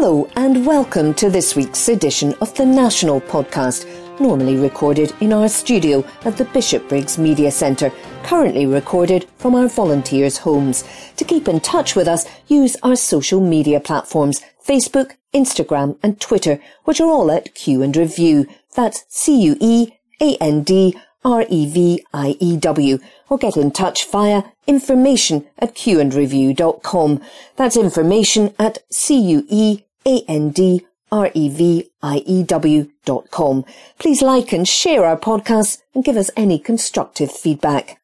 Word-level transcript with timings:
Hello, 0.00 0.30
and 0.36 0.64
welcome 0.64 1.12
to 1.14 1.28
this 1.28 1.56
week's 1.56 1.88
edition 1.88 2.32
of 2.40 2.54
the 2.54 2.64
National 2.64 3.20
Podcast, 3.20 3.84
normally 4.20 4.54
recorded 4.54 5.12
in 5.20 5.32
our 5.32 5.48
studio 5.48 6.04
at 6.24 6.36
the 6.36 6.44
Bishopbriggs 6.44 7.18
Media 7.18 7.50
Centre, 7.50 7.90
currently 8.22 8.64
recorded 8.64 9.28
from 9.38 9.56
our 9.56 9.66
volunteers' 9.66 10.38
homes. 10.38 10.84
To 11.16 11.24
keep 11.24 11.48
in 11.48 11.58
touch 11.58 11.96
with 11.96 12.06
us, 12.06 12.26
use 12.46 12.76
our 12.84 12.94
social 12.94 13.40
media 13.40 13.80
platforms 13.80 14.40
Facebook, 14.64 15.16
Instagram, 15.34 15.98
and 16.00 16.20
Twitter, 16.20 16.60
which 16.84 17.00
are 17.00 17.10
all 17.10 17.32
at 17.32 17.56
Cue 17.56 17.82
and 17.82 17.96
Review. 17.96 18.46
That's 18.76 19.04
C 19.08 19.36
U 19.46 19.56
E 19.58 19.94
A 20.20 20.36
N 20.36 20.62
D 20.62 20.96
R 21.24 21.44
E 21.48 21.68
V 21.68 22.06
I 22.14 22.36
E 22.38 22.56
W, 22.56 23.00
or 23.28 23.36
get 23.36 23.56
in 23.56 23.72
touch 23.72 24.08
via 24.08 24.44
information 24.68 25.44
at 25.58 25.74
cueandreview.com. 25.74 27.20
That's 27.56 27.76
information 27.76 28.54
at 28.60 28.78
C 28.92 29.18
U 29.20 29.44
E 29.48 29.82
A 30.08 30.24
N 30.26 30.50
D 30.50 30.86
R 31.12 31.30
E 31.34 31.50
V 31.50 31.90
I 32.02 32.22
E 32.24 32.42
W 32.42 32.90
dot 33.04 33.30
com. 33.30 33.66
Please 33.98 34.22
like 34.22 34.52
and 34.52 34.66
share 34.66 35.04
our 35.04 35.18
podcasts 35.18 35.82
and 35.94 36.02
give 36.02 36.16
us 36.16 36.30
any 36.34 36.58
constructive 36.58 37.30
feedback. 37.30 38.00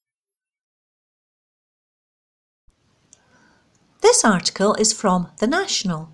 This 4.02 4.22
article 4.22 4.74
is 4.74 4.92
from 4.92 5.30
The 5.38 5.46
National, 5.46 6.10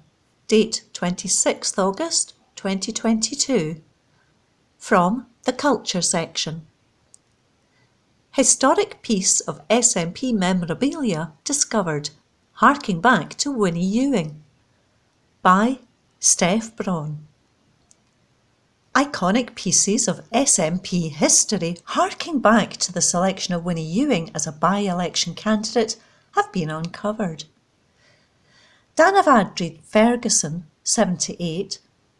date 0.47 0.85
26th 0.93 1.77
August 1.77 2.35
2022, 2.55 3.83
from 4.79 5.27
the 5.43 5.53
Culture 5.53 6.03
section. 6.03 6.69
Historic 8.31 9.03
piece 9.03 9.41
of 9.41 9.67
SNP 9.67 10.33
memorabilia 10.33 11.33
discovered, 11.43 12.11
harking 12.53 13.01
back 13.01 13.31
to 13.39 13.51
Winnie 13.51 13.85
Ewing. 13.85 14.41
By 15.43 15.79
Steph 16.19 16.77
Brawn. 16.77 17.27
Iconic 18.95 19.55
pieces 19.55 20.07
of 20.07 20.29
SNP 20.33 21.13
history 21.13 21.79
harking 21.85 22.41
back 22.41 22.73
to 22.73 22.93
the 22.93 23.01
selection 23.01 23.55
of 23.55 23.65
Winnie 23.65 23.83
Ewing 23.83 24.31
as 24.35 24.47
a 24.47 24.53
by 24.53 24.81
election 24.81 25.35
candidate 25.35 25.97
have 26.33 26.53
been 26.53 26.69
uncovered. 26.69 27.45
Danavadri 28.97 29.81
Ferguson, 29.83 30.67
78, 30.83 31.79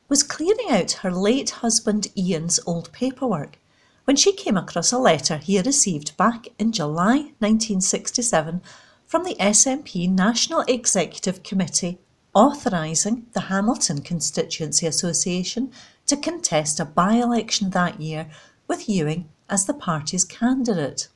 was 0.09 0.23
clearing 0.23 0.71
out 0.71 0.93
her 1.03 1.13
late 1.13 1.51
husband 1.51 2.07
Ian's 2.17 2.59
old 2.67 2.91
paperwork 2.91 3.59
when 4.05 4.17
she 4.17 4.33
came 4.33 4.57
across 4.57 4.93
a 4.93 4.99
letter 4.99 5.37
he 5.37 5.61
received 5.61 6.17
back 6.17 6.49
in 6.59 6.73
July 6.73 7.33
1967 7.41 8.63
from 9.07 9.25
the 9.25 9.35
SNP 9.35 10.09
National 10.09 10.63
Executive 10.63 11.43
Committee 11.43 11.99
authorising 12.35 13.27
the 13.33 13.43
Hamilton 13.43 14.03
Constituency 14.03 14.87
Association 14.87 15.73
to 16.07 16.17
contest 16.17 16.81
a 16.81 16.85
by 16.85 17.15
election 17.15 17.71
that 17.71 18.01
year 18.01 18.29
with 18.69 18.89
Ewing 18.89 19.29
as 19.49 19.67
the 19.67 19.75
party's 19.75 20.25
candidate. 20.25 21.09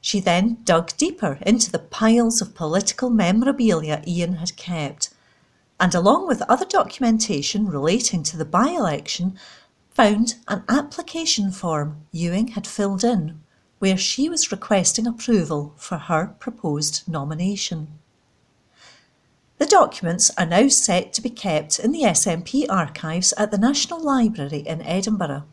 She 0.00 0.20
then 0.20 0.58
dug 0.64 0.96
deeper 0.96 1.38
into 1.42 1.70
the 1.70 1.78
piles 1.78 2.40
of 2.40 2.54
political 2.54 3.10
memorabilia 3.10 4.02
Ian 4.06 4.36
had 4.36 4.56
kept, 4.56 5.10
and 5.78 5.94
along 5.94 6.26
with 6.26 6.42
other 6.42 6.64
documentation 6.64 7.68
relating 7.68 8.22
to 8.24 8.36
the 8.36 8.44
by 8.44 8.68
election, 8.68 9.38
found 9.90 10.36
an 10.48 10.64
application 10.68 11.52
form 11.52 12.06
Ewing 12.12 12.48
had 12.48 12.66
filled 12.66 13.04
in 13.04 13.40
where 13.80 13.96
she 13.96 14.28
was 14.28 14.52
requesting 14.52 15.06
approval 15.06 15.74
for 15.76 15.96
her 15.96 16.36
proposed 16.38 17.02
nomination. 17.08 17.99
The 19.60 19.66
documents 19.66 20.30
are 20.38 20.46
now 20.46 20.68
set 20.68 21.12
to 21.12 21.20
be 21.20 21.28
kept 21.28 21.78
in 21.78 21.92
the 21.92 22.04
SNP 22.04 22.64
archives 22.70 23.34
at 23.36 23.50
the 23.50 23.58
National 23.58 24.02
Library 24.02 24.60
in 24.60 24.80
Edinburgh. 24.80 25.44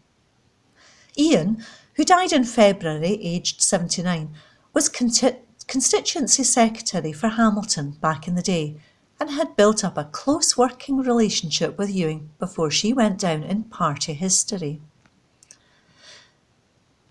Ian, 1.17 1.61
who 1.95 2.05
died 2.05 2.31
in 2.31 2.45
February 2.45 3.19
aged 3.21 3.61
79, 3.61 4.33
was 4.73 4.87
constituency 4.87 6.43
secretary 6.45 7.11
for 7.11 7.27
Hamilton 7.27 7.97
back 7.99 8.29
in 8.29 8.35
the 8.35 8.41
day 8.41 8.77
and 9.19 9.31
had 9.31 9.57
built 9.57 9.83
up 9.83 9.97
a 9.97 10.05
close 10.05 10.57
working 10.57 10.99
relationship 10.99 11.77
with 11.77 11.89
Ewing 11.89 12.29
before 12.39 12.71
she 12.71 12.93
went 12.93 13.19
down 13.19 13.43
in 13.43 13.65
party 13.65 14.13
history. 14.13 14.79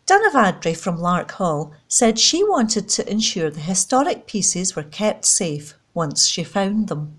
Danavadri 0.06 0.74
from 0.74 0.96
Larkhall 0.96 1.74
said 1.88 2.18
she 2.18 2.42
wanted 2.42 2.88
to 2.88 3.06
ensure 3.10 3.50
the 3.50 3.60
historic 3.60 4.26
pieces 4.26 4.74
were 4.74 4.82
kept 4.82 5.26
safe 5.26 5.74
once 5.96 6.28
she 6.28 6.44
found 6.44 6.86
them. 6.86 7.18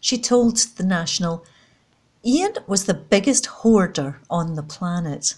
She 0.00 0.18
told 0.18 0.56
the 0.56 0.82
National, 0.82 1.44
Ian 2.24 2.54
was 2.66 2.86
the 2.86 2.94
biggest 2.94 3.46
hoarder 3.46 4.20
on 4.28 4.54
the 4.54 4.62
planet. 4.62 5.34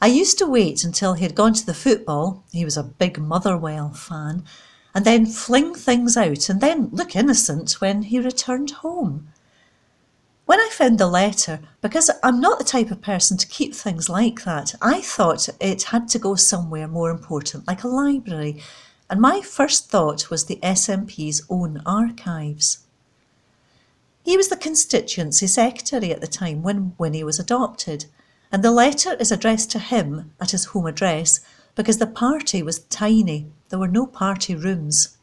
I 0.00 0.08
used 0.08 0.36
to 0.38 0.46
wait 0.46 0.84
until 0.84 1.14
he 1.14 1.22
had 1.22 1.36
gone 1.36 1.54
to 1.54 1.64
the 1.64 1.72
football, 1.72 2.42
he 2.52 2.64
was 2.64 2.76
a 2.76 2.82
big 2.82 3.18
Motherwell 3.18 3.90
fan, 3.94 4.44
and 4.94 5.04
then 5.04 5.24
fling 5.24 5.74
things 5.74 6.16
out 6.16 6.48
and 6.48 6.60
then 6.60 6.90
look 6.92 7.16
innocent 7.16 7.80
when 7.80 8.02
he 8.02 8.18
returned 8.18 8.72
home. 8.72 9.28
When 10.44 10.58
I 10.58 10.68
found 10.72 10.98
the 10.98 11.06
letter, 11.06 11.60
because 11.80 12.10
I'm 12.22 12.40
not 12.40 12.58
the 12.58 12.64
type 12.64 12.90
of 12.90 13.00
person 13.00 13.36
to 13.38 13.46
keep 13.46 13.74
things 13.74 14.08
like 14.08 14.42
that, 14.44 14.74
I 14.82 15.00
thought 15.00 15.48
it 15.60 15.84
had 15.84 16.08
to 16.08 16.18
go 16.18 16.34
somewhere 16.34 16.88
more 16.88 17.10
important, 17.10 17.68
like 17.68 17.84
a 17.84 17.88
library, 17.88 18.60
and 19.12 19.20
my 19.20 19.42
first 19.42 19.90
thought 19.90 20.30
was 20.30 20.46
the 20.46 20.58
SNP's 20.62 21.42
own 21.50 21.82
archives. 21.84 22.86
He 24.24 24.38
was 24.38 24.48
the 24.48 24.56
constituency 24.56 25.46
secretary 25.46 26.12
at 26.12 26.22
the 26.22 26.26
time 26.26 26.62
when 26.62 26.94
Winnie 26.96 27.22
was 27.22 27.38
adopted, 27.38 28.06
and 28.50 28.62
the 28.62 28.70
letter 28.70 29.12
is 29.20 29.30
addressed 29.30 29.70
to 29.72 29.78
him 29.78 30.32
at 30.40 30.52
his 30.52 30.64
home 30.64 30.86
address 30.86 31.40
because 31.74 31.98
the 31.98 32.06
party 32.06 32.62
was 32.62 32.84
tiny, 32.84 33.48
there 33.68 33.78
were 33.78 33.86
no 33.86 34.06
party 34.06 34.54
rooms. 34.54 35.18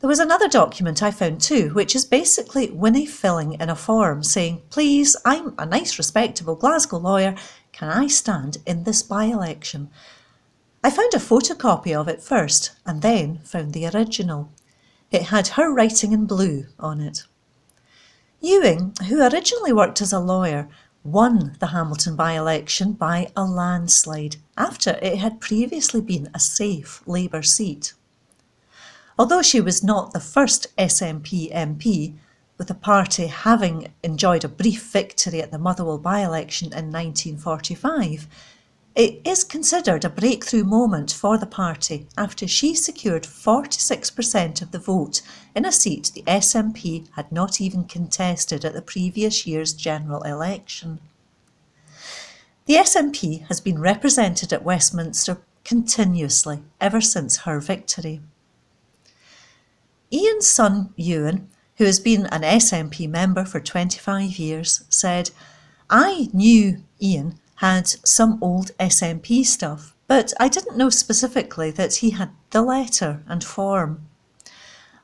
There 0.00 0.08
was 0.08 0.20
another 0.20 0.46
document 0.46 1.02
I 1.02 1.10
found 1.10 1.40
too, 1.40 1.70
which 1.70 1.96
is 1.96 2.04
basically 2.04 2.70
Winnie 2.70 3.06
filling 3.06 3.54
in 3.54 3.70
a 3.70 3.74
form 3.74 4.22
saying, 4.22 4.60
Please, 4.68 5.16
I'm 5.24 5.54
a 5.56 5.64
nice, 5.64 5.96
respectable 5.96 6.56
Glasgow 6.56 6.98
lawyer. 6.98 7.34
Can 7.72 7.88
I 7.88 8.08
stand 8.08 8.58
in 8.66 8.84
this 8.84 9.02
by 9.02 9.24
election? 9.24 9.88
I 10.84 10.90
found 10.90 11.14
a 11.14 11.18
photocopy 11.18 11.94
of 11.94 12.08
it 12.08 12.20
first 12.20 12.72
and 12.84 13.02
then 13.02 13.38
found 13.44 13.72
the 13.72 13.86
original. 13.86 14.50
It 15.12 15.24
had 15.24 15.48
her 15.48 15.72
writing 15.72 16.12
in 16.12 16.26
blue 16.26 16.66
on 16.78 17.00
it. 17.00 17.22
Ewing, 18.40 18.92
who 19.08 19.22
originally 19.22 19.72
worked 19.72 20.00
as 20.00 20.12
a 20.12 20.18
lawyer, 20.18 20.68
won 21.04 21.56
the 21.60 21.68
Hamilton 21.68 22.16
by 22.16 22.32
election 22.32 22.92
by 22.94 23.30
a 23.36 23.44
landslide 23.44 24.36
after 24.56 24.98
it 25.00 25.18
had 25.18 25.40
previously 25.40 26.00
been 26.00 26.28
a 26.34 26.40
safe 26.40 27.00
Labour 27.06 27.42
seat. 27.42 27.94
Although 29.16 29.42
she 29.42 29.60
was 29.60 29.84
not 29.84 30.12
the 30.12 30.20
first 30.20 30.74
SNP 30.76 31.52
MP, 31.52 32.14
with 32.58 32.66
the 32.68 32.74
party 32.74 33.28
having 33.28 33.92
enjoyed 34.02 34.44
a 34.44 34.48
brief 34.48 34.90
victory 34.90 35.40
at 35.40 35.52
the 35.52 35.58
Motherwell 35.58 35.98
by 35.98 36.20
election 36.20 36.68
in 36.68 36.90
1945, 36.90 38.26
it 38.94 39.20
is 39.24 39.42
considered 39.42 40.04
a 40.04 40.10
breakthrough 40.10 40.64
moment 40.64 41.12
for 41.12 41.38
the 41.38 41.46
party 41.46 42.06
after 42.16 42.46
she 42.46 42.74
secured 42.74 43.22
46% 43.22 44.60
of 44.60 44.70
the 44.70 44.78
vote 44.78 45.22
in 45.54 45.64
a 45.64 45.72
seat 45.72 46.12
the 46.14 46.22
SNP 46.22 47.08
had 47.12 47.32
not 47.32 47.60
even 47.60 47.84
contested 47.84 48.64
at 48.64 48.74
the 48.74 48.82
previous 48.82 49.46
year's 49.46 49.72
general 49.72 50.22
election. 50.22 51.00
The 52.66 52.74
SNP 52.74 53.46
has 53.48 53.60
been 53.60 53.80
represented 53.80 54.52
at 54.52 54.62
Westminster 54.62 55.38
continuously 55.64 56.62
ever 56.80 57.00
since 57.00 57.38
her 57.38 57.60
victory. 57.60 58.20
Ian's 60.12 60.48
son 60.48 60.92
Ewan, 60.96 61.48
who 61.76 61.84
has 61.84 61.98
been 61.98 62.26
an 62.26 62.42
SNP 62.42 63.08
member 63.08 63.44
for 63.46 63.58
25 63.58 64.38
years, 64.38 64.84
said, 64.90 65.30
I 65.88 66.28
knew 66.32 66.82
Ian 67.00 67.38
had 67.62 67.86
some 68.04 68.38
old 68.42 68.72
SNP 68.80 69.46
stuff, 69.46 69.94
but 70.08 70.32
I 70.40 70.48
didn't 70.48 70.76
know 70.76 70.90
specifically 70.90 71.70
that 71.70 71.94
he 71.94 72.10
had 72.10 72.30
the 72.50 72.60
letter 72.60 73.22
and 73.28 73.44
form. 73.44 74.08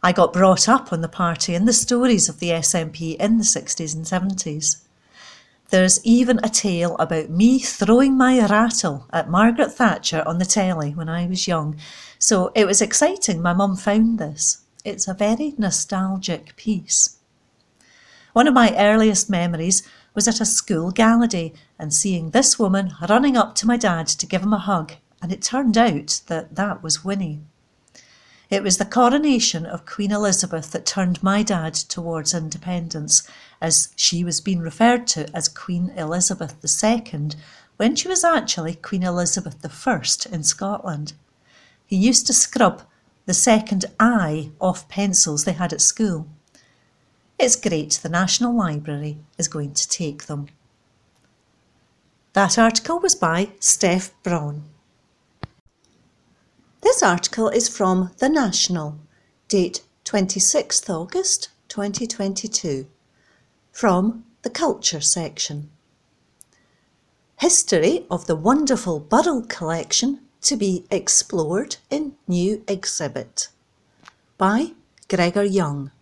I 0.03 0.11
got 0.11 0.33
brought 0.33 0.69
up 0.69 0.93
on 0.93 1.01
the 1.01 1.09
party 1.09 1.55
and 1.55 1.69
the 1.69 1.73
stories 1.73 2.29
of 2.29 2.41
the 2.41 2.51
SNP 2.51 3.15
in 3.19 3.39
the 3.39 3.45
60s 3.45 3.95
and 3.95 4.05
70s. 4.05 4.83
There's 5.71 6.05
even 6.05 6.41
a 6.43 6.49
tale 6.49 6.97
about 6.97 7.31
me 7.31 7.61
throwing 7.61 8.19
my 8.19 8.45
rattle 8.45 9.07
at 9.13 9.31
Margaret 9.31 9.71
Thatcher 9.71 10.25
on 10.27 10.39
the 10.39 10.45
telly 10.45 10.91
when 10.91 11.09
I 11.09 11.29
was 11.29 11.47
young, 11.47 11.77
so 12.19 12.51
it 12.57 12.67
was 12.67 12.83
exciting 12.83 13.41
my 13.41 13.53
mum 13.53 13.77
found 13.77 14.19
this. 14.19 14.65
It's 14.85 15.07
a 15.07 15.15
very 15.15 15.55
nostalgic 15.59 16.57
piece. 16.57 17.19
One 18.33 18.49
of 18.49 18.55
my 18.55 18.75
earliest 18.77 19.31
memories 19.31 19.85
was 20.19 20.27
at 20.27 20.41
a 20.41 20.45
school 20.45 20.91
gala 20.91 21.29
day 21.29 21.53
and 21.79 21.95
seeing 21.95 22.31
this 22.31 22.59
woman 22.59 22.93
running 23.09 23.37
up 23.37 23.55
to 23.55 23.69
my 23.69 23.77
dad 23.77 24.05
to 24.09 24.27
give 24.27 24.43
him 24.43 24.53
a 24.53 24.59
hug, 24.59 24.95
and 25.23 25.31
it 25.31 25.41
turned 25.41 25.79
out 25.79 26.23
that 26.27 26.57
that 26.57 26.83
was 26.83 27.05
Winnie. 27.05 27.39
It 28.51 28.65
was 28.65 28.79
the 28.79 28.85
coronation 28.85 29.65
of 29.65 29.87
Queen 29.87 30.11
Elizabeth 30.11 30.73
that 30.73 30.85
turned 30.85 31.23
my 31.23 31.45
dad 31.45 31.73
towards 31.75 32.35
independence, 32.35 33.29
as 33.61 33.91
she 33.95 34.25
was 34.25 34.41
being 34.41 34.59
referred 34.59 35.07
to 35.07 35.33
as 35.33 35.47
Queen 35.47 35.91
Elizabeth 35.91 36.57
II 36.65 37.31
when 37.77 37.95
she 37.95 38.09
was 38.09 38.25
actually 38.25 38.75
Queen 38.75 39.05
Elizabeth 39.05 39.65
I 39.87 40.03
in 40.33 40.43
Scotland. 40.43 41.13
He 41.87 41.95
used 41.95 42.27
to 42.27 42.33
scrub 42.33 42.83
the 43.27 43.35
second 43.35 43.85
I 44.01 44.51
off 44.61 44.89
pencils 44.89 45.45
they 45.45 45.53
had 45.53 45.73
at 45.73 45.81
school. 45.81 46.27
It's 47.39 47.55
great 47.55 47.93
the 48.03 48.09
National 48.09 48.53
Library 48.53 49.19
is 49.39 49.47
going 49.47 49.73
to 49.75 49.89
take 49.89 50.27
them. 50.27 50.49
That 52.33 52.59
article 52.59 52.99
was 52.99 53.15
by 53.15 53.51
Steph 53.61 54.11
Brawn. 54.25 54.65
This 56.81 57.01
article 57.01 57.49
is 57.49 57.69
from 57.69 58.11
The 58.19 58.29
National, 58.29 58.99
date 59.47 59.83
26th 60.05 60.91
August 60.91 61.51
2022, 61.69 62.89
from 63.71 64.25
the 64.43 64.51
Culture 64.51 65.01
section. 65.01 65.71
History 67.37 68.05
of 68.11 68.27
the 68.27 68.35
wonderful 68.35 68.99
Burrell 68.99 69.43
collection 69.43 70.23
to 70.41 70.57
be 70.57 70.87
explored 70.91 71.77
in 71.89 72.17
new 72.27 72.65
exhibit 72.67 73.47
by 74.39 74.73
Gregor 75.09 75.45
Young. 75.45 75.93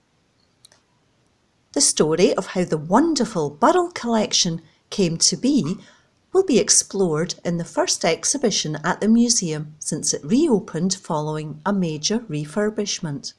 The 1.76 1.82
story 1.82 2.34
of 2.34 2.46
how 2.46 2.64
the 2.64 2.78
wonderful 2.78 3.50
Burrell 3.50 3.90
collection 3.90 4.62
came 4.88 5.18
to 5.18 5.36
be 5.36 5.76
will 6.32 6.42
be 6.42 6.58
explored 6.58 7.34
in 7.44 7.58
the 7.58 7.66
first 7.66 8.02
exhibition 8.02 8.78
at 8.82 9.02
the 9.02 9.08
museum 9.08 9.74
since 9.78 10.14
it 10.14 10.24
reopened 10.24 10.94
following 10.94 11.60
a 11.66 11.74
major 11.74 12.20
refurbishment. 12.20 13.34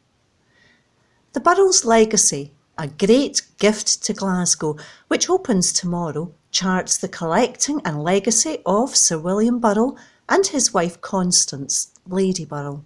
The 1.34 1.39
Burrell's 1.39 1.84
Legacy, 1.84 2.51
a 2.78 2.89
great 2.89 3.42
gift 3.57 4.04
to 4.04 4.13
Glasgow, 4.13 4.78
which 5.07 5.31
opens 5.31 5.74
tomorrow, 5.74 6.31
charts 6.51 6.95
the 6.95 7.07
collecting 7.07 7.81
and 7.84 8.04
legacy 8.04 8.60
of 8.68 8.95
Sir 8.95 9.18
William 9.18 9.57
Burrell 9.57 9.98
and 10.30 10.45
his 10.45 10.72
wife 10.72 11.01
Constance, 11.01 11.92
Lady 12.07 12.45
Burrell. 12.45 12.84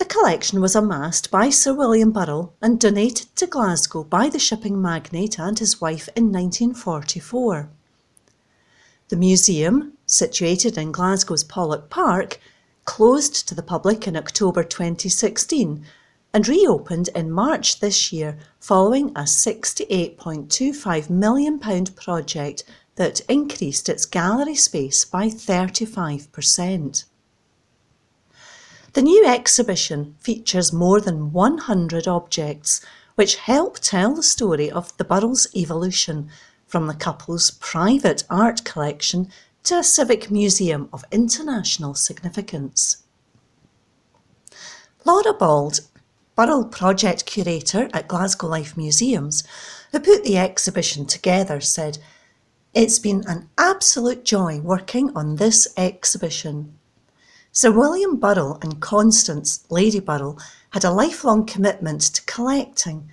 The 0.00 0.06
collection 0.06 0.60
was 0.62 0.74
amassed 0.74 1.30
by 1.30 1.50
Sir 1.50 1.74
William 1.74 2.10
Burrell 2.10 2.54
and 2.62 2.80
donated 2.80 3.36
to 3.36 3.46
Glasgow 3.46 4.02
by 4.02 4.30
the 4.30 4.38
shipping 4.38 4.80
magnate 4.80 5.38
and 5.38 5.58
his 5.58 5.78
wife 5.78 6.08
in 6.16 6.32
1944. 6.32 7.68
The 9.10 9.16
museum, 9.16 9.98
situated 10.06 10.78
in 10.78 10.90
Glasgow's 10.90 11.44
Pollok 11.44 11.90
Park, 11.90 12.40
closed 12.86 13.46
to 13.46 13.54
the 13.54 13.62
public 13.62 14.08
in 14.08 14.16
October 14.16 14.64
2016 14.64 15.84
and 16.32 16.48
reopened 16.48 17.10
in 17.14 17.30
March 17.30 17.80
this 17.80 18.10
year 18.10 18.38
following 18.58 19.10
a 19.10 19.24
£68.25 19.24 21.10
million 21.10 21.58
project 21.58 22.64
that 22.94 23.20
increased 23.28 23.90
its 23.90 24.06
gallery 24.06 24.54
space 24.54 25.04
by 25.04 25.26
35%. 25.26 27.04
The 28.92 29.02
new 29.02 29.24
exhibition 29.24 30.16
features 30.18 30.72
more 30.72 31.00
than 31.00 31.32
100 31.32 32.08
objects 32.08 32.80
which 33.14 33.36
help 33.36 33.78
tell 33.78 34.14
the 34.14 34.22
story 34.22 34.68
of 34.68 34.96
the 34.96 35.04
Burrell's 35.04 35.46
evolution 35.54 36.28
from 36.66 36.88
the 36.88 36.94
couple's 36.94 37.52
private 37.52 38.24
art 38.28 38.64
collection 38.64 39.30
to 39.62 39.78
a 39.78 39.84
civic 39.84 40.28
museum 40.28 40.88
of 40.92 41.04
international 41.12 41.94
significance. 41.94 43.04
Laura 45.04 45.34
Bald, 45.34 45.80
Burrell 46.34 46.64
Project 46.64 47.26
Curator 47.26 47.88
at 47.92 48.08
Glasgow 48.08 48.48
Life 48.48 48.76
Museums, 48.76 49.44
who 49.92 50.00
put 50.00 50.24
the 50.24 50.36
exhibition 50.36 51.06
together, 51.06 51.60
said, 51.60 51.98
It's 52.74 52.98
been 52.98 53.22
an 53.28 53.50
absolute 53.56 54.24
joy 54.24 54.58
working 54.58 55.16
on 55.16 55.36
this 55.36 55.72
exhibition. 55.76 56.79
Sir 57.60 57.70
William 57.72 58.16
Burrell 58.16 58.58
and 58.62 58.80
Constance, 58.80 59.66
Lady 59.68 60.00
Burrell, 60.00 60.38
had 60.70 60.82
a 60.82 60.90
lifelong 60.90 61.44
commitment 61.44 62.00
to 62.00 62.22
collecting 62.22 63.10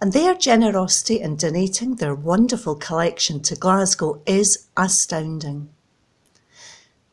and 0.00 0.12
their 0.12 0.36
generosity 0.36 1.20
in 1.20 1.34
donating 1.34 1.96
their 1.96 2.14
wonderful 2.14 2.76
collection 2.76 3.40
to 3.40 3.56
Glasgow 3.56 4.22
is 4.24 4.68
astounding. 4.76 5.70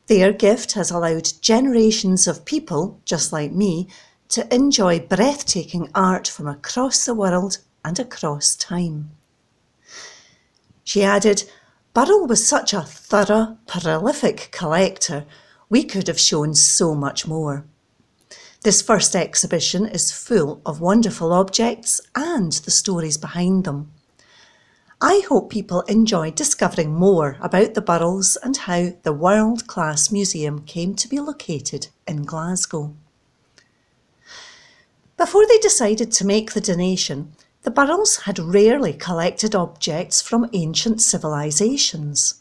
Their 0.06 0.32
gift 0.32 0.74
has 0.74 0.92
allowed 0.92 1.42
generations 1.42 2.28
of 2.28 2.46
people, 2.46 3.02
just 3.04 3.34
like 3.34 3.52
me, 3.52 3.88
to 4.30 4.54
enjoy 4.54 5.00
breathtaking 5.00 5.90
art 5.96 6.28
from 6.28 6.48
across 6.48 7.04
the 7.04 7.16
world 7.16 7.58
and 7.84 7.98
across 7.98 8.56
time. 8.56 9.10
She 10.84 11.02
added, 11.02 11.50
Burrell 11.96 12.28
was 12.28 12.48
such 12.48 12.74
a 12.76 12.84
thorough, 12.84 13.58
prolific 13.66 14.50
collector, 14.52 15.26
we 15.76 15.84
could 15.84 16.08
have 16.08 16.18
shown 16.18 16.56
so 16.56 16.96
much 16.96 17.28
more. 17.28 17.66
This 18.62 18.82
first 18.82 19.14
exhibition 19.14 19.86
is 19.86 20.10
full 20.10 20.62
of 20.66 20.80
wonderful 20.80 21.34
objects 21.34 22.00
and 22.16 22.54
the 22.54 22.72
stories 22.72 23.18
behind 23.18 23.66
them. 23.66 23.92
I 25.02 25.24
hope 25.28 25.50
people 25.50 25.82
enjoy 25.82 26.32
discovering 26.32 26.94
more 26.94 27.36
about 27.42 27.74
the 27.74 27.82
Burrells 27.82 28.38
and 28.42 28.56
how 28.56 28.94
the 29.04 29.12
world 29.12 29.68
class 29.68 30.14
museum 30.14 30.62
came 30.62 30.96
to 30.96 31.10
be 31.10 31.20
located 31.20 31.88
in 32.08 32.24
Glasgow. 32.24 32.96
Before 35.18 35.46
they 35.46 35.58
decided 35.58 36.10
to 36.14 36.26
make 36.26 36.54
the 36.54 36.62
donation, 36.62 37.34
the 37.64 37.72
Burrells 37.72 38.22
had 38.22 38.40
rarely 38.40 38.94
collected 38.94 39.54
objects 39.54 40.22
from 40.22 40.50
ancient 40.54 41.02
civilisations. 41.02 42.36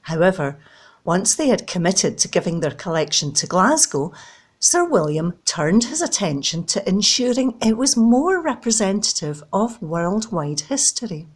However, 0.00 0.58
once 1.04 1.34
they 1.34 1.48
had 1.48 1.66
committed 1.66 2.18
to 2.18 2.28
giving 2.28 2.60
their 2.60 2.70
collection 2.70 3.32
to 3.32 3.46
Glasgow, 3.46 4.12
Sir 4.58 4.86
William 4.86 5.38
turned 5.46 5.84
his 5.84 6.02
attention 6.02 6.64
to 6.64 6.86
ensuring 6.86 7.56
it 7.62 7.78
was 7.78 7.96
more 7.96 8.42
representative 8.42 9.42
of 9.52 9.80
worldwide 9.80 10.60
history. 10.60 11.26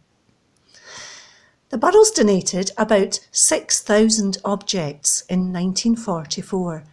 The 1.69 1.79
Burrells 1.79 2.13
donated 2.13 2.71
about 2.77 3.19
6,000 3.31 4.37
objects 4.45 5.21
in 5.21 5.51
1944, 5.51 6.83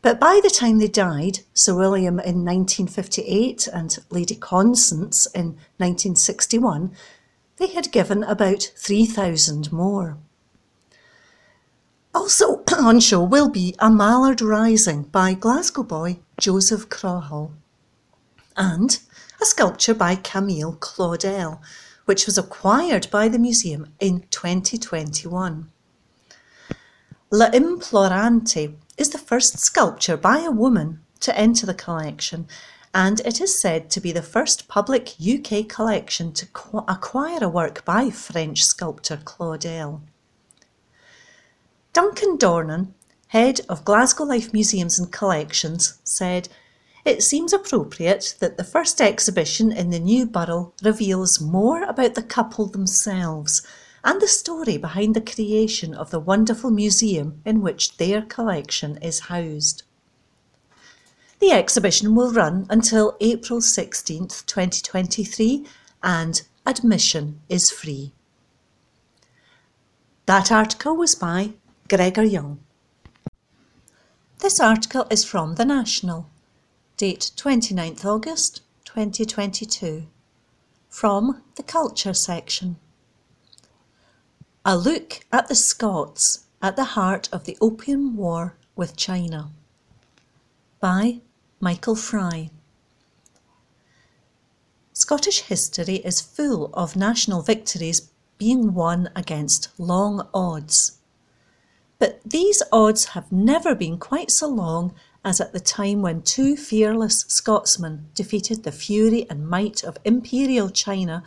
but 0.00 0.18
by 0.18 0.40
the 0.42 0.50
time 0.50 0.78
they 0.78 0.88
died, 0.88 1.40
Sir 1.52 1.74
William 1.74 2.18
in 2.18 2.44
1958 2.44 3.68
and 3.68 3.98
Lady 4.10 4.34
Constance 4.34 5.26
in 5.34 5.56
1961, 5.76 6.92
they 7.58 7.68
had 7.68 7.92
given 7.92 8.22
about 8.24 8.72
3,000 8.76 9.70
more. 9.70 10.16
Also 12.14 12.62
on 12.78 13.00
show 13.00 13.22
will 13.22 13.48
be 13.48 13.74
A 13.80 13.90
Mallard 13.90 14.40
Rising 14.40 15.02
by 15.02 15.34
Glasgow 15.34 15.82
boy 15.82 16.20
Joseph 16.38 16.88
Crawhall 16.88 17.50
and 18.56 19.00
a 19.42 19.44
sculpture 19.44 19.94
by 19.94 20.14
Camille 20.14 20.76
Claudel, 20.76 21.60
which 22.04 22.26
was 22.26 22.38
acquired 22.38 23.10
by 23.10 23.28
the 23.28 23.38
museum 23.38 23.92
in 23.98 24.20
2021. 24.30 25.68
La 27.32 27.50
Implorante 27.50 28.76
is 28.96 29.10
the 29.10 29.18
first 29.18 29.58
sculpture 29.58 30.16
by 30.16 30.38
a 30.38 30.52
woman 30.52 31.00
to 31.18 31.36
enter 31.36 31.66
the 31.66 31.74
collection, 31.74 32.46
and 32.94 33.20
it 33.20 33.40
is 33.40 33.58
said 33.58 33.90
to 33.90 34.00
be 34.00 34.12
the 34.12 34.22
first 34.22 34.68
public 34.68 35.14
UK 35.20 35.68
collection 35.68 36.32
to 36.32 36.46
acquire 36.86 37.42
a 37.42 37.48
work 37.48 37.84
by 37.84 38.08
French 38.08 38.62
sculptor 38.62 39.16
Claudel. 39.16 40.00
Duncan 41.94 42.36
Dornan, 42.36 42.88
head 43.28 43.60
of 43.68 43.84
Glasgow 43.84 44.24
Life 44.24 44.52
Museums 44.52 44.98
and 44.98 45.12
Collections, 45.12 46.00
said, 46.02 46.48
It 47.04 47.22
seems 47.22 47.52
appropriate 47.52 48.34
that 48.40 48.56
the 48.56 48.64
first 48.64 49.00
exhibition 49.00 49.70
in 49.70 49.90
the 49.90 50.00
new 50.00 50.26
Burrell 50.26 50.74
reveals 50.82 51.40
more 51.40 51.84
about 51.84 52.16
the 52.16 52.22
couple 52.24 52.66
themselves 52.66 53.64
and 54.02 54.20
the 54.20 54.26
story 54.26 54.76
behind 54.76 55.14
the 55.14 55.20
creation 55.20 55.94
of 55.94 56.10
the 56.10 56.18
wonderful 56.18 56.72
museum 56.72 57.40
in 57.44 57.60
which 57.60 57.96
their 57.96 58.22
collection 58.22 58.96
is 58.96 59.30
housed. 59.30 59.84
The 61.38 61.52
exhibition 61.52 62.16
will 62.16 62.32
run 62.32 62.66
until 62.68 63.16
April 63.20 63.60
16th, 63.60 64.44
2023, 64.46 65.64
and 66.02 66.42
admission 66.66 67.40
is 67.48 67.70
free. 67.70 68.12
That 70.26 70.50
article 70.50 70.96
was 70.96 71.14
by 71.14 71.52
Gregor 71.86 72.24
Young. 72.24 72.60
This 74.38 74.58
article 74.58 75.06
is 75.10 75.22
from 75.22 75.56
The 75.56 75.66
National, 75.66 76.30
date 76.96 77.30
29th 77.36 78.06
August 78.06 78.62
2022, 78.86 80.06
from 80.88 81.42
the 81.56 81.62
Culture 81.62 82.14
section. 82.14 82.76
A 84.64 84.78
look 84.78 85.26
at 85.30 85.48
the 85.48 85.54
Scots 85.54 86.46
at 86.62 86.76
the 86.76 86.96
heart 86.96 87.28
of 87.30 87.44
the 87.44 87.58
Opium 87.60 88.16
War 88.16 88.56
with 88.74 88.96
China 88.96 89.50
by 90.80 91.20
Michael 91.60 91.96
Fry. 91.96 92.48
Scottish 94.94 95.40
history 95.42 95.96
is 95.96 96.22
full 96.22 96.70
of 96.72 96.96
national 96.96 97.42
victories 97.42 98.08
being 98.38 98.72
won 98.72 99.10
against 99.14 99.68
long 99.78 100.26
odds. 100.32 100.98
But 101.98 102.20
these 102.24 102.62
odds 102.72 103.06
have 103.06 103.30
never 103.30 103.74
been 103.74 103.98
quite 103.98 104.30
so 104.30 104.48
long 104.48 104.94
as 105.24 105.40
at 105.40 105.52
the 105.52 105.60
time 105.60 106.02
when 106.02 106.22
two 106.22 106.56
fearless 106.56 107.24
Scotsmen 107.28 108.08
defeated 108.14 108.62
the 108.62 108.72
fury 108.72 109.26
and 109.30 109.48
might 109.48 109.82
of 109.82 109.98
Imperial 110.04 110.70
China 110.70 111.22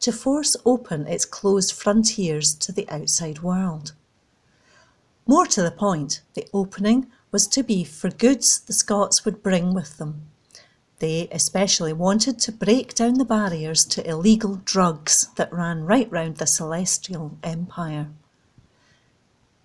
to 0.00 0.12
force 0.12 0.56
open 0.64 1.06
its 1.06 1.24
closed 1.24 1.72
frontiers 1.72 2.54
to 2.54 2.72
the 2.72 2.88
outside 2.88 3.42
world. 3.42 3.92
More 5.26 5.46
to 5.46 5.62
the 5.62 5.70
point, 5.70 6.20
the 6.34 6.46
opening 6.52 7.10
was 7.30 7.46
to 7.48 7.62
be 7.62 7.84
for 7.84 8.10
goods 8.10 8.60
the 8.60 8.72
Scots 8.72 9.24
would 9.24 9.42
bring 9.42 9.74
with 9.74 9.96
them. 9.96 10.26
They 10.98 11.28
especially 11.32 11.92
wanted 11.92 12.38
to 12.40 12.52
break 12.52 12.94
down 12.94 13.14
the 13.14 13.24
barriers 13.24 13.84
to 13.86 14.08
illegal 14.08 14.60
drugs 14.64 15.28
that 15.36 15.52
ran 15.52 15.84
right 15.84 16.10
round 16.10 16.36
the 16.36 16.46
Celestial 16.46 17.36
Empire. 17.42 18.08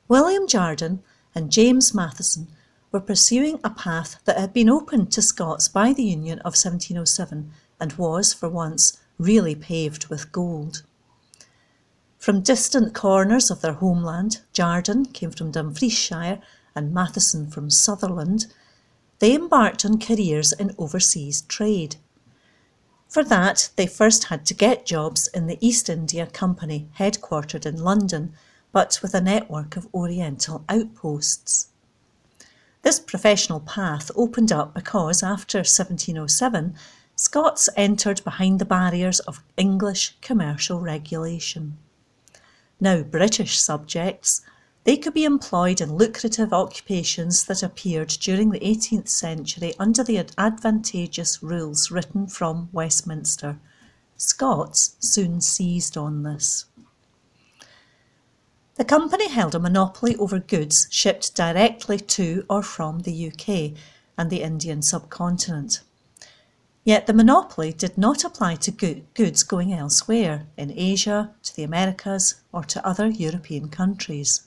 William 0.09 0.47
Jardine 0.47 1.03
and 1.35 1.51
James 1.51 1.93
Matheson 1.93 2.47
were 2.91 2.99
pursuing 2.99 3.59
a 3.63 3.69
path 3.69 4.19
that 4.25 4.39
had 4.39 4.51
been 4.51 4.67
opened 4.67 5.11
to 5.11 5.21
Scots 5.21 5.67
by 5.67 5.93
the 5.93 6.03
Union 6.03 6.39
of 6.39 6.57
1707 6.57 7.51
and 7.79 7.93
was, 7.93 8.33
for 8.33 8.49
once, 8.49 8.97
really 9.19 9.53
paved 9.53 10.07
with 10.07 10.31
gold. 10.31 10.81
From 12.17 12.41
distant 12.41 12.95
corners 12.95 13.51
of 13.51 13.61
their 13.61 13.73
homeland, 13.73 14.41
Jardine 14.51 15.05
came 15.05 15.29
from 15.29 15.51
Dumfriesshire 15.51 16.41
and 16.73 16.91
Matheson 16.91 17.47
from 17.51 17.69
Sutherland, 17.69 18.47
they 19.19 19.35
embarked 19.35 19.85
on 19.85 19.99
careers 19.99 20.53
in 20.53 20.73
overseas 20.79 21.43
trade. 21.43 21.97
For 23.07 23.23
that, 23.25 23.69
they 23.75 23.85
first 23.85 24.25
had 24.25 24.43
to 24.47 24.55
get 24.55 24.87
jobs 24.87 25.27
in 25.27 25.45
the 25.45 25.59
East 25.61 25.87
India 25.87 26.25
Company, 26.25 26.89
headquartered 26.97 27.67
in 27.67 27.83
London, 27.83 28.33
but 28.71 28.99
with 29.01 29.13
a 29.13 29.21
network 29.21 29.75
of 29.75 29.87
Oriental 29.93 30.63
outposts. 30.69 31.69
This 32.81 32.99
professional 32.99 33.59
path 33.59 34.09
opened 34.15 34.51
up 34.51 34.73
because, 34.73 35.21
after 35.21 35.59
1707, 35.59 36.75
Scots 37.15 37.67
entered 37.75 38.23
behind 38.23 38.59
the 38.59 38.65
barriers 38.65 39.19
of 39.21 39.43
English 39.57 40.15
commercial 40.21 40.79
regulation. 40.79 41.77
Now 42.79 43.01
British 43.03 43.59
subjects, 43.59 44.41
they 44.85 44.95
could 44.95 45.13
be 45.13 45.25
employed 45.25 45.81
in 45.81 45.97
lucrative 45.97 46.53
occupations 46.53 47.43
that 47.43 47.61
appeared 47.61 48.07
during 48.07 48.51
the 48.51 48.61
18th 48.61 49.09
century 49.09 49.73
under 49.77 50.01
the 50.01 50.25
advantageous 50.37 51.43
rules 51.43 51.91
written 51.91 52.25
from 52.27 52.69
Westminster. 52.71 53.59
Scots 54.15 54.95
soon 54.99 55.41
seized 55.41 55.97
on 55.97 56.23
this. 56.23 56.65
The 58.79 58.85
company 58.85 59.27
held 59.27 59.55
a 59.55 59.59
monopoly 59.59 60.15
over 60.15 60.39
goods 60.39 60.87
shipped 60.89 61.35
directly 61.35 61.99
to 61.99 62.45
or 62.49 62.63
from 62.63 63.01
the 63.01 63.27
UK 63.27 63.77
and 64.17 64.29
the 64.29 64.41
Indian 64.41 64.81
subcontinent. 64.81 65.81
Yet 66.85 67.05
the 67.05 67.13
monopoly 67.13 67.73
did 67.73 67.97
not 67.97 68.23
apply 68.23 68.55
to 68.55 69.03
goods 69.13 69.43
going 69.43 69.73
elsewhere, 69.73 70.47
in 70.55 70.71
Asia, 70.73 71.35
to 71.43 71.55
the 71.57 71.63
Americas, 71.63 72.35
or 72.53 72.63
to 72.63 72.87
other 72.87 73.07
European 73.07 73.67
countries. 73.67 74.43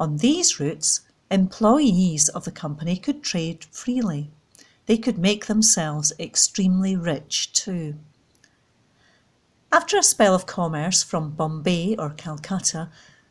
On 0.00 0.16
these 0.16 0.58
routes, 0.58 1.02
employees 1.30 2.30
of 2.30 2.46
the 2.46 2.50
company 2.50 2.96
could 2.96 3.22
trade 3.22 3.66
freely. 3.70 4.30
They 4.86 4.96
could 4.96 5.18
make 5.18 5.44
themselves 5.44 6.14
extremely 6.18 6.96
rich 6.96 7.52
too. 7.52 7.96
After 9.72 9.98
a 9.98 10.02
spell 10.02 10.34
of 10.34 10.46
commerce 10.46 11.04
from 11.04 11.30
Bombay 11.30 11.94
or 11.96 12.10
Calcutta, 12.10 12.88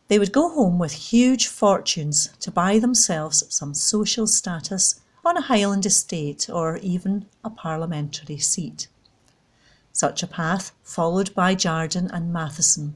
they 0.10 0.20
would 0.20 0.34
go 0.34 0.50
home 0.50 0.78
with 0.80 1.12
huge 1.12 1.48
fortunes 1.48 2.30
to 2.40 2.52
buy 2.52 2.80
themselves 2.80 3.44
some 3.50 3.74
social 3.74 4.28
status 4.28 5.00
on 5.24 5.38
a 5.38 5.42
Highland 5.42 5.86
estate 5.86 6.50
or 6.52 6.78
even 6.78 7.28
a 7.44 7.50
parliamentary 7.50 8.40
seat. 8.40 8.88
Such 9.94 10.24
a 10.24 10.28
path 10.28 10.72
followed 10.84 11.34
by 11.36 11.56
Jardine 11.56 12.10
and 12.12 12.34
Matheson. 12.34 12.96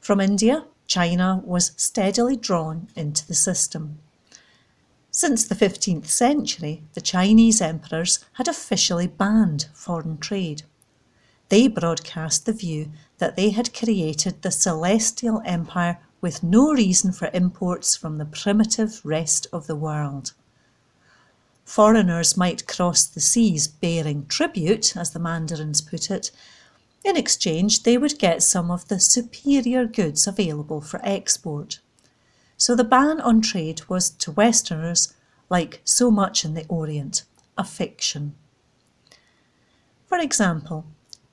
From 0.00 0.20
India, 0.20 0.64
China 0.86 1.42
was 1.44 1.72
steadily 1.76 2.36
drawn 2.36 2.88
into 2.94 3.26
the 3.26 3.34
system. 3.34 3.98
Since 5.10 5.46
the 5.46 5.54
15th 5.54 6.06
century, 6.06 6.82
the 6.92 7.00
Chinese 7.00 7.60
emperors 7.60 8.24
had 8.34 8.46
officially 8.46 9.06
banned 9.06 9.66
foreign 9.72 10.18
trade. 10.18 10.62
They 11.48 11.68
broadcast 11.68 12.46
the 12.46 12.52
view 12.52 12.90
that 13.18 13.36
they 13.36 13.50
had 13.50 13.74
created 13.74 14.42
the 14.42 14.50
celestial 14.50 15.42
empire 15.44 15.98
with 16.20 16.42
no 16.42 16.72
reason 16.72 17.12
for 17.12 17.30
imports 17.34 17.96
from 17.96 18.18
the 18.18 18.24
primitive 18.24 19.00
rest 19.04 19.46
of 19.52 19.66
the 19.66 19.76
world. 19.76 20.32
Foreigners 21.64 22.36
might 22.36 22.66
cross 22.66 23.04
the 23.04 23.20
seas 23.20 23.66
bearing 23.68 24.26
tribute, 24.26 24.96
as 24.96 25.10
the 25.10 25.18
Mandarins 25.18 25.80
put 25.80 26.10
it. 26.10 26.30
In 27.04 27.16
exchange, 27.16 27.82
they 27.82 27.98
would 27.98 28.18
get 28.18 28.42
some 28.42 28.70
of 28.70 28.88
the 28.88 29.00
superior 29.00 29.86
goods 29.86 30.26
available 30.26 30.80
for 30.80 31.00
export. 31.02 31.80
So 32.56 32.74
the 32.74 32.84
ban 32.84 33.20
on 33.20 33.40
trade 33.40 33.82
was 33.88 34.10
to 34.10 34.32
Westerners, 34.32 35.12
like 35.50 35.80
so 35.84 36.10
much 36.10 36.44
in 36.44 36.54
the 36.54 36.66
Orient, 36.68 37.24
a 37.58 37.64
fiction. 37.64 38.34
For 40.06 40.18
example, 40.18 40.86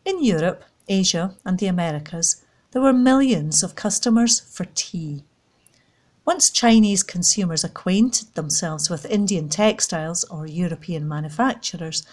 in 0.04 0.24
Europe, 0.24 0.64
Asia, 0.92 1.36
and 1.46 1.58
the 1.58 1.68
Americas, 1.68 2.44
there 2.72 2.82
were 2.82 2.94
millions 2.94 3.64
of 3.64 3.76
customers 3.76 4.42
for 4.42 4.66
tea. 4.76 5.24
Once 6.26 6.50
Chinese 6.50 7.02
consumers 7.02 7.64
acquainted 7.64 8.34
themselves 8.36 8.90
with 8.90 9.06
Indian 9.06 9.50
textiles 9.50 10.24
or 10.26 10.46
European 10.46 11.08
manufacturers, 11.08 12.06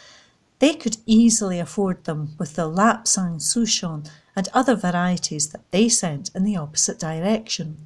they 0.60 0.74
could 0.74 0.96
easily 1.06 1.58
afford 1.58 2.04
them 2.04 2.34
with 2.38 2.54
the 2.54 2.68
Lapsang 2.68 3.40
Souchong 3.40 4.08
and 4.34 4.48
other 4.54 4.74
varieties 4.74 5.48
that 5.50 5.70
they 5.70 5.88
sent 5.88 6.30
in 6.34 6.44
the 6.44 6.56
opposite 6.56 6.98
direction. 6.98 7.76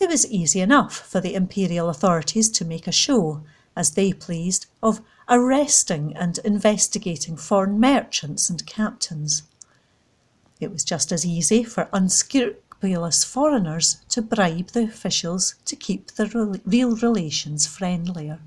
It 0.00 0.08
was 0.08 0.30
easy 0.30 0.60
enough 0.60 0.96
for 0.96 1.20
the 1.20 1.34
imperial 1.34 1.88
authorities 1.88 2.48
to 2.50 2.64
make 2.64 2.86
a 2.86 2.92
show, 2.92 3.42
as 3.76 3.92
they 3.92 4.12
pleased, 4.12 4.66
of 4.82 5.00
arresting 5.28 6.16
and 6.16 6.38
investigating 6.44 7.36
foreign 7.36 7.78
merchants 7.78 8.48
and 8.48 8.64
captains. 8.66 9.42
It 10.60 10.72
was 10.72 10.84
just 10.84 11.12
as 11.12 11.24
easy 11.24 11.62
for 11.62 11.88
unscrupulous 11.92 13.24
foreigners 13.24 13.98
to 14.08 14.22
bribe 14.22 14.68
the 14.68 14.84
officials 14.84 15.54
to 15.64 15.76
keep 15.76 16.12
the 16.12 16.60
real 16.64 16.96
relations 16.96 17.66
friendlier. 17.66 18.40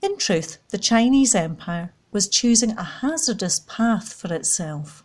In 0.00 0.16
truth, 0.16 0.58
the 0.70 0.78
Chinese 0.78 1.34
Empire 1.34 1.92
was 2.10 2.28
choosing 2.28 2.72
a 2.72 2.82
hazardous 2.82 3.60
path 3.60 4.12
for 4.12 4.32
itself. 4.32 5.04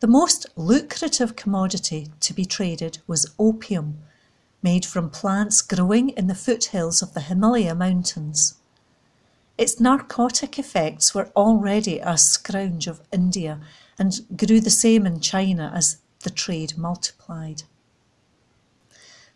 The 0.00 0.06
most 0.06 0.46
lucrative 0.56 1.36
commodity 1.36 2.08
to 2.20 2.34
be 2.34 2.44
traded 2.44 2.98
was 3.06 3.32
opium, 3.38 3.98
made 4.62 4.84
from 4.84 5.08
plants 5.08 5.62
growing 5.62 6.10
in 6.10 6.26
the 6.26 6.34
foothills 6.34 7.00
of 7.00 7.14
the 7.14 7.20
Himalaya 7.20 7.74
mountains. 7.74 8.54
Its 9.56 9.80
narcotic 9.80 10.58
effects 10.58 11.14
were 11.14 11.30
already 11.34 11.98
a 11.98 12.18
scourge 12.18 12.86
of 12.86 13.00
India 13.12 13.60
and 13.98 14.20
grew 14.36 14.60
the 14.60 14.70
same 14.70 15.06
in 15.06 15.20
China 15.20 15.72
as 15.74 15.98
the 16.20 16.30
trade 16.30 16.76
multiplied. 16.76 17.62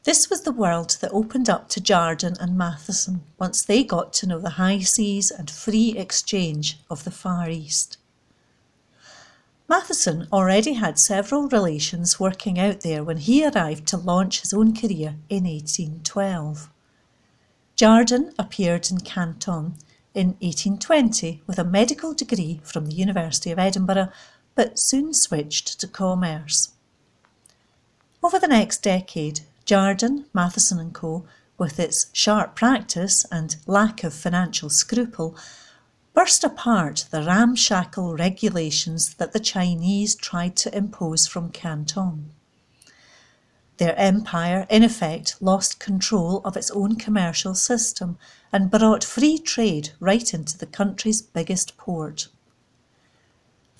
This 0.04 0.30
was 0.30 0.42
the 0.42 0.52
world 0.52 0.96
that 1.00 1.12
opened 1.12 1.50
up 1.50 1.68
to 1.70 1.80
Jardine 1.80 2.36
and 2.40 2.56
Matheson 2.56 3.22
once 3.38 3.62
they 3.62 3.84
got 3.84 4.14
to 4.14 4.26
know 4.26 4.38
the 4.38 4.50
high 4.50 4.78
seas 4.78 5.30
and 5.30 5.50
free 5.50 5.90
exchange 5.96 6.80
of 6.88 7.04
the 7.04 7.10
Far 7.10 7.50
East. 7.50 7.98
Matheson 9.68 10.26
already 10.32 10.72
had 10.72 10.98
several 10.98 11.48
relations 11.48 12.18
working 12.18 12.58
out 12.58 12.80
there 12.80 13.04
when 13.04 13.18
he 13.18 13.46
arrived 13.46 13.86
to 13.88 13.96
launch 13.96 14.40
his 14.40 14.52
own 14.52 14.74
career 14.74 15.16
in 15.28 15.44
1812. 15.44 16.70
Jardine 17.76 18.32
appeared 18.38 18.90
in 18.90 18.98
Canton 18.98 19.76
in 20.12 20.30
1820 20.40 21.42
with 21.46 21.58
a 21.58 21.64
medical 21.64 22.14
degree 22.14 22.60
from 22.64 22.86
the 22.86 22.94
University 22.94 23.52
of 23.52 23.58
Edinburgh, 23.58 24.10
but 24.54 24.78
soon 24.78 25.12
switched 25.14 25.80
to 25.80 25.86
commerce. 25.88 26.70
Over 28.22 28.38
the 28.38 28.48
next 28.48 28.82
decade, 28.82 29.40
Jardine, 29.64 30.26
Matheson 30.34 30.78
and 30.78 30.92
Co., 30.92 31.24
with 31.56 31.78
its 31.78 32.06
sharp 32.12 32.56
practice 32.56 33.24
and 33.30 33.56
lack 33.66 34.02
of 34.02 34.14
financial 34.14 34.68
scruple, 34.70 35.36
burst 36.14 36.42
apart 36.42 37.06
the 37.10 37.22
ramshackle 37.22 38.16
regulations 38.16 39.14
that 39.14 39.32
the 39.32 39.40
Chinese 39.40 40.14
tried 40.14 40.56
to 40.56 40.76
impose 40.76 41.26
from 41.26 41.50
Canton. 41.50 42.30
Their 43.76 43.96
empire, 43.98 44.66
in 44.68 44.82
effect, 44.82 45.36
lost 45.40 45.80
control 45.80 46.42
of 46.44 46.56
its 46.56 46.70
own 46.72 46.96
commercial 46.96 47.54
system 47.54 48.18
and 48.52 48.70
brought 48.70 49.02
free 49.02 49.38
trade 49.38 49.90
right 50.00 50.34
into 50.34 50.58
the 50.58 50.66
country's 50.66 51.22
biggest 51.22 51.78
port. 51.78 52.28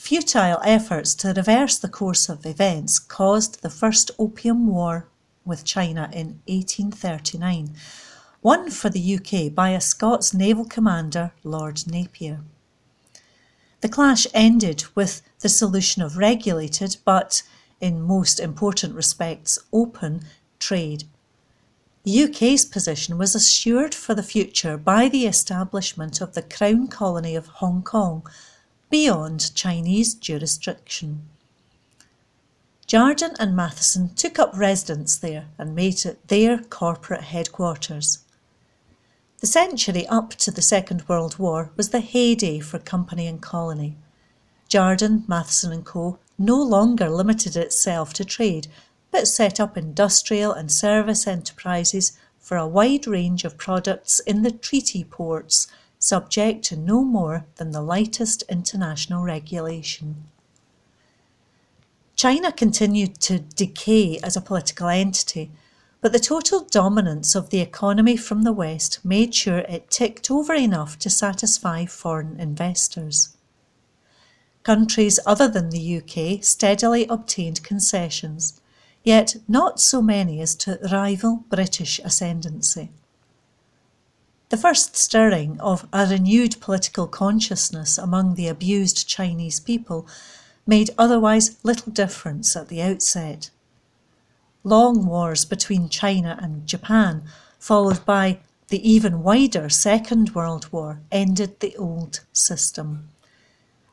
Futile 0.00 0.59
efforts 0.64 1.14
to 1.14 1.35
reverse 1.35 1.76
the 1.76 1.87
course 1.87 2.30
of 2.30 2.47
events 2.47 2.99
caused 2.99 3.61
the 3.61 3.69
First 3.69 4.11
Opium 4.19 4.66
War 4.66 5.07
with 5.45 5.62
China 5.62 6.09
in 6.11 6.40
1839, 6.49 7.76
won 8.42 8.71
for 8.71 8.88
the 8.88 9.16
UK 9.16 9.54
by 9.54 9.69
a 9.69 9.80
Scots 9.80 10.33
naval 10.33 10.64
commander, 10.64 11.33
Lord 11.45 11.87
Napier. 11.87 12.40
The 13.83 13.90
clash 13.90 14.26
ended 14.33 14.85
with 14.95 15.21
the 15.40 15.50
solution 15.50 16.00
of 16.00 16.16
regulated 16.16 16.97
but 17.04 17.42
in 17.78 18.00
most 18.00 18.40
important 18.40 18.95
respects, 18.95 19.59
open 19.71 20.23
trade. 20.59 21.04
The 22.04 22.25
UK's 22.25 22.64
position 22.64 23.19
was 23.19 23.35
assured 23.35 23.95
for 23.95 24.14
the 24.14 24.23
future 24.23 24.78
by 24.78 25.11
the 25.11 25.26
establishment 25.26 26.23
of 26.23 26.33
the 26.33 26.42
Crown 26.42 26.88
Colony 26.88 27.37
of 27.37 27.47
Hong 27.47 27.83
Kong 27.83 28.26
beyond 28.90 29.54
Chinese 29.54 30.14
jurisdiction. 30.14 31.23
Jardine 32.87 33.37
and 33.38 33.54
Matheson 33.54 34.12
took 34.14 34.37
up 34.38 34.50
residence 34.56 35.16
there 35.16 35.47
and 35.56 35.76
made 35.76 36.04
it 36.04 36.26
their 36.26 36.59
corporate 36.59 37.23
headquarters. 37.23 38.18
The 39.38 39.47
century 39.47 40.06
up 40.09 40.30
to 40.30 40.50
the 40.50 40.61
Second 40.61 41.09
World 41.09 41.38
War 41.38 41.70
was 41.76 41.90
the 41.90 42.00
heyday 42.00 42.59
for 42.59 42.80
company 42.80 43.28
and 43.28 43.40
colony. 43.40 43.97
Jardine, 44.68 45.25
Matheson 45.28 45.73
and 45.73 45.85
Co 45.85 46.18
no 46.37 46.61
longer 46.61 47.09
limited 47.09 47.56
itself 47.56 48.12
to 48.14 48.25
trade, 48.25 48.66
but 49.12 49.28
set 49.28 49.61
up 49.61 49.76
industrial 49.76 50.52
and 50.52 50.70
service 50.70 51.26
enterprises 51.26 52.18
for 52.38 52.56
a 52.56 52.66
wide 52.66 53.06
range 53.06 53.44
of 53.44 53.56
products 53.56 54.18
in 54.20 54.42
the 54.42 54.50
treaty 54.50 55.04
ports, 55.04 55.68
subject 56.00 56.64
to 56.64 56.76
no 56.76 57.04
more 57.04 57.45
than 57.57 57.71
the 57.71 57.83
lightest 57.83 58.42
international 58.49 59.23
regulation. 59.23 60.25
China 62.16 62.50
continued 62.50 63.21
to 63.21 63.38
decay 63.38 64.19
as 64.23 64.37
a 64.37 64.40
political 64.40 64.88
entity, 64.88 65.50
but 66.00 66.12
the 66.12 66.19
total 66.19 66.61
dominance 66.61 67.35
of 67.35 67.50
the 67.50 67.61
economy 67.61 68.16
from 68.16 68.42
the 68.42 68.52
West 68.52 68.99
made 69.04 69.35
sure 69.35 69.59
it 69.59 69.90
ticked 69.90 70.30
over 70.30 70.54
enough 70.54 70.99
to 70.99 71.11
satisfy 71.11 71.85
foreign 71.85 72.40
investors. 72.40 73.37
Countries 74.62 75.21
other 75.26 75.49
than 75.49 75.69
the 75.69 75.97
UK 75.99 76.42
steadily 76.42 77.07
obtained 77.09 77.62
concessions, 77.62 78.61
yet 79.04 79.37
not 79.49 79.80
so 79.80 80.00
many 80.00 80.40
as 80.40 80.54
to 80.54 80.78
rival 80.90 81.45
British 81.50 81.99
ascendancy. 82.00 82.90
The 84.50 84.57
first 84.57 84.97
stirring 84.97 85.61
of 85.61 85.87
a 85.92 86.07
renewed 86.07 86.61
political 86.61 87.07
consciousness 87.07 87.97
among 87.97 88.35
the 88.35 88.49
abused 88.49 89.09
Chinese 89.09 89.61
people 89.61 90.09
made 90.66 90.90
otherwise 90.99 91.57
little 91.62 91.92
difference 91.92 92.57
at 92.57 92.66
the 92.66 92.83
outset. 92.83 93.50
Long 94.64 95.07
wars 95.07 95.45
between 95.45 95.88
China 95.88 96.37
and 96.42 96.66
Japan, 96.66 97.23
followed 97.61 98.04
by 98.04 98.40
the 98.69 98.90
even 98.90 99.23
wider 99.23 99.69
Second 99.69 100.35
World 100.35 100.66
War, 100.73 101.00
ended 101.12 101.61
the 101.61 101.76
old 101.76 102.21
system. 102.33 103.09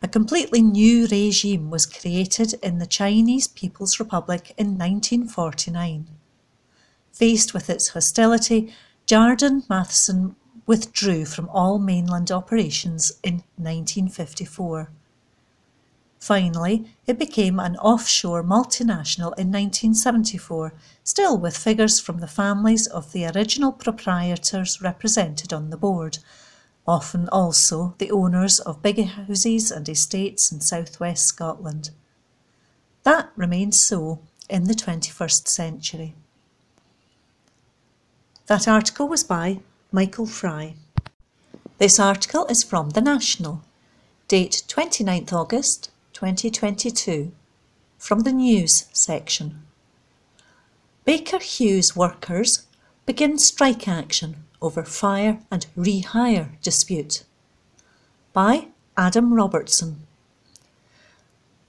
A 0.02 0.08
completely 0.08 0.64
new 0.64 1.06
regime 1.06 1.70
was 1.70 1.86
created 1.86 2.56
in 2.64 2.80
the 2.80 2.88
Chinese 2.88 3.48
People's 3.48 4.00
Republic 4.00 4.56
in 4.58 4.70
1949. 4.70 6.08
Faced 7.14 7.54
with 7.54 7.70
its 7.70 7.90
hostility, 7.90 8.74
Jardine 9.06 9.64
Matheson 9.70 10.36
withdrew 10.68 11.26
from 11.26 11.50
all 11.50 11.80
mainland 11.80 12.30
operations 12.30 13.12
in 13.24 13.36
1954. 13.56 14.92
Finally, 16.20 16.86
it 17.06 17.18
became 17.18 17.60
an 17.60 17.78
offshore 17.78 18.44
multinational 18.44 19.34
in 19.38 19.50
1974, 19.50 20.74
still 21.04 21.38
with 21.38 21.58
figures 21.58 22.00
from 22.00 22.20
the 22.20 22.28
families 22.28 22.86
of 22.86 23.14
the 23.14 23.26
original 23.26 23.72
proprietors 23.72 24.82
represented 24.82 25.54
on 25.54 25.70
the 25.70 25.78
board, 25.78 26.18
often 26.86 27.30
also 27.30 27.96
the 27.98 28.12
owners 28.12 28.60
of 28.60 28.82
big 28.82 29.04
houses 29.06 29.72
and 29.72 29.88
estates 29.88 30.52
in 30.52 30.60
southwest 30.60 31.26
Scotland. 31.26 31.92
That 33.04 33.30
remains 33.36 33.80
so 33.80 34.20
in 34.50 34.66
the 34.66 34.74
21st 34.74 35.48
century. 35.48 36.16
That 38.48 38.68
article 38.68 39.08
was 39.08 39.24
by 39.24 39.60
Michael 39.90 40.26
Fry. 40.26 40.74
This 41.78 41.98
article 41.98 42.46
is 42.48 42.62
from 42.62 42.90
The 42.90 43.00
National, 43.00 43.62
date 44.28 44.64
29th 44.68 45.32
August 45.32 45.92
2022, 46.12 47.32
from 47.98 48.20
the 48.22 48.34
news 48.34 48.88
section. 48.92 49.62
Baker 51.06 51.40
Hughes 51.40 51.96
workers 51.96 52.68
begin 53.06 53.38
strike 53.38 53.88
action 53.88 54.44
over 54.62 54.84
fire 54.84 55.40
and 55.50 55.68
rehire 55.78 56.62
dispute. 56.62 57.24
By 58.34 58.68
Adam 58.98 59.34
Robertson. 59.34 60.02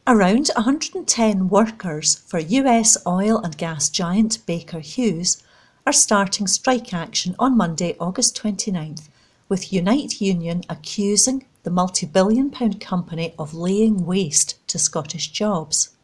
Around 0.08 0.50
110 0.56 1.48
workers 1.48 2.16
for 2.16 2.40
US 2.40 2.96
oil 3.06 3.38
and 3.38 3.56
gas 3.56 3.88
giant 3.88 4.44
Baker 4.44 4.80
Hughes 4.80 5.40
are 5.88 5.92
starting 5.92 6.46
strike 6.46 6.92
action 6.92 7.34
on 7.38 7.56
Monday, 7.56 7.96
August 7.98 8.36
29th, 8.36 9.08
with 9.48 9.72
Unite 9.72 10.20
Union 10.20 10.62
accusing 10.68 11.46
the 11.62 11.70
multi 11.70 12.04
billion 12.04 12.50
pound 12.50 12.78
company 12.78 13.32
of 13.38 13.54
laying 13.54 14.04
waste 14.04 14.58
to 14.68 14.78
Scottish 14.78 15.28
jobs. 15.28 15.96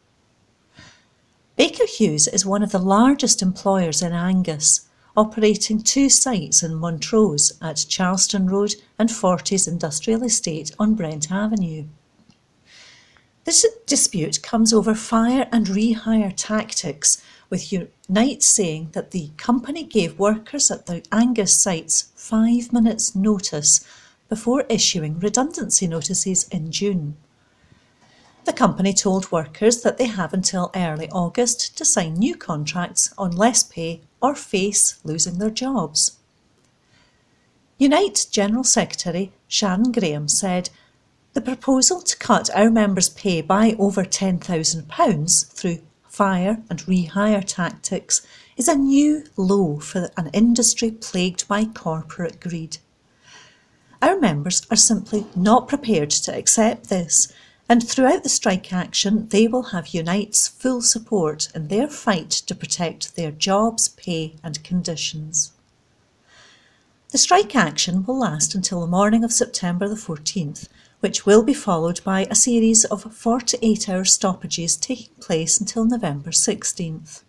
Baker 1.55 1.85
Hughes 1.85 2.27
is 2.27 2.47
one 2.47 2.63
of 2.63 2.71
the 2.71 2.79
largest 2.79 3.43
employers 3.43 4.01
in 4.01 4.11
Angus 4.11 4.89
operating 5.15 5.79
two 5.79 6.09
sites 6.09 6.63
in 6.63 6.73
Montrose 6.73 7.51
at 7.61 7.85
Charleston 7.87 8.47
Road 8.47 8.73
and 8.97 9.11
Forties 9.11 9.67
Industrial 9.67 10.23
Estate 10.23 10.71
on 10.79 10.95
Brent 10.95 11.31
Avenue. 11.31 11.85
This 13.43 13.63
dispute 13.85 14.41
comes 14.41 14.73
over 14.73 14.95
fire 14.95 15.47
and 15.51 15.67
rehire 15.67 16.33
tactics, 16.35 17.21
with 17.49 17.71
Unite 17.71 18.43
saying 18.43 18.89
that 18.93 19.11
the 19.11 19.29
company 19.37 19.83
gave 19.83 20.19
workers 20.19 20.71
at 20.71 20.85
the 20.85 21.03
Angus 21.11 21.55
sites 21.55 22.11
five 22.15 22.73
minutes' 22.73 23.15
notice 23.15 23.85
before 24.29 24.65
issuing 24.69 25.19
redundancy 25.19 25.87
notices 25.87 26.47
in 26.49 26.71
June. 26.71 27.15
The 28.45 28.53
company 28.53 28.93
told 28.93 29.31
workers 29.31 29.81
that 29.81 29.97
they 29.97 30.05
have 30.05 30.33
until 30.33 30.71
early 30.75 31.09
August 31.09 31.77
to 31.77 31.85
sign 31.85 32.13
new 32.13 32.35
contracts 32.35 33.13
on 33.17 33.31
less 33.31 33.63
pay 33.63 34.01
or 34.21 34.35
face 34.35 34.99
losing 35.03 35.39
their 35.39 35.49
jobs. 35.49 36.17
Unite 37.77 38.27
General 38.31 38.63
Secretary 38.63 39.33
Sharon 39.47 39.91
Graham 39.91 40.27
said, 40.27 40.69
The 41.33 41.41
proposal 41.41 42.01
to 42.01 42.17
cut 42.17 42.49
our 42.55 42.69
members' 42.69 43.09
pay 43.09 43.41
by 43.41 43.75
over 43.77 44.03
£10,000 44.03 45.53
through 45.53 45.79
fire 46.15 46.63
and 46.69 46.79
rehire 46.81 47.43
tactics 47.45 48.25
is 48.55 48.67
a 48.67 48.75
new 48.75 49.23
low 49.35 49.79
for 49.79 50.09
an 50.15 50.29
industry 50.33 50.91
plagued 50.91 51.47
by 51.47 51.65
corporate 51.65 52.39
greed. 52.39 52.77
Our 54.01 54.19
members 54.19 54.65
are 54.71 54.77
simply 54.77 55.25
not 55.35 55.67
prepared 55.67 56.11
to 56.11 56.37
accept 56.37 56.89
this 56.89 57.33
and 57.67 57.87
throughout 57.87 58.21
the 58.21 58.29
strike 58.29 58.71
action, 58.71 59.27
they 59.29 59.47
will 59.47 59.63
have 59.73 59.87
Unite's 59.87 60.47
full 60.47 60.81
support 60.81 61.49
in 61.55 61.67
their 61.67 61.87
fight 61.87 62.29
to 62.29 62.53
protect 62.53 63.15
their 63.15 63.31
jobs, 63.31 63.89
pay, 63.89 64.35
and 64.43 64.63
conditions. 64.63 65.51
The 67.09 67.17
strike 67.17 67.55
action 67.55 68.05
will 68.05 68.19
last 68.19 68.53
until 68.53 68.81
the 68.81 68.87
morning 68.87 69.23
of 69.23 69.33
September 69.33 69.87
the 69.87 69.95
14th, 69.95 70.67
which 71.05 71.23
will 71.23 71.43
be 71.43 71.53
followed 71.53 72.03
by 72.03 72.25
a 72.31 72.33
series 72.33 72.83
of 72.85 73.13
48 73.13 73.87
hour 73.87 74.03
stoppages 74.03 74.75
taking 74.75 75.13
place 75.21 75.59
until 75.59 75.85
November 75.85 76.31
16th. 76.31 77.21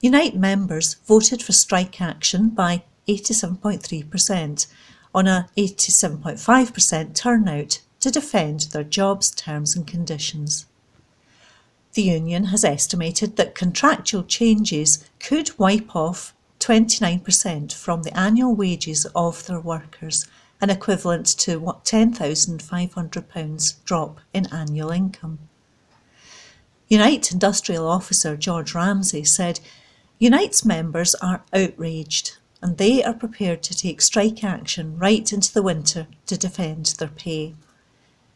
Unite 0.00 0.36
members 0.36 0.94
voted 1.08 1.42
for 1.42 1.50
strike 1.50 2.00
action 2.00 2.50
by 2.50 2.84
87.3% 3.08 4.68
on 5.12 5.26
a 5.26 5.48
87.5% 5.56 7.16
turnout 7.16 7.80
to 7.98 8.12
defend 8.12 8.60
their 8.70 8.84
jobs, 8.84 9.32
terms 9.32 9.74
and 9.74 9.84
conditions. 9.84 10.66
The 11.94 12.02
union 12.02 12.44
has 12.44 12.64
estimated 12.64 13.34
that 13.34 13.56
contractual 13.56 14.22
changes 14.22 15.04
could 15.18 15.58
wipe 15.58 15.96
off 15.96 16.32
29% 16.60 17.74
from 17.74 18.04
the 18.04 18.16
annual 18.16 18.54
wages 18.54 19.04
of 19.16 19.44
their 19.46 19.58
workers, 19.58 20.28
an 20.60 20.70
equivalent 20.70 21.26
to 21.26 21.58
what 21.58 21.84
£10,500 21.84 23.84
drop 23.84 24.20
in 24.32 24.46
annual 24.52 24.90
income. 24.90 25.38
Unite 26.88 27.32
Industrial 27.32 27.88
Officer 27.88 28.36
George 28.36 28.74
Ramsey 28.74 29.24
said 29.24 29.60
Unite's 30.18 30.64
members 30.64 31.14
are 31.16 31.42
outraged 31.52 32.38
and 32.62 32.78
they 32.78 33.04
are 33.04 33.12
prepared 33.12 33.62
to 33.64 33.76
take 33.76 34.00
strike 34.00 34.42
action 34.42 34.98
right 34.98 35.30
into 35.32 35.52
the 35.52 35.62
winter 35.62 36.06
to 36.26 36.38
defend 36.38 36.86
their 36.98 37.08
pay. 37.08 37.54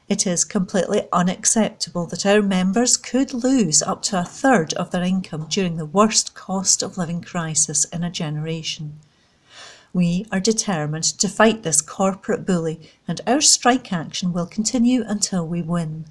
It 0.09 0.27
is 0.27 0.45
completely 0.45 1.07
unacceptable 1.13 2.07
that 2.07 2.27
our 2.27 2.43
members 2.43 2.97
could 2.97 3.33
lose 3.33 3.81
up 3.81 4.03
to 4.03 4.19
a 4.19 4.25
third 4.25 4.73
of 4.75 4.91
their 4.91 5.05
income 5.05 5.47
during 5.49 5.77
the 5.77 5.87
worst 5.87 6.35
cost 6.35 6.83
of 6.83 6.99
living 6.99 7.23
crisis 7.23 7.85
in 7.85 8.03
a 8.03 8.11
generation. 8.11 8.99
We 9.93 10.27
are 10.31 10.41
determined 10.41 11.05
to 11.05 11.29
fight 11.29 11.63
this 11.63 11.81
corporate 11.81 12.47
bully, 12.47 12.81
and 13.09 13.21
our 13.27 13.41
strike 13.41 13.93
action 13.93 14.33
will 14.33 14.47
continue 14.47 15.03
until 15.07 15.47
we 15.47 15.63
win. 15.63 16.07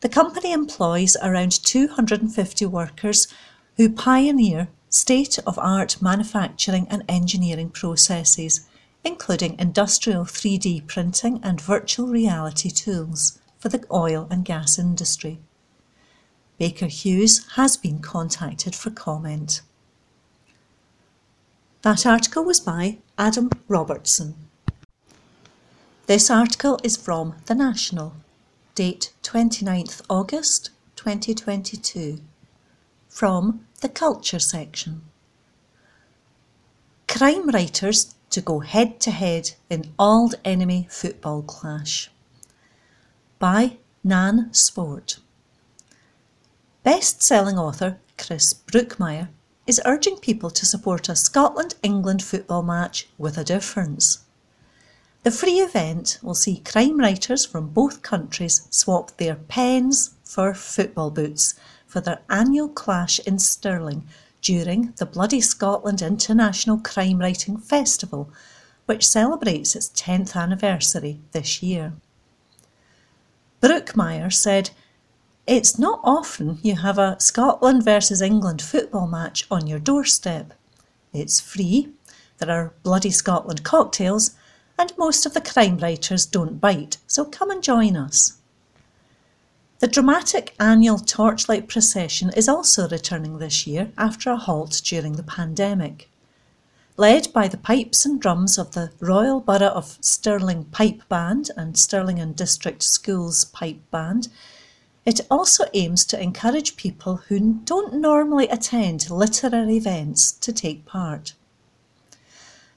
The 0.00 0.08
company 0.08 0.52
employs 0.52 1.16
around 1.22 1.64
250 1.64 2.66
workers 2.66 3.28
who 3.76 3.90
pioneer 3.90 4.68
state 4.88 5.38
of 5.46 5.58
art 5.58 6.00
manufacturing 6.00 6.86
and 6.88 7.04
engineering 7.08 7.70
processes 7.70 8.66
including 9.04 9.58
industrial 9.58 10.24
3D 10.24 10.86
printing 10.86 11.40
and 11.42 11.60
virtual 11.60 12.08
reality 12.08 12.70
tools 12.70 13.38
for 13.58 13.68
the 13.68 13.84
oil 13.92 14.26
and 14.30 14.44
gas 14.44 14.78
industry. 14.78 15.40
Baker 16.58 16.86
Hughes 16.86 17.46
has 17.54 17.76
been 17.76 18.00
contacted 18.00 18.74
for 18.74 18.90
comment. 18.90 19.62
That 21.82 22.04
article 22.04 22.44
was 22.44 22.58
by 22.58 22.98
Adam 23.16 23.50
Robertson. 23.68 24.34
This 26.06 26.28
article 26.28 26.80
is 26.82 26.96
from 26.96 27.36
The 27.46 27.54
National, 27.54 28.14
date 28.74 29.12
29th 29.22 30.02
August 30.10 30.70
2022, 30.96 32.18
from 33.08 33.64
the 33.80 33.88
Culture 33.88 34.40
section. 34.40 35.02
Crime 37.06 37.48
writers 37.48 38.16
to 38.30 38.40
go 38.40 38.58
head 38.58 38.98
to 39.00 39.12
head 39.12 39.52
in 39.70 39.94
old 40.00 40.34
enemy 40.44 40.88
football 40.90 41.42
clash. 41.42 42.10
By 43.38 43.76
Nan 44.02 44.50
Spowart. 44.50 45.20
Best 46.82 47.22
selling 47.22 47.56
author 47.56 47.98
Chris 48.16 48.52
Brookmyre 48.52 49.28
is 49.68 49.82
urging 49.84 50.16
people 50.16 50.50
to 50.50 50.64
support 50.64 51.10
a 51.10 51.14
Scotland 51.14 51.74
England 51.82 52.24
football 52.24 52.62
match 52.62 53.06
with 53.18 53.36
a 53.36 53.44
difference. 53.44 54.20
The 55.24 55.30
free 55.30 55.60
event 55.60 56.18
will 56.22 56.34
see 56.34 56.60
crime 56.64 56.98
writers 56.98 57.44
from 57.44 57.68
both 57.68 58.00
countries 58.00 58.66
swap 58.70 59.18
their 59.18 59.34
pens 59.34 60.14
for 60.24 60.54
football 60.54 61.10
boots 61.10 61.54
for 61.86 62.00
their 62.00 62.20
annual 62.30 62.70
clash 62.70 63.18
in 63.20 63.38
Stirling 63.38 64.06
during 64.40 64.92
the 64.96 65.04
Bloody 65.04 65.42
Scotland 65.42 66.00
International 66.00 66.78
Crime 66.78 67.18
Writing 67.18 67.58
Festival, 67.58 68.30
which 68.86 69.06
celebrates 69.06 69.76
its 69.76 69.90
10th 69.90 70.34
anniversary 70.34 71.20
this 71.32 71.62
year. 71.62 71.92
Brookmyre 73.60 74.32
said, 74.32 74.70
It's 75.48 75.78
not 75.78 76.00
often 76.04 76.58
you 76.62 76.76
have 76.76 76.98
a 76.98 77.16
Scotland 77.18 77.82
versus 77.82 78.20
England 78.20 78.60
football 78.60 79.06
match 79.06 79.46
on 79.50 79.66
your 79.66 79.78
doorstep. 79.78 80.52
It's 81.14 81.40
free, 81.40 81.88
there 82.36 82.50
are 82.50 82.74
Bloody 82.82 83.10
Scotland 83.10 83.64
cocktails, 83.64 84.32
and 84.78 84.92
most 84.98 85.24
of 85.24 85.32
the 85.32 85.40
crime 85.40 85.78
writers 85.78 86.26
don't 86.26 86.60
bite, 86.60 86.98
so 87.06 87.24
come 87.24 87.50
and 87.50 87.62
join 87.62 87.96
us. 87.96 88.36
The 89.78 89.86
dramatic 89.86 90.54
annual 90.60 90.98
Torchlight 90.98 91.66
procession 91.66 92.30
is 92.36 92.46
also 92.46 92.86
returning 92.86 93.38
this 93.38 93.66
year 93.66 93.90
after 93.96 94.28
a 94.30 94.36
halt 94.36 94.82
during 94.84 95.14
the 95.14 95.22
pandemic. 95.22 96.10
Led 96.98 97.32
by 97.32 97.48
the 97.48 97.56
pipes 97.56 98.04
and 98.04 98.20
drums 98.20 98.58
of 98.58 98.72
the 98.72 98.92
Royal 99.00 99.40
Burgh 99.40 99.62
of 99.62 99.96
Stirling 100.02 100.66
Pipe 100.66 101.08
Band 101.08 101.50
and 101.56 101.78
Stirling 101.78 102.18
and 102.18 102.36
District 102.36 102.82
Schools 102.82 103.46
Pipe 103.46 103.80
Band, 103.90 104.28
it 105.04 105.20
also 105.30 105.64
aims 105.74 106.04
to 106.06 106.20
encourage 106.20 106.76
people 106.76 107.16
who 107.28 107.60
don't 107.64 107.94
normally 107.94 108.48
attend 108.48 109.10
literary 109.10 109.76
events 109.76 110.32
to 110.32 110.52
take 110.52 110.84
part. 110.84 111.34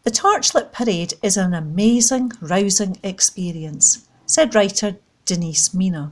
The 0.03 0.11
Torchlit 0.11 0.71
Parade 0.71 1.13
is 1.21 1.37
an 1.37 1.53
amazing, 1.53 2.31
rousing 2.41 2.97
experience, 3.03 4.07
said 4.25 4.55
writer 4.55 4.97
Denise 5.25 5.73
Mina. 5.73 6.11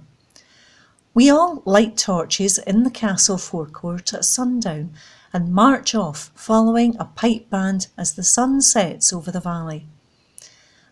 We 1.14 1.30
all 1.30 1.64
light 1.66 1.98
torches 1.98 2.60
in 2.60 2.84
the 2.84 2.92
castle 2.92 3.38
forecourt 3.38 4.14
at 4.14 4.26
sundown 4.26 4.94
and 5.34 5.54
march 5.54 5.96
off 5.96 6.32
following 6.36 6.96
a 7.00 7.06
pipe 7.06 7.50
band 7.50 7.88
as 7.98 8.14
the 8.14 8.24
sun 8.24 8.62
sets 8.62 9.12
over 9.12 9.32
the 9.32 9.40
valley. 9.40 9.88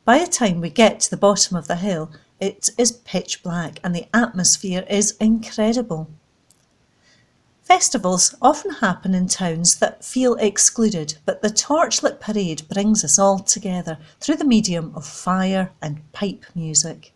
By 0.03 0.19
the 0.19 0.27
time 0.27 0.60
we 0.60 0.69
get 0.69 0.99
to 1.01 1.10
the 1.10 1.17
bottom 1.17 1.56
of 1.56 1.67
the 1.67 1.75
hill, 1.75 2.12
it 2.39 2.69
is 2.78 2.91
pitch 2.91 3.43
black 3.43 3.80
and 3.84 3.95
the 3.95 4.08
atmosphere 4.13 4.86
is 4.89 5.17
incredible. 5.19 6.10
Festivals 7.63 8.34
often 8.41 8.71
happen 8.76 9.13
in 9.13 9.28
towns 9.28 9.76
that 9.76 10.06
feel 10.06 10.36
excluded, 10.36 11.17
but 11.26 11.41
the 11.41 11.50
torchlit 11.50 12.19
Parade 12.21 12.62
brings 12.69 13.04
us 13.04 13.19
all 13.19 13.39
together 13.39 13.97
through 14.21 14.38
the 14.38 14.45
medium 14.45 14.93
of 14.95 15.06
fire 15.06 15.71
and 15.82 16.10
pipe 16.13 16.45
music. 16.56 17.12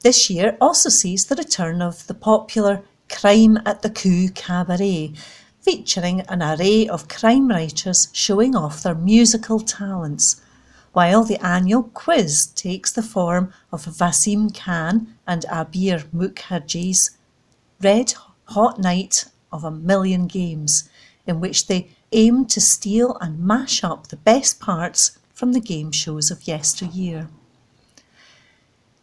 This 0.00 0.28
year 0.28 0.56
also 0.60 0.88
sees 0.88 1.26
the 1.26 1.36
return 1.36 1.80
of 1.80 2.06
the 2.08 2.14
popular 2.14 2.82
Crime 3.08 3.58
at 3.64 3.82
the 3.82 3.90
Coo 3.90 4.30
Cabaret, 4.30 5.12
featuring 5.60 6.20
an 6.22 6.42
array 6.42 6.88
of 6.88 7.08
crime 7.08 7.48
writers 7.48 8.08
showing 8.12 8.54
off 8.54 8.82
their 8.82 8.94
musical 8.94 9.60
talents, 9.60 10.40
while 10.98 11.22
the 11.22 11.40
annual 11.46 11.84
quiz 11.84 12.46
takes 12.56 12.90
the 12.90 13.04
form 13.04 13.52
of 13.70 13.84
Vaseem 13.84 14.52
Khan 14.52 15.14
and 15.28 15.44
Abir 15.44 16.02
Mukherjee's 16.12 17.12
Red 17.80 18.14
Hot 18.46 18.80
Night 18.80 19.26
of 19.52 19.62
a 19.62 19.70
Million 19.70 20.26
Games, 20.26 20.90
in 21.24 21.38
which 21.38 21.68
they 21.68 21.90
aim 22.10 22.46
to 22.46 22.60
steal 22.60 23.16
and 23.20 23.38
mash 23.38 23.84
up 23.84 24.08
the 24.08 24.16
best 24.16 24.58
parts 24.58 25.16
from 25.32 25.52
the 25.52 25.60
game 25.60 25.92
shows 25.92 26.32
of 26.32 26.48
yesteryear. 26.48 27.28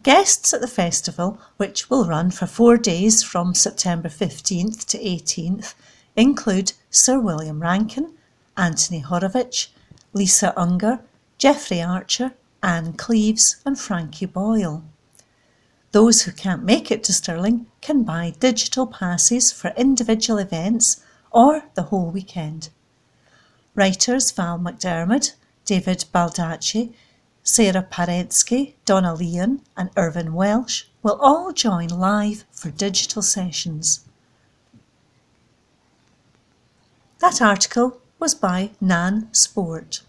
Guests 0.03 0.53
at 0.53 0.59
the 0.59 0.67
festival, 0.67 1.39
which 1.55 1.89
will 1.89 2.03
run 2.03 2.29
for 2.29 2.45
four 2.45 2.75
days 2.75 3.23
from 3.23 3.53
September 3.53 4.09
15th 4.09 4.85
to 4.87 4.97
18th, 4.97 5.75
include 6.17 6.73
Sir 6.89 7.21
William 7.21 7.61
Rankin, 7.61 8.11
Anthony 8.57 8.99
Horowitz, 8.99 9.69
Lisa 10.11 10.53
Unger, 10.59 10.99
Jeffrey 11.37 11.81
Archer, 11.81 12.33
Ann 12.63 12.93
Cleeves, 12.93 13.57
and 13.65 13.77
Frankie 13.77 14.25
Boyle. 14.25 14.83
Those 15.91 16.23
who 16.23 16.31
can't 16.31 16.63
make 16.63 16.91
it 16.91 17.03
to 17.05 17.13
Stirling 17.13 17.67
can 17.81 18.03
buy 18.03 18.33
digital 18.39 18.87
passes 18.87 19.51
for 19.51 19.73
individual 19.77 20.39
events 20.39 21.03
or 21.31 21.63
the 21.73 21.83
whole 21.83 22.09
weekend. 22.09 22.69
Writers 23.75 24.31
Val 24.31 24.57
McDermid, 24.57 25.33
David 25.65 26.05
Baldacci, 26.13 26.93
Sara 27.43 27.83
Paretsky, 27.83 28.73
Donna 28.85 29.13
Leon, 29.13 29.61
and 29.77 29.89
Irvine 29.95 30.33
Welsh 30.33 30.85
will 31.03 31.19
all 31.21 31.51
join 31.51 31.89
live 31.89 32.45
for 32.51 32.71
digital 32.71 33.21
sessions. 33.21 34.05
That 37.19 37.41
article 37.41 37.99
was 38.19 38.33
by 38.33 38.71
Nan 38.81 39.29
Spowart. 39.31 40.01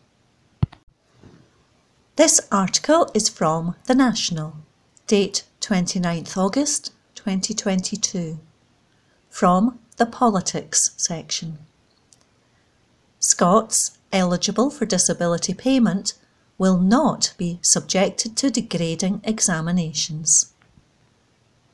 This 2.17 2.41
article 2.51 3.11
is 3.13 3.29
from 3.29 3.77
The 3.85 3.95
National, 3.95 4.57
date 5.07 5.45
29th 5.61 6.35
August 6.39 6.93
2022, 7.15 8.39
from 9.29 9.79
the 9.99 10.07
Politics 10.07 10.93
section. 10.97 11.59
Scots 13.19 13.99
eligible 14.13 14.71
for 14.71 14.87
disability 14.87 15.53
payment 15.53 16.15
will 16.57 16.79
not 16.79 17.35
be 17.37 17.59
subjected 17.61 18.35
to 18.39 18.51
degrading 18.51 19.21
examinations. 19.23 20.55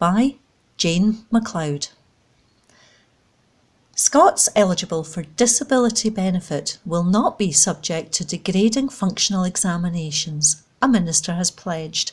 By 0.01 0.39
Jane 0.77 1.25
MacLeod. 1.31 1.91
Scots 4.05 4.49
eligible 4.57 5.05
for 5.05 5.23
disability 5.23 6.11
benefit 6.11 6.79
will 6.85 7.05
not 7.05 7.39
be 7.39 7.53
subject 7.53 8.11
to 8.15 8.25
degrading 8.25 8.89
functional 8.89 9.45
examinations, 9.45 10.65
a 10.83 10.89
minister 10.89 11.35
has 11.35 11.53
pledged, 11.53 12.11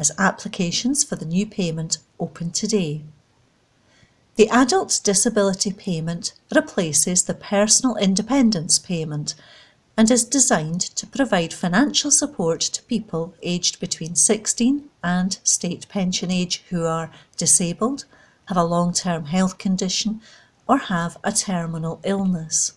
as 0.00 0.10
applications 0.18 1.04
for 1.04 1.14
the 1.14 1.24
new 1.24 1.46
payment 1.46 1.98
open 2.18 2.50
today. 2.50 3.02
The 4.34 4.48
adult 4.48 5.00
disability 5.04 5.72
payment 5.72 6.32
replaces 6.52 7.22
the 7.22 7.34
personal 7.34 7.94
independence 7.98 8.80
payment 8.80 9.36
and 9.96 10.10
is 10.10 10.24
designed 10.24 10.80
to 10.80 11.06
provide 11.06 11.54
financial 11.54 12.10
support 12.10 12.62
to 12.62 12.82
people 12.82 13.32
aged 13.44 13.78
between 13.78 14.16
16 14.16 14.90
and 15.04 15.38
state 15.44 15.88
pension 15.88 16.32
age 16.32 16.64
who 16.70 16.84
are 16.84 17.12
disabled, 17.36 18.06
have 18.46 18.56
a 18.56 18.64
long 18.64 18.92
term 18.92 19.26
health 19.26 19.56
condition, 19.56 20.20
or 20.68 20.78
have 20.78 21.16
a 21.24 21.32
terminal 21.32 22.00
illness. 22.04 22.74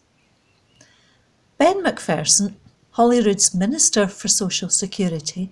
Ben 1.57 1.83
Macpherson, 1.83 2.55
Holyrood's 2.95 3.53
Minister 3.53 4.07
for 4.07 4.27
Social 4.27 4.69
Security, 4.69 5.51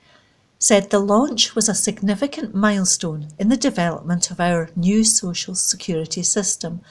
said 0.58 0.90
the 0.90 1.00
launch 1.00 1.56
was 1.56 1.70
a 1.70 1.76
significant 1.76 2.54
milestone 2.54 3.30
in 3.38 3.50
the 3.50 3.58
development 3.58 4.30
of 4.30 4.40
our 4.40 4.70
new 4.76 5.04
social 5.04 5.56
security 5.56 6.22
system 6.24 6.82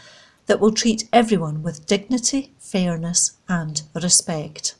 that 0.46 0.60
will 0.60 0.72
treat 0.72 1.08
everyone 1.12 1.62
with 1.62 1.86
dignity, 1.86 2.54
fairness, 2.58 3.36
and 3.48 3.82
respect. 3.94 4.74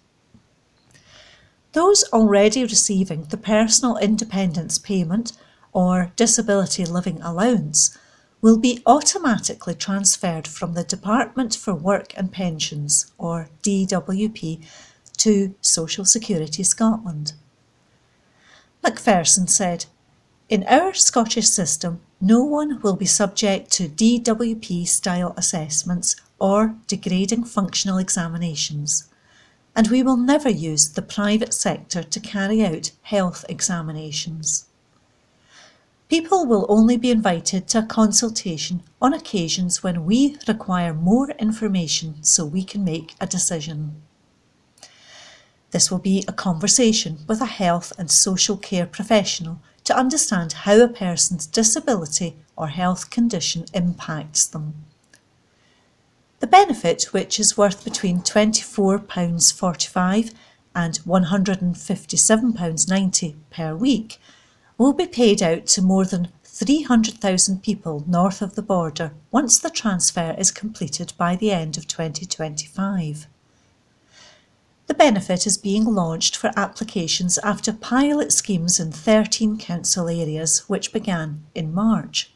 Those 1.72 2.04
already 2.12 2.62
receiving 2.62 3.24
the 3.24 3.36
Personal 3.36 3.98
Independence 3.98 4.78
Payment 4.78 5.32
or 5.72 6.12
Disability 6.16 6.86
Living 6.86 7.20
Allowance 7.20 7.96
will 8.40 8.58
be 8.58 8.82
automatically 8.86 9.74
transferred 9.74 10.46
from 10.46 10.74
the 10.74 10.84
Department 10.84 11.56
for 11.56 11.74
Work 11.74 12.16
and 12.16 12.32
Pensions 12.32 13.12
or 13.18 13.48
DWP 13.62 14.64
to 15.16 15.54
Social 15.60 16.04
Security 16.04 16.62
Scotland. 16.62 17.32
Macpherson 18.82 19.48
said, 19.48 19.86
In 20.48 20.64
our 20.64 20.94
Scottish 20.94 21.48
system, 21.48 22.00
no 22.20 22.42
one 22.42 22.80
will 22.82 22.96
be 22.96 23.06
subject 23.06 23.72
to 23.72 23.88
DWP 23.88 24.86
style 24.86 25.34
assessments 25.36 26.14
or 26.38 26.76
degrading 26.86 27.44
functional 27.44 27.98
examinations, 27.98 29.08
and 29.74 29.88
we 29.88 30.02
will 30.02 30.16
never 30.16 30.48
use 30.48 30.88
the 30.88 31.02
private 31.02 31.52
sector 31.52 32.04
to 32.04 32.20
carry 32.20 32.64
out 32.64 32.92
health 33.02 33.44
examinations. 33.48 34.67
People 36.08 36.46
will 36.46 36.64
only 36.70 36.96
be 36.96 37.10
invited 37.10 37.68
to 37.68 37.80
a 37.80 37.86
consultation 37.86 38.82
on 39.00 39.12
occasions 39.12 39.82
when 39.82 40.06
we 40.06 40.38
require 40.48 40.94
more 40.94 41.30
information 41.32 42.24
so 42.24 42.46
we 42.46 42.64
can 42.64 42.82
make 42.82 43.14
a 43.20 43.26
decision. 43.26 44.00
This 45.70 45.90
will 45.90 45.98
be 45.98 46.24
a 46.26 46.32
conversation 46.32 47.18
with 47.28 47.42
a 47.42 47.46
health 47.46 47.92
and 47.98 48.10
social 48.10 48.56
care 48.56 48.86
professional 48.86 49.60
to 49.84 49.94
understand 49.94 50.54
how 50.64 50.80
a 50.80 50.88
person's 50.88 51.46
disability 51.46 52.36
or 52.56 52.68
health 52.68 53.10
condition 53.10 53.66
impacts 53.74 54.46
them. 54.46 54.86
The 56.40 56.46
benefit, 56.46 57.12
which 57.12 57.38
is 57.38 57.58
worth 57.58 57.84
between 57.84 58.20
£24.45 58.20 60.32
and 60.74 60.98
£157.90 61.00 63.34
per 63.50 63.74
week, 63.74 64.18
will 64.78 64.92
be 64.92 65.06
paid 65.06 65.42
out 65.42 65.66
to 65.66 65.82
more 65.82 66.04
than 66.04 66.28
300,000 66.44 67.62
people 67.62 68.04
north 68.06 68.40
of 68.40 68.54
the 68.54 68.62
border 68.62 69.12
once 69.30 69.58
the 69.58 69.70
transfer 69.70 70.34
is 70.38 70.50
completed 70.50 71.12
by 71.18 71.36
the 71.36 71.50
end 71.50 71.76
of 71.76 71.86
2025. 71.86 73.26
The 74.86 74.94
benefit 74.94 75.46
is 75.46 75.58
being 75.58 75.84
launched 75.84 76.36
for 76.36 76.50
applications 76.56 77.36
after 77.38 77.72
pilot 77.72 78.32
schemes 78.32 78.80
in 78.80 78.90
13 78.90 79.58
council 79.58 80.08
areas, 80.08 80.60
which 80.68 80.94
began 80.94 81.44
in 81.54 81.74
March. 81.74 82.32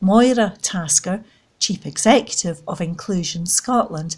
Moira 0.00 0.54
Tasker, 0.62 1.24
Chief 1.58 1.84
Executive 1.84 2.62
of 2.66 2.80
Inclusion 2.80 3.44
Scotland, 3.46 4.16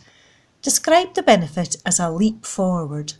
described 0.62 1.14
the 1.14 1.22
benefit 1.22 1.76
as 1.84 1.98
a 1.98 2.10
leap 2.10 2.46
forward. 2.46 3.14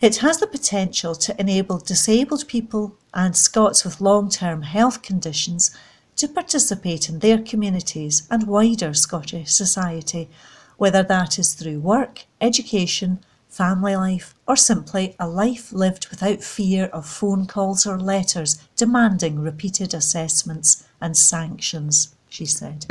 It 0.00 0.18
has 0.18 0.38
the 0.38 0.46
potential 0.46 1.16
to 1.16 1.40
enable 1.40 1.78
disabled 1.78 2.46
people 2.46 2.96
and 3.12 3.34
Scots 3.34 3.84
with 3.84 4.00
long 4.00 4.28
term 4.28 4.62
health 4.62 5.02
conditions 5.02 5.76
to 6.16 6.28
participate 6.28 7.08
in 7.08 7.18
their 7.18 7.38
communities 7.38 8.26
and 8.30 8.46
wider 8.46 8.94
Scottish 8.94 9.50
society 9.50 10.28
whether 10.76 11.02
that 11.02 11.38
is 11.38 11.54
through 11.54 11.80
work, 11.80 12.26
education, 12.40 13.18
family 13.48 13.96
life, 13.96 14.36
or 14.46 14.54
simply 14.54 15.16
a 15.18 15.26
life 15.26 15.72
lived 15.72 16.08
without 16.10 16.44
fear 16.44 16.84
of 16.86 17.04
phone 17.04 17.46
calls 17.46 17.84
or 17.84 17.98
letters 17.98 18.62
demanding 18.76 19.40
repeated 19.40 19.92
assessments 19.92 20.86
and 21.00 21.16
sanctions, 21.16 22.14
she 22.28 22.46
said. 22.46 22.86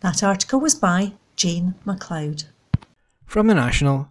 That 0.00 0.22
article 0.22 0.60
was 0.60 0.76
by 0.76 1.14
Jane 1.34 1.74
MacLeod. 1.84 2.44
From 3.26 3.48
the 3.48 3.54
National, 3.54 4.10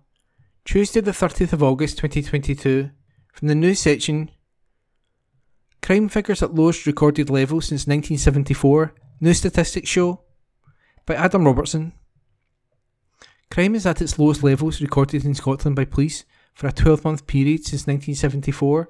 Tuesday, 0.65 0.99
the 0.99 1.11
30th 1.11 1.53
of 1.53 1.61
August 1.61 1.99
2022, 1.99 2.89
from 3.31 3.47
the 3.47 3.53
news 3.53 3.79
section 3.79 4.31
Crime 5.83 6.09
figures 6.09 6.41
at 6.41 6.55
lowest 6.55 6.87
recorded 6.87 7.29
level 7.29 7.61
since 7.61 7.85
1974, 7.85 8.95
new 9.21 9.33
statistics 9.35 9.87
show 9.87 10.23
by 11.05 11.13
Adam 11.13 11.45
Robertson. 11.45 11.93
Crime 13.51 13.75
is 13.75 13.85
at 13.85 14.01
its 14.01 14.17
lowest 14.17 14.41
levels 14.41 14.81
recorded 14.81 15.23
in 15.23 15.35
Scotland 15.35 15.75
by 15.75 15.85
police 15.85 16.25
for 16.55 16.65
a 16.65 16.71
12 16.71 17.03
month 17.03 17.27
period 17.27 17.63
since 17.63 17.85
1974, 17.85 18.87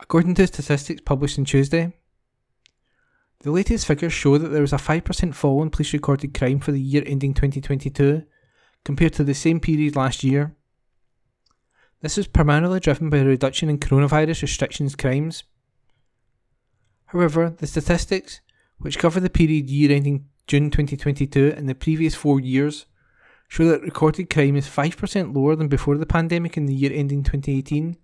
according 0.00 0.34
to 0.34 0.46
statistics 0.46 1.02
published 1.04 1.38
on 1.38 1.44
Tuesday. 1.44 1.92
The 3.40 3.50
latest 3.50 3.86
figures 3.86 4.14
show 4.14 4.38
that 4.38 4.48
there 4.48 4.62
was 4.62 4.72
a 4.72 4.76
5% 4.76 5.34
fall 5.34 5.62
in 5.62 5.68
police 5.68 5.92
recorded 5.92 6.32
crime 6.32 6.58
for 6.58 6.72
the 6.72 6.80
year 6.80 7.02
ending 7.04 7.34
2022 7.34 8.22
compared 8.82 9.12
to 9.12 9.24
the 9.24 9.34
same 9.34 9.60
period 9.60 9.94
last 9.94 10.24
year. 10.24 10.56
This 12.02 12.16
was 12.16 12.26
primarily 12.26 12.80
driven 12.80 13.10
by 13.10 13.18
a 13.18 13.24
reduction 13.24 13.70
in 13.70 13.78
coronavirus 13.78 14.42
restrictions 14.42 14.96
crimes. 14.96 15.44
However, 17.06 17.54
the 17.56 17.68
statistics, 17.68 18.40
which 18.78 18.98
cover 18.98 19.20
the 19.20 19.30
period 19.30 19.70
year 19.70 19.92
ending 19.92 20.26
June 20.48 20.68
2022 20.70 21.54
and 21.56 21.68
the 21.68 21.76
previous 21.76 22.16
four 22.16 22.40
years 22.40 22.86
show 23.46 23.66
that 23.66 23.82
recorded 23.82 24.28
crime 24.30 24.56
is 24.56 24.66
5% 24.66 25.32
lower 25.32 25.54
than 25.54 25.68
before 25.68 25.96
the 25.96 26.04
pandemic 26.04 26.56
in 26.56 26.66
the 26.66 26.74
year 26.74 26.90
ending 26.92 27.22
2018, 27.22 27.96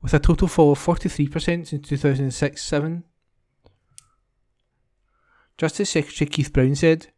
with 0.00 0.14
a 0.14 0.20
total 0.20 0.46
fall 0.46 0.72
of 0.72 0.78
43% 0.78 1.66
since 1.66 1.88
2006 1.88 2.62
7. 2.62 3.02
Justice 5.58 5.90
Secretary 5.90 6.30
Keith 6.30 6.52
Brown 6.52 6.76
said, 6.76 7.08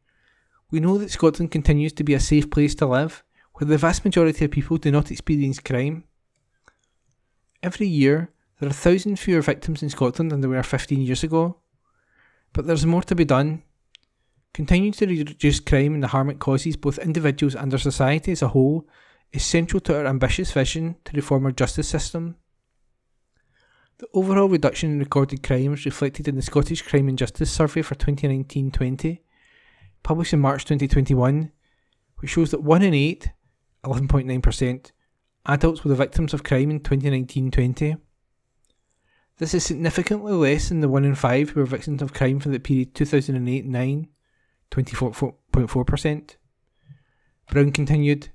We 0.70 0.80
know 0.80 0.96
that 0.96 1.10
Scotland 1.10 1.50
continues 1.50 1.92
to 1.94 2.04
be 2.04 2.14
a 2.14 2.20
safe 2.20 2.50
place 2.50 2.74
to 2.76 2.86
live, 2.86 3.22
where 3.54 3.68
the 3.68 3.76
vast 3.76 4.06
majority 4.06 4.46
of 4.46 4.50
people 4.50 4.78
do 4.78 4.90
not 4.90 5.10
experience 5.10 5.60
crime. 5.60 6.04
Every 7.64 7.88
year, 7.88 8.30
there 8.60 8.68
are 8.68 8.70
a 8.70 8.74
thousand 8.74 9.18
fewer 9.18 9.42
victims 9.42 9.82
in 9.82 9.90
Scotland 9.90 10.30
than 10.30 10.40
there 10.40 10.50
were 10.50 10.62
15 10.62 11.00
years 11.00 11.24
ago. 11.24 11.56
But 12.52 12.66
there's 12.66 12.86
more 12.86 13.02
to 13.02 13.16
be 13.16 13.24
done, 13.24 13.64
Continuing 14.54 14.92
to 14.92 15.06
reduce 15.06 15.58
crime 15.58 15.94
and 15.94 16.02
the 16.04 16.06
harm 16.06 16.30
it 16.30 16.38
causes 16.38 16.76
both 16.76 16.98
individuals 16.98 17.56
and 17.56 17.72
our 17.72 17.78
society 17.78 18.30
as 18.30 18.40
a 18.40 18.48
whole 18.48 18.86
is 19.32 19.44
central 19.44 19.80
to 19.80 19.98
our 19.98 20.06
ambitious 20.06 20.52
vision 20.52 20.94
to 21.04 21.16
reform 21.16 21.44
our 21.44 21.50
justice 21.50 21.88
system. 21.88 22.36
The 23.98 24.06
overall 24.14 24.48
reduction 24.48 24.92
in 24.92 25.00
recorded 25.00 25.42
crime 25.42 25.74
is 25.74 25.84
reflected 25.84 26.28
in 26.28 26.36
the 26.36 26.42
Scottish 26.42 26.82
Crime 26.82 27.08
and 27.08 27.18
Justice 27.18 27.50
Survey 27.50 27.82
for 27.82 27.96
2019 27.96 28.70
20, 28.70 29.22
published 30.04 30.32
in 30.32 30.40
March 30.40 30.64
2021, 30.64 31.50
which 32.18 32.30
shows 32.30 32.52
that 32.52 32.62
1 32.62 32.82
in 32.82 32.94
8, 32.94 33.30
11.9%, 33.84 34.92
adults 35.46 35.84
were 35.84 35.90
the 35.90 35.96
victims 35.96 36.34
of 36.34 36.44
crime 36.44 36.70
in 36.70 36.80
2019 36.80 37.50
20. 37.50 37.96
This 39.38 39.54
is 39.54 39.64
significantly 39.64 40.32
less 40.32 40.68
than 40.68 40.80
the 40.80 40.88
1 40.88 41.04
in 41.04 41.14
5 41.14 41.50
who 41.50 41.60
were 41.60 41.66
victims 41.66 42.00
of 42.02 42.14
crime 42.14 42.38
for 42.38 42.50
the 42.50 42.60
period 42.60 42.94
2008 42.94 43.66
9 43.66 44.08
24.4%. 44.70 46.36
Brown 47.50 47.72
continued, 47.72 48.30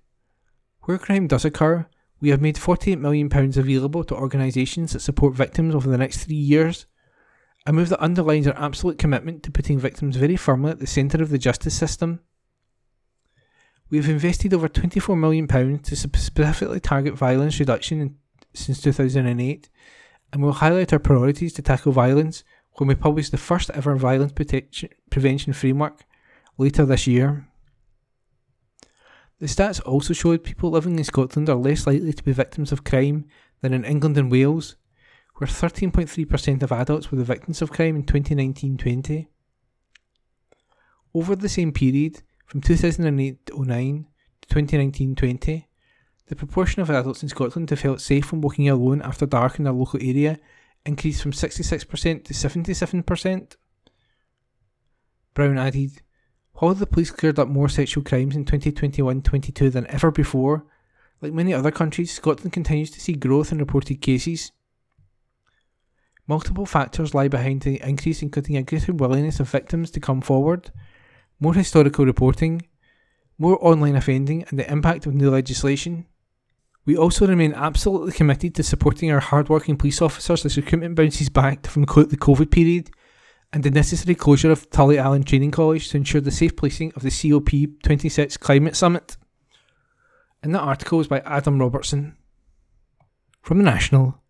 Where 0.84 0.98
crime 0.98 1.28
does 1.28 1.46
occur, 1.46 1.88
we 2.22 2.30
have 2.30 2.42
made 2.42 2.56
£48 2.56 3.00
million 3.00 3.28
available 3.34 4.04
to 4.04 4.16
organisations 4.16 4.94
that 4.94 5.02
support 5.02 5.34
victims 5.34 5.74
over 5.74 5.90
the 5.90 5.98
next 5.98 6.26
three 6.26 6.36
years, 6.36 6.86
a 7.66 7.74
move 7.74 7.90
that 7.90 8.04
underlines 8.04 8.48
our 8.48 8.58
absolute 8.58 8.98
commitment 8.98 9.44
to 9.44 9.52
putting 9.52 9.80
victims 9.80 10.16
very 10.16 10.36
firmly 10.36 10.72
at 10.72 10.80
the 10.80 10.88
centre 10.88 11.22
of 11.22 11.30
the 11.30 11.38
justice 11.38 11.74
system. 11.76 12.22
We 13.90 13.98
have 13.98 14.10
invested 14.10 14.54
over 14.54 14.70
£24 14.70 15.18
million 15.18 15.48
to 15.48 15.96
specifically 15.96 16.80
target 16.80 17.16
violence 17.16 17.60
reduction 17.60 18.18
since 18.54 18.82
2008, 18.82 19.70
and 20.32 20.42
we 20.42 20.46
will 20.46 20.54
highlight 20.54 20.94
our 20.94 21.00
priorities 21.00 21.54
to 21.54 21.62
tackle 21.62 21.92
violence 21.92 22.44
when 22.74 22.88
we 22.88 22.96
publish 22.96 23.30
the 23.30 23.38
first 23.38 23.72
ever 23.72 23.96
violence 23.96 24.32
protection, 24.32 24.90
prevention 25.10 25.54
framework 25.54 26.04
later 26.58 26.86
this 26.86 27.08
year. 27.08 27.48
The 29.40 29.48
stats 29.48 29.82
also 29.86 30.14
showed 30.14 30.44
people 30.44 30.70
living 30.70 30.98
in 30.98 31.04
Scotland 31.04 31.50
are 31.50 31.56
less 31.56 31.88
likely 31.88 32.14
to 32.14 32.24
be 32.24 32.32
victims 32.32 32.72
of 32.72 32.84
crime 32.84 33.26
than 33.62 33.74
in 33.74 33.86
England 33.86 34.18
and 34.18 34.30
Wales, 34.30 34.76
where 35.36 35.48
13.3% 35.48 36.62
of 36.62 36.72
adults 36.72 37.10
were 37.10 37.18
the 37.18 37.24
victims 37.24 37.62
of 37.62 37.72
crime 37.72 37.96
in 37.96 38.04
2019 38.04 38.78
20. 38.78 39.28
Over 41.14 41.36
the 41.36 41.50
same 41.50 41.72
period, 41.72 42.22
from 42.50 42.62
2008 42.62 43.52
09 43.56 44.08
to 44.42 44.48
2019 44.48 45.16
20, 45.16 45.68
the 46.26 46.36
proportion 46.36 46.82
of 46.82 46.90
adults 46.90 47.22
in 47.22 47.30
Scotland 47.30 47.70
who 47.70 47.76
felt 47.76 48.02
safe 48.02 48.32
when 48.32 48.42
walking 48.42 48.68
alone 48.68 49.04
after 49.04 49.28
dark 49.28 49.60
in 49.60 49.66
their 49.66 49.74
local 49.74 50.00
area 50.02 50.40
increased 50.84 51.22
from 51.22 51.32
66% 51.32 52.24
to 52.24 52.34
77%. 52.34 53.56
Brown 55.36 55.60
added, 55.60 56.02
While 56.54 56.74
the 56.74 56.88
police 56.88 57.12
cleared 57.12 57.38
up 57.38 57.48
more 57.48 57.70
sexual 57.70 58.04
crimes 58.04 58.36
in 58.36 58.46
2021 58.46 59.22
22 59.22 59.70
than 59.70 59.86
ever 59.86 60.10
before, 60.10 60.66
like 61.22 61.34
many 61.34 61.54
other 61.54 61.72
countries, 61.72 62.12
Scotland 62.12 62.52
continues 62.52 62.90
to 62.92 63.00
see 63.00 63.14
growth 63.14 63.52
in 63.52 63.60
reported 63.60 64.02
cases. 64.02 64.52
Multiple 66.26 66.66
factors 66.66 67.14
lie 67.14 67.28
behind 67.28 67.62
the 67.62 67.80
increase, 67.88 68.24
including 68.24 68.58
a 68.58 68.64
greater 68.64 68.94
willingness 68.94 69.40
of 69.40 69.50
victims 69.50 69.92
to 69.92 70.00
come 70.00 70.22
forward, 70.22 70.72
more 71.40 71.54
historical 71.54 72.06
reporting, 72.06 72.62
more 73.38 73.58
online 73.66 73.96
offending, 73.96 74.44
and 74.50 74.60
the 74.60 74.72
impact 74.72 75.06
of 75.06 75.14
new 75.14 75.30
legislation. 75.30 76.06
We 76.86 76.98
also 76.98 77.28
remain 77.28 77.54
absolutely 77.54 78.12
committed 78.14 78.56
to 78.56 78.64
supporting 78.64 79.12
our 79.12 79.20
hardworking 79.20 79.78
police 79.78 80.02
officers 80.02 80.46
as 80.46 80.58
recruitment 80.58 80.96
bounces 80.96 81.30
back 81.30 81.68
from 81.68 81.84
the 81.84 81.88
COVID 81.88 82.52
period 82.52 82.90
and 83.54 83.64
the 83.64 83.72
necessary 83.72 84.16
closure 84.16 84.52
of 84.52 84.70
Tulliallan 84.70 85.26
Training 85.26 85.52
College 85.52 85.90
to 85.90 85.98
ensure 85.98 86.22
the 86.22 86.32
safe 86.32 86.56
placing 86.56 86.94
of 86.96 87.02
the 87.02 87.10
COP26 87.10 88.40
Climate 88.40 88.76
Summit. 88.76 89.18
And 90.44 90.54
that 90.56 90.62
article 90.62 91.00
is 91.00 91.08
by 91.08 91.20
Adam 91.22 91.60
Robertson. 91.60 92.16
From 93.42 93.58
the 93.58 93.64
National, 93.64 94.22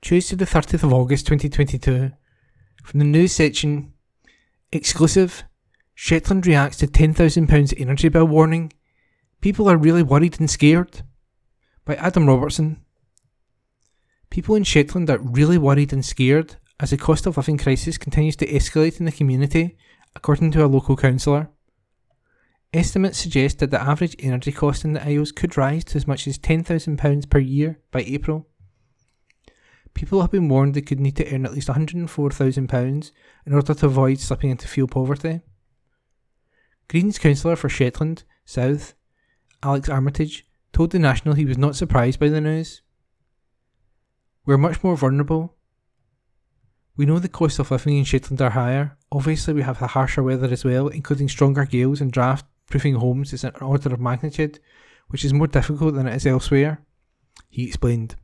Tuesday 0.00 0.36
the 0.36 0.44
30th 0.44 0.82
of 0.82 0.92
August 0.92 1.26
2022. 1.26 2.12
From 2.82 2.98
the 2.98 3.04
news 3.04 3.32
section, 3.32 3.92
exclusive, 4.72 5.44
Shetland 6.00 6.46
reacts 6.46 6.76
to 6.76 6.86
£10,000 6.86 7.74
energy 7.76 8.08
bill 8.08 8.24
warning. 8.24 8.72
People 9.40 9.68
are 9.68 9.76
really 9.76 10.04
worried 10.04 10.38
and 10.38 10.48
scared. 10.48 11.02
By 11.84 11.96
Adam 11.96 12.28
Robertson. 12.28 12.84
People 14.30 14.54
in 14.54 14.62
Shetland 14.62 15.10
are 15.10 15.18
really 15.18 15.58
worried 15.58 15.92
and 15.92 16.04
scared 16.04 16.54
as 16.78 16.90
the 16.90 16.96
cost 16.96 17.26
of 17.26 17.36
living 17.36 17.58
crisis 17.58 17.98
continues 17.98 18.36
to 18.36 18.46
escalate 18.46 19.00
in 19.00 19.06
the 19.06 19.12
community, 19.12 19.76
according 20.14 20.52
to 20.52 20.64
a 20.64 20.68
local 20.70 20.96
councillor. 20.96 21.50
Estimates 22.72 23.18
suggest 23.18 23.58
that 23.58 23.72
the 23.72 23.82
average 23.82 24.14
energy 24.20 24.52
cost 24.52 24.84
in 24.84 24.92
the 24.92 25.04
Isles 25.04 25.32
could 25.32 25.56
rise 25.56 25.82
to 25.86 25.96
as 25.96 26.06
much 26.06 26.28
as 26.28 26.38
£10,000 26.38 27.28
per 27.28 27.40
year 27.40 27.80
by 27.90 28.02
April. 28.02 28.46
People 29.94 30.20
have 30.20 30.30
been 30.30 30.48
warned 30.48 30.74
they 30.74 30.80
could 30.80 31.00
need 31.00 31.16
to 31.16 31.34
earn 31.34 31.44
at 31.44 31.54
least 31.54 31.66
£104,000 31.66 33.10
in 33.46 33.52
order 33.52 33.74
to 33.74 33.86
avoid 33.86 34.20
slipping 34.20 34.50
into 34.50 34.68
fuel 34.68 34.86
poverty. 34.86 35.40
Green's 36.88 37.18
councillor 37.18 37.56
for 37.56 37.68
Shetland 37.68 38.24
South, 38.44 38.94
Alex 39.62 39.88
Armitage, 39.88 40.46
told 40.72 40.90
the 40.90 40.98
National 40.98 41.34
he 41.34 41.44
was 41.44 41.58
not 41.58 41.76
surprised 41.76 42.18
by 42.18 42.28
the 42.28 42.40
news. 42.40 42.82
We're 44.46 44.56
much 44.56 44.82
more 44.82 44.96
vulnerable. 44.96 45.54
We 46.96 47.06
know 47.06 47.18
the 47.18 47.28
cost 47.28 47.58
of 47.58 47.70
living 47.70 47.98
in 47.98 48.04
Shetland 48.04 48.40
are 48.40 48.50
higher. 48.50 48.96
Obviously, 49.12 49.54
we 49.54 49.62
have 49.62 49.78
the 49.78 49.88
harsher 49.88 50.22
weather 50.22 50.48
as 50.48 50.64
well, 50.64 50.88
including 50.88 51.28
stronger 51.28 51.64
gales 51.64 52.00
and 52.00 52.10
draft 52.10 52.46
proofing 52.68 52.96
homes 52.96 53.32
is 53.32 53.44
an 53.44 53.54
order 53.60 53.92
of 53.92 54.00
magnitude, 54.00 54.58
which 55.08 55.24
is 55.24 55.32
more 55.32 55.46
difficult 55.46 55.94
than 55.94 56.06
it 56.06 56.14
is 56.14 56.26
elsewhere. 56.26 56.82
He 57.48 57.66
explained. 57.66 58.16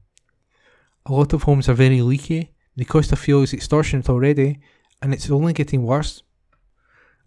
A 1.07 1.13
lot 1.13 1.33
of 1.33 1.43
homes 1.43 1.69
are 1.69 1.75
very 1.75 2.03
leaky, 2.03 2.53
the 2.77 2.85
cost 2.85 3.13
of 3.13 3.19
fuel 3.19 3.43
is 3.43 3.55
extortionate 3.55 4.09
already, 4.09 4.61
and 5.03 5.13
it's 5.13 5.31
only 5.31 5.53
getting 5.53 5.83
worse. 5.83 6.23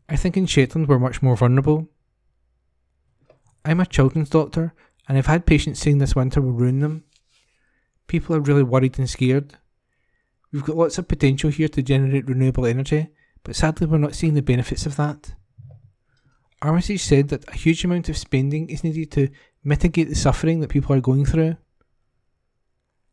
I 0.09 0.15
think 0.15 0.37
in 0.37 0.45
Shetland 0.45 0.87
we're 0.87 0.99
much 0.99 1.21
more 1.21 1.35
vulnerable. 1.35 1.89
I'm 3.65 3.79
a 3.79 3.85
children's 3.85 4.29
doctor, 4.29 4.73
and 5.07 5.17
I've 5.17 5.25
had 5.25 5.45
patients 5.45 5.79
saying 5.79 5.97
this 5.97 6.15
winter 6.15 6.41
will 6.41 6.53
ruin 6.53 6.79
them. 6.79 7.03
People 8.07 8.35
are 8.35 8.39
really 8.39 8.63
worried 8.63 8.97
and 8.97 9.09
scared. 9.09 9.57
We've 10.51 10.63
got 10.63 10.77
lots 10.77 10.97
of 10.97 11.09
potential 11.09 11.49
here 11.49 11.67
to 11.67 11.81
generate 11.81 12.27
renewable 12.27 12.65
energy, 12.65 13.09
but 13.43 13.55
sadly 13.55 13.87
we're 13.87 13.97
not 13.97 14.15
seeing 14.15 14.33
the 14.33 14.41
benefits 14.41 14.85
of 14.85 14.95
that. 14.95 15.33
Armitage 16.61 17.03
said 17.03 17.27
that 17.29 17.47
a 17.49 17.55
huge 17.55 17.83
amount 17.83 18.09
of 18.09 18.17
spending 18.17 18.69
is 18.69 18.83
needed 18.83 19.11
to 19.11 19.29
mitigate 19.63 20.07
the 20.07 20.15
suffering 20.15 20.61
that 20.61 20.69
people 20.69 20.95
are 20.95 21.01
going 21.01 21.25
through. 21.25 21.57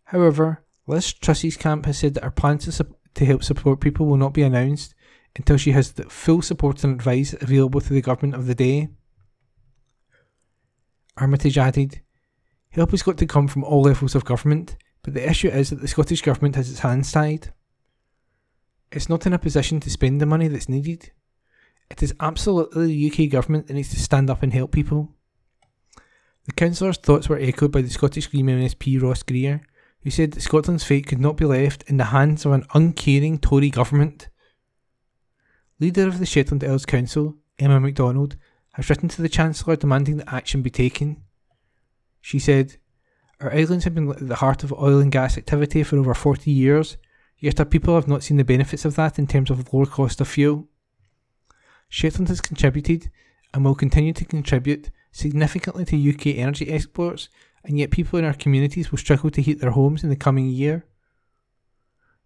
However, 0.04 0.62
Liz 0.86 1.12
Truss's 1.12 1.56
camp 1.56 1.86
has 1.86 1.98
said 1.98 2.14
that 2.14 2.24
her 2.24 2.30
plans 2.30 2.64
to, 2.64 2.72
su- 2.72 2.96
to 3.14 3.24
help 3.24 3.42
support 3.42 3.80
people 3.80 4.06
will 4.06 4.16
not 4.16 4.32
be 4.32 4.42
announced 4.42 4.94
until 5.36 5.56
she 5.56 5.72
has 5.72 5.92
the 5.92 6.04
full 6.04 6.42
support 6.42 6.84
and 6.84 6.94
advice 6.94 7.34
available 7.40 7.80
to 7.80 7.92
the 7.92 8.02
government 8.02 8.34
of 8.34 8.46
the 8.46 8.54
day. 8.54 8.88
Armitage 11.16 11.58
added, 11.58 12.00
Help 12.70 12.90
has 12.90 13.02
got 13.02 13.18
to 13.18 13.26
come 13.26 13.46
from 13.46 13.62
all 13.64 13.82
levels 13.82 14.14
of 14.14 14.24
government, 14.24 14.76
but 15.02 15.14
the 15.14 15.28
issue 15.28 15.48
is 15.48 15.70
that 15.70 15.80
the 15.80 15.88
Scottish 15.88 16.22
Government 16.22 16.56
has 16.56 16.70
its 16.70 16.80
hands 16.80 17.12
tied. 17.12 17.52
It's 18.90 19.08
not 19.08 19.26
in 19.26 19.32
a 19.32 19.38
position 19.38 19.78
to 19.80 19.90
spend 19.90 20.20
the 20.20 20.26
money 20.26 20.48
that's 20.48 20.68
needed. 20.68 21.12
It 21.90 22.02
is 22.02 22.14
absolutely 22.18 22.86
the 22.86 23.10
UK 23.10 23.30
Government 23.30 23.66
that 23.66 23.74
needs 23.74 23.90
to 23.90 24.00
stand 24.00 24.28
up 24.28 24.42
and 24.42 24.52
help 24.52 24.72
people. 24.72 25.14
The 26.46 26.52
councillor's 26.52 26.98
thoughts 26.98 27.28
were 27.28 27.38
echoed 27.38 27.70
by 27.70 27.82
the 27.82 27.90
Scottish 27.90 28.26
Green 28.26 28.46
MSP 28.46 29.00
Ross 29.00 29.22
Greer, 29.22 29.62
who 30.02 30.10
said 30.10 30.32
that 30.32 30.40
Scotland's 30.40 30.84
fate 30.84 31.06
could 31.06 31.20
not 31.20 31.36
be 31.36 31.44
left 31.44 31.84
in 31.84 31.96
the 31.96 32.04
hands 32.04 32.44
of 32.44 32.52
an 32.52 32.66
uncaring 32.74 33.38
Tory 33.38 33.70
government. 33.70 34.28
Leader 35.84 36.08
of 36.08 36.18
the 36.18 36.24
Shetland 36.24 36.64
Isles 36.64 36.86
Council, 36.86 37.36
Emma 37.58 37.78
MacDonald, 37.78 38.36
has 38.72 38.88
written 38.88 39.06
to 39.10 39.20
the 39.20 39.28
Chancellor 39.28 39.76
demanding 39.76 40.16
that 40.16 40.32
action 40.32 40.62
be 40.62 40.70
taken. 40.70 41.22
She 42.22 42.38
said, 42.38 42.78
Our 43.38 43.52
islands 43.52 43.84
have 43.84 43.94
been 43.94 44.10
at 44.10 44.26
the 44.26 44.36
heart 44.36 44.64
of 44.64 44.72
oil 44.72 44.98
and 44.98 45.12
gas 45.12 45.36
activity 45.36 45.82
for 45.82 45.98
over 45.98 46.14
40 46.14 46.50
years, 46.50 46.96
yet 47.38 47.60
our 47.60 47.66
people 47.66 47.96
have 47.96 48.08
not 48.08 48.22
seen 48.22 48.38
the 48.38 48.44
benefits 48.44 48.86
of 48.86 48.96
that 48.96 49.18
in 49.18 49.26
terms 49.26 49.50
of 49.50 49.74
lower 49.74 49.84
cost 49.84 50.22
of 50.22 50.28
fuel. 50.28 50.68
Shetland 51.90 52.28
has 52.28 52.40
contributed 52.40 53.10
and 53.52 53.62
will 53.62 53.74
continue 53.74 54.14
to 54.14 54.24
contribute 54.24 54.90
significantly 55.12 55.84
to 55.84 56.10
UK 56.14 56.38
energy 56.38 56.70
exports, 56.70 57.28
and 57.62 57.78
yet 57.78 57.90
people 57.90 58.18
in 58.18 58.24
our 58.24 58.32
communities 58.32 58.90
will 58.90 58.96
struggle 58.96 59.28
to 59.28 59.42
heat 59.42 59.60
their 59.60 59.72
homes 59.72 60.02
in 60.02 60.08
the 60.08 60.16
coming 60.16 60.46
year. 60.46 60.86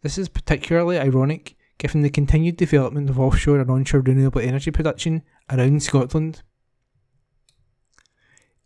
This 0.02 0.16
is 0.16 0.28
particularly 0.28 0.96
ironic 0.96 1.56
given 1.78 2.02
the 2.02 2.10
continued 2.10 2.56
development 2.56 3.08
of 3.08 3.18
offshore 3.18 3.60
and 3.60 3.70
onshore 3.70 4.00
renewable 4.00 4.40
energy 4.40 4.70
production 4.70 5.22
around 5.50 5.82
Scotland. 5.82 6.42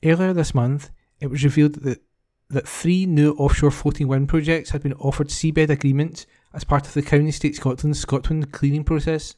Earlier 0.02 0.32
this 0.32 0.54
month, 0.54 0.90
it 1.20 1.28
was 1.28 1.44
revealed 1.44 1.74
that, 1.82 2.02
that 2.50 2.66
three 2.66 3.06
new 3.06 3.32
offshore 3.34 3.70
floating 3.70 4.08
wind 4.08 4.28
projects 4.28 4.70
had 4.70 4.82
been 4.82 4.94
offered 4.94 5.28
seabed 5.28 5.68
agreements 5.68 6.26
as 6.54 6.64
part 6.64 6.86
of 6.86 6.94
the 6.94 7.02
Crown 7.02 7.26
Estate 7.26 7.54
Scotland's 7.54 8.04
ScotWind 8.04 8.50
clearing 8.50 8.84
process. 8.84 9.36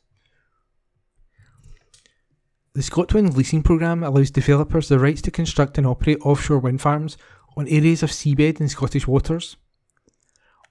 The 2.74 2.80
ScotWind 2.80 3.36
leasing 3.36 3.62
programme 3.62 4.02
allows 4.02 4.30
developers 4.30 4.88
the 4.88 4.98
rights 4.98 5.22
to 5.22 5.30
construct 5.30 5.78
and 5.78 5.86
operate 5.86 6.18
offshore 6.22 6.58
wind 6.58 6.80
farms 6.80 7.16
on 7.56 7.68
areas 7.68 8.02
of 8.02 8.10
seabed 8.10 8.60
in 8.60 8.68
Scottish 8.68 9.06
waters. 9.06 9.56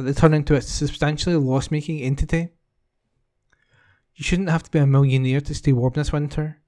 that 0.00 0.12
they 0.12 0.18
turn 0.18 0.34
into 0.34 0.54
a 0.54 0.62
substantially 0.62 1.36
loss 1.36 1.70
making 1.70 2.00
entity. 2.00 2.48
You 4.14 4.24
shouldn't 4.24 4.50
have 4.50 4.62
to 4.64 4.70
be 4.70 4.78
a 4.78 4.86
millionaire 4.86 5.40
to 5.40 5.54
stay 5.54 5.72
warm 5.72 5.92
this 5.94 6.12
winter. 6.12 6.60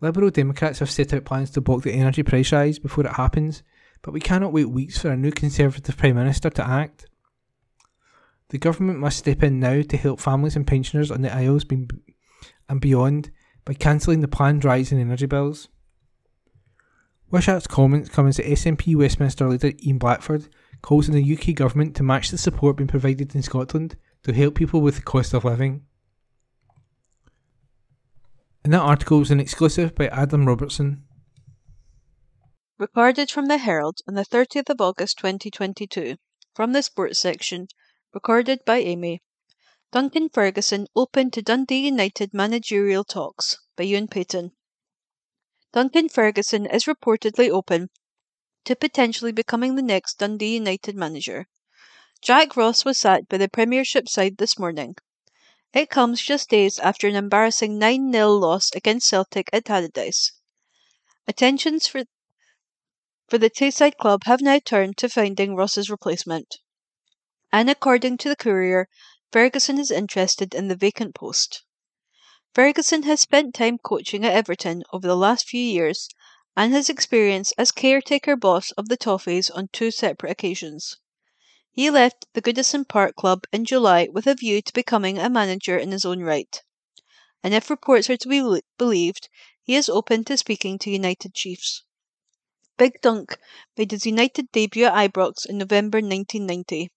Liberal 0.00 0.30
Democrats 0.30 0.78
have 0.78 0.90
set 0.90 1.12
out 1.12 1.24
plans 1.24 1.50
to 1.50 1.60
block 1.60 1.82
the 1.82 1.92
energy 1.92 2.22
price 2.22 2.52
rise 2.52 2.78
before 2.78 3.04
it 3.04 3.12
happens, 3.12 3.62
but 4.02 4.14
we 4.14 4.20
cannot 4.20 4.52
wait 4.52 4.70
weeks 4.70 4.98
for 4.98 5.10
a 5.10 5.16
new 5.16 5.30
Conservative 5.30 5.96
Prime 5.96 6.16
Minister 6.16 6.48
to 6.50 6.66
act. 6.66 7.06
The 8.48 8.58
government 8.58 8.98
must 8.98 9.18
step 9.18 9.42
in 9.42 9.60
now 9.60 9.82
to 9.82 9.96
help 9.96 10.20
families 10.20 10.56
and 10.56 10.66
pensioners 10.66 11.10
on 11.10 11.22
the 11.22 11.34
Isles 11.34 11.64
and 12.68 12.80
beyond 12.80 13.30
by 13.64 13.74
cancelling 13.74 14.20
the 14.20 14.28
planned 14.28 14.64
rise 14.64 14.90
in 14.90 14.98
energy 14.98 15.26
bills. 15.26 15.68
Wishart's 17.30 17.66
comments 17.68 18.08
come 18.08 18.26
as 18.26 18.38
the 18.38 18.42
SNP 18.42 18.96
Westminster 18.96 19.48
leader 19.48 19.72
Ian 19.84 19.98
Blackford 19.98 20.48
calls 20.82 21.08
on 21.08 21.14
the 21.14 21.36
UK 21.36 21.54
government 21.54 21.94
to 21.96 22.02
match 22.02 22.30
the 22.30 22.38
support 22.38 22.76
being 22.76 22.88
provided 22.88 23.34
in 23.34 23.42
Scotland 23.42 23.96
to 24.22 24.32
help 24.32 24.54
people 24.54 24.80
with 24.80 24.96
the 24.96 25.02
cost 25.02 25.34
of 25.34 25.44
living. 25.44 25.84
And 28.64 28.72
that 28.72 28.80
article 28.80 29.18
was 29.18 29.30
an 29.30 29.40
exclusive 29.40 29.94
by 29.94 30.08
Adam 30.08 30.46
Robertson. 30.46 31.04
Recorded 32.78 33.30
from 33.30 33.46
the 33.46 33.58
Herald 33.58 33.98
on 34.08 34.14
the 34.14 34.24
30th 34.24 34.70
of 34.70 34.80
August 34.80 35.18
2022. 35.18 36.16
From 36.54 36.72
the 36.72 36.82
sports 36.82 37.18
section. 37.18 37.68
Recorded 38.12 38.60
by 38.64 38.78
Amy. 38.78 39.22
Duncan 39.92 40.28
Ferguson 40.28 40.86
open 40.94 41.30
to 41.32 41.42
Dundee 41.42 41.86
United 41.86 42.32
managerial 42.32 43.04
talks 43.04 43.58
by 43.76 43.84
Ewan 43.84 44.08
Payton. 44.08 44.52
Duncan 45.72 46.08
Ferguson 46.08 46.66
is 46.66 46.84
reportedly 46.84 47.48
open 47.50 47.90
to 48.64 48.76
potentially 48.76 49.32
becoming 49.32 49.74
the 49.74 49.82
next 49.82 50.18
Dundee 50.18 50.54
United 50.54 50.94
manager. 50.94 51.48
Jack 52.20 52.56
Ross 52.56 52.84
was 52.84 52.98
sacked 52.98 53.28
by 53.28 53.38
the 53.38 53.48
Premiership 53.48 54.08
side 54.08 54.36
this 54.36 54.58
morning. 54.58 54.96
It 55.72 55.88
comes 55.88 56.20
just 56.20 56.50
days 56.50 56.78
after 56.78 57.06
an 57.06 57.14
embarrassing 57.14 57.78
9 57.78 58.12
0 58.12 58.28
loss 58.32 58.70
against 58.74 59.08
Celtic 59.08 59.48
at 59.52 59.64
Tannadice. 59.64 60.32
Attentions 61.26 61.86
for, 61.86 62.02
for 63.28 63.38
the 63.38 63.48
Tayside 63.48 63.96
club 63.96 64.24
have 64.24 64.40
now 64.40 64.58
turned 64.58 64.96
to 64.98 65.08
finding 65.08 65.54
Ross's 65.54 65.88
replacement. 65.88 66.56
And 67.52 67.70
according 67.70 68.18
to 68.18 68.28
the 68.28 68.36
Courier, 68.36 68.88
Ferguson 69.32 69.78
is 69.78 69.90
interested 69.90 70.54
in 70.54 70.68
the 70.68 70.76
vacant 70.76 71.14
post. 71.14 71.62
Ferguson 72.52 73.04
has 73.04 73.20
spent 73.20 73.54
time 73.54 73.78
coaching 73.78 74.24
at 74.24 74.34
Everton 74.34 74.82
over 74.92 75.06
the 75.06 75.16
last 75.16 75.46
few 75.46 75.62
years 75.62 76.08
and 76.56 76.72
his 76.72 76.88
experience 76.88 77.52
as 77.58 77.70
caretaker 77.70 78.34
boss 78.36 78.72
of 78.72 78.88
the 78.88 78.96
Toffees 78.96 79.50
on 79.50 79.68
two 79.72 79.90
separate 79.90 80.32
occasions. 80.32 80.96
He 81.70 81.90
left 81.90 82.26
the 82.32 82.42
Goodison 82.42 82.84
Park 82.88 83.14
club 83.14 83.44
in 83.52 83.64
July 83.64 84.08
with 84.10 84.26
a 84.26 84.34
view 84.34 84.60
to 84.60 84.72
becoming 84.72 85.18
a 85.18 85.30
manager 85.30 85.78
in 85.78 85.92
his 85.92 86.04
own 86.04 86.20
right. 86.20 86.60
And 87.42 87.54
if 87.54 87.70
reports 87.70 88.10
are 88.10 88.16
to 88.16 88.28
be 88.28 88.60
believed, 88.76 89.28
he 89.62 89.76
is 89.76 89.88
open 89.88 90.24
to 90.24 90.36
speaking 90.36 90.78
to 90.80 90.90
United 90.90 91.34
Chiefs. 91.34 91.84
Big 92.76 93.00
Dunk 93.00 93.38
made 93.76 93.92
his 93.92 94.04
United 94.04 94.50
debut 94.50 94.86
at 94.86 94.94
Ibrox 94.94 95.46
in 95.46 95.58
November 95.58 95.98
1990. 95.98 96.90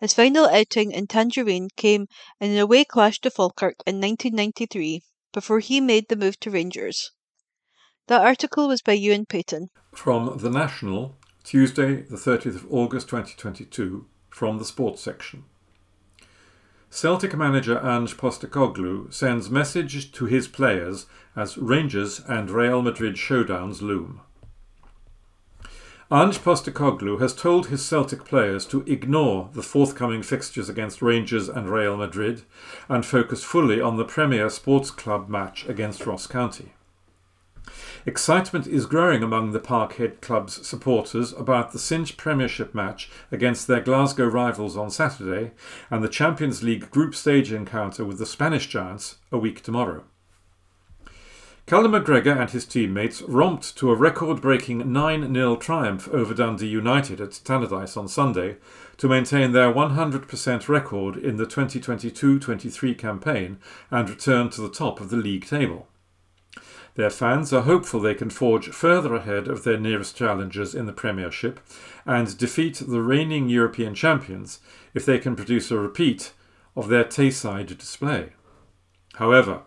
His 0.00 0.12
final 0.12 0.46
outing 0.46 0.92
in 0.92 1.06
Tangerine 1.06 1.70
came 1.76 2.08
in 2.40 2.50
an 2.50 2.58
away 2.58 2.84
clash 2.84 3.20
to 3.22 3.30
Falkirk 3.30 3.76
in 3.86 4.00
1993 4.00 5.02
before 5.32 5.60
he 5.60 5.80
made 5.80 6.08
the 6.08 6.16
move 6.16 6.38
to 6.40 6.50
Rangers. 6.50 7.12
The 8.06 8.20
article 8.20 8.68
was 8.68 8.82
by 8.82 8.92
Ewan 8.92 9.24
Payton. 9.24 9.70
From 9.94 10.36
The 10.36 10.50
National, 10.50 11.16
Tuesday, 11.42 12.02
the 12.02 12.16
30th 12.16 12.56
of 12.56 12.66
August 12.70 13.08
2022, 13.08 14.04
from 14.28 14.58
the 14.58 14.66
sports 14.66 15.00
section. 15.00 15.44
Celtic 16.90 17.34
manager 17.34 17.80
Ange 17.82 18.14
Postecoglou 18.18 19.10
sends 19.10 19.48
message 19.48 20.12
to 20.12 20.26
his 20.26 20.46
players 20.46 21.06
as 21.34 21.56
Rangers 21.56 22.20
and 22.28 22.50
Real 22.50 22.82
Madrid 22.82 23.14
showdowns 23.14 23.80
loom. 23.80 24.20
Ange 26.12 26.40
Postecoglou 26.40 27.22
has 27.22 27.34
told 27.34 27.68
his 27.68 27.82
Celtic 27.82 28.26
players 28.26 28.66
to 28.66 28.82
ignore 28.82 29.48
the 29.54 29.62
forthcoming 29.62 30.22
fixtures 30.22 30.68
against 30.68 31.00
Rangers 31.00 31.48
and 31.48 31.70
Real 31.70 31.96
Madrid 31.96 32.42
and 32.86 33.06
focus 33.06 33.42
fully 33.42 33.80
on 33.80 33.96
the 33.96 34.04
Premier 34.04 34.50
Sports 34.50 34.90
Cup 34.90 35.26
match 35.26 35.66
against 35.66 36.04
Ross 36.04 36.26
County. 36.26 36.74
Excitement 38.06 38.66
is 38.66 38.84
growing 38.84 39.22
among 39.22 39.52
the 39.52 39.60
Parkhead 39.60 40.20
Club's 40.20 40.66
supporters 40.66 41.32
about 41.32 41.72
the 41.72 41.78
cinch 41.78 42.18
Premiership 42.18 42.74
match 42.74 43.10
against 43.32 43.66
their 43.66 43.80
Glasgow 43.80 44.26
rivals 44.26 44.76
on 44.76 44.90
Saturday 44.90 45.52
and 45.90 46.04
the 46.04 46.08
Champions 46.08 46.62
League 46.62 46.90
group 46.90 47.14
stage 47.14 47.50
encounter 47.50 48.04
with 48.04 48.18
the 48.18 48.26
Spanish 48.26 48.66
Giants 48.66 49.16
a 49.32 49.38
week 49.38 49.62
tomorrow. 49.62 50.04
Callum 51.64 51.92
McGregor 51.92 52.38
and 52.38 52.50
his 52.50 52.66
teammates 52.66 53.22
romped 53.22 53.74
to 53.78 53.90
a 53.90 53.96
record 53.96 54.42
breaking 54.42 54.92
9 54.92 55.32
0 55.32 55.56
triumph 55.56 56.06
over 56.08 56.34
Dundee 56.34 56.66
United 56.66 57.22
at 57.22 57.30
Tannadice 57.30 57.96
on 57.96 58.06
Sunday 58.06 58.58
to 58.98 59.08
maintain 59.08 59.52
their 59.52 59.72
100% 59.72 60.68
record 60.68 61.16
in 61.16 61.38
the 61.38 61.46
2022 61.46 62.38
23 62.38 62.94
campaign 62.96 63.56
and 63.90 64.10
return 64.10 64.50
to 64.50 64.60
the 64.60 64.68
top 64.68 65.00
of 65.00 65.08
the 65.08 65.16
league 65.16 65.46
table. 65.46 65.88
Their 66.96 67.10
fans 67.10 67.52
are 67.52 67.62
hopeful 67.62 68.00
they 68.00 68.14
can 68.14 68.30
forge 68.30 68.68
further 68.68 69.14
ahead 69.14 69.48
of 69.48 69.64
their 69.64 69.78
nearest 69.78 70.16
challengers 70.16 70.74
in 70.74 70.86
the 70.86 70.92
Premiership 70.92 71.58
and 72.06 72.38
defeat 72.38 72.76
the 72.86 73.02
reigning 73.02 73.48
European 73.48 73.94
champions 73.94 74.60
if 74.94 75.04
they 75.04 75.18
can 75.18 75.34
produce 75.34 75.70
a 75.70 75.78
repeat 75.78 76.32
of 76.76 76.88
their 76.88 77.04
Tayside 77.04 77.76
display. 77.76 78.30
However, 79.14 79.62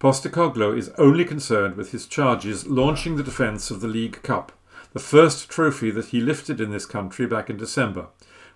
Postecoglou 0.00 0.76
is 0.76 0.90
only 0.98 1.24
concerned 1.24 1.76
with 1.76 1.92
his 1.92 2.06
charges 2.06 2.66
launching 2.66 3.14
the 3.14 3.22
defence 3.22 3.70
of 3.70 3.80
the 3.80 3.86
League 3.86 4.20
Cup, 4.22 4.50
the 4.92 4.98
first 4.98 5.48
trophy 5.48 5.92
that 5.92 6.06
he 6.06 6.20
lifted 6.20 6.60
in 6.60 6.72
this 6.72 6.86
country 6.86 7.26
back 7.26 7.48
in 7.48 7.56
December, 7.56 8.08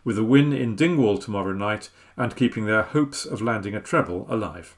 with 0.03 0.19
a 0.19 0.25
win 0.25 0.53
in 0.53 0.75
Dingwall 0.75 1.19
tomorrow 1.19 1.53
night 1.53 1.91
and 2.17 2.35
keeping 2.35 2.67
their 2.67 2.83
hopes 2.83 3.25
of 3.25 3.41
landing 3.41 3.77
a 3.77 3.81
treble 3.81 4.27
alive. 4.29 4.77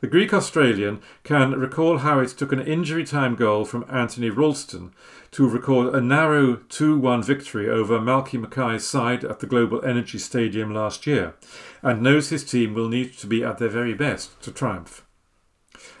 The 0.00 0.06
Greek 0.06 0.32
Australian 0.32 1.02
can 1.24 1.52
recall 1.52 1.98
how 1.98 2.20
it 2.20 2.30
took 2.30 2.52
an 2.52 2.60
injury 2.60 3.04
time 3.04 3.34
goal 3.34 3.66
from 3.66 3.84
Anthony 3.86 4.30
Ralston 4.30 4.94
to 5.32 5.46
record 5.46 5.94
a 5.94 6.00
narrow 6.00 6.56
2 6.56 6.98
1 6.98 7.22
victory 7.22 7.68
over 7.68 7.98
Malky 7.98 8.40
Mackay's 8.40 8.86
side 8.86 9.24
at 9.24 9.40
the 9.40 9.46
Global 9.46 9.84
Energy 9.84 10.16
Stadium 10.16 10.72
last 10.72 11.06
year, 11.06 11.34
and 11.82 12.00
knows 12.00 12.30
his 12.30 12.50
team 12.50 12.72
will 12.72 12.88
need 12.88 13.12
to 13.18 13.26
be 13.26 13.44
at 13.44 13.58
their 13.58 13.68
very 13.68 13.92
best 13.92 14.40
to 14.40 14.50
triumph. 14.50 15.04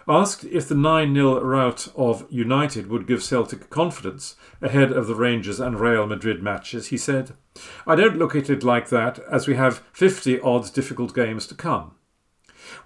Asked 0.08 0.44
if 0.44 0.66
the 0.66 0.74
9 0.74 1.14
0 1.14 1.42
rout 1.42 1.88
of 1.94 2.26
United 2.30 2.86
would 2.86 3.06
give 3.06 3.22
Celtic 3.22 3.68
confidence 3.68 4.34
ahead 4.62 4.92
of 4.92 5.08
the 5.08 5.14
Rangers 5.14 5.60
and 5.60 5.78
Real 5.78 6.06
Madrid 6.06 6.42
matches, 6.42 6.86
he 6.86 6.96
said, 6.96 7.32
I 7.86 7.96
don't 7.96 8.16
look 8.16 8.34
at 8.34 8.48
it 8.48 8.64
like 8.64 8.88
that, 8.88 9.18
as 9.30 9.46
we 9.46 9.56
have 9.56 9.82
50 9.92 10.40
odd 10.40 10.72
difficult 10.72 11.14
games 11.14 11.46
to 11.48 11.54
come. 11.54 11.96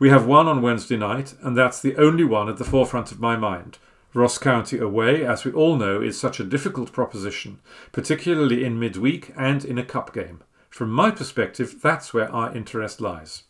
We 0.05 0.11
have 0.11 0.27
one 0.27 0.49
on 0.49 0.61
Wednesday 0.61 0.99
night, 0.99 1.33
and 1.41 1.57
that's 1.57 1.81
the 1.81 1.97
only 1.97 2.25
one 2.25 2.51
at 2.51 2.59
the 2.59 2.65
forefront 2.65 3.11
of 3.11 3.21
my 3.21 3.37
mind. 3.37 3.79
Ross 4.13 4.37
County 4.37 4.77
away, 4.77 5.25
as 5.25 5.47
we 5.47 5.53
all 5.53 5.77
know, 5.77 6.03
is 6.03 6.21
such 6.21 6.39
a 6.39 6.45
difficult 6.45 6.93
proposition, 6.93 7.59
particularly 7.91 8.67
in 8.67 8.79
midweek 8.79 9.33
and 9.35 9.65
in 9.65 9.79
a 9.79 9.83
cup 9.83 10.13
game. 10.13 10.43
From 10.69 10.93
my 10.93 11.11
perspective, 11.11 11.81
that's 11.81 12.13
where 12.13 12.31
our 12.31 12.55
interest 12.55 13.01
lies. 13.01 13.45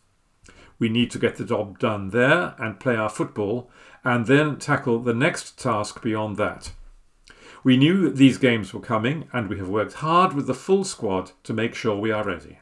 We 0.78 0.88
need 0.88 1.11
to 1.11 1.18
get 1.18 1.34
the 1.38 1.44
job 1.44 1.80
done 1.80 2.11
there 2.11 2.55
and 2.57 2.78
play 2.78 2.94
our 2.94 3.11
football, 3.11 3.68
and 4.05 4.26
then 4.26 4.57
tackle 4.57 5.00
the 5.00 5.12
next 5.12 5.59
task 5.59 6.02
beyond 6.02 6.36
that. 6.36 6.70
We 7.64 7.76
knew 7.76 8.11
these 8.11 8.38
games 8.38 8.72
were 8.72 8.78
coming, 8.78 9.26
and 9.32 9.48
we 9.48 9.59
have 9.59 9.68
worked 9.68 9.94
hard 9.94 10.34
with 10.34 10.46
the 10.46 10.55
full 10.55 10.84
squad 10.84 11.32
to 11.42 11.52
make 11.52 11.74
sure 11.74 11.96
we 11.96 12.12
are 12.12 12.22
ready. 12.22 12.61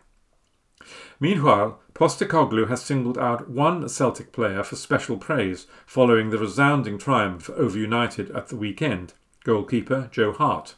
Meanwhile, 1.23 1.81
Postecoglou 1.95 2.68
has 2.68 2.83
singled 2.83 3.16
out 3.16 3.49
one 3.49 3.89
Celtic 3.89 4.33
player 4.33 4.64
for 4.64 4.75
special 4.75 5.16
praise 5.16 5.68
following 5.87 6.31
the 6.31 6.39
resounding 6.39 6.99
triumph 6.99 7.49
over 7.51 7.79
United 7.79 8.33
at 8.33 8.49
the 8.49 8.57
weekend, 8.57 9.14
goalkeeper 9.45 10.09
Joe 10.11 10.33
Hart. 10.33 10.75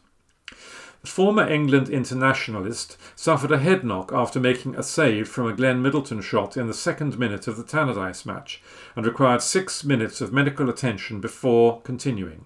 The 1.01 1.07
former 1.07 1.49
England 1.49 1.88
internationalist 1.88 2.99
suffered 3.16 3.53
a 3.53 3.59
head 3.59 3.84
knock 3.84 4.12
after 4.12 4.38
making 4.38 4.74
a 4.74 4.82
save 4.82 5.28
from 5.28 5.47
a 5.47 5.55
Glenn 5.55 5.80
Middleton 5.80 6.20
shot 6.20 6.59
in 6.59 6.66
the 6.66 6.74
second 6.74 7.18
minute 7.18 7.49
of 7.49 7.57
the 7.57 7.64
Tannadice 7.64 8.26
match 8.26 8.61
and 8.95 9.07
required 9.07 9.40
six 9.40 9.82
minutes 9.82 10.20
of 10.20 10.30
medical 10.30 10.68
attention 10.68 11.22
before 11.22 11.80
continuing. 11.80 12.45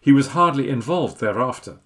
He 0.00 0.12
was 0.12 0.28
hardly 0.28 0.68
involved 0.68 1.18
thereafter, 1.18 1.80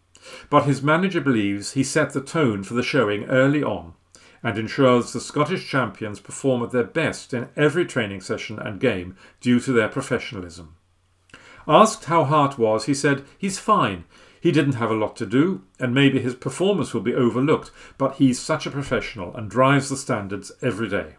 but 0.51 0.67
his 0.67 0.83
manager 0.83 1.23
believes 1.23 1.73
he 1.73 1.85
set 1.85 2.13
the 2.13 2.21
tone 2.21 2.63
for 2.63 2.75
the 2.75 2.83
showing 2.83 3.25
early 3.31 3.63
on 3.63 3.95
and 4.43 4.59
ensures 4.59 5.13
the 5.13 5.21
Scottish 5.21 5.69
champions 5.69 6.21
perform 6.21 6.63
at 6.63 6.71
their 6.71 6.85
best 6.85 7.33
in 7.33 7.49
every 7.57 7.85
training 7.85 8.21
session 8.21 8.59
and 8.59 8.81
game 8.81 9.17
due 9.41 9.61
to 9.61 9.73
their 9.73 9.89
professionalism. 9.89 10.77
Asked 11.69 12.07
how 12.07 12.25
Hart 12.25 12.59
was, 12.59 12.87
he 12.87 12.95
said, 12.95 13.25
He's 13.39 13.59
fine. 13.59 14.05
He 14.41 14.51
didn't 14.51 14.75
have 14.75 14.91
a 14.91 14.97
lot 14.97 15.15
to 15.17 15.27
do, 15.27 15.63
and 15.79 15.95
maybe 15.95 16.19
his 16.19 16.35
performance 16.35 16.93
will 16.93 17.01
be 17.01 17.15
overlooked, 17.15 17.71
but 17.97 18.17
he's 18.17 18.41
such 18.41 18.67
a 18.67 18.73
professional 18.73 19.35
and 19.37 19.49
drives 19.49 19.89
the 19.89 19.97
standards 19.97 20.51
every 20.61 20.89
day. 20.89 21.15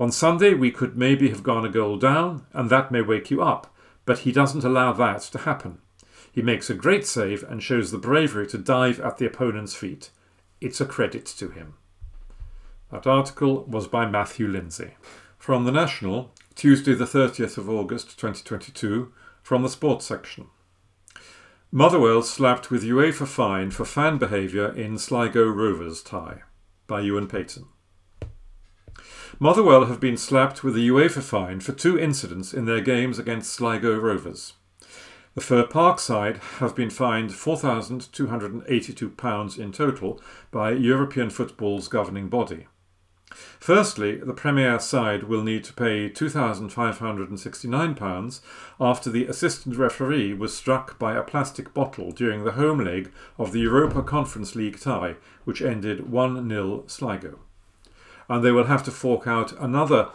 On 0.00 0.10
Sunday, 0.10 0.54
we 0.54 0.70
could 0.70 0.96
maybe 0.96 1.28
have 1.28 1.42
gone 1.42 1.66
a 1.66 1.68
goal 1.68 1.98
down, 1.98 2.46
and 2.54 2.70
that 2.70 2.90
may 2.90 3.02
wake 3.02 3.30
you 3.30 3.42
up, 3.42 3.74
but 4.06 4.20
he 4.20 4.32
doesn't 4.32 4.64
allow 4.64 4.94
that 4.94 5.20
to 5.20 5.38
happen. 5.38 5.78
He 6.32 6.40
makes 6.40 6.70
a 6.70 6.74
great 6.74 7.06
save 7.06 7.42
and 7.42 7.62
shows 7.62 7.90
the 7.90 7.98
bravery 7.98 8.46
to 8.46 8.58
dive 8.58 8.98
at 9.00 9.18
the 9.18 9.26
opponent's 9.26 9.74
feet. 9.74 10.10
It's 10.62 10.80
a 10.80 10.86
credit 10.86 11.26
to 11.26 11.50
him. 11.50 11.74
That 12.92 13.06
article 13.06 13.64
was 13.64 13.88
by 13.88 14.04
Matthew 14.04 14.46
Lindsay. 14.46 14.96
From 15.38 15.64
the 15.64 15.72
National, 15.72 16.30
Tuesday, 16.54 16.92
the 16.92 17.06
30th 17.06 17.56
of 17.56 17.70
August 17.70 18.18
2022, 18.18 19.10
from 19.42 19.62
the 19.62 19.70
sports 19.70 20.04
section. 20.04 20.48
Motherwell 21.70 22.20
slapped 22.20 22.70
with 22.70 22.84
UEFA 22.84 23.26
fine 23.26 23.70
for 23.70 23.86
fan 23.86 24.18
behaviour 24.18 24.70
in 24.70 24.98
Sligo 24.98 25.46
Rovers 25.46 26.02
tie, 26.02 26.42
by 26.86 27.00
Ewan 27.00 27.28
Payton. 27.28 27.64
Motherwell 29.38 29.86
have 29.86 29.98
been 29.98 30.18
slapped 30.18 30.62
with 30.62 30.76
a 30.76 30.80
UEFA 30.80 31.22
fine 31.22 31.60
for 31.60 31.72
two 31.72 31.98
incidents 31.98 32.52
in 32.52 32.66
their 32.66 32.82
games 32.82 33.18
against 33.18 33.54
Sligo 33.54 33.98
Rovers. 33.98 34.52
The 35.34 35.40
Fir 35.40 35.66
Park 35.66 35.98
side 35.98 36.36
have 36.58 36.76
been 36.76 36.90
fined 36.90 37.30
£4,282 37.30 39.58
in 39.58 39.72
total 39.72 40.20
by 40.50 40.72
European 40.72 41.30
football's 41.30 41.88
governing 41.88 42.28
body. 42.28 42.66
Firstly, 43.60 44.16
the 44.16 44.34
Premier 44.34 44.78
side 44.78 45.24
will 45.24 45.42
need 45.42 45.64
to 45.64 45.72
pay 45.72 46.10
£2,569 46.10 48.40
after 48.80 49.10
the 49.10 49.26
assistant 49.26 49.76
referee 49.76 50.32
was 50.34 50.56
struck 50.56 50.98
by 50.98 51.14
a 51.14 51.22
plastic 51.22 51.72
bottle 51.72 52.10
during 52.10 52.44
the 52.44 52.52
home 52.52 52.84
leg 52.84 53.10
of 53.38 53.52
the 53.52 53.60
Europa 53.60 54.02
Conference 54.02 54.54
League 54.54 54.78
tie, 54.80 55.16
which 55.44 55.62
ended 55.62 56.10
1 56.10 56.46
0 56.48 56.84
Sligo. 56.86 57.38
And 58.28 58.44
they 58.44 58.52
will 58.52 58.64
have 58.64 58.82
to 58.84 58.90
fork 58.90 59.26
out 59.26 59.52
another 59.60 60.08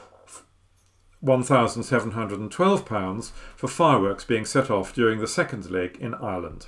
£1,712 1.24 3.32
for 3.56 3.68
fireworks 3.68 4.24
being 4.24 4.46
set 4.46 4.70
off 4.70 4.94
during 4.94 5.20
the 5.20 5.28
second 5.28 5.72
leg 5.72 5.98
in 6.00 6.14
Ireland. 6.16 6.68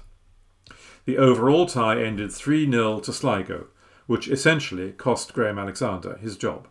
The 1.05 1.17
overall 1.17 1.65
tie 1.65 2.01
ended 2.01 2.31
3 2.31 2.69
0 2.69 2.99
to 2.99 3.13
Sligo, 3.13 3.67
which 4.09 4.27
essentially 4.27 4.91
cost 4.91 5.35
Graham 5.35 5.59
Alexander 5.59 6.17
his 6.17 6.35
job. 6.35 6.67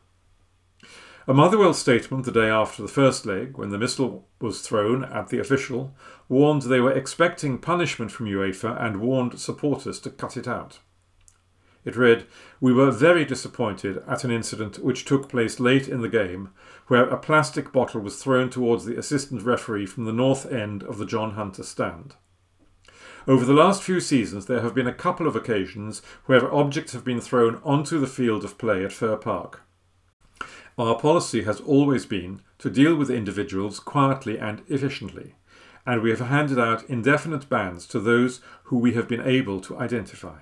A 1.28 1.32
Motherwell 1.32 1.72
statement 1.72 2.24
the 2.24 2.32
day 2.32 2.50
after 2.50 2.82
the 2.82 2.88
first 2.88 3.24
leg, 3.24 3.56
when 3.56 3.70
the 3.70 3.78
missile 3.78 4.26
was 4.40 4.60
thrown 4.60 5.04
at 5.04 5.28
the 5.28 5.38
official, 5.38 5.94
warned 6.28 6.62
they 6.62 6.80
were 6.80 6.90
expecting 6.90 7.56
punishment 7.58 8.10
from 8.10 8.26
UEFA 8.26 8.82
and 8.84 9.00
warned 9.00 9.38
supporters 9.38 10.00
to 10.00 10.10
cut 10.10 10.36
it 10.36 10.48
out. 10.48 10.80
It 11.84 11.94
read, 11.94 12.26
We 12.60 12.72
were 12.72 12.90
very 12.90 13.24
disappointed 13.24 14.02
at 14.08 14.24
an 14.24 14.32
incident 14.32 14.80
which 14.80 15.04
took 15.04 15.28
place 15.28 15.60
late 15.60 15.86
in 15.86 16.00
the 16.00 16.08
game, 16.08 16.50
where 16.88 17.04
a 17.04 17.16
plastic 17.16 17.70
bottle 17.70 18.00
was 18.00 18.20
thrown 18.20 18.50
towards 18.50 18.84
the 18.84 18.98
assistant 18.98 19.42
referee 19.42 19.86
from 19.86 20.06
the 20.06 20.12
north 20.12 20.44
end 20.50 20.82
of 20.82 20.98
the 20.98 21.06
John 21.06 21.34
Hunter 21.34 21.62
stand. 21.62 22.16
Over 23.28 23.44
the 23.44 23.52
last 23.52 23.82
few 23.82 24.00
seasons, 24.00 24.46
there 24.46 24.62
have 24.62 24.74
been 24.74 24.86
a 24.86 24.94
couple 24.94 25.26
of 25.26 25.36
occasions 25.36 26.00
where 26.24 26.50
objects 26.50 26.94
have 26.94 27.04
been 27.04 27.20
thrown 27.20 27.60
onto 27.62 28.00
the 28.00 28.06
field 28.06 28.42
of 28.42 28.56
play 28.56 28.82
at 28.86 28.92
Fir 28.92 29.16
Park. 29.16 29.60
Our 30.78 30.98
policy 30.98 31.42
has 31.42 31.60
always 31.60 32.06
been 32.06 32.40
to 32.56 32.70
deal 32.70 32.96
with 32.96 33.10
individuals 33.10 33.80
quietly 33.80 34.38
and 34.38 34.62
efficiently, 34.66 35.34
and 35.84 36.00
we 36.00 36.08
have 36.08 36.20
handed 36.20 36.58
out 36.58 36.88
indefinite 36.88 37.50
bans 37.50 37.86
to 37.88 38.00
those 38.00 38.40
who 38.64 38.78
we 38.78 38.94
have 38.94 39.06
been 39.06 39.20
able 39.20 39.60
to 39.60 39.76
identify. 39.76 40.38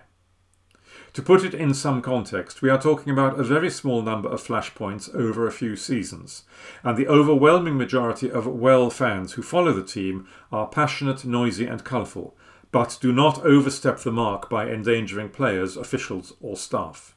To 1.15 1.23
put 1.23 1.43
it 1.43 1.55
in 1.55 1.75
some 1.75 2.01
context, 2.01 2.63
we 2.63 2.71
are 2.71 2.81
talking 2.81 3.13
about 3.13 3.41
a 3.41 3.43
very 3.43 3.71
small 3.71 4.01
number 4.01 4.29
of 4.29 4.47
flashpoints 4.47 5.13
over 5.13 5.45
a 5.45 5.51
few 5.51 5.75
seasons, 5.75 6.45
and 6.85 6.97
the 6.97 7.09
overwhelming 7.09 7.77
majority 7.77 8.31
of 8.31 8.47
well 8.47 8.91
fans 8.91 9.33
who 9.33 9.43
follow 9.43 9.73
the 9.73 9.83
team 9.83 10.29
are 10.53 10.69
passionate, 10.69 11.25
noisy, 11.25 11.67
and 11.67 11.83
colourful, 11.83 12.37
but 12.73 12.99
do 13.01 13.13
not 13.13 13.45
overstep 13.45 14.01
the 14.01 14.13
mark 14.13 14.51
by 14.51 14.69
endangering 14.69 15.29
players, 15.29 15.77
officials, 15.77 16.35
or 16.41 16.57
staff. 16.57 17.15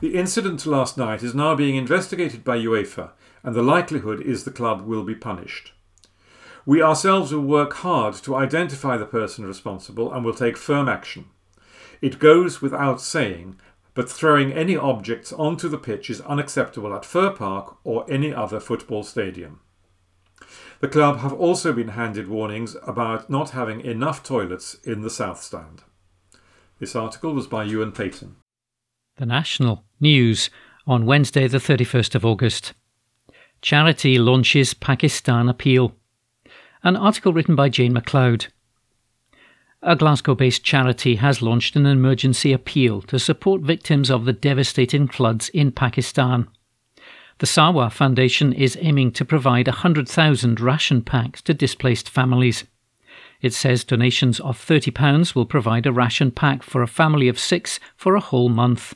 The 0.00 0.14
incident 0.14 0.66
last 0.66 0.96
night 0.96 1.22
is 1.22 1.34
now 1.34 1.54
being 1.54 1.76
investigated 1.76 2.44
by 2.44 2.58
UEFA, 2.58 3.10
and 3.42 3.54
the 3.54 3.62
likelihood 3.62 4.20
is 4.20 4.44
the 4.44 4.50
club 4.50 4.82
will 4.82 5.04
be 5.04 5.14
punished. 5.14 5.72
We 6.64 6.82
ourselves 6.82 7.32
will 7.32 7.42
work 7.42 7.74
hard 7.74 8.14
to 8.14 8.34
identify 8.34 8.96
the 8.96 9.06
person 9.06 9.46
responsible 9.46 10.12
and 10.12 10.24
will 10.24 10.34
take 10.34 10.56
firm 10.56 10.88
action. 10.88 11.26
It 12.02 12.18
goes 12.18 12.60
without 12.60 13.00
saying, 13.00 13.56
but 13.94 14.10
throwing 14.10 14.52
any 14.52 14.76
objects 14.76 15.32
onto 15.32 15.68
the 15.68 15.78
pitch 15.78 16.10
is 16.10 16.20
unacceptable 16.22 16.94
at 16.94 17.04
Fir 17.04 17.30
Park 17.30 17.76
or 17.84 18.04
any 18.10 18.34
other 18.34 18.60
football 18.60 19.02
stadium. 19.02 19.60
The 20.80 20.88
club 20.88 21.18
have 21.18 21.32
also 21.32 21.72
been 21.72 21.88
handed 21.88 22.28
warnings 22.28 22.76
about 22.86 23.30
not 23.30 23.50
having 23.50 23.80
enough 23.80 24.22
toilets 24.22 24.74
in 24.84 25.00
the 25.00 25.10
South 25.10 25.42
Stand. 25.42 25.82
This 26.78 26.94
article 26.94 27.32
was 27.32 27.46
by 27.46 27.64
Ewan 27.64 27.92
Payton. 27.92 28.36
The 29.16 29.26
National 29.26 29.84
News 30.00 30.50
on 30.86 31.06
Wednesday, 31.06 31.48
the 31.48 31.58
31st 31.58 32.14
of 32.14 32.26
August. 32.26 32.74
Charity 33.62 34.18
launches 34.18 34.74
Pakistan 34.74 35.48
appeal. 35.48 35.94
An 36.82 36.96
article 36.96 37.32
written 37.32 37.56
by 37.56 37.70
Jane 37.70 37.94
MacLeod. 37.94 38.48
A 39.82 39.96
Glasgow 39.96 40.34
based 40.34 40.62
charity 40.62 41.16
has 41.16 41.40
launched 41.40 41.76
an 41.76 41.86
emergency 41.86 42.52
appeal 42.52 43.00
to 43.02 43.18
support 43.18 43.62
victims 43.62 44.10
of 44.10 44.24
the 44.24 44.32
devastating 44.32 45.08
floods 45.08 45.48
in 45.50 45.72
Pakistan. 45.72 46.48
The 47.38 47.46
Sarwar 47.46 47.92
Foundation 47.92 48.54
is 48.54 48.78
aiming 48.80 49.12
to 49.12 49.24
provide 49.24 49.68
100,000 49.68 50.58
ration 50.58 51.02
packs 51.02 51.42
to 51.42 51.52
displaced 51.52 52.08
families. 52.08 52.64
It 53.42 53.52
says 53.52 53.84
donations 53.84 54.40
of 54.40 54.58
£30 54.58 55.34
will 55.34 55.44
provide 55.44 55.86
a 55.86 55.92
ration 55.92 56.30
pack 56.30 56.62
for 56.62 56.80
a 56.80 56.86
family 56.86 57.28
of 57.28 57.38
six 57.38 57.78
for 57.94 58.16
a 58.16 58.20
whole 58.20 58.48
month. 58.48 58.94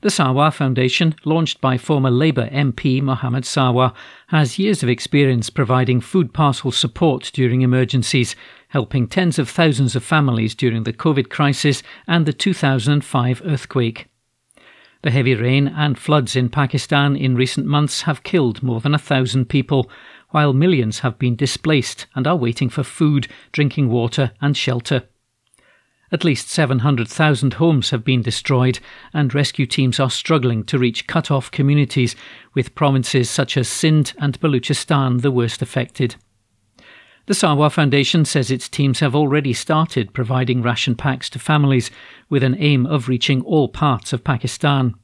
The 0.00 0.08
Sarwar 0.08 0.50
Foundation, 0.50 1.14
launched 1.26 1.60
by 1.60 1.76
former 1.76 2.10
Labour 2.10 2.48
MP 2.50 3.02
Mohammed 3.02 3.44
Sarwar, 3.44 3.92
has 4.28 4.58
years 4.58 4.82
of 4.82 4.88
experience 4.88 5.50
providing 5.50 6.00
food 6.00 6.32
parcel 6.32 6.70
support 6.72 7.30
during 7.34 7.60
emergencies, 7.60 8.34
helping 8.68 9.08
tens 9.08 9.38
of 9.38 9.50
thousands 9.50 9.94
of 9.94 10.02
families 10.02 10.54
during 10.54 10.84
the 10.84 10.92
COVID 10.92 11.28
crisis 11.28 11.82
and 12.06 12.24
the 12.24 12.32
2005 12.32 13.42
earthquake. 13.44 14.08
The 15.06 15.12
heavy 15.12 15.36
rain 15.36 15.68
and 15.68 15.96
floods 15.96 16.34
in 16.34 16.48
Pakistan 16.48 17.14
in 17.14 17.36
recent 17.36 17.64
months 17.64 18.02
have 18.02 18.24
killed 18.24 18.60
more 18.60 18.80
than 18.80 18.92
a 18.92 18.98
thousand 18.98 19.44
people, 19.44 19.88
while 20.30 20.52
millions 20.52 20.98
have 20.98 21.16
been 21.16 21.36
displaced 21.36 22.06
and 22.16 22.26
are 22.26 22.34
waiting 22.34 22.68
for 22.68 22.82
food, 22.82 23.28
drinking 23.52 23.88
water, 23.88 24.32
and 24.40 24.56
shelter. 24.56 25.04
At 26.10 26.24
least 26.24 26.50
700,000 26.50 27.54
homes 27.54 27.90
have 27.90 28.02
been 28.02 28.20
destroyed, 28.20 28.80
and 29.14 29.32
rescue 29.32 29.64
teams 29.64 30.00
are 30.00 30.10
struggling 30.10 30.64
to 30.64 30.76
reach 30.76 31.06
cut 31.06 31.30
off 31.30 31.52
communities, 31.52 32.16
with 32.54 32.74
provinces 32.74 33.30
such 33.30 33.56
as 33.56 33.68
Sindh 33.68 34.12
and 34.18 34.40
Baluchistan 34.40 35.22
the 35.22 35.30
worst 35.30 35.62
affected. 35.62 36.16
The 37.26 37.34
Sarwar 37.34 37.72
Foundation 37.72 38.24
says 38.24 38.52
its 38.52 38.68
teams 38.68 39.00
have 39.00 39.16
already 39.16 39.52
started 39.52 40.12
providing 40.12 40.62
ration 40.62 40.94
packs 40.94 41.28
to 41.30 41.40
families 41.40 41.90
with 42.28 42.42
an 42.42 42.56
aim 42.58 42.86
of 42.86 43.08
reaching 43.08 43.42
all 43.42 43.68
parts 43.68 44.12
of 44.12 44.24
Pakistan. 44.24 44.94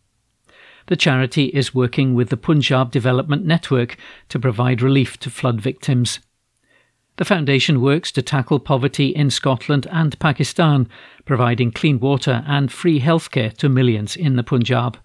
The 0.87 0.97
charity 0.97 1.47
is 1.47 1.75
working 1.75 2.15
with 2.15 2.29
the 2.29 2.37
Punjab 2.37 2.91
Development 2.91 3.45
Network 3.45 3.97
to 4.29 4.39
provide 4.39 4.83
relief 4.83 5.19
to 5.21 5.31
flood 5.31 5.61
victims. 5.61 6.19
The 7.17 7.25
foundation 7.25 7.81
works 7.81 8.11
to 8.13 8.23
tackle 8.23 8.59
poverty 8.59 9.09
in 9.09 9.31
Scotland 9.31 9.87
and 9.93 10.19
Pakistan, 10.19 10.89
providing 11.25 11.71
clean 11.71 12.01
water 12.01 12.43
and 12.47 12.73
free 12.73 13.01
healthcare 13.01 13.57
to 13.59 13.69
millions 13.69 14.17
in 14.17 14.37
the 14.37 14.43
Punjab. 14.43 14.99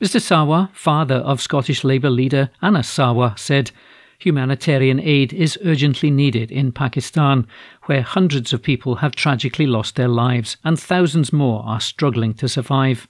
Mr. 0.00 0.20
Sarwar, 0.20 0.74
father 0.74 1.16
of 1.16 1.40
Scottish 1.40 1.84
Labour 1.84 2.10
leader 2.10 2.50
Anas 2.60 2.88
Sarwar, 2.88 3.38
said, 3.38 3.70
Humanitarian 4.18 5.00
aid 5.00 5.32
is 5.32 5.58
urgently 5.64 6.10
needed 6.10 6.50
in 6.50 6.72
Pakistan, 6.72 7.46
where 7.84 8.02
hundreds 8.02 8.52
of 8.52 8.62
people 8.62 8.96
have 8.96 9.14
tragically 9.14 9.66
lost 9.66 9.96
their 9.96 10.08
lives 10.08 10.56
and 10.64 10.78
thousands 10.78 11.32
more 11.32 11.62
are 11.64 11.80
struggling 11.80 12.34
to 12.34 12.48
survive. 12.48 13.08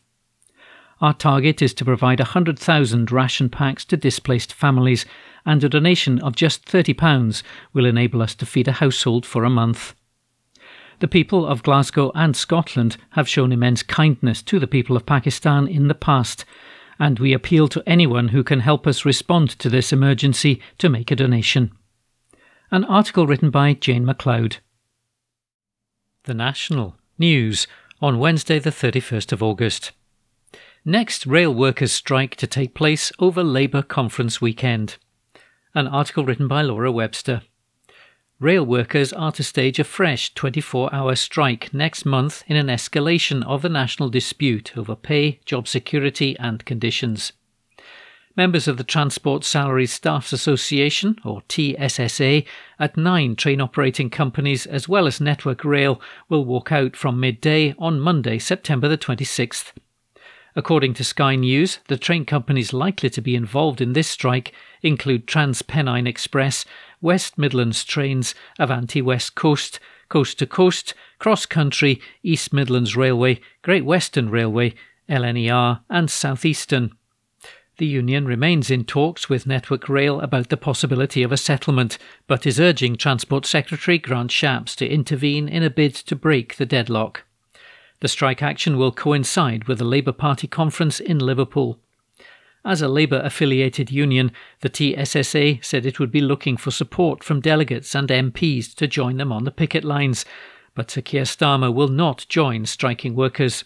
Our 1.00 1.14
target 1.14 1.61
is 1.61 1.74
to 1.74 1.84
provide 1.84 2.20
100,000 2.20 3.12
ration 3.12 3.48
packs 3.50 3.84
to 3.86 3.96
displaced 3.96 4.52
families, 4.52 5.05
and 5.44 5.62
a 5.62 5.68
donation 5.68 6.18
of 6.20 6.36
just 6.36 6.64
£30 6.66 7.42
will 7.72 7.84
enable 7.84 8.22
us 8.22 8.34
to 8.36 8.46
feed 8.46 8.68
a 8.68 8.72
household 8.72 9.26
for 9.26 9.44
a 9.44 9.50
month. 9.50 9.94
The 11.00 11.09
people 11.09 11.44
of 11.44 11.62
Glasgow 11.62 12.12
and 12.14 12.36
Scotland 12.36 12.96
have 13.11 13.28
shown 13.28 13.52
immense 13.52 13.82
kindness 13.82 14.40
to 14.42 14.59
the 14.59 14.66
people 14.66 14.96
of 14.96 15.05
Pakistan 15.05 15.66
in 15.66 15.88
the 15.88 15.94
past, 15.94 16.44
and 16.99 17.18
we 17.18 17.32
appeal 17.32 17.68
to 17.68 17.82
anyone 17.86 18.28
who 18.28 18.45
can 18.45 18.61
help 18.61 18.86
us 18.86 19.05
respond 19.05 19.51
to 19.51 19.68
this 19.68 19.92
emergency 19.92 20.61
to 20.78 20.88
make 20.88 21.11
a 21.11 21.16
donation. 21.16 21.72
An 22.70 22.84
article 22.84 23.26
written 23.26 23.51
by 23.51 23.74
Jane 23.74 24.05
MacLeod. 24.05 24.59
The 26.24 26.34
National 26.34 26.97
News 27.18 27.66
on 28.01 28.18
Wednesday, 28.18 28.59
the 28.59 28.70
31st 28.70 29.32
of 29.32 29.42
August. 29.42 29.92
Next 30.84 31.26
rail 31.26 31.55
workers' 31.55 31.92
strike 31.92 32.36
to 32.36 32.47
take 32.47 32.74
place 32.74 33.11
over 33.18 33.42
Labour 33.42 33.82
conference 33.82 34.40
weekend. 34.40 34.99
An 35.74 35.86
article 35.86 36.24
written 36.24 36.47
by 36.47 36.62
Laura 36.62 36.92
Webster. 36.92 37.42
Rail 38.41 38.66
workers 38.66 39.12
are 39.12 39.30
to 39.30 39.45
stage 39.45 39.78
a 39.78 39.85
fresh 39.85 40.35
24 40.35 40.93
hour 40.93 41.14
strike 41.14 41.72
next 41.72 42.05
month 42.05 42.43
in 42.49 42.57
an 42.57 42.66
escalation 42.66 43.45
of 43.45 43.62
the 43.62 43.68
national 43.68 44.11
dispute 44.11 44.76
over 44.76 44.97
pay, 44.97 45.39
job 45.45 45.68
security, 45.68 46.37
and 46.41 46.64
conditions. 46.64 47.32
Members 48.37 48.66
of 48.66 48.76
the 48.76 48.82
Transport 48.82 49.45
Salaried 49.45 49.89
Staffs 49.89 50.32
Association, 50.32 51.16
or 51.24 51.45
TSSA, 51.49 52.43
at 52.80 52.97
nine 52.97 53.37
train 53.37 53.61
operating 53.61 54.11
companies 54.11 54.66
as 54.66 54.89
well 54.89 55.07
as 55.07 55.20
Network 55.20 55.64
Rail 55.64 56.01
will 56.28 56.45
walk 56.45 56.72
out 56.72 56.97
from 56.97 57.20
midday 57.20 57.72
on 57.78 58.01
Monday, 58.01 58.41
September 58.41 58.89
the 58.89 58.99
26th. 58.99 59.72
According 60.57 60.94
to 60.94 61.05
Sky 61.05 61.34
News, 61.34 61.80
the 61.88 61.98
train 61.98 62.24
companies 62.24 62.72
likely 62.72 63.11
to 63.11 63.20
be 63.20 63.34
involved 63.34 63.80
in 63.80 63.92
this 63.92 64.09
strike 64.09 64.52
include 64.82 65.26
TransPennine 65.26 66.07
Express, 66.07 66.64
West 67.00 67.36
Midlands 67.36 67.84
Trains, 67.84 68.36
Avanti 68.59 69.02
West 69.02 69.34
Coast, 69.34 69.80
Coast 70.09 70.38
to 70.38 70.46
Coast, 70.46 70.94
Cross 71.18 71.46
Country, 71.46 72.00
East 72.22 72.52
Midlands 72.52 72.94
Railway, 72.94 73.40
Great 73.62 73.84
Western 73.84 74.30
Railway, 74.30 74.74
LNER, 75.09 75.80
and 75.90 76.09
Southeastern. 76.09 76.92
The 77.78 77.86
union 77.86 78.24
remains 78.24 78.70
in 78.70 78.84
talks 78.84 79.28
with 79.28 79.48
Network 79.48 79.88
Rail 79.88 80.20
about 80.20 80.50
the 80.50 80.57
possibility 80.57 81.24
of 81.24 81.32
a 81.32 81.36
settlement, 81.36 81.98
but 82.28 82.46
is 82.46 82.61
urging 82.61 82.94
Transport 82.94 83.44
Secretary 83.44 83.98
Grant 83.98 84.30
Shapps 84.30 84.76
to 84.76 84.88
intervene 84.88 85.48
in 85.48 85.64
a 85.64 85.70
bid 85.70 85.96
to 85.96 86.14
break 86.14 86.57
the 86.57 86.66
deadlock. 86.66 87.24
The 88.05 88.09
strike 88.09 88.42
action 88.42 88.76
will 88.76 88.92
coincide 88.92 89.64
with 89.64 89.78
the 89.78 89.84
Labour 89.86 90.12
Party 90.12 90.46
conference 90.46 91.00
in 91.00 91.18
Liverpool. 91.18 91.78
As 92.62 92.82
a 92.82 92.86
Labour 92.86 93.22
affiliated 93.24 93.90
union, 93.90 94.30
the 94.61 94.68
TSSA 94.68 95.61
said 95.62 95.86
it 95.86 95.98
would 95.98 96.11
be 96.11 96.20
looking 96.20 96.59
for 96.59 96.70
support 96.70 97.24
from 97.24 97.40
delegates 97.40 97.94
and 97.94 98.11
MPs 98.11 98.74
to 98.74 98.86
join 98.86 99.16
them 99.16 99.32
on 99.32 99.44
the 99.44 99.50
picket 99.50 99.84
lines, 99.84 100.26
but 100.74 100.90
Sir 100.90 101.00
Keir 101.00 101.22
Starmer 101.22 101.72
will 101.72 101.88
not 101.88 102.26
join 102.28 102.66
striking 102.66 103.14
workers. 103.14 103.64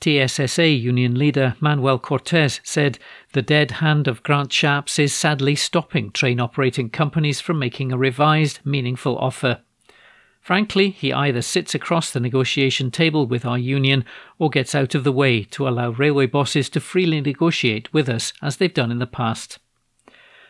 TSSA 0.00 0.68
union 0.68 1.18
leader 1.18 1.54
Manuel 1.60 1.98
Cortes 1.98 2.60
said 2.64 2.98
the 3.34 3.42
dead 3.42 3.72
hand 3.72 4.08
of 4.08 4.22
Grant 4.22 4.52
Shapps 4.52 4.98
is 4.98 5.12
sadly 5.12 5.54
stopping 5.54 6.12
train 6.12 6.40
operating 6.40 6.88
companies 6.88 7.42
from 7.42 7.58
making 7.58 7.92
a 7.92 7.98
revised, 7.98 8.60
meaningful 8.64 9.18
offer. 9.18 9.60
Frankly, 10.48 10.88
he 10.88 11.12
either 11.12 11.42
sits 11.42 11.74
across 11.74 12.10
the 12.10 12.20
negotiation 12.20 12.90
table 12.90 13.26
with 13.26 13.44
our 13.44 13.58
union 13.58 14.02
or 14.38 14.48
gets 14.48 14.74
out 14.74 14.94
of 14.94 15.04
the 15.04 15.12
way 15.12 15.44
to 15.44 15.68
allow 15.68 15.90
railway 15.90 16.24
bosses 16.24 16.70
to 16.70 16.80
freely 16.80 17.20
negotiate 17.20 17.92
with 17.92 18.08
us 18.08 18.32
as 18.40 18.56
they've 18.56 18.72
done 18.72 18.90
in 18.90 18.98
the 18.98 19.06
past. 19.06 19.58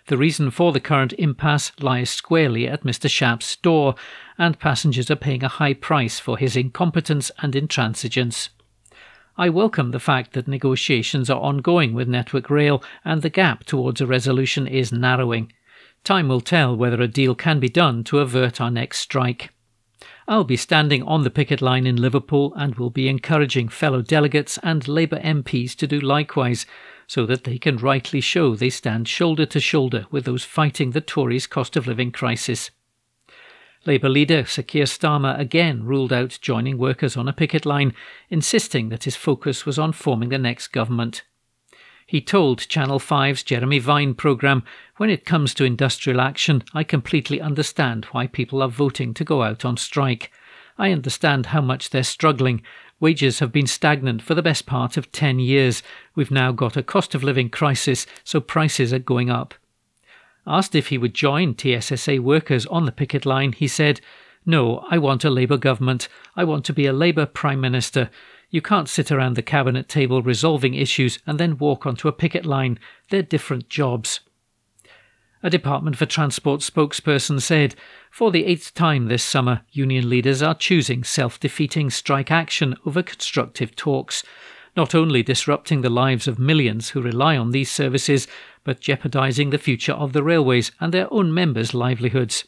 The 0.06 0.16
reason 0.16 0.52
for 0.52 0.70
the 0.70 0.78
current 0.78 1.14
impasse 1.14 1.72
lies 1.80 2.10
squarely 2.10 2.68
at 2.68 2.84
Mr. 2.84 3.10
Shapps' 3.10 3.56
door, 3.56 3.96
and 4.38 4.60
passengers 4.60 5.10
are 5.10 5.16
paying 5.16 5.42
a 5.42 5.48
high 5.48 5.74
price 5.74 6.20
for 6.20 6.38
his 6.38 6.54
incompetence 6.54 7.32
and 7.38 7.54
intransigence. 7.54 8.50
I 9.36 9.48
welcome 9.48 9.90
the 9.90 9.98
fact 9.98 10.32
that 10.34 10.46
negotiations 10.46 11.28
are 11.28 11.40
ongoing 11.40 11.92
with 11.92 12.06
Network 12.06 12.50
Rail 12.50 12.84
and 13.04 13.22
the 13.22 13.30
gap 13.30 13.64
towards 13.64 14.00
a 14.00 14.06
resolution 14.06 14.68
is 14.68 14.92
narrowing. 14.92 15.52
Time 16.04 16.28
will 16.28 16.40
tell 16.40 16.76
whether 16.76 17.02
a 17.02 17.08
deal 17.08 17.34
can 17.34 17.58
be 17.58 17.68
done 17.68 18.04
to 18.04 18.20
avert 18.20 18.60
our 18.60 18.70
next 18.70 19.00
strike. 19.00 19.50
I'll 20.30 20.44
be 20.44 20.58
standing 20.58 21.02
on 21.04 21.24
the 21.24 21.30
picket 21.30 21.62
line 21.62 21.86
in 21.86 21.96
Liverpool 21.96 22.52
and 22.54 22.74
will 22.74 22.90
be 22.90 23.08
encouraging 23.08 23.70
fellow 23.70 24.02
delegates 24.02 24.58
and 24.62 24.86
Labour 24.86 25.18
MPs 25.20 25.74
to 25.76 25.86
do 25.86 25.98
likewise, 25.98 26.66
so 27.06 27.24
that 27.24 27.44
they 27.44 27.56
can 27.56 27.78
rightly 27.78 28.20
show 28.20 28.54
they 28.54 28.68
stand 28.68 29.08
shoulder 29.08 29.46
to 29.46 29.58
shoulder 29.58 30.04
with 30.10 30.26
those 30.26 30.44
fighting 30.44 30.90
the 30.90 31.00
Tories' 31.00 31.46
cost 31.46 31.76
of 31.76 31.86
living 31.86 32.12
crisis. 32.12 32.70
Labour 33.86 34.10
leader 34.10 34.44
Sir 34.44 34.60
Keir 34.60 34.84
Starmer 34.84 35.38
again 35.38 35.82
ruled 35.84 36.12
out 36.12 36.38
joining 36.42 36.76
workers 36.76 37.16
on 37.16 37.26
a 37.26 37.32
picket 37.32 37.64
line, 37.64 37.94
insisting 38.28 38.90
that 38.90 39.04
his 39.04 39.16
focus 39.16 39.64
was 39.64 39.78
on 39.78 39.92
forming 39.92 40.28
the 40.28 40.36
next 40.36 40.68
government. 40.68 41.22
He 42.08 42.22
told 42.22 42.66
Channel 42.70 43.00
5's 43.00 43.42
Jeremy 43.42 43.78
Vine 43.80 44.14
programme, 44.14 44.62
When 44.96 45.10
it 45.10 45.26
comes 45.26 45.52
to 45.52 45.64
industrial 45.64 46.22
action, 46.22 46.64
I 46.72 46.82
completely 46.82 47.38
understand 47.38 48.06
why 48.12 48.26
people 48.26 48.62
are 48.62 48.68
voting 48.70 49.12
to 49.12 49.24
go 49.24 49.42
out 49.42 49.62
on 49.66 49.76
strike. 49.76 50.32
I 50.78 50.90
understand 50.90 51.46
how 51.46 51.60
much 51.60 51.90
they're 51.90 52.02
struggling. 52.02 52.62
Wages 52.98 53.40
have 53.40 53.52
been 53.52 53.66
stagnant 53.66 54.22
for 54.22 54.34
the 54.34 54.40
best 54.40 54.64
part 54.64 54.96
of 54.96 55.12
10 55.12 55.38
years. 55.38 55.82
We've 56.14 56.30
now 56.30 56.50
got 56.50 56.78
a 56.78 56.82
cost 56.82 57.14
of 57.14 57.22
living 57.22 57.50
crisis, 57.50 58.06
so 58.24 58.40
prices 58.40 58.90
are 58.94 58.98
going 58.98 59.28
up. 59.28 59.52
Asked 60.46 60.74
if 60.74 60.86
he 60.86 60.96
would 60.96 61.12
join 61.12 61.58
TSSA 61.58 62.22
workers 62.22 62.64
on 62.68 62.86
the 62.86 62.90
picket 62.90 63.26
line, 63.26 63.52
he 63.52 63.68
said, 63.68 64.00
No, 64.46 64.82
I 64.90 64.96
want 64.96 65.26
a 65.26 65.30
Labour 65.30 65.58
government. 65.58 66.08
I 66.34 66.44
want 66.44 66.64
to 66.64 66.72
be 66.72 66.86
a 66.86 66.92
Labour 66.94 67.26
Prime 67.26 67.60
Minister. 67.60 68.08
You 68.50 68.62
can't 68.62 68.88
sit 68.88 69.10
around 69.10 69.36
the 69.36 69.42
cabinet 69.42 69.88
table 69.88 70.22
resolving 70.22 70.74
issues 70.74 71.18
and 71.26 71.38
then 71.38 71.58
walk 71.58 71.86
onto 71.86 72.08
a 72.08 72.12
picket 72.12 72.46
line. 72.46 72.78
They're 73.10 73.22
different 73.22 73.68
jobs. 73.68 74.20
A 75.42 75.50
Department 75.50 75.96
for 75.96 76.06
Transport 76.06 76.60
spokesperson 76.60 77.40
said, 77.40 77.74
For 78.10 78.30
the 78.30 78.44
eighth 78.44 78.74
time 78.74 79.06
this 79.06 79.22
summer, 79.22 79.62
union 79.70 80.08
leaders 80.08 80.42
are 80.42 80.54
choosing 80.54 81.04
self 81.04 81.38
defeating 81.38 81.90
strike 81.90 82.30
action 82.30 82.76
over 82.84 83.02
constructive 83.02 83.76
talks 83.76 84.24
not 84.78 84.94
only 84.94 85.24
disrupting 85.24 85.80
the 85.80 85.90
lives 85.90 86.28
of 86.28 86.38
millions 86.38 86.90
who 86.90 87.02
rely 87.02 87.36
on 87.36 87.50
these 87.50 87.68
services, 87.68 88.28
but 88.62 88.78
jeopardising 88.78 89.50
the 89.50 89.58
future 89.58 89.92
of 89.92 90.12
the 90.12 90.22
railways 90.22 90.70
and 90.78 90.94
their 90.94 91.12
own 91.12 91.34
members' 91.34 91.74
livelihoods. 91.74 92.44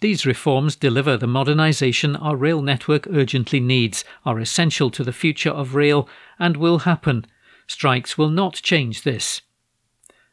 These 0.00 0.26
reforms 0.26 0.76
deliver 0.76 1.16
the 1.16 1.26
modernisation 1.26 2.16
our 2.22 2.36
rail 2.36 2.62
network 2.62 3.08
urgently 3.08 3.58
needs, 3.58 4.04
are 4.24 4.38
essential 4.38 4.90
to 4.92 5.02
the 5.02 5.12
future 5.12 5.50
of 5.50 5.74
rail, 5.74 6.08
and 6.38 6.56
will 6.56 6.80
happen. 6.80 7.26
Strikes 7.66 8.16
will 8.16 8.30
not 8.30 8.54
change 8.54 9.02
this. 9.02 9.42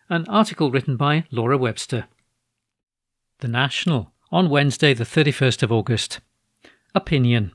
An 0.08 0.26
article 0.28 0.70
written 0.70 0.98
by 0.98 1.26
Laura 1.32 1.58
Webster. 1.58 2.06
The 3.40 3.48
National, 3.48 4.12
on 4.32 4.50
Wednesday, 4.50 4.94
the 4.94 5.04
31st 5.04 5.64
of 5.64 5.72
August. 5.72 6.20
Opinion. 6.94 7.52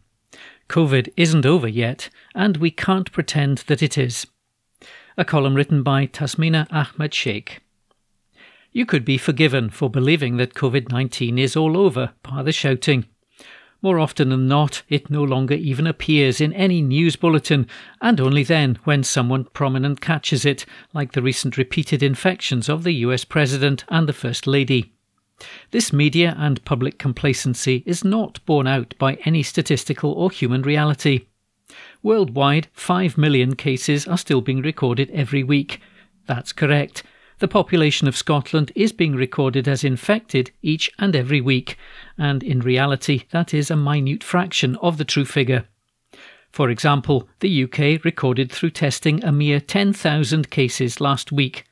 COVID 0.68 1.12
isn't 1.16 1.46
over 1.46 1.68
yet, 1.68 2.10
and 2.34 2.56
we 2.56 2.70
can't 2.70 3.10
pretend 3.12 3.58
that 3.68 3.82
it 3.82 3.96
is. 3.96 4.26
A 5.16 5.24
column 5.24 5.54
written 5.54 5.82
by 5.82 6.06
Tasmina 6.06 6.66
Ahmed 6.70 7.14
Sheikh. 7.14 7.60
You 8.72 8.86
could 8.86 9.04
be 9.04 9.18
forgiven 9.18 9.70
for 9.70 9.90
believing 9.90 10.36
that 10.36 10.54
COVID 10.54 10.90
19 10.90 11.38
is 11.38 11.56
all 11.56 11.76
over 11.76 12.12
by 12.22 12.42
the 12.42 12.52
shouting. 12.52 13.06
More 13.82 13.98
often 13.98 14.28
than 14.28 14.46
not, 14.46 14.82
it 14.88 15.10
no 15.10 15.24
longer 15.24 15.54
even 15.54 15.86
appears 15.86 16.40
in 16.40 16.52
any 16.52 16.82
news 16.82 17.16
bulletin, 17.16 17.66
and 18.00 18.20
only 18.20 18.44
then 18.44 18.78
when 18.84 19.02
someone 19.02 19.44
prominent 19.44 20.00
catches 20.00 20.44
it, 20.44 20.66
like 20.92 21.12
the 21.12 21.22
recent 21.22 21.56
repeated 21.56 22.02
infections 22.02 22.68
of 22.68 22.84
the 22.84 22.92
US 23.06 23.24
President 23.24 23.84
and 23.88 24.06
the 24.06 24.12
First 24.12 24.46
Lady. 24.46 24.92
This 25.70 25.92
media 25.92 26.36
and 26.38 26.64
public 26.64 26.98
complacency 26.98 27.82
is 27.86 28.04
not 28.04 28.44
borne 28.44 28.66
out 28.66 28.94
by 28.98 29.14
any 29.24 29.42
statistical 29.42 30.12
or 30.12 30.30
human 30.30 30.62
reality. 30.62 31.26
Worldwide, 32.02 32.68
5 32.74 33.16
million 33.16 33.56
cases 33.56 34.06
are 34.06 34.18
still 34.18 34.42
being 34.42 34.60
recorded 34.60 35.10
every 35.10 35.42
week. 35.42 35.80
That's 36.26 36.52
correct. 36.52 37.02
The 37.40 37.48
population 37.48 38.06
of 38.06 38.18
Scotland 38.18 38.70
is 38.74 38.92
being 38.92 39.16
recorded 39.16 39.66
as 39.66 39.82
infected 39.82 40.50
each 40.60 40.90
and 40.98 41.16
every 41.16 41.40
week, 41.40 41.78
and 42.18 42.42
in 42.42 42.60
reality, 42.60 43.22
that 43.30 43.54
is 43.54 43.70
a 43.70 43.76
minute 43.76 44.22
fraction 44.22 44.76
of 44.82 44.98
the 44.98 45.06
true 45.06 45.24
figure. 45.24 45.64
For 46.52 46.68
example, 46.68 47.30
the 47.40 47.64
UK 47.64 48.04
recorded 48.04 48.52
through 48.52 48.72
testing 48.72 49.24
a 49.24 49.32
mere 49.32 49.58
10,000 49.58 50.50
cases 50.50 51.00
last 51.00 51.32
week, 51.32 51.64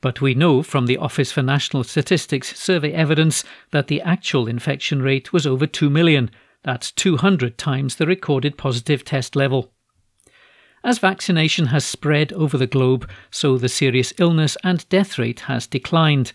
but 0.00 0.20
we 0.20 0.32
know 0.32 0.62
from 0.62 0.86
the 0.86 0.98
Office 0.98 1.32
for 1.32 1.42
National 1.42 1.82
Statistics 1.82 2.56
survey 2.56 2.92
evidence 2.92 3.42
that 3.72 3.88
the 3.88 4.00
actual 4.02 4.46
infection 4.46 5.02
rate 5.02 5.32
was 5.32 5.44
over 5.44 5.66
2 5.66 5.90
million. 5.90 6.30
That's 6.62 6.92
200 6.92 7.58
times 7.58 7.96
the 7.96 8.06
recorded 8.06 8.56
positive 8.56 9.04
test 9.04 9.34
level. 9.34 9.72
As 10.82 10.98
vaccination 10.98 11.66
has 11.66 11.84
spread 11.84 12.32
over 12.32 12.56
the 12.56 12.66
globe, 12.66 13.08
so 13.30 13.58
the 13.58 13.68
serious 13.68 14.14
illness 14.18 14.56
and 14.64 14.88
death 14.88 15.18
rate 15.18 15.40
has 15.40 15.66
declined. 15.66 16.32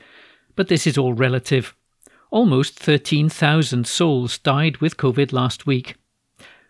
But 0.55 0.67
this 0.67 0.85
is 0.85 0.97
all 0.97 1.13
relative. 1.13 1.75
Almost 2.29 2.77
13,000 2.77 3.87
souls 3.87 4.37
died 4.37 4.77
with 4.77 4.97
COVID 4.97 5.33
last 5.33 5.65
week. 5.65 5.95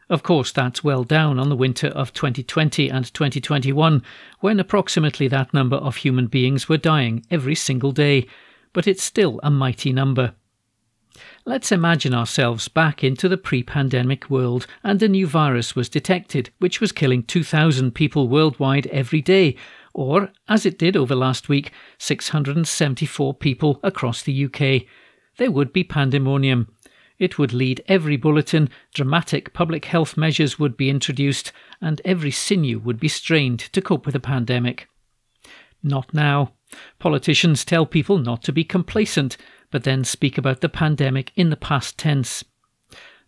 Of 0.09 0.23
course, 0.23 0.51
that's 0.51 0.84
well 0.84 1.03
down 1.03 1.39
on 1.39 1.49
the 1.49 1.55
winter 1.55 1.88
of 1.88 2.13
2020 2.13 2.89
and 2.89 3.13
2021, 3.13 4.03
when 4.39 4.59
approximately 4.59 5.28
that 5.30 5.53
number 5.53 5.78
of 5.78 5.97
human 5.97 6.28
beings 6.28 6.69
were 6.69 6.78
dying 6.78 7.26
every 7.32 7.55
single 7.55 7.91
day, 7.91 8.28
but 8.71 8.88
it's 8.88 9.03
still 9.03 9.39
a 9.43 9.49
mighty 9.49 9.91
number. 9.91 10.34
Let's 11.48 11.72
imagine 11.72 12.16
ourselves 12.16 12.68
back 12.68 13.04
into 13.04 13.30
the 13.30 13.38
pre 13.38 13.62
pandemic 13.62 14.32
world 14.32 14.66
and 14.84 15.02
a 15.04 15.08
new 15.08 15.28
virus 15.28 15.76
was 15.76 15.88
detected, 15.88 16.50
which 16.58 16.82
was 16.82 16.91
killing 16.91 17.22
2,000 17.22 17.93
people 17.93 18.28
worldwide 18.28 18.88
every 18.88 19.22
day, 19.22 19.56
or, 19.93 20.32
as 20.50 20.66
it 20.66 20.80
did 20.80 20.98
over 20.98 21.14
last 21.14 21.48
week, 21.48 21.72
674 22.00 23.36
people 23.36 23.80
across 23.84 24.24
the 24.24 24.46
UK. 24.46 24.88
There 25.38 25.52
would 25.52 25.72
be 25.72 25.84
pandemonium. 25.84 26.74
It 27.20 27.38
would 27.38 27.54
lead 27.54 27.84
every 27.88 28.18
bulletin, 28.18 28.72
dramatic 28.96 29.54
public 29.54 29.86
health 29.86 30.18
measures 30.18 30.58
would 30.58 30.76
be 30.76 30.89
introduced, 30.89 31.52
and 31.80 32.02
every 32.04 32.32
sinew 32.32 32.80
would 32.80 33.00
be 33.00 33.08
strained 33.08 33.60
to 33.60 33.84
cope 33.84 34.08
with 34.08 34.14
the 34.14 34.20
pandemic. 34.20 34.88
Not 35.84 36.12
now. 36.12 36.54
Politicians 36.98 37.64
tell 37.64 37.86
people 37.86 38.18
not 38.18 38.41
to 38.43 38.52
be 38.52 38.64
complacent, 38.64 39.38
but 39.76 39.84
then 39.84 40.05
speak 40.05 40.38
about 40.38 40.61
the 40.61 40.69
pandemic 40.69 41.34
in 41.36 41.49
the 41.49 41.57
past 41.57 41.97
tense. 41.97 42.45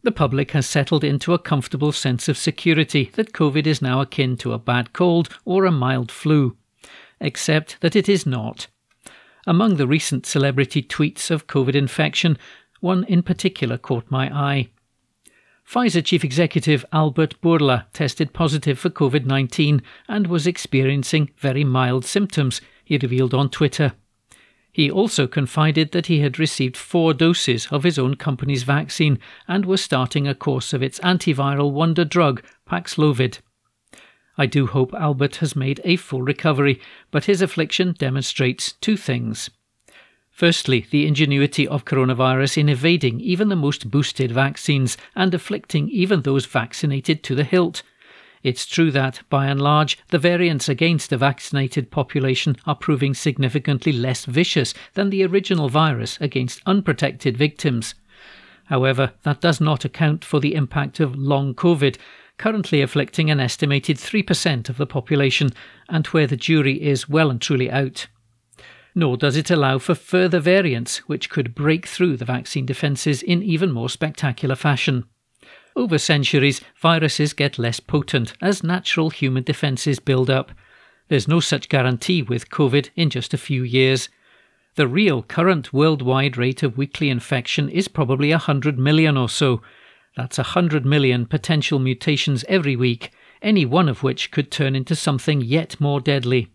The 0.03 0.13
public 0.13 0.51
has 0.51 0.65
settled 0.65 1.03
into 1.03 1.33
a 1.33 1.37
comfortable 1.37 1.91
sense 1.91 2.29
of 2.29 2.37
security 2.37 3.11
that 3.15 3.33
COVID 3.33 3.67
is 3.67 3.81
now 3.81 3.99
akin 3.99 4.37
to 4.37 4.53
a 4.53 4.57
bad 4.57 4.93
cold 4.93 5.27
or 5.43 5.65
a 5.65 5.73
mild 5.73 6.09
flu, 6.09 6.55
except 7.19 7.81
that 7.81 7.97
it 7.97 8.07
is 8.07 8.25
not. 8.25 8.67
Among 9.45 9.75
the 9.75 9.87
recent 9.87 10.25
celebrity 10.25 10.81
tweets 10.81 11.29
of 11.29 11.47
COVID 11.47 11.75
infection, 11.75 12.37
one 12.79 13.03
in 13.03 13.23
particular 13.23 13.77
caught 13.77 14.09
my 14.09 14.33
eye. 14.33 14.69
Pfizer 15.69 16.01
chief 16.01 16.23
executive 16.23 16.85
Albert 16.93 17.41
Bourla 17.41 17.87
tested 17.91 18.31
positive 18.31 18.79
for 18.79 18.89
COVID 18.89 19.25
19 19.25 19.81
and 20.07 20.27
was 20.27 20.47
experiencing 20.47 21.29
very 21.35 21.65
mild 21.65 22.05
symptoms, 22.05 22.61
he 22.85 22.97
revealed 22.97 23.33
on 23.33 23.49
Twitter. 23.49 23.91
He 24.77 24.91
also 24.91 25.25
confided 25.25 25.91
that 25.93 26.05
he 26.05 26.19
had 26.19 26.37
received 26.37 26.77
four 26.77 27.11
doses 27.11 27.65
of 27.71 27.81
his 27.81 27.97
own 27.97 28.15
company's 28.15 28.61
vaccine 28.61 29.17
and 29.47 29.65
was 29.65 29.83
starting 29.83 30.27
a 30.27 30.35
course 30.35 30.71
of 30.71 30.83
its 30.83 30.99
antiviral 30.99 31.71
wonder 31.71 32.05
drug, 32.05 32.43
Paxlovid. 32.69 33.39
I 34.37 34.45
do 34.45 34.67
hope 34.67 34.93
Albert 34.93 35.37
has 35.37 35.55
made 35.55 35.81
a 35.83 35.95
full 35.95 36.21
recovery, 36.21 36.79
but 37.09 37.25
his 37.25 37.41
affliction 37.41 37.95
demonstrates 37.97 38.73
two 38.73 38.97
things. 38.97 39.49
Firstly, 40.29 40.85
the 40.91 41.07
ingenuity 41.07 41.67
of 41.67 41.83
coronavirus 41.83 42.59
in 42.59 42.69
evading 42.69 43.19
even 43.19 43.49
the 43.49 43.55
most 43.55 43.89
boosted 43.89 44.31
vaccines 44.31 44.95
and 45.15 45.33
afflicting 45.33 45.89
even 45.89 46.21
those 46.21 46.45
vaccinated 46.45 47.23
to 47.23 47.33
the 47.33 47.43
hilt. 47.43 47.81
It's 48.47 48.65
true 48.65 48.91
that, 48.91 49.23
by 49.29 49.47
and 49.47 49.59
large, 49.59 49.97
the 50.07 50.17
variants 50.17 50.69
against 50.69 51.09
the 51.09 51.17
vaccinated 51.17 51.91
population 51.91 52.55
are 52.65 52.77
proving 52.77 53.13
significantly 53.13 53.91
less 53.91 54.23
vicious 54.23 54.73
than 54.93 55.09
the 55.09 55.25
original 55.25 55.67
virus 55.67 56.17
against 56.21 56.61
unprotected 56.65 57.35
victims. 57.35 57.93
However, 58.67 59.11
that 59.23 59.41
does 59.41 59.59
not 59.59 59.83
account 59.83 60.23
for 60.23 60.39
the 60.39 60.55
impact 60.55 61.01
of 61.01 61.13
long 61.13 61.55
COVID, 61.55 61.97
currently 62.37 62.81
afflicting 62.81 63.29
an 63.29 63.41
estimated 63.41 63.97
3% 63.97 64.69
of 64.69 64.77
the 64.77 64.87
population, 64.87 65.49
and 65.89 66.07
where 66.07 66.25
the 66.25 66.37
jury 66.37 66.81
is 66.81 67.09
well 67.09 67.29
and 67.29 67.41
truly 67.41 67.69
out. 67.69 68.07
Nor 68.95 69.17
does 69.17 69.35
it 69.35 69.51
allow 69.51 69.77
for 69.77 69.93
further 69.93 70.39
variants 70.39 70.99
which 70.99 71.29
could 71.29 71.53
break 71.53 71.85
through 71.85 72.15
the 72.15 72.23
vaccine 72.23 72.65
defences 72.65 73.21
in 73.21 73.43
even 73.43 73.73
more 73.73 73.89
spectacular 73.89 74.55
fashion. 74.55 75.03
Over 75.77 75.99
centuries, 75.99 76.59
viruses 76.75 77.33
get 77.33 77.59
less 77.59 77.79
potent 77.79 78.33
as 78.41 78.63
natural 78.63 79.11
human 79.11 79.43
defences 79.43 79.99
build 79.99 80.27
up. 80.27 80.51
There's 81.07 81.27
no 81.27 81.39
such 81.39 81.69
guarantee 81.69 82.23
with 82.23 82.49
COVID 82.49 82.89
in 82.95 83.11
just 83.11 83.31
a 83.31 83.37
few 83.37 83.61
years. 83.61 84.09
The 84.73 84.87
real 84.87 85.21
current 85.21 85.71
worldwide 85.71 86.35
rate 86.35 86.63
of 86.63 86.79
weekly 86.79 87.11
infection 87.11 87.69
is 87.69 87.87
probably 87.87 88.31
100 88.31 88.79
million 88.79 89.17
or 89.17 89.29
so. 89.29 89.61
That's 90.15 90.39
100 90.39 90.83
million 90.83 91.27
potential 91.27 91.77
mutations 91.77 92.43
every 92.49 92.75
week, 92.75 93.11
any 93.43 93.63
one 93.63 93.87
of 93.87 94.01
which 94.01 94.31
could 94.31 94.49
turn 94.49 94.75
into 94.75 94.95
something 94.95 95.41
yet 95.41 95.79
more 95.79 96.01
deadly. 96.01 96.51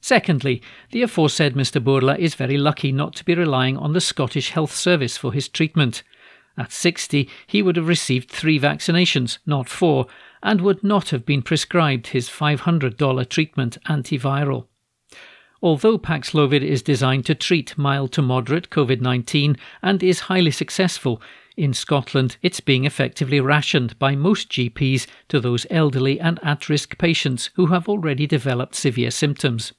Secondly, 0.00 0.60
the 0.90 1.02
aforesaid 1.02 1.54
Mr. 1.54 1.80
Bourla 1.80 2.18
is 2.18 2.34
very 2.34 2.58
lucky 2.58 2.90
not 2.90 3.14
to 3.14 3.24
be 3.24 3.36
relying 3.36 3.76
on 3.76 3.92
the 3.92 4.00
Scottish 4.00 4.50
Health 4.50 4.74
Service 4.74 5.16
for 5.16 5.32
his 5.32 5.48
treatment. 5.48 6.02
At 6.60 6.72
60, 6.72 7.26
he 7.46 7.62
would 7.62 7.76
have 7.76 7.88
received 7.88 8.28
three 8.28 8.60
vaccinations, 8.60 9.38
not 9.46 9.66
four, 9.66 10.06
and 10.42 10.60
would 10.60 10.84
not 10.84 11.08
have 11.08 11.24
been 11.24 11.40
prescribed 11.40 12.08
his 12.08 12.28
$500 12.28 13.28
treatment 13.30 13.78
antiviral. 13.86 14.66
Although 15.62 15.96
Paxlovid 15.96 16.60
is 16.60 16.82
designed 16.82 17.24
to 17.24 17.34
treat 17.34 17.78
mild 17.78 18.12
to 18.12 18.20
moderate 18.20 18.68
COVID 18.68 19.00
19 19.00 19.56
and 19.80 20.02
is 20.02 20.28
highly 20.28 20.50
successful, 20.50 21.22
in 21.56 21.72
Scotland 21.72 22.36
it's 22.42 22.60
being 22.60 22.84
effectively 22.84 23.40
rationed 23.40 23.98
by 23.98 24.14
most 24.14 24.50
GPs 24.50 25.06
to 25.28 25.40
those 25.40 25.66
elderly 25.70 26.20
and 26.20 26.38
at 26.42 26.68
risk 26.68 26.98
patients 26.98 27.48
who 27.54 27.66
have 27.68 27.88
already 27.88 28.26
developed 28.26 28.74
severe 28.74 29.10
symptoms. 29.10 29.72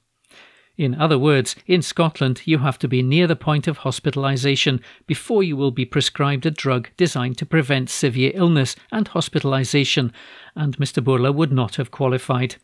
In 0.82 0.96
other 0.96 1.20
words, 1.20 1.56
in 1.68 1.84
Scotland, 1.84 2.42
you 2.46 2.58
have 2.58 2.80
to 2.80 2.88
be 2.88 3.04
near 3.04 3.28
the 3.28 3.36
point 3.36 3.68
of 3.68 3.82
hospitalisation 3.82 4.82
before 5.06 5.44
you 5.44 5.56
will 5.56 5.70
be 5.70 5.86
prescribed 5.86 6.44
a 6.48 6.50
drug 6.50 6.90
designed 6.98 7.38
to 7.38 7.46
prevent 7.46 7.88
severe 7.88 8.32
illness 8.34 8.76
and 8.92 9.08
hospitalisation, 9.08 10.12
and 10.56 10.76
Mr. 10.78 11.04
Bourla 11.04 11.36
would 11.36 11.52
not 11.52 11.76
have 11.76 11.92
qualified. 11.92 12.56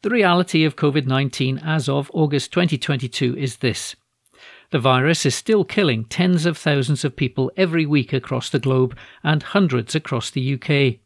The 0.00 0.08
reality 0.08 0.64
of 0.64 0.76
COVID 0.76 1.06
19 1.06 1.58
as 1.58 1.86
of 1.86 2.10
August 2.14 2.50
2022 2.52 3.36
is 3.36 3.58
this. 3.58 3.94
The 4.70 4.78
virus 4.78 5.26
is 5.26 5.34
still 5.34 5.66
killing 5.66 6.06
tens 6.06 6.46
of 6.46 6.56
thousands 6.56 7.04
of 7.04 7.14
people 7.14 7.52
every 7.58 7.84
week 7.84 8.14
across 8.14 8.48
the 8.48 8.58
globe 8.58 8.96
and 9.22 9.42
hundreds 9.42 9.94
across 9.94 10.30
the 10.30 10.54
UK. 10.54 11.00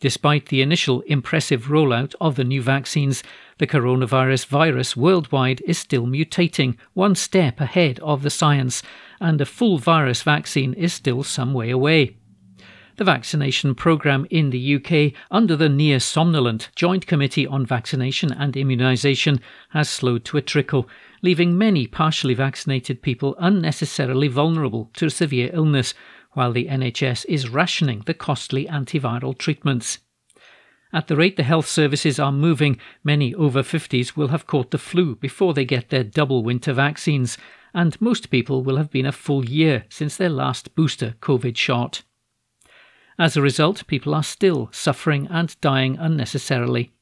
Despite 0.00 0.46
the 0.46 0.60
initial 0.60 1.00
impressive 1.02 1.64
rollout 1.68 2.14
of 2.20 2.36
the 2.36 2.44
new 2.44 2.60
vaccines, 2.60 3.22
the 3.62 3.66
coronavirus 3.68 4.46
virus 4.46 4.96
worldwide 4.96 5.60
is 5.60 5.78
still 5.78 6.04
mutating, 6.04 6.76
one 6.94 7.14
step 7.14 7.60
ahead 7.60 8.00
of 8.00 8.24
the 8.24 8.28
science, 8.28 8.82
and 9.20 9.40
a 9.40 9.46
full 9.46 9.78
virus 9.78 10.24
vaccine 10.24 10.74
is 10.74 10.92
still 10.92 11.22
some 11.22 11.54
way 11.54 11.70
away. 11.70 12.16
The 12.96 13.04
vaccination 13.04 13.76
programme 13.76 14.26
in 14.30 14.50
the 14.50 14.74
UK, 14.74 15.12
under 15.30 15.54
the 15.54 15.68
near 15.68 16.00
somnolent 16.00 16.70
Joint 16.74 17.06
Committee 17.06 17.46
on 17.46 17.64
Vaccination 17.64 18.32
and 18.32 18.54
Immunisation, 18.54 19.38
has 19.68 19.88
slowed 19.88 20.24
to 20.24 20.38
a 20.38 20.42
trickle, 20.42 20.88
leaving 21.22 21.56
many 21.56 21.86
partially 21.86 22.34
vaccinated 22.34 23.00
people 23.00 23.36
unnecessarily 23.38 24.26
vulnerable 24.26 24.90
to 24.94 25.08
severe 25.08 25.50
illness, 25.52 25.94
while 26.32 26.50
the 26.50 26.66
NHS 26.66 27.26
is 27.28 27.48
rationing 27.48 28.02
the 28.06 28.14
costly 28.14 28.66
antiviral 28.66 29.38
treatments. 29.38 30.00
At 30.92 31.08
the 31.08 31.16
rate 31.16 31.36
the 31.36 31.42
health 31.42 31.66
services 31.66 32.18
are 32.18 32.32
moving, 32.32 32.78
many 33.02 33.34
over 33.34 33.62
50s 33.62 34.14
will 34.14 34.28
have 34.28 34.46
caught 34.46 34.70
the 34.70 34.78
flu 34.78 35.16
before 35.16 35.54
they 35.54 35.64
get 35.64 35.88
their 35.88 36.04
double 36.04 36.42
winter 36.42 36.74
vaccines, 36.74 37.38
and 37.72 37.98
most 38.00 38.28
people 38.28 38.62
will 38.62 38.76
have 38.76 38.90
been 38.90 39.06
a 39.06 39.12
full 39.12 39.44
year 39.44 39.84
since 39.88 40.16
their 40.16 40.28
last 40.28 40.74
booster 40.74 41.14
COVID 41.22 41.56
shot. 41.56 42.02
As 43.18 43.36
a 43.36 43.42
result, 43.42 43.86
people 43.86 44.14
are 44.14 44.22
still 44.22 44.68
suffering 44.72 45.26
and 45.30 45.58
dying 45.62 45.96
unnecessarily. 45.98 46.92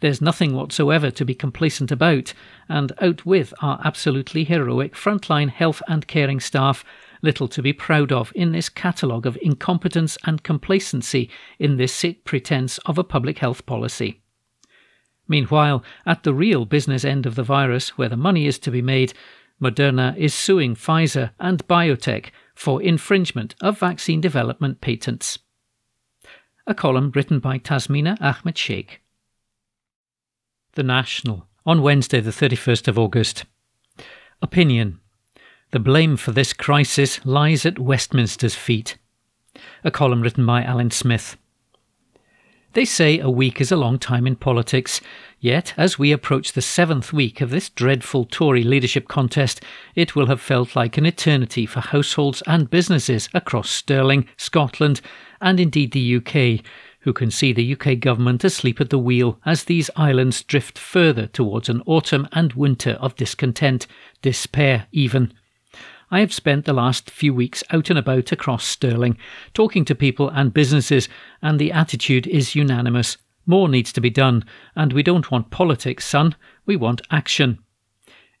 There's 0.00 0.20
nothing 0.20 0.54
whatsoever 0.54 1.10
to 1.10 1.24
be 1.24 1.34
complacent 1.34 1.90
about, 1.90 2.32
and 2.68 2.92
out 3.00 3.26
with 3.26 3.52
our 3.60 3.80
absolutely 3.84 4.44
heroic 4.44 4.94
frontline 4.94 5.50
health 5.50 5.82
and 5.88 6.06
caring 6.06 6.40
staff 6.40 6.84
little 7.22 7.48
to 7.48 7.62
be 7.62 7.72
proud 7.72 8.12
of 8.12 8.32
in 8.34 8.52
this 8.52 8.68
catalogue 8.68 9.26
of 9.26 9.38
incompetence 9.42 10.16
and 10.24 10.42
complacency 10.42 11.30
in 11.58 11.76
this 11.76 11.94
sick 11.94 12.24
pretence 12.24 12.78
of 12.78 12.98
a 12.98 13.04
public 13.04 13.38
health 13.38 13.66
policy. 13.66 14.20
Meanwhile, 15.28 15.84
at 16.06 16.22
the 16.22 16.34
real 16.34 16.64
business 16.64 17.04
end 17.04 17.26
of 17.26 17.34
the 17.34 17.42
virus, 17.42 17.96
where 17.96 18.08
the 18.08 18.16
money 18.16 18.46
is 18.46 18.58
to 18.60 18.70
be 18.70 18.82
made, 18.82 19.12
Moderna 19.62 20.16
is 20.16 20.34
suing 20.34 20.74
Pfizer 20.74 21.30
and 21.38 21.66
BioNTech 21.68 22.30
for 22.54 22.82
infringement 22.82 23.54
of 23.60 23.78
vaccine 23.78 24.20
development 24.20 24.80
patents. 24.80 25.38
A 26.66 26.74
column 26.74 27.12
written 27.14 27.40
by 27.40 27.58
Tasmina 27.58 28.16
Ahmed 28.20 28.56
Sheikh. 28.56 29.00
The 30.74 30.82
National, 30.82 31.46
on 31.66 31.82
Wednesday, 31.82 32.20
the 32.20 32.30
31st 32.30 32.88
of 32.88 32.98
August. 32.98 33.44
Opinion 34.40 34.99
the 35.72 35.78
blame 35.78 36.16
for 36.16 36.32
this 36.32 36.52
crisis 36.52 37.24
lies 37.24 37.64
at 37.64 37.78
Westminster's 37.78 38.54
feet. 38.54 38.96
A 39.84 39.90
column 39.90 40.20
written 40.20 40.44
by 40.44 40.62
Alyn 40.62 40.92
Smith. 40.92 41.36
They 42.72 42.84
say 42.84 43.18
a 43.18 43.30
week 43.30 43.60
is 43.60 43.72
a 43.72 43.76
long 43.76 43.98
time 43.98 44.26
in 44.26 44.36
politics, 44.36 45.00
yet 45.40 45.74
as 45.76 45.98
we 45.98 46.12
approach 46.12 46.52
the 46.52 46.62
seventh 46.62 47.12
week 47.12 47.40
of 47.40 47.50
this 47.50 47.68
dreadful 47.68 48.24
Tory 48.24 48.62
leadership 48.62 49.08
contest, 49.08 49.60
it 49.96 50.14
will 50.14 50.26
have 50.26 50.40
felt 50.40 50.76
like 50.76 50.96
an 50.96 51.06
eternity 51.06 51.66
for 51.66 51.80
households 51.80 52.42
and 52.46 52.70
businesses 52.70 53.28
across 53.34 53.70
Stirling, 53.70 54.28
Scotland, 54.36 55.00
and 55.40 55.58
indeed 55.58 55.90
the 55.92 56.16
UK, 56.16 56.64
who 57.00 57.12
can 57.12 57.30
see 57.30 57.52
the 57.52 57.72
UK 57.74 57.98
government 57.98 58.44
asleep 58.44 58.80
at 58.80 58.90
the 58.90 58.98
wheel 58.98 59.40
as 59.44 59.64
these 59.64 59.90
islands 59.96 60.42
drift 60.44 60.78
further 60.78 61.26
towards 61.26 61.68
an 61.68 61.82
autumn 61.86 62.28
and 62.32 62.52
winter 62.52 62.92
of 63.00 63.16
discontent, 63.16 63.88
despair 64.22 64.86
even, 64.92 65.32
I 66.10 66.20
have 66.20 66.32
spent 66.32 66.64
the 66.64 66.72
last 66.72 67.08
few 67.08 67.32
weeks 67.32 67.62
out 67.70 67.88
and 67.88 67.98
about 67.98 68.32
across 68.32 68.64
Stirling, 68.64 69.16
talking 69.54 69.84
to 69.84 69.94
people 69.94 70.28
and 70.28 70.52
businesses, 70.52 71.08
and 71.40 71.58
the 71.58 71.70
attitude 71.70 72.26
is 72.26 72.56
unanimous. 72.56 73.16
More 73.46 73.68
needs 73.68 73.92
to 73.92 74.00
be 74.00 74.10
done, 74.10 74.44
and 74.74 74.92
we 74.92 75.02
don't 75.02 75.30
want 75.30 75.50
politics, 75.50 76.04
son. 76.04 76.34
We 76.66 76.76
want 76.76 77.00
action. 77.10 77.60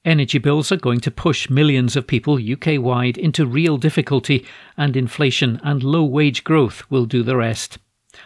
Energy 0.04 0.38
bills 0.38 0.72
are 0.72 0.76
going 0.76 1.00
to 1.00 1.10
push 1.10 1.50
millions 1.50 1.94
of 1.94 2.06
people 2.06 2.38
UK 2.40 2.80
wide 2.80 3.18
into 3.18 3.46
real 3.46 3.76
difficulty, 3.76 4.46
and 4.76 4.96
inflation 4.96 5.60
and 5.62 5.82
low 5.84 6.04
wage 6.04 6.42
growth 6.42 6.82
will 6.90 7.04
do 7.06 7.22
the 7.22 7.36
rest. 7.36 7.78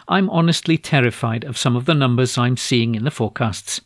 I'm 0.07 0.29
honestly 0.29 0.77
terrified 0.77 1.43
of 1.43 1.57
some 1.57 1.75
of 1.75 1.85
the 1.85 1.93
numbers 1.93 2.37
I'm 2.37 2.57
seeing 2.57 2.95
in 2.95 3.03
the 3.03 3.11
forecasts. 3.11 3.81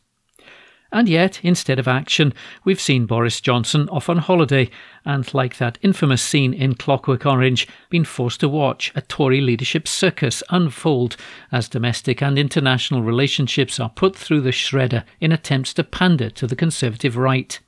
And 0.92 1.08
yet, 1.08 1.40
instead 1.44 1.78
of 1.78 1.88
action, 1.88 2.34
we've 2.64 2.82
seen 2.82 3.06
Boris 3.06 3.40
Johnson 3.40 3.88
off 3.90 4.10
on 4.10 4.18
holiday 4.18 4.72
and, 5.06 5.32
like 5.36 5.58
that 5.58 5.78
infamous 5.84 6.22
scene 6.22 6.52
in 6.52 6.74
Clockwork 6.74 7.28
Orange, 7.28 7.68
been 7.92 8.04
forced 8.04 8.40
to 8.40 8.50
watch 8.50 8.92
a 8.96 9.02
Tory 9.02 9.40
leadership 9.40 9.88
circus 9.88 10.42
unfold 10.50 11.16
as 11.52 11.70
domestic 11.70 12.24
and 12.24 12.40
international 12.40 13.04
relationships 13.04 13.80
are 13.80 13.90
put 13.90 14.16
through 14.16 14.42
the 14.42 14.50
shredder 14.50 15.04
in 15.22 15.32
attempts 15.32 15.76
to 15.76 15.84
pander 15.84 16.32
to 16.32 16.48
the 16.48 16.56
Conservative 16.56 17.16
right. 17.16 17.60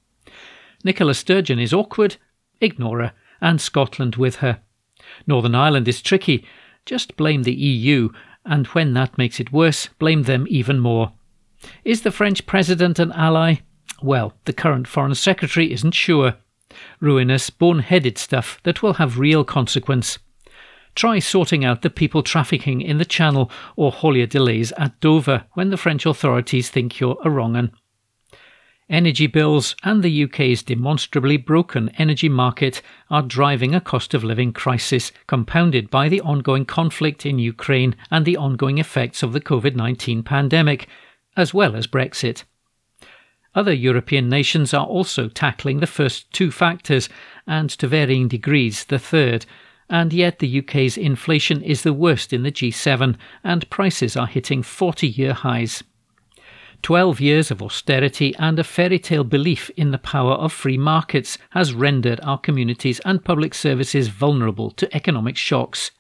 Nicola 0.84 1.14
Sturgeon 1.14 1.60
is 1.60 1.74
awkward, 1.74 2.16
ignore 2.60 3.02
her, 3.02 3.14
and 3.40 3.62
Scotland 3.62 4.16
with 4.16 4.38
her. 4.38 4.62
Northern 5.28 5.54
Ireland 5.54 5.88
is 5.88 6.02
tricky, 6.02 6.44
just 6.88 7.16
blame 7.18 7.44
the 7.44 7.54
EU, 7.54 8.10
and 8.46 8.66
when 8.68 8.94
that 8.94 9.18
makes 9.18 9.40
it 9.40 9.52
worse, 9.52 9.90
blame 10.00 10.24
them 10.24 10.48
even 10.50 10.80
more. 10.80 11.14
Is 11.84 12.02
the 12.02 12.12
French 12.12 12.46
president 12.46 13.00
an 13.00 13.12
ally? 13.12 13.58
Well, 14.02 14.34
the 14.46 14.54
current 14.54 14.88
foreign 14.88 15.16
secretary 15.16 15.72
isn't 15.72 15.94
sure. 15.94 16.36
Ruinous, 17.00 17.50
bone-headed 17.50 18.18
stuff 18.18 18.60
that 18.64 18.82
will 18.82 18.94
have 18.94 19.20
real 19.20 19.44
consequence. 19.44 20.20
Try 20.96 21.20
sorting 21.20 21.64
out 21.64 21.82
the 21.82 21.90
people 21.90 22.24
trafficking 22.24 22.82
in 22.82 22.98
the 22.98 23.06
Channel 23.06 23.50
or 23.76 23.92
haulier 23.92 24.28
delays 24.28 24.72
at 24.74 25.00
Dover 25.00 25.46
when 25.54 25.70
the 25.70 25.78
French 25.78 26.06
authorities 26.06 26.70
think 26.70 27.00
you're 27.00 27.18
a 27.24 27.30
wrong 27.30 27.56
un. 27.56 27.72
Energy 28.90 29.26
bills 29.26 29.74
and 29.84 30.04
the 30.04 30.24
UK's 30.26 30.64
demonstrably 30.64 31.38
broken 31.38 31.88
energy 31.98 32.28
market 32.28 32.82
are 33.10 33.22
driving 33.22 33.74
a 33.74 33.80
cost 33.80 34.14
of 34.14 34.22
living 34.22 34.52
crisis, 34.52 35.14
compounded 35.28 35.90
by 35.90 36.10
the 36.10 36.20
ongoing 36.20 36.66
conflict 36.66 37.26
in 37.26 37.40
Ukraine 37.40 37.96
and 38.12 38.26
the 38.26 38.36
ongoing 38.36 38.80
effects 38.80 39.24
of 39.24 39.32
the 39.32 39.40
COVID 39.40 39.78
19 39.78 40.24
pandemic, 40.24 40.90
as 41.36 41.54
well 41.54 41.76
as 41.76 41.88
Brexit. 41.88 42.44
Other 43.54 43.74
European 43.74 44.30
nations 44.30 44.74
are 44.74 44.86
also 44.86 45.28
tackling 45.28 45.80
the 45.80 45.88
first 45.88 46.32
two 46.32 46.52
factors, 46.52 47.10
and 47.46 47.70
to 47.70 47.88
varying 47.88 48.28
degrees 48.28 48.86
the 48.86 49.00
third, 49.00 49.46
and 49.90 50.14
yet 50.14 50.40
the 50.40 50.60
UK's 50.60 50.98
inflation 50.98 51.62
is 51.62 51.84
the 51.84 51.94
worst 51.94 52.32
in 52.32 52.44
the 52.44 52.52
G7, 52.52 53.18
and 53.44 53.70
prices 53.70 54.16
are 54.16 54.28
hitting 54.28 54.64
40 54.64 55.08
year 55.08 55.34
highs. 55.34 55.84
12 56.82 57.20
years 57.20 57.52
of 57.52 57.62
austerity 57.62 58.34
and 58.40 58.58
a 58.58 58.64
fairy 58.64 58.98
tale 58.98 59.24
belief 59.24 59.70
in 59.78 59.92
the 59.92 59.98
power 59.98 60.34
of 60.34 60.52
free 60.52 60.78
markets 60.78 61.38
has 61.52 61.74
rendered 61.74 62.20
our 62.24 62.40
communities 62.40 63.00
and 63.06 63.24
public 63.24 63.54
services 63.54 64.08
vulnerable 64.08 64.72
to 64.72 64.96
economic 64.96 65.38
shocks. 65.38 65.92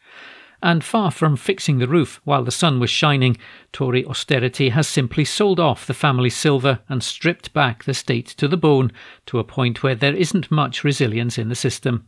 And 0.64 0.84
far 0.84 1.09
from 1.09 1.38
fixing 1.38 1.80
the 1.80 1.88
roof 1.88 2.22
while 2.24 2.43
the 2.43 2.51
sun 2.51 2.80
was 2.80 2.89
shining, 2.89 3.38
Tory 3.72 4.05
austerity 4.05 4.70
has 4.70 4.88
simply 4.88 5.26
sold 5.26 5.59
off 5.59 5.88
the 5.88 5.93
family 5.93 6.30
silver 6.30 6.80
and 6.88 7.01
stripped 7.01 7.51
back 7.53 7.84
the 7.84 7.95
state 7.95 8.28
to 8.28 8.47
the 8.47 8.57
bone 8.57 8.91
to 9.26 9.39
a 9.39 9.43
point 9.43 9.82
where 9.82 9.95
there 9.95 10.16
isn't 10.16 10.51
much 10.51 10.84
resilience 10.84 11.38
in 11.38 11.49
the 11.49 11.55
system. 11.55 12.07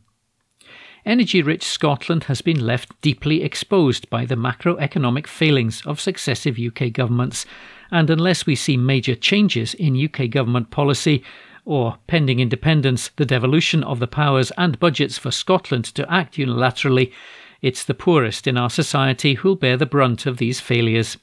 Energy 1.05 1.41
rich 1.41 1.63
Scotland 1.63 2.25
has 2.25 2.41
been 2.41 2.65
left 2.65 3.01
deeply 3.01 3.43
exposed 3.43 4.09
by 4.09 4.23
the 4.23 4.35
macroeconomic 4.35 5.27
failings 5.27 5.85
of 5.85 5.99
successive 5.99 6.57
UK 6.57 6.93
governments 6.93 7.45
and 7.91 8.09
unless 8.09 8.45
we 8.45 8.55
see 8.55 8.75
major 8.75 9.13
changes 9.13 9.75
in 9.75 10.03
UK 10.03 10.29
government 10.29 10.71
policy, 10.71 11.23
or, 11.63 11.97
pending 12.07 12.39
independence, 12.39 13.09
the 13.17 13.25
devolution 13.25 13.83
of 13.83 13.99
the 13.99 14.07
powers 14.07 14.51
and 14.57 14.79
budgets 14.79 15.17
for 15.17 15.29
Scotland 15.29 15.85
to 15.85 16.11
act 16.11 16.35
unilaterally, 16.35 17.13
it's 17.64 17.86
the 17.86 17.93
poorest 17.93 18.45
in 18.45 18.57
our 18.57 18.70
society 18.70 19.36
who'll 19.36 19.55
bear 19.55 19.78
the 19.78 19.86
brunt 19.86 20.26
of 20.26 20.38
these 20.38 20.59
failures. 20.59 21.18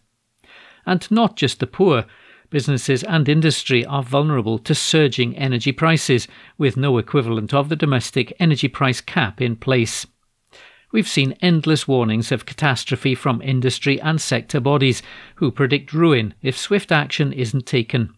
And 0.86 1.08
not 1.10 1.36
just 1.36 1.60
the 1.60 1.66
poor. 1.66 2.06
Businesses 2.48 3.04
and 3.04 3.28
industry 3.28 3.84
are 3.84 4.02
vulnerable 4.02 4.58
to 4.60 4.74
surging 4.74 5.36
energy 5.36 5.70
prices, 5.70 6.26
with 6.56 6.78
no 6.78 6.96
equivalent 6.96 7.52
of 7.52 7.68
the 7.68 7.76
domestic 7.76 8.32
energy 8.40 8.68
price 8.68 9.02
cap 9.02 9.42
in 9.42 9.54
place. 9.54 10.06
We've 10.92 11.06
seen 11.06 11.36
endless 11.42 11.86
warnings 11.86 12.32
of 12.32 12.46
catastrophe 12.46 13.14
from 13.14 13.42
industry 13.42 14.00
and 14.00 14.18
sector 14.18 14.60
bodies 14.60 15.02
who 15.36 15.52
predict 15.52 15.92
ruin 15.92 16.32
if 16.40 16.56
swift 16.58 16.90
action 16.90 17.34
isn't 17.34 17.66
taken. 17.66 18.14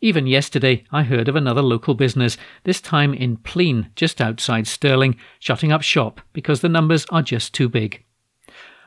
Even 0.00 0.26
yesterday, 0.26 0.84
I 0.92 1.04
heard 1.04 1.26
of 1.26 1.36
another 1.36 1.62
local 1.62 1.94
business, 1.94 2.36
this 2.64 2.80
time 2.80 3.14
in 3.14 3.38
Plean, 3.38 3.90
just 3.96 4.20
outside 4.20 4.66
Stirling, 4.66 5.16
shutting 5.38 5.72
up 5.72 5.82
shop 5.82 6.20
because 6.32 6.60
the 6.60 6.68
numbers 6.68 7.06
are 7.10 7.22
just 7.22 7.54
too 7.54 7.68
big. 7.68 8.04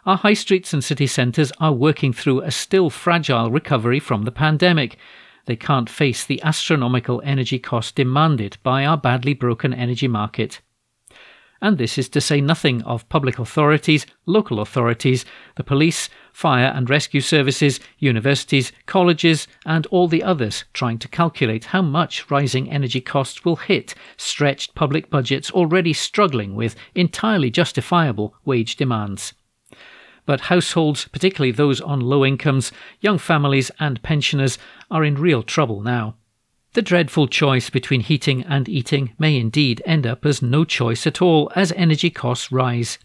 Our 0.05 0.17
high 0.17 0.33
streets 0.33 0.71
and 0.71 0.83
city 0.83 1.07
centres 1.07 1.51
are 1.59 1.73
working 1.73 2.13
through 2.13 2.41
a 2.41 2.51
still 2.51 2.89
fragile 2.89 3.49
recovery 3.51 3.99
from 3.99 4.23
the 4.23 4.31
pandemic. 4.31 4.97
They 5.45 5.55
can't 5.55 5.89
face 5.89 6.23
the 6.23 6.41
astronomical 6.43 7.21
energy 7.25 7.59
cost 7.59 7.95
demanded 7.95 8.57
by 8.61 8.85
our 8.85 8.97
badly 8.97 9.33
broken 9.33 9.73
energy 9.73 10.07
market 10.07 10.61
and 11.61 11.77
this 11.77 11.97
is 11.97 12.09
to 12.09 12.21
say 12.21 12.39
nothing 12.39 12.81
of 12.83 13.07
public 13.09 13.39
authorities, 13.39 14.05
local 14.25 14.59
authorities, 14.59 15.25
the 15.55 15.63
police, 15.63 16.09
fire 16.31 16.71
and 16.73 16.89
rescue 16.89 17.21
services, 17.21 17.79
universities, 17.97 18.71
colleges, 18.85 19.47
and 19.65 19.85
all 19.87 20.07
the 20.07 20.23
others 20.23 20.63
trying 20.73 20.97
to 20.97 21.07
calculate 21.07 21.65
how 21.65 21.81
much 21.81 22.29
rising 22.31 22.71
energy 22.71 23.01
costs 23.01 23.43
will 23.43 23.57
hit 23.57 23.93
stretched 24.15 24.75
public 24.75 25.09
budgets 25.09 25.51
already 25.51 25.93
struggling 25.93 26.55
with 26.55 26.75
entirely 26.95 27.49
justifiable 27.49 28.33
wage 28.45 28.75
demands. 28.75 29.33
But 30.25 30.41
households, 30.41 31.07
particularly 31.07 31.51
those 31.51 31.81
on 31.81 31.99
low 32.01 32.23
incomes, 32.23 32.71
young 32.99 33.17
families, 33.17 33.71
and 33.79 34.01
pensioners, 34.03 34.59
are 34.91 35.03
in 35.03 35.15
real 35.15 35.41
trouble 35.41 35.81
now. 35.81 36.15
The 36.73 36.81
dreadful 36.83 37.27
choice 37.27 37.69
between 37.71 38.01
heating 38.01 38.43
and 38.43 38.69
eating 38.69 39.13
may 39.17 39.37
indeed 39.37 39.81
end 39.85 40.05
up 40.05 40.25
as 40.25 40.41
no 40.41 40.63
choice 40.65 41.07
at 41.07 41.21
all 41.21 41.51
as 41.55 41.71
energy 41.71 42.11
costs 42.11 42.51
rise. 42.51 42.99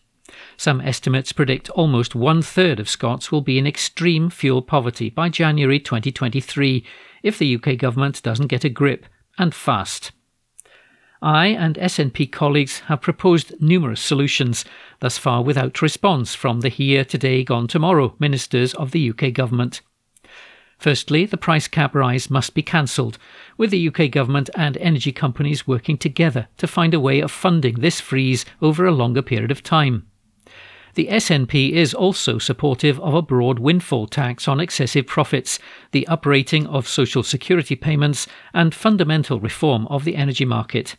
Some 0.57 0.81
estimates 0.83 1.33
predict 1.33 1.71
almost 1.71 2.15
one 2.15 2.43
third 2.43 2.79
of 2.79 2.89
Scots 2.89 3.33
will 3.33 3.41
be 3.41 3.59
in 3.59 3.67
extreme 3.67 4.29
fuel 4.29 4.61
poverty 4.61 5.09
by 5.09 5.31
January 5.31 5.81
2023 5.81 6.85
if 7.23 7.39
the 7.39 7.57
UK 7.57 7.79
government 7.79 8.23
doesn't 8.23 8.49
get 8.49 8.65
a 8.65 8.69
grip, 8.69 9.07
and 9.39 9.55
fast. 9.55 10.13
I 11.23 11.47
and 11.47 11.77
SNP 11.77 12.31
colleagues 12.33 12.81
have 12.81 13.01
proposed 13.01 13.55
numerous 13.61 14.03
solutions, 14.03 14.67
thus 15.01 15.17
far 15.17 15.43
without 15.43 15.81
response 15.81 16.35
from 16.35 16.61
the 16.61 16.69
here 16.69 17.03
today 17.03 17.43
gone 17.43 17.67
tomorrow 17.67 18.15
ministers 18.19 18.75
of 18.75 18.91
the 18.91 19.09
UK 19.11 19.33
government. 19.33 19.81
Firstly, 20.85 21.25
the 21.25 21.39
price 21.39 21.67
cap 21.67 21.95
rise 21.95 22.29
must 22.29 22.53
be 22.53 22.61
cancelled, 22.61 23.17
with 23.57 23.71
the 23.71 23.89
UK 23.89 24.11
government 24.11 24.51
and 24.55 24.77
energy 24.77 25.13
companies 25.13 25.67
working 25.67 25.97
together 25.97 26.49
to 26.59 26.67
find 26.67 26.93
a 26.93 27.01
way 27.01 27.21
of 27.21 27.31
funding 27.31 27.77
this 27.77 28.03
freeze 28.03 28.45
over 28.61 28.85
a 28.85 28.93
longer 28.93 29.23
period 29.23 29.51
of 29.51 29.63
time. 29.63 30.07
The 30.93 31.07
SNP 31.07 31.71
is 31.73 31.95
also 31.95 32.37
supportive 32.37 33.01
of 33.01 33.15
a 33.15 33.23
broad 33.23 33.59
windfall 33.59 34.07
tax 34.07 34.47
on 34.47 34.61
excessive 34.61 35.07
profits, 35.07 35.59
the 35.93 36.07
uprating 36.07 36.67
of 36.67 36.87
social 36.87 37.23
security 37.23 37.77
payments, 37.77 38.27
and 38.53 38.75
fundamental 38.75 39.41
reform 39.41 39.87
of 39.87 40.05
the 40.05 40.17
energy 40.17 40.45
market. 40.45 40.97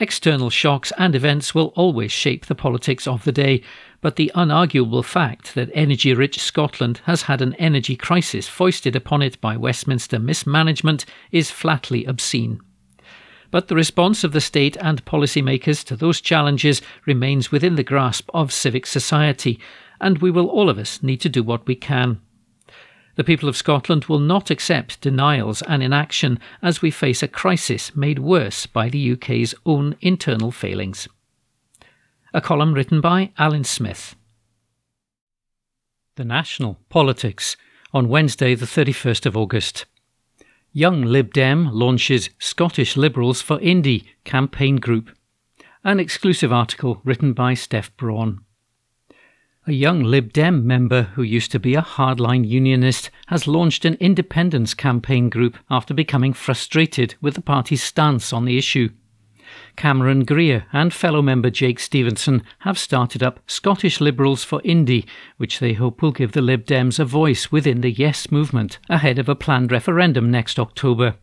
External 0.00 0.50
shocks 0.50 0.92
and 0.98 1.14
events 1.14 1.54
will 1.54 1.72
always 1.76 2.10
shape 2.10 2.46
the 2.46 2.54
politics 2.56 3.06
of 3.06 3.22
the 3.22 3.30
day, 3.30 3.62
but 4.00 4.16
the 4.16 4.32
unarguable 4.34 5.04
fact 5.04 5.54
that 5.54 5.70
energy 5.72 6.12
rich 6.12 6.40
Scotland 6.40 7.00
has 7.04 7.22
had 7.22 7.40
an 7.40 7.54
energy 7.54 7.94
crisis 7.94 8.48
foisted 8.48 8.96
upon 8.96 9.22
it 9.22 9.40
by 9.40 9.56
Westminster 9.56 10.18
mismanagement 10.18 11.04
is 11.30 11.52
flatly 11.52 12.04
obscene. 12.06 12.60
But 13.52 13.68
the 13.68 13.76
response 13.76 14.24
of 14.24 14.32
the 14.32 14.40
state 14.40 14.76
and 14.80 15.04
policymakers 15.04 15.84
to 15.84 15.94
those 15.94 16.20
challenges 16.20 16.82
remains 17.06 17.52
within 17.52 17.76
the 17.76 17.84
grasp 17.84 18.28
of 18.34 18.52
civic 18.52 18.86
society, 18.86 19.60
and 20.00 20.18
we 20.18 20.32
will 20.32 20.48
all 20.48 20.68
of 20.68 20.76
us 20.76 21.04
need 21.04 21.20
to 21.20 21.28
do 21.28 21.44
what 21.44 21.68
we 21.68 21.76
can. 21.76 22.20
The 23.16 23.24
people 23.24 23.48
of 23.48 23.56
Scotland 23.56 24.06
will 24.06 24.18
not 24.18 24.50
accept 24.50 25.00
denials 25.00 25.62
and 25.62 25.82
inaction 25.82 26.40
as 26.62 26.82
we 26.82 26.90
face 26.90 27.22
a 27.22 27.28
crisis 27.28 27.94
made 27.94 28.18
worse 28.18 28.66
by 28.66 28.88
the 28.88 29.12
UK's 29.12 29.54
own 29.64 29.96
internal 30.00 30.50
failings. 30.50 31.08
A 32.32 32.40
column 32.40 32.74
written 32.74 33.00
by 33.00 33.30
Alyn 33.38 33.64
Smith. 33.64 34.16
The 36.16 36.24
National 36.24 36.78
Politics 36.88 37.56
on 37.92 38.08
Wednesday, 38.08 38.56
the 38.56 38.66
31st 38.66 39.26
of 39.26 39.36
August. 39.36 39.86
Young 40.72 41.02
Lib 41.02 41.32
Dem 41.32 41.70
launches 41.72 42.30
Scottish 42.40 42.96
Liberals 42.96 43.40
for 43.40 43.60
Indy 43.60 44.04
campaign 44.24 44.76
group. 44.76 45.16
An 45.84 46.00
exclusive 46.00 46.52
article 46.52 47.00
written 47.04 47.32
by 47.32 47.54
Steph 47.54 47.96
Brawn. 47.96 48.40
A 49.66 49.72
young 49.72 50.02
Lib 50.02 50.34
Dem 50.34 50.66
member 50.66 51.04
who 51.14 51.22
used 51.22 51.50
to 51.52 51.58
be 51.58 51.74
a 51.74 51.80
hardline 51.80 52.46
unionist 52.46 53.10
has 53.28 53.48
launched 53.48 53.86
an 53.86 53.94
independence 53.94 54.74
campaign 54.74 55.30
group 55.30 55.56
after 55.70 55.94
becoming 55.94 56.34
frustrated 56.34 57.14
with 57.22 57.32
the 57.32 57.40
party's 57.40 57.82
stance 57.82 58.30
on 58.30 58.44
the 58.44 58.58
issue. 58.58 58.90
Cameron 59.74 60.26
Greer 60.26 60.66
and 60.70 60.92
fellow 60.92 61.22
member 61.22 61.48
Jake 61.48 61.80
Stevenson 61.80 62.42
have 62.58 62.78
started 62.78 63.22
up 63.22 63.40
Scottish 63.46 64.02
Liberals 64.02 64.44
for 64.44 64.60
Indy, 64.64 65.06
which 65.38 65.60
they 65.60 65.72
hope 65.72 66.02
will 66.02 66.12
give 66.12 66.32
the 66.32 66.42
Lib 66.42 66.66
Dems 66.66 66.98
a 66.98 67.06
voice 67.06 67.50
within 67.50 67.80
the 67.80 67.92
Yes 67.92 68.30
movement 68.30 68.78
ahead 68.90 69.18
of 69.18 69.30
a 69.30 69.34
planned 69.34 69.72
referendum 69.72 70.30
next 70.30 70.58
October. 70.58 71.14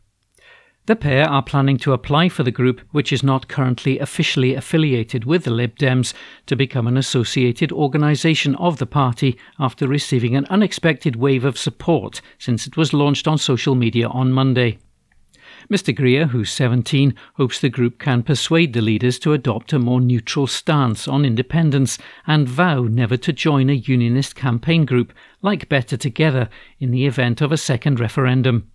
The 0.88 0.96
pair 0.96 1.30
are 1.30 1.44
planning 1.44 1.78
to 1.78 1.94
apply 1.94 2.30
for 2.30 2.42
the 2.42 2.50
group, 2.50 2.82
which 2.92 3.14
is 3.14 3.22
not 3.22 3.48
currently 3.48 4.00
officially 4.00 4.56
affiliated 4.56 5.26
with 5.26 5.44
the 5.44 5.52
Lib 5.52 5.78
Dems, 5.78 6.12
to 6.48 6.56
become 6.56 6.88
an 6.88 6.98
associated 6.98 7.72
organisation 7.72 8.56
of 8.56 8.78
the 8.78 8.88
party 8.88 9.38
after 9.60 9.88
receiving 9.88 10.36
an 10.36 10.48
unexpected 10.50 11.16
wave 11.16 11.46
of 11.46 11.58
support 11.58 12.20
since 12.40 12.66
it 12.66 12.78
was 12.78 12.94
launched 12.94 13.28
on 13.28 13.38
social 13.38 13.76
media 13.76 14.08
on 14.08 14.32
Monday. 14.32 14.80
Mr. 15.70 15.96
Greer, 15.96 16.26
who's 16.26 16.52
17, 16.52 17.14
hopes 17.36 17.60
the 17.60 17.70
group 17.70 18.00
can 18.00 18.24
persuade 18.24 18.74
the 18.74 18.82
leaders 18.82 19.20
to 19.20 19.34
adopt 19.34 19.74
a 19.74 19.80
more 19.80 20.02
neutral 20.02 20.48
stance 20.48 21.08
on 21.08 21.26
independence 21.26 22.00
and 22.26 22.50
vow 22.50 22.84
never 22.84 23.18
to 23.18 23.32
join 23.32 23.70
a 23.70 23.74
unionist 23.74 24.36
campaign 24.36 24.86
group 24.86 25.14
like 25.44 25.70
Better 25.70 25.96
Together 25.96 26.50
in 26.80 26.90
the 26.90 27.06
event 27.06 27.40
of 27.40 27.52
a 27.52 27.58
second 27.58 28.00
referendum. 28.00 28.71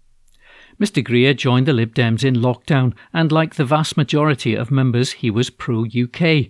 Mr. 0.78 1.02
Greer 1.02 1.32
joined 1.32 1.66
the 1.66 1.72
Lib 1.72 1.94
Dems 1.94 2.22
in 2.22 2.34
lockdown, 2.34 2.92
and 3.12 3.32
like 3.32 3.54
the 3.54 3.64
vast 3.64 3.96
majority 3.96 4.54
of 4.54 4.70
members, 4.70 5.12
he 5.12 5.30
was 5.30 5.48
pro 5.48 5.86
UK. 5.86 6.48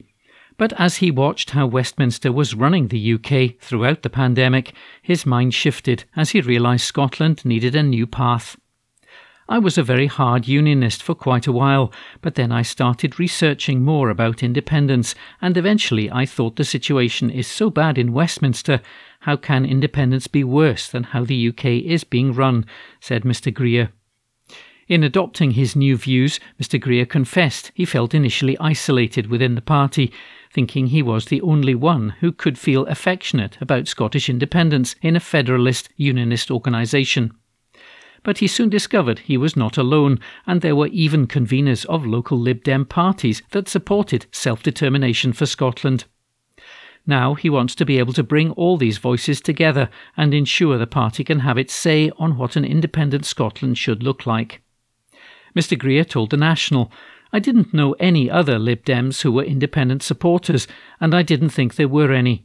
But 0.59 0.73
as 0.81 0.97
he 0.97 1.13
watched 1.13 1.51
how 1.51 1.67
Westminster 1.67 2.33
was 2.33 2.55
running 2.55 2.89
the 2.89 3.15
UK 3.15 3.61
throughout 3.61 4.03
the 4.03 4.11
pandemic, 4.11 4.73
his 5.01 5.27
mind 5.27 5.55
shifted 5.55 6.05
as 6.17 6.31
he 6.31 6.41
realised 6.41 6.85
Scotland 6.85 7.45
needed 7.45 7.77
a 7.77 7.85
new 7.85 8.07
path. 8.07 8.57
I 9.49 9.61
was 9.61 9.79
a 9.79 9.85
very 9.85 10.09
hard 10.09 10.49
unionist 10.49 11.05
for 11.05 11.15
quite 11.15 11.47
a 11.47 11.53
while, 11.53 11.93
but 12.21 12.35
then 12.35 12.51
I 12.51 12.63
started 12.63 13.21
researching 13.21 13.85
more 13.85 14.11
about 14.11 14.43
independence, 14.43 15.15
and 15.41 15.57
eventually 15.57 16.11
I 16.11 16.27
thought 16.27 16.57
the 16.57 16.65
situation 16.65 17.31
is 17.31 17.47
so 17.47 17.71
bad 17.71 17.97
in 17.97 18.13
Westminster. 18.13 18.81
How 19.21 19.37
can 19.37 19.65
independence 19.65 20.27
be 20.27 20.43
worse 20.43 20.89
than 20.89 21.05
how 21.05 21.25
the 21.25 21.49
UK 21.49 21.67
is 21.67 22.03
being 22.03 22.33
run? 22.33 22.67
said 22.99 23.23
Mr. 23.23 23.55
Greer. 23.55 23.93
In 24.89 25.03
adopting 25.03 25.53
his 25.53 25.75
new 25.75 25.97
views, 25.97 26.39
Mr. 26.63 26.81
Greer 26.81 27.07
confessed 27.07 27.73
he 27.75 27.85
felt 27.85 28.15
initially 28.15 28.57
isolated 28.59 29.27
within 29.27 29.57
the 29.57 29.61
party, 29.61 30.13
thinking 30.53 30.87
he 30.87 31.03
was 31.03 31.25
the 31.25 31.43
only 31.43 31.75
one 31.75 32.11
who 32.21 32.31
could 32.31 32.57
feel 32.57 32.87
affectionate 32.87 33.59
about 33.61 33.89
Scottish 33.89 34.29
independence 34.29 34.95
in 35.03 35.17
a 35.17 35.21
federalist 35.21 35.89
unionist 35.97 36.53
organisation. 36.53 37.33
But 38.23 38.39
he 38.39 38.47
soon 38.47 38.69
discovered 38.69 39.19
he 39.19 39.37
was 39.37 39.57
not 39.57 39.77
alone, 39.77 40.21
and 40.47 40.61
there 40.61 40.77
were 40.77 40.87
even 40.89 41.27
conveners 41.27 41.85
of 41.87 42.07
local 42.07 42.39
Lib 42.39 42.63
Dem 42.63 42.85
parties 42.85 43.43
that 43.51 43.69
supported 43.69 44.27
self 44.31 44.63
determination 44.63 45.33
for 45.33 45.47
Scotland. 45.47 46.05
Now 47.05 47.35
he 47.35 47.51
wants 47.51 47.75
to 47.75 47.85
be 47.85 47.99
able 47.99 48.13
to 48.13 48.23
bring 48.23 48.53
all 48.53 48.77
these 48.77 48.99
voices 48.99 49.41
together 49.41 49.91
and 50.17 50.33
ensure 50.33 50.79
the 50.79 50.87
party 50.87 51.25
can 51.25 51.41
have 51.41 51.59
its 51.59 51.75
say 51.75 52.13
on 52.19 52.37
what 52.37 52.55
an 52.55 52.65
independent 52.65 53.27
Scotland 53.27 53.79
should 53.79 54.05
look 54.05 54.27
like. 54.27 54.63
Mr. 55.57 55.79
Greer 55.79 56.05
told 56.05 56.31
The 56.31 56.37
National, 56.37 56.93
I 57.33 57.39
didn't 57.39 57.73
know 57.73 57.95
any 57.95 58.31
other 58.31 58.59
Lib 58.59 58.85
Dems 58.85 59.23
who 59.23 59.33
were 59.33 59.43
independent 59.43 60.03
supporters, 60.03 60.69
and 61.01 61.15
I 61.15 61.23
didn't 61.23 61.49
think 61.49 61.75
there 61.75 61.89
were 61.89 62.13
any. 62.13 62.45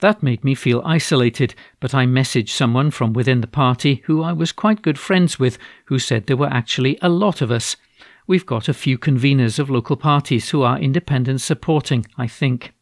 That 0.00 0.22
made 0.22 0.44
me 0.44 0.54
feel 0.54 0.82
isolated, 0.84 1.54
but 1.80 1.94
I 1.94 2.04
messaged 2.04 2.50
someone 2.50 2.90
from 2.90 3.14
within 3.14 3.40
the 3.40 3.46
party 3.46 4.02
who 4.04 4.22
I 4.22 4.32
was 4.32 4.52
quite 4.52 4.82
good 4.82 4.98
friends 4.98 5.38
with, 5.38 5.56
who 5.86 5.98
said 5.98 6.26
there 6.26 6.36
were 6.36 6.52
actually 6.52 6.98
a 7.00 7.08
lot 7.08 7.40
of 7.40 7.50
us. 7.50 7.76
We've 8.26 8.44
got 8.44 8.68
a 8.68 8.74
few 8.74 8.98
conveners 8.98 9.58
of 9.58 9.70
local 9.70 9.96
parties 9.96 10.50
who 10.50 10.62
are 10.62 10.78
independent 10.78 11.40
supporting, 11.40 12.04
I 12.18 12.26
think. 12.26 12.74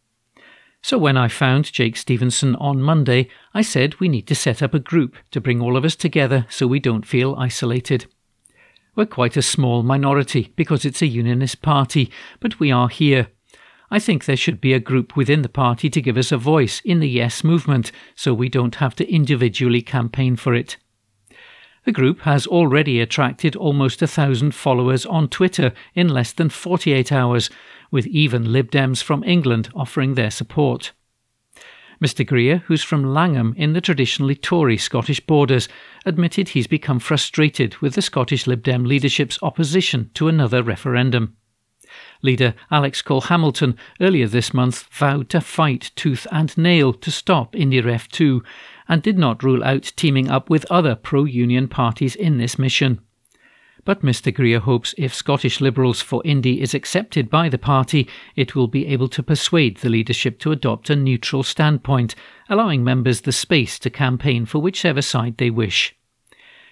So 0.82 0.98
when 0.98 1.16
I 1.16 1.28
found 1.28 1.72
Jake 1.72 1.96
Stevenson 1.96 2.56
on 2.56 2.82
Monday, 2.82 3.28
I 3.54 3.62
said 3.62 4.00
we 4.00 4.08
need 4.08 4.26
to 4.26 4.34
set 4.34 4.60
up 4.60 4.74
a 4.74 4.80
group 4.80 5.14
to 5.30 5.40
bring 5.40 5.60
all 5.60 5.76
of 5.76 5.84
us 5.84 5.94
together 5.94 6.46
so 6.48 6.66
we 6.66 6.80
don't 6.80 7.06
feel 7.06 7.36
isolated. 7.38 8.06
We're 8.94 9.06
quite 9.06 9.38
a 9.38 9.42
small 9.42 9.82
minority 9.82 10.52
because 10.54 10.84
it's 10.84 11.00
a 11.00 11.06
unionist 11.06 11.62
party, 11.62 12.10
but 12.40 12.60
we 12.60 12.70
are 12.70 12.88
here. 12.88 13.28
I 13.90 13.98
think 13.98 14.26
there 14.26 14.36
should 14.36 14.60
be 14.60 14.74
a 14.74 14.80
group 14.80 15.16
within 15.16 15.40
the 15.40 15.48
party 15.48 15.88
to 15.88 16.02
give 16.02 16.18
us 16.18 16.30
a 16.30 16.36
voice 16.36 16.82
in 16.84 17.00
the 17.00 17.08
Yes 17.08 17.42
movement 17.42 17.90
so 18.14 18.34
we 18.34 18.50
don't 18.50 18.74
have 18.76 18.94
to 18.96 19.10
individually 19.10 19.80
campaign 19.80 20.36
for 20.36 20.54
it. 20.54 20.76
The 21.84 21.92
group 21.92 22.20
has 22.20 22.46
already 22.46 23.00
attracted 23.00 23.56
almost 23.56 24.02
a 24.02 24.06
thousand 24.06 24.54
followers 24.54 25.06
on 25.06 25.28
Twitter 25.28 25.72
in 25.94 26.08
less 26.08 26.32
than 26.34 26.50
48 26.50 27.10
hours, 27.10 27.48
with 27.90 28.06
even 28.06 28.52
Lib 28.52 28.70
Dems 28.70 29.02
from 29.02 29.24
England 29.24 29.70
offering 29.74 30.14
their 30.14 30.30
support. 30.30 30.92
Mr. 32.02 32.26
Greer, 32.26 32.64
who's 32.66 32.82
from 32.82 33.04
Langholm 33.04 33.54
in 33.56 33.74
the 33.74 33.80
traditionally 33.80 34.34
Tory 34.34 34.76
Scottish 34.76 35.20
borders, 35.20 35.68
admitted 36.04 36.48
he's 36.48 36.66
become 36.66 36.98
frustrated 36.98 37.76
with 37.76 37.94
the 37.94 38.02
Scottish 38.02 38.48
Lib 38.48 38.64
Dem 38.64 38.84
leadership's 38.84 39.38
opposition 39.40 40.10
to 40.14 40.26
another 40.26 40.64
referendum. 40.64 41.36
Leader 42.20 42.54
Alex 42.72 43.02
Cole 43.02 43.20
Hamilton 43.20 43.76
earlier 44.00 44.26
this 44.26 44.52
month 44.52 44.88
vowed 44.90 45.28
to 45.28 45.40
fight 45.40 45.92
tooth 45.94 46.26
and 46.32 46.58
nail 46.58 46.92
to 46.92 47.12
stop 47.12 47.52
IndyRef 47.52 48.08
2 48.08 48.42
and 48.88 49.00
did 49.00 49.16
not 49.16 49.44
rule 49.44 49.62
out 49.62 49.92
teaming 49.94 50.28
up 50.28 50.50
with 50.50 50.66
other 50.70 50.96
pro 50.96 51.22
union 51.22 51.68
parties 51.68 52.16
in 52.16 52.38
this 52.38 52.58
mission. 52.58 53.00
But 53.84 54.02
Mr. 54.02 54.32
Greer 54.32 54.60
hopes 54.60 54.94
if 54.96 55.12
Scottish 55.12 55.60
Liberals 55.60 56.00
for 56.00 56.22
Indy 56.24 56.60
is 56.60 56.72
accepted 56.72 57.28
by 57.28 57.48
the 57.48 57.58
party, 57.58 58.08
it 58.36 58.54
will 58.54 58.68
be 58.68 58.86
able 58.86 59.08
to 59.08 59.24
persuade 59.24 59.78
the 59.78 59.88
leadership 59.88 60.38
to 60.40 60.52
adopt 60.52 60.88
a 60.88 60.94
neutral 60.94 61.42
standpoint, 61.42 62.14
allowing 62.48 62.84
members 62.84 63.22
the 63.22 63.32
space 63.32 63.80
to 63.80 63.90
campaign 63.90 64.46
for 64.46 64.60
whichever 64.60 65.02
side 65.02 65.36
they 65.38 65.50
wish. 65.50 65.96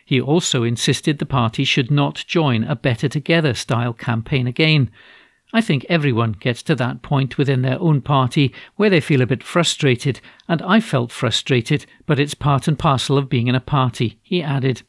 He 0.05 0.21
also 0.21 0.63
insisted 0.63 1.19
the 1.19 1.27
party 1.27 1.65
should 1.65 1.91
not 1.91 2.25
join 2.29 2.63
a 2.63 2.77
Better 2.77 3.09
Together 3.09 3.55
style 3.55 3.93
campaign 3.93 4.47
again. 4.47 4.91
I 5.53 5.61
think 5.61 5.85
everyone 5.89 6.37
gets 6.39 6.63
to 6.65 6.77
that 6.77 7.03
point 7.03 7.37
within 7.37 7.63
their 7.63 7.81
own 7.81 8.03
party 8.03 8.55
where 8.77 8.91
they 8.91 9.01
feel 9.01 9.21
a 9.21 9.27
bit 9.27 9.43
frustrated, 9.43 10.21
and 10.47 10.63
I 10.63 10.79
felt 10.79 11.11
frustrated, 11.11 11.87
but 12.07 12.21
it's 12.21 12.35
part 12.35 12.69
and 12.69 12.79
parcel 12.79 13.19
of 13.19 13.29
being 13.29 13.49
in 13.49 13.57
a 13.57 13.61
party, 13.61 14.21
he 14.23 14.43
added. 14.45 14.83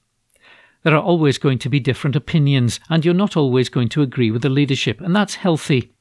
There 0.84 0.96
are 0.96 1.02
always 1.02 1.38
going 1.38 1.60
to 1.60 1.70
be 1.70 1.80
different 1.80 2.16
opinions, 2.16 2.80
and 2.90 3.06
you're 3.06 3.14
not 3.14 3.38
always 3.38 3.70
going 3.70 3.90
to 3.90 4.02
agree 4.02 4.32
with 4.32 4.42
the 4.42 4.50
leadership, 4.50 5.00
and 5.00 5.16
that's 5.16 5.36
healthy. 5.36 5.94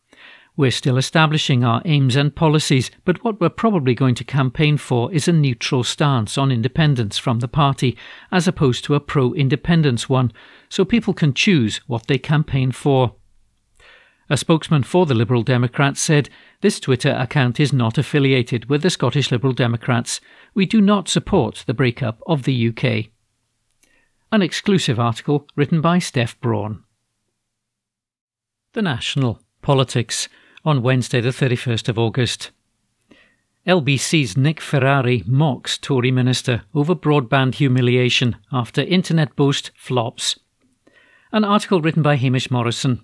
We're 0.56 0.70
still 0.70 0.96
establishing 0.96 1.62
our 1.62 1.82
aims 1.84 2.16
and 2.16 2.34
policies, 2.34 2.90
but 3.04 3.22
what 3.22 3.40
we're 3.40 3.50
probably 3.50 3.94
going 3.94 4.14
to 4.16 4.24
campaign 4.24 4.78
for 4.78 5.12
is 5.12 5.28
a 5.28 5.32
neutral 5.32 5.84
stance 5.84 6.38
on 6.38 6.50
independence 6.50 7.18
from 7.18 7.40
the 7.40 7.48
party, 7.48 7.96
as 8.32 8.48
opposed 8.48 8.84
to 8.84 8.94
a 8.94 9.00
pro 9.00 9.34
independence 9.34 10.08
one, 10.08 10.32
so 10.70 10.84
people 10.86 11.12
can 11.12 11.34
choose 11.34 11.82
what 11.86 12.06
they 12.06 12.18
campaign 12.18 12.72
for. 12.72 13.16
A 14.30 14.36
spokesman 14.38 14.82
for 14.82 15.04
the 15.04 15.14
Liberal 15.14 15.42
Democrats 15.42 16.00
said, 16.00 16.30
This 16.62 16.80
Twitter 16.80 17.14
account 17.18 17.60
is 17.60 17.72
not 17.72 17.98
affiliated 17.98 18.70
with 18.70 18.80
the 18.80 18.90
Scottish 18.90 19.30
Liberal 19.30 19.52
Democrats. 19.52 20.22
We 20.54 20.64
do 20.64 20.80
not 20.80 21.08
support 21.08 21.64
the 21.66 21.74
breakup 21.74 22.22
of 22.26 22.44
the 22.44 22.68
UK 22.68 23.10
an 24.32 24.42
exclusive 24.42 25.00
article 25.00 25.48
written 25.56 25.80
by 25.80 25.98
Steph 25.98 26.40
Brawn. 26.40 26.84
The 28.74 28.82
National 28.82 29.40
Politics 29.60 30.28
on 30.64 30.82
Wednesday, 30.82 31.20
the 31.20 31.30
31st 31.30 31.88
of 31.88 31.98
August. 31.98 32.52
LBC's 33.66 34.36
Nick 34.36 34.60
Ferrari 34.60 35.24
mocks 35.26 35.76
Tory 35.76 36.12
minister 36.12 36.62
over 36.74 36.94
broadband 36.94 37.56
humiliation 37.56 38.36
after 38.52 38.82
internet 38.82 39.34
boast 39.34 39.72
flops. 39.74 40.38
An 41.32 41.44
article 41.44 41.80
written 41.80 42.02
by 42.02 42.14
Hamish 42.16 42.50
Morrison. 42.50 43.00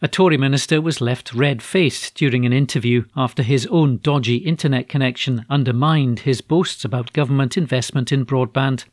A 0.00 0.06
Tory 0.06 0.36
minister 0.36 0.80
was 0.80 1.00
left 1.00 1.34
red 1.34 1.60
faced 1.60 2.14
during 2.14 2.46
an 2.46 2.52
interview 2.52 3.04
after 3.16 3.42
his 3.42 3.66
own 3.66 3.98
dodgy 3.98 4.36
internet 4.36 4.88
connection 4.88 5.44
undermined 5.50 6.20
his 6.20 6.40
boasts 6.40 6.84
about 6.84 7.12
government 7.12 7.56
investment 7.56 8.12
in 8.12 8.24
broadband. 8.24 8.84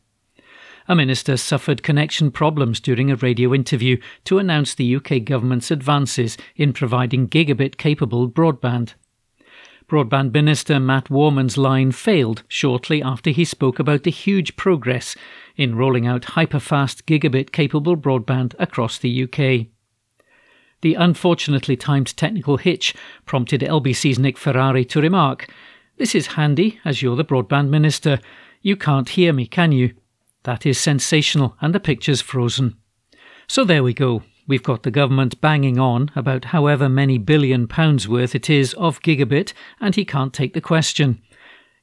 A 0.88 0.95
minister 0.95 1.36
suffered 1.36 1.81
connection 1.81 2.29
problems 2.29 2.79
during 2.79 3.09
a 3.09 3.15
radio 3.15 3.55
interview 3.55 3.97
to 4.25 4.38
announce 4.38 4.75
the 4.75 4.95
UK 4.95 5.23
government's 5.23 5.71
advances 5.71 6.38
in 6.55 6.73
providing 6.73 7.27
gigabit 7.27 7.77
capable 7.77 8.29
broadband. 8.29 8.93
Broadband 9.88 10.31
Minister 10.31 10.79
Matt 10.79 11.09
Warman's 11.09 11.57
line 11.57 11.91
failed 11.91 12.43
shortly 12.47 13.01
after 13.01 13.31
he 13.31 13.45
spoke 13.45 13.79
about 13.79 14.03
the 14.03 14.11
huge 14.11 14.55
progress 14.55 15.15
in 15.55 15.75
rolling 15.75 16.05
out 16.05 16.21
hyperfast 16.23 17.03
gigabit 17.05 17.51
capable 17.51 17.97
broadband 17.97 18.53
across 18.59 18.99
the 18.99 19.23
UK. 19.23 19.67
The 20.81 20.93
unfortunately 20.93 21.77
timed 21.77 22.15
technical 22.15 22.57
hitch 22.57 22.93
prompted 23.25 23.61
LBC's 23.61 24.19
Nick 24.19 24.38
Ferrari 24.38 24.86
to 24.86 25.01
remark, 25.01 25.47
This 25.97 26.13
is 26.13 26.27
handy, 26.27 26.79
as 26.86 27.01
you're 27.01 27.15
the 27.15 27.25
broadband 27.25 27.69
minister. 27.69 28.19
You 28.61 28.75
can't 28.75 29.09
hear 29.09 29.33
me, 29.33 29.47
can 29.47 29.71
you? 29.71 29.95
That 30.45 30.65
is 30.65 30.79
sensational, 30.79 31.57
and 31.59 31.73
the 31.73 31.79
picture's 31.79 32.21
frozen. 32.21 32.77
So 33.47 33.63
there 33.63 33.83
we 33.83 33.93
go. 33.93 34.21
We've 34.47 34.61
got 34.61 34.83
the 34.83 34.91
government 34.91 35.41
banging 35.41 35.79
on 35.79 36.11
about 36.15 36.45
however 36.45 36.87
many 36.87 37.17
billion 37.17 37.67
pounds 37.67 38.07
worth 38.07 38.35
it 38.35 38.47
is 38.47 38.75
of 38.75 39.01
gigabit, 39.01 39.53
and 39.81 39.95
he 39.95 40.05
can't 40.05 40.33
take 40.33 40.53
the 40.53 40.61
question. 40.61 41.19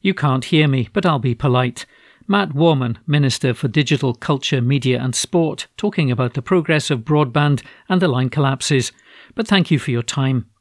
You 0.00 0.14
can't 0.14 0.44
hear 0.44 0.68
me, 0.68 0.88
but 0.92 1.04
I'll 1.04 1.18
be 1.18 1.34
polite. 1.34 1.86
Matt 2.28 2.54
Warman, 2.54 3.00
Minister 3.04 3.52
for 3.52 3.66
Digital 3.66 4.14
Culture, 4.14 4.62
Media 4.62 5.02
and 5.02 5.16
Sport, 5.16 5.66
talking 5.76 6.12
about 6.12 6.34
the 6.34 6.42
progress 6.42 6.88
of 6.88 7.00
broadband 7.00 7.64
and 7.88 8.00
the 8.00 8.06
line 8.06 8.28
collapses. 8.28 8.92
But 9.34 9.48
thank 9.48 9.72
you 9.72 9.80
for 9.80 9.90
your 9.90 10.04
time. 10.04 10.51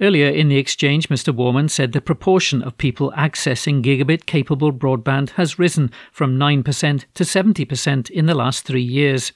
Earlier 0.00 0.28
in 0.28 0.48
the 0.48 0.56
exchange, 0.56 1.10
Mr. 1.10 1.34
Warman 1.34 1.68
said 1.68 1.92
the 1.92 2.00
proportion 2.00 2.62
of 2.62 2.78
people 2.78 3.12
accessing 3.18 3.82
gigabit 3.82 4.24
capable 4.24 4.72
broadband 4.72 5.30
has 5.30 5.58
risen 5.58 5.90
from 6.10 6.38
9% 6.38 7.04
to 7.12 7.22
70% 7.22 8.10
in 8.10 8.24
the 8.24 8.34
last 8.34 8.64
three 8.64 8.82
years. 8.82 9.32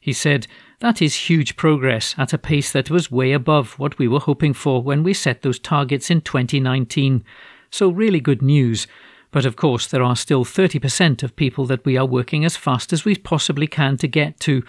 He 0.00 0.14
said, 0.14 0.46
That 0.80 1.02
is 1.02 1.28
huge 1.28 1.56
progress 1.56 2.14
at 2.16 2.32
a 2.32 2.38
pace 2.38 2.72
that 2.72 2.90
was 2.90 3.10
way 3.10 3.32
above 3.32 3.78
what 3.78 3.98
we 3.98 4.08
were 4.08 4.20
hoping 4.20 4.54
for 4.54 4.82
when 4.82 5.02
we 5.02 5.12
set 5.12 5.42
those 5.42 5.58
targets 5.58 6.10
in 6.10 6.22
2019. 6.22 7.22
So, 7.70 7.90
really 7.90 8.20
good 8.20 8.40
news. 8.40 8.86
But 9.30 9.44
of 9.44 9.56
course, 9.56 9.86
there 9.86 10.02
are 10.02 10.16
still 10.16 10.46
30% 10.46 11.22
of 11.22 11.36
people 11.36 11.66
that 11.66 11.84
we 11.84 11.98
are 11.98 12.06
working 12.06 12.44
as 12.46 12.56
fast 12.56 12.92
as 12.94 13.04
we 13.04 13.16
possibly 13.16 13.66
can 13.66 13.98
to 13.98 14.08
get 14.08 14.40
to, 14.40 14.62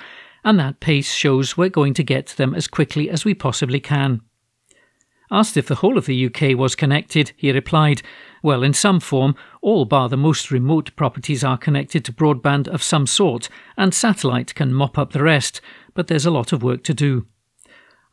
and 0.43 0.59
that 0.59 0.81
pace 0.81 1.13
shows 1.13 1.55
we're 1.55 1.69
going 1.69 1.93
to 1.93 2.03
get 2.03 2.27
to 2.27 2.37
them 2.37 2.53
as 2.53 2.67
quickly 2.67 3.09
as 3.09 3.23
we 3.23 3.33
possibly 3.33 3.79
can. 3.79 4.21
Asked 5.31 5.57
if 5.57 5.67
the 5.67 5.75
whole 5.75 5.97
of 5.97 6.05
the 6.05 6.25
UK 6.25 6.57
was 6.57 6.75
connected, 6.75 7.33
he 7.35 7.51
replied, 7.51 8.01
Well, 8.43 8.61
in 8.63 8.73
some 8.73 8.99
form, 8.99 9.35
all 9.61 9.85
bar 9.85 10.07
the 10.07 10.17
most 10.17 10.51
remote 10.51 10.95
properties 10.95 11.43
are 11.43 11.57
connected 11.57 12.05
to 12.05 12.13
broadband 12.13 12.67
of 12.67 12.83
some 12.83 13.07
sort, 13.07 13.49
and 13.75 13.93
satellite 13.93 14.53
can 14.53 14.73
mop 14.73 14.97
up 14.97 15.13
the 15.13 15.23
rest, 15.23 15.61
but 15.93 16.07
there's 16.07 16.25
a 16.25 16.31
lot 16.31 16.53
of 16.53 16.61
work 16.61 16.83
to 16.83 16.93
do. 16.93 17.25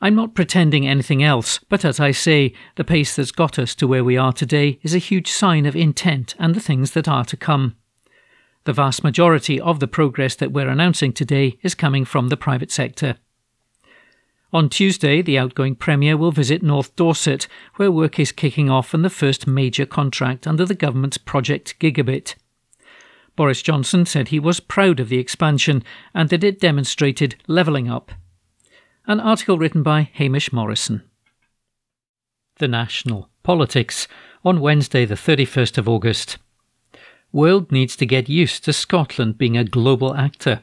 I'm 0.00 0.16
not 0.16 0.34
pretending 0.34 0.86
anything 0.86 1.22
else, 1.22 1.60
but 1.68 1.84
as 1.84 2.00
I 2.00 2.10
say, 2.10 2.54
the 2.74 2.82
pace 2.82 3.14
that's 3.14 3.30
got 3.30 3.58
us 3.58 3.74
to 3.76 3.86
where 3.86 4.02
we 4.02 4.16
are 4.16 4.32
today 4.32 4.80
is 4.82 4.94
a 4.94 4.98
huge 4.98 5.30
sign 5.30 5.64
of 5.64 5.76
intent 5.76 6.34
and 6.40 6.56
the 6.56 6.60
things 6.60 6.90
that 6.92 7.06
are 7.06 7.24
to 7.26 7.36
come. 7.36 7.76
The 8.64 8.72
vast 8.72 9.04
majority 9.04 9.60
of 9.60 9.80
the 9.80 9.86
progress 9.86 10.34
that 10.36 10.50
we're 10.50 10.68
announcing 10.68 11.12
today 11.12 11.58
is 11.62 11.76
coming 11.76 12.04
from 12.04 12.28
the 12.28 12.36
private 12.36 12.72
sector. 12.72 13.16
On 14.52 14.68
Tuesday, 14.68 15.22
the 15.22 15.38
outgoing 15.38 15.74
Premier 15.74 16.16
will 16.16 16.32
visit 16.32 16.62
North 16.62 16.94
Dorset, 16.94 17.48
where 17.76 17.90
work 17.90 18.18
is 18.18 18.32
kicking 18.32 18.68
off 18.68 18.94
on 18.94 19.00
the 19.00 19.08
first 19.08 19.46
major 19.46 19.86
contract 19.86 20.46
under 20.46 20.66
the 20.66 20.74
government's 20.74 21.16
Project 21.16 21.78
Gigabit. 21.78 22.34
Boris 23.34 23.62
Johnson 23.62 24.04
said 24.04 24.28
he 24.28 24.38
was 24.38 24.60
proud 24.60 25.00
of 25.00 25.08
the 25.08 25.18
expansion 25.18 25.82
and 26.14 26.28
that 26.28 26.44
it 26.44 26.60
demonstrated 26.60 27.36
levelling 27.46 27.88
up 27.88 28.12
an 29.06 29.18
article 29.20 29.58
written 29.58 29.82
by 29.82 30.10
Hamish 30.12 30.52
Morrison. 30.52 31.02
The 32.58 32.68
National 32.68 33.28
Politics 33.42 34.06
on 34.44 34.60
Wednesday, 34.60 35.04
the 35.04 35.14
31st 35.14 35.78
of 35.78 35.88
August. 35.88 36.38
World 37.32 37.72
needs 37.72 37.96
to 37.96 38.06
get 38.06 38.28
used 38.28 38.64
to 38.64 38.72
Scotland 38.72 39.38
being 39.38 39.56
a 39.56 39.64
global 39.64 40.14
actor. 40.14 40.62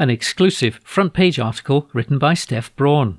An 0.00 0.10
exclusive 0.10 0.78
front 0.84 1.12
page 1.12 1.40
article 1.40 1.88
written 1.92 2.20
by 2.20 2.34
Steph 2.34 2.74
Brawn. 2.76 3.18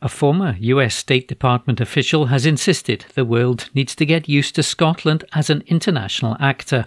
A 0.00 0.08
former 0.08 0.54
US 0.60 0.94
State 0.94 1.26
Department 1.26 1.80
official 1.80 2.26
has 2.26 2.46
insisted 2.46 3.06
the 3.14 3.24
world 3.24 3.68
needs 3.74 3.96
to 3.96 4.06
get 4.06 4.28
used 4.28 4.54
to 4.54 4.62
Scotland 4.62 5.24
as 5.32 5.50
an 5.50 5.64
international 5.66 6.36
actor. 6.38 6.86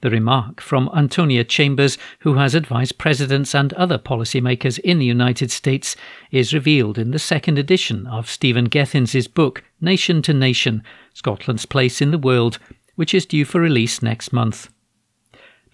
The 0.00 0.10
remark 0.10 0.60
from 0.60 0.90
Antonia 0.96 1.44
Chambers, 1.44 1.96
who 2.20 2.34
has 2.34 2.56
advised 2.56 2.98
presidents 2.98 3.54
and 3.54 3.72
other 3.74 3.98
policymakers 3.98 4.80
in 4.80 4.98
the 4.98 5.06
United 5.06 5.52
States, 5.52 5.94
is 6.32 6.52
revealed 6.52 6.98
in 6.98 7.12
the 7.12 7.20
second 7.20 7.56
edition 7.56 8.08
of 8.08 8.28
Stephen 8.28 8.64
Gethins's 8.64 9.28
book 9.28 9.62
Nation 9.80 10.22
to 10.22 10.34
Nation 10.34 10.82
Scotland's 11.14 11.66
Place 11.66 12.02
in 12.02 12.10
the 12.10 12.18
World, 12.18 12.58
which 12.96 13.14
is 13.14 13.26
due 13.26 13.44
for 13.44 13.60
release 13.60 14.02
next 14.02 14.32
month. 14.32 14.70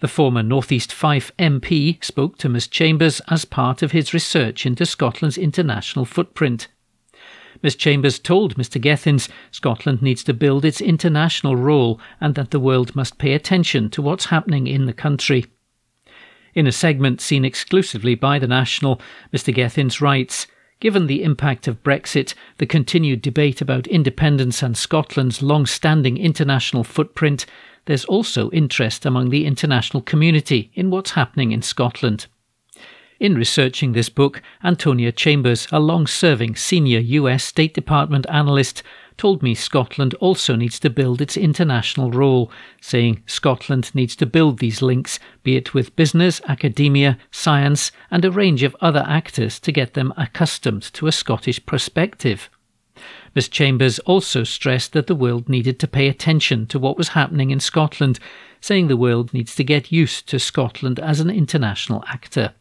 The 0.03 0.09
former 0.09 0.43
North 0.43 0.69
East 0.73 0.91
Fife 0.91 1.31
MP 1.39 2.03
spoke 2.03 2.37
to 2.39 2.49
Ms 2.49 2.67
Chambers 2.67 3.21
as 3.29 3.45
part 3.45 3.81
of 3.81 3.93
his 3.93 4.13
research 4.13 4.65
into 4.65 4.85
Scotland's 4.85 5.37
international 5.37 6.03
footprint. 6.03 6.67
Ms 7.61 7.77
Chambers 7.77 8.19
told 8.19 8.57
Mr 8.57 8.81
Gethins 8.81 9.29
Scotland 9.51 10.01
needs 10.01 10.21
to 10.25 10.33
build 10.33 10.65
its 10.65 10.81
international 10.81 11.55
role 11.55 12.01
and 12.19 12.35
that 12.35 12.51
the 12.51 12.59
world 12.59 12.93
must 12.97 13.17
pay 13.17 13.31
attention 13.31 13.89
to 13.91 14.01
what's 14.01 14.25
happening 14.25 14.67
in 14.67 14.87
the 14.87 14.93
country. 14.93 15.45
In 16.53 16.67
a 16.67 16.73
segment 16.73 17.21
seen 17.21 17.45
exclusively 17.45 18.13
by 18.13 18.39
the 18.39 18.47
National, 18.47 18.99
Mr 19.31 19.55
Gethins 19.55 20.01
writes, 20.01 20.47
Given 20.81 21.07
the 21.07 21.23
impact 21.23 21.65
of 21.65 21.81
Brexit, 21.81 22.33
the 22.57 22.65
continued 22.65 23.21
debate 23.21 23.61
about 23.61 23.87
independence 23.87 24.61
and 24.61 24.75
Scotland's 24.75 25.41
long 25.41 25.65
standing 25.65 26.17
international 26.17 26.83
footprint, 26.83 27.45
there's 27.85 28.05
also 28.05 28.49
interest 28.51 29.05
among 29.05 29.29
the 29.29 29.45
international 29.45 30.01
community 30.01 30.71
in 30.73 30.89
what's 30.89 31.11
happening 31.11 31.51
in 31.51 31.61
Scotland. 31.61 32.27
In 33.19 33.35
researching 33.35 33.93
this 33.93 34.09
book, 34.09 34.41
Antonia 34.63 35.11
Chambers, 35.11 35.67
a 35.71 35.79
long 35.79 36.07
serving 36.07 36.55
senior 36.55 36.99
US 36.99 37.43
State 37.43 37.73
Department 37.73 38.25
analyst, 38.29 38.83
told 39.17 39.43
me 39.43 39.53
Scotland 39.53 40.13
also 40.15 40.55
needs 40.55 40.79
to 40.79 40.89
build 40.89 41.21
its 41.21 41.37
international 41.37 42.11
role, 42.11 42.51
saying 42.81 43.23
Scotland 43.25 43.93
needs 43.93 44.15
to 44.17 44.25
build 44.25 44.59
these 44.59 44.81
links, 44.81 45.19
be 45.43 45.55
it 45.55 45.73
with 45.73 45.95
business, 45.95 46.41
academia, 46.47 47.17
science, 47.31 47.91
and 48.09 48.25
a 48.25 48.31
range 48.31 48.63
of 48.63 48.75
other 48.81 49.05
actors 49.07 49.59
to 49.59 49.71
get 49.71 49.93
them 49.93 50.13
accustomed 50.17 50.81
to 50.93 51.07
a 51.07 51.11
Scottish 51.11 51.65
perspective. 51.65 52.49
Miss 53.35 53.47
Chambers 53.47 53.99
also 53.99 54.43
stressed 54.43 54.93
that 54.93 55.07
the 55.07 55.15
world 55.15 55.49
needed 55.49 55.79
to 55.79 55.87
pay 55.87 56.07
attention 56.07 56.67
to 56.67 56.77
what 56.77 56.97
was 56.97 57.09
happening 57.09 57.49
in 57.49 57.59
Scotland, 57.59 58.19
saying 58.61 58.87
the 58.87 58.97
world 58.97 59.33
needs 59.33 59.55
to 59.55 59.63
get 59.63 59.91
used 59.91 60.27
to 60.29 60.39
Scotland 60.39 60.99
as 60.99 61.19
an 61.19 61.29
international 61.29 62.03
actor. 62.07 62.53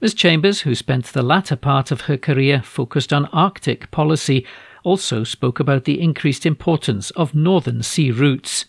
Ms. 0.00 0.14
Chambers, 0.14 0.60
who 0.60 0.74
spent 0.74 1.06
the 1.06 1.22
latter 1.22 1.56
part 1.56 1.90
of 1.90 2.02
her 2.02 2.16
career 2.16 2.62
focused 2.62 3.12
on 3.12 3.26
Arctic 3.26 3.90
policy, 3.90 4.46
also 4.84 5.24
spoke 5.24 5.58
about 5.58 5.84
the 5.84 6.00
increased 6.00 6.46
importance 6.46 7.10
of 7.12 7.34
northern 7.34 7.82
sea 7.82 8.10
routes. 8.10 8.66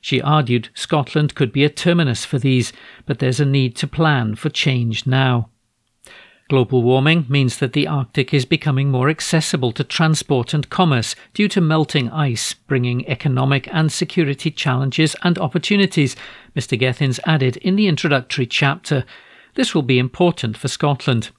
She 0.00 0.20
argued 0.20 0.70
Scotland 0.74 1.34
could 1.34 1.52
be 1.52 1.62
a 1.62 1.68
terminus 1.68 2.24
for 2.24 2.38
these, 2.38 2.72
but 3.06 3.18
there's 3.18 3.38
a 3.38 3.44
need 3.44 3.76
to 3.76 3.86
plan 3.86 4.34
for 4.34 4.48
change 4.48 5.06
now. 5.06 5.50
Global 6.50 6.82
warming 6.82 7.26
means 7.28 7.58
that 7.58 7.74
the 7.74 7.86
Arctic 7.86 8.34
is 8.34 8.44
becoming 8.44 8.90
more 8.90 9.08
accessible 9.08 9.70
to 9.70 9.84
transport 9.84 10.52
and 10.52 10.68
commerce 10.68 11.14
due 11.32 11.46
to 11.46 11.60
melting 11.60 12.10
ice, 12.10 12.54
bringing 12.54 13.08
economic 13.08 13.72
and 13.72 13.92
security 13.92 14.50
challenges 14.50 15.14
and 15.22 15.38
opportunities, 15.38 16.16
Mr. 16.56 16.76
Gethins 16.76 17.20
added 17.24 17.56
in 17.58 17.76
the 17.76 17.86
introductory 17.86 18.46
chapter. 18.46 19.04
This 19.54 19.76
will 19.76 19.82
be 19.82 20.00
important 20.00 20.56
for 20.56 20.66
Scotland. 20.66 21.30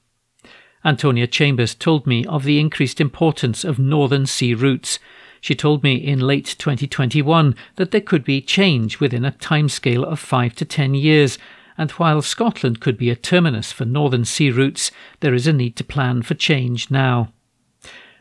Antonia 0.82 1.26
Chambers 1.26 1.74
told 1.74 2.06
me 2.06 2.24
of 2.24 2.44
the 2.44 2.58
increased 2.58 2.98
importance 2.98 3.64
of 3.64 3.78
northern 3.78 4.24
sea 4.24 4.54
routes. 4.54 4.98
She 5.42 5.54
told 5.54 5.82
me 5.82 5.96
in 5.96 6.20
late 6.20 6.56
2021 6.58 7.54
that 7.76 7.90
there 7.90 8.00
could 8.00 8.24
be 8.24 8.40
change 8.40 8.98
within 8.98 9.26
a 9.26 9.32
timescale 9.32 10.04
of 10.04 10.18
5 10.18 10.54
to 10.54 10.64
10 10.64 10.94
years, 10.94 11.36
and 11.78 11.90
while 11.92 12.22
Scotland 12.22 12.80
could 12.80 12.96
be 12.96 13.10
a 13.10 13.16
terminus 13.16 13.72
for 13.72 13.84
northern 13.84 14.24
sea 14.24 14.50
routes, 14.50 14.90
there 15.20 15.34
is 15.34 15.46
a 15.46 15.52
need 15.52 15.76
to 15.76 15.84
plan 15.84 16.22
for 16.22 16.34
change 16.34 16.90
now. 16.90 17.32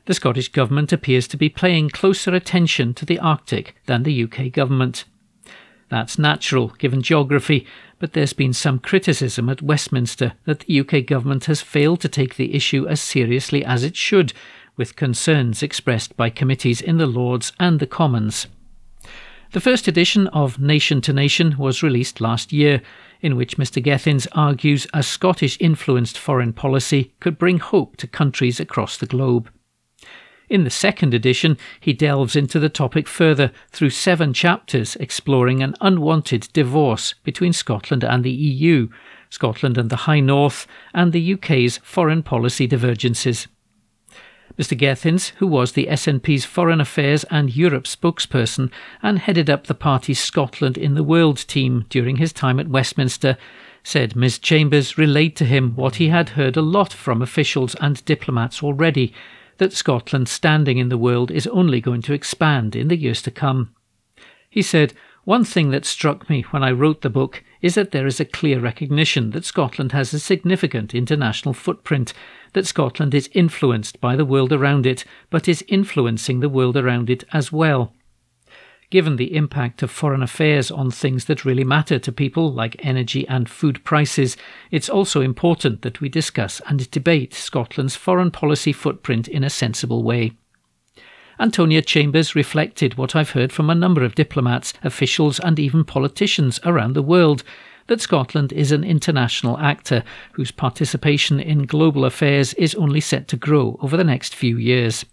The 0.05 0.13
Scottish 0.13 0.49
Government 0.49 0.91
appears 0.91 1.27
to 1.29 1.37
be 1.37 1.49
paying 1.49 1.89
closer 1.89 2.33
attention 2.33 2.93
to 2.95 3.05
the 3.05 3.19
Arctic 3.19 3.75
than 3.85 4.03
the 4.03 4.23
UK 4.23 4.51
Government. 4.51 5.05
That's 5.89 6.17
natural, 6.17 6.69
given 6.69 7.01
geography, 7.01 7.67
but 7.99 8.13
there's 8.13 8.33
been 8.33 8.53
some 8.53 8.79
criticism 8.79 9.49
at 9.49 9.61
Westminster 9.61 10.33
that 10.45 10.61
the 10.61 10.79
UK 10.79 11.05
government 11.05 11.45
has 11.45 11.61
failed 11.61 11.99
to 12.01 12.09
take 12.09 12.35
the 12.35 12.55
issue 12.55 12.87
as 12.87 13.01
seriously 13.01 13.63
as 13.63 13.83
it 13.83 13.95
should, 13.95 14.33
with 14.77 14.95
concerns 14.95 15.61
expressed 15.61 16.15
by 16.15 16.29
committees 16.29 16.81
in 16.81 16.97
the 16.97 17.05
Lords 17.05 17.51
and 17.59 17.79
the 17.79 17.85
Commons. 17.85 18.47
The 19.51 19.59
first 19.59 19.87
edition 19.87 20.27
of 20.27 20.59
Nation 20.59 21.01
to 21.01 21.11
Nation 21.11 21.57
was 21.57 21.83
released 21.83 22.21
last 22.21 22.53
year, 22.53 22.81
in 23.21 23.35
which 23.35 23.57
Mr. 23.57 23.83
Gethins 23.83 24.27
argues 24.33 24.87
a 24.93 25.03
Scottish 25.03 25.57
influenced 25.59 26.17
foreign 26.17 26.53
policy 26.53 27.13
could 27.19 27.37
bring 27.37 27.59
hope 27.59 27.97
to 27.97 28.07
countries 28.07 28.59
across 28.59 28.97
the 28.97 29.05
globe. 29.05 29.49
In 30.49 30.65
the 30.65 30.69
second 30.69 31.13
edition, 31.13 31.57
he 31.79 31.93
delves 31.93 32.35
into 32.35 32.59
the 32.59 32.67
topic 32.67 33.07
further 33.07 33.51
through 33.71 33.91
seven 33.91 34.33
chapters 34.33 34.97
exploring 34.97 35.63
an 35.63 35.75
unwanted 35.79 36.49
divorce 36.51 37.13
between 37.23 37.53
Scotland 37.53 38.03
and 38.03 38.23
the 38.23 38.31
EU, 38.31 38.89
Scotland 39.29 39.77
and 39.77 39.89
the 39.89 39.95
High 40.07 40.19
North, 40.19 40.67
and 40.93 41.13
the 41.13 41.33
UK's 41.33 41.77
foreign 41.77 42.21
policy 42.21 42.67
divergences. 42.67 43.47
Mr. 44.61 44.77
Gethins, 44.77 45.29
who 45.37 45.47
was 45.47 45.71
the 45.71 45.87
SNP's 45.87 46.45
Foreign 46.45 46.79
Affairs 46.79 47.23
and 47.31 47.55
Europe 47.55 47.85
spokesperson 47.85 48.69
and 49.01 49.17
headed 49.17 49.49
up 49.49 49.65
the 49.65 49.73
party's 49.73 50.19
Scotland 50.19 50.77
in 50.77 50.93
the 50.93 51.03
World 51.03 51.47
team 51.47 51.87
during 51.89 52.17
his 52.17 52.31
time 52.31 52.59
at 52.59 52.67
Westminster, 52.67 53.37
said 53.81 54.15
Ms. 54.15 54.37
Chambers 54.37 54.99
relayed 54.99 55.35
to 55.37 55.45
him 55.45 55.75
what 55.75 55.95
he 55.95 56.09
had 56.09 56.29
heard 56.29 56.55
a 56.55 56.61
lot 56.61 56.93
from 56.93 57.23
officials 57.23 57.73
and 57.81 58.05
diplomats 58.05 58.61
already 58.61 59.15
that 59.57 59.73
Scotland's 59.73 60.29
standing 60.29 60.77
in 60.77 60.89
the 60.89 60.97
world 60.97 61.31
is 61.31 61.47
only 61.47 61.81
going 61.81 62.03
to 62.03 62.13
expand 62.13 62.75
in 62.75 62.87
the 62.87 62.97
years 62.97 63.23
to 63.23 63.31
come. 63.31 63.73
He 64.47 64.61
said, 64.61 64.93
One 65.23 65.43
thing 65.43 65.71
that 65.71 65.85
struck 65.85 66.29
me 66.29 66.43
when 66.51 66.63
I 66.63 66.69
wrote 66.69 67.01
the 67.01 67.09
book 67.09 67.43
is 67.61 67.75
that 67.75 67.91
there 67.91 68.07
is 68.07 68.19
a 68.19 68.25
clear 68.25 68.59
recognition 68.59 69.31
that 69.31 69.45
Scotland 69.45 69.91
has 69.91 70.13
a 70.13 70.19
significant 70.19 70.95
international 70.95 71.53
footprint, 71.53 72.13
that 72.53 72.67
Scotland 72.67 73.13
is 73.13 73.29
influenced 73.33 74.01
by 74.01 74.15
the 74.15 74.25
world 74.25 74.51
around 74.51 74.85
it, 74.85 75.05
but 75.29 75.47
is 75.47 75.63
influencing 75.67 76.39
the 76.39 76.49
world 76.49 76.75
around 76.75 77.09
it 77.09 77.23
as 77.31 77.51
well. 77.51 77.93
Given 78.89 79.15
the 79.15 79.35
impact 79.37 79.81
of 79.83 79.89
foreign 79.89 80.21
affairs 80.21 80.69
on 80.69 80.91
things 80.91 81.25
that 81.25 81.45
really 81.45 81.63
matter 81.63 81.97
to 81.97 82.11
people, 82.11 82.51
like 82.51 82.75
energy 82.79 83.25
and 83.29 83.49
food 83.49 83.81
prices, 83.85 84.35
it's 84.69 84.89
also 84.89 85.21
important 85.21 85.81
that 85.83 86.01
we 86.01 86.09
discuss 86.09 86.61
and 86.67 86.91
debate 86.91 87.33
Scotland's 87.33 87.95
foreign 87.95 88.31
policy 88.31 88.73
footprint 88.73 89.29
in 89.29 89.45
a 89.45 89.49
sensible 89.49 90.03
way. 90.03 90.33
Antonia 91.41 91.81
Chambers 91.81 92.35
reflected 92.35 92.99
what 92.99 93.15
I've 93.15 93.31
heard 93.31 93.51
from 93.51 93.71
a 93.71 93.75
number 93.75 94.03
of 94.03 94.13
diplomats, 94.13 94.75
officials, 94.83 95.39
and 95.39 95.57
even 95.57 95.83
politicians 95.83 96.59
around 96.63 96.93
the 96.93 97.01
world 97.01 97.43
that 97.87 97.99
Scotland 97.99 98.53
is 98.53 98.71
an 98.71 98.83
international 98.83 99.57
actor 99.57 100.03
whose 100.33 100.51
participation 100.51 101.39
in 101.39 101.65
global 101.65 102.05
affairs 102.05 102.53
is 102.53 102.75
only 102.75 103.01
set 103.01 103.27
to 103.29 103.37
grow 103.37 103.79
over 103.81 103.97
the 103.97 104.03
next 104.03 104.35
few 104.35 104.55
years. 104.55 105.03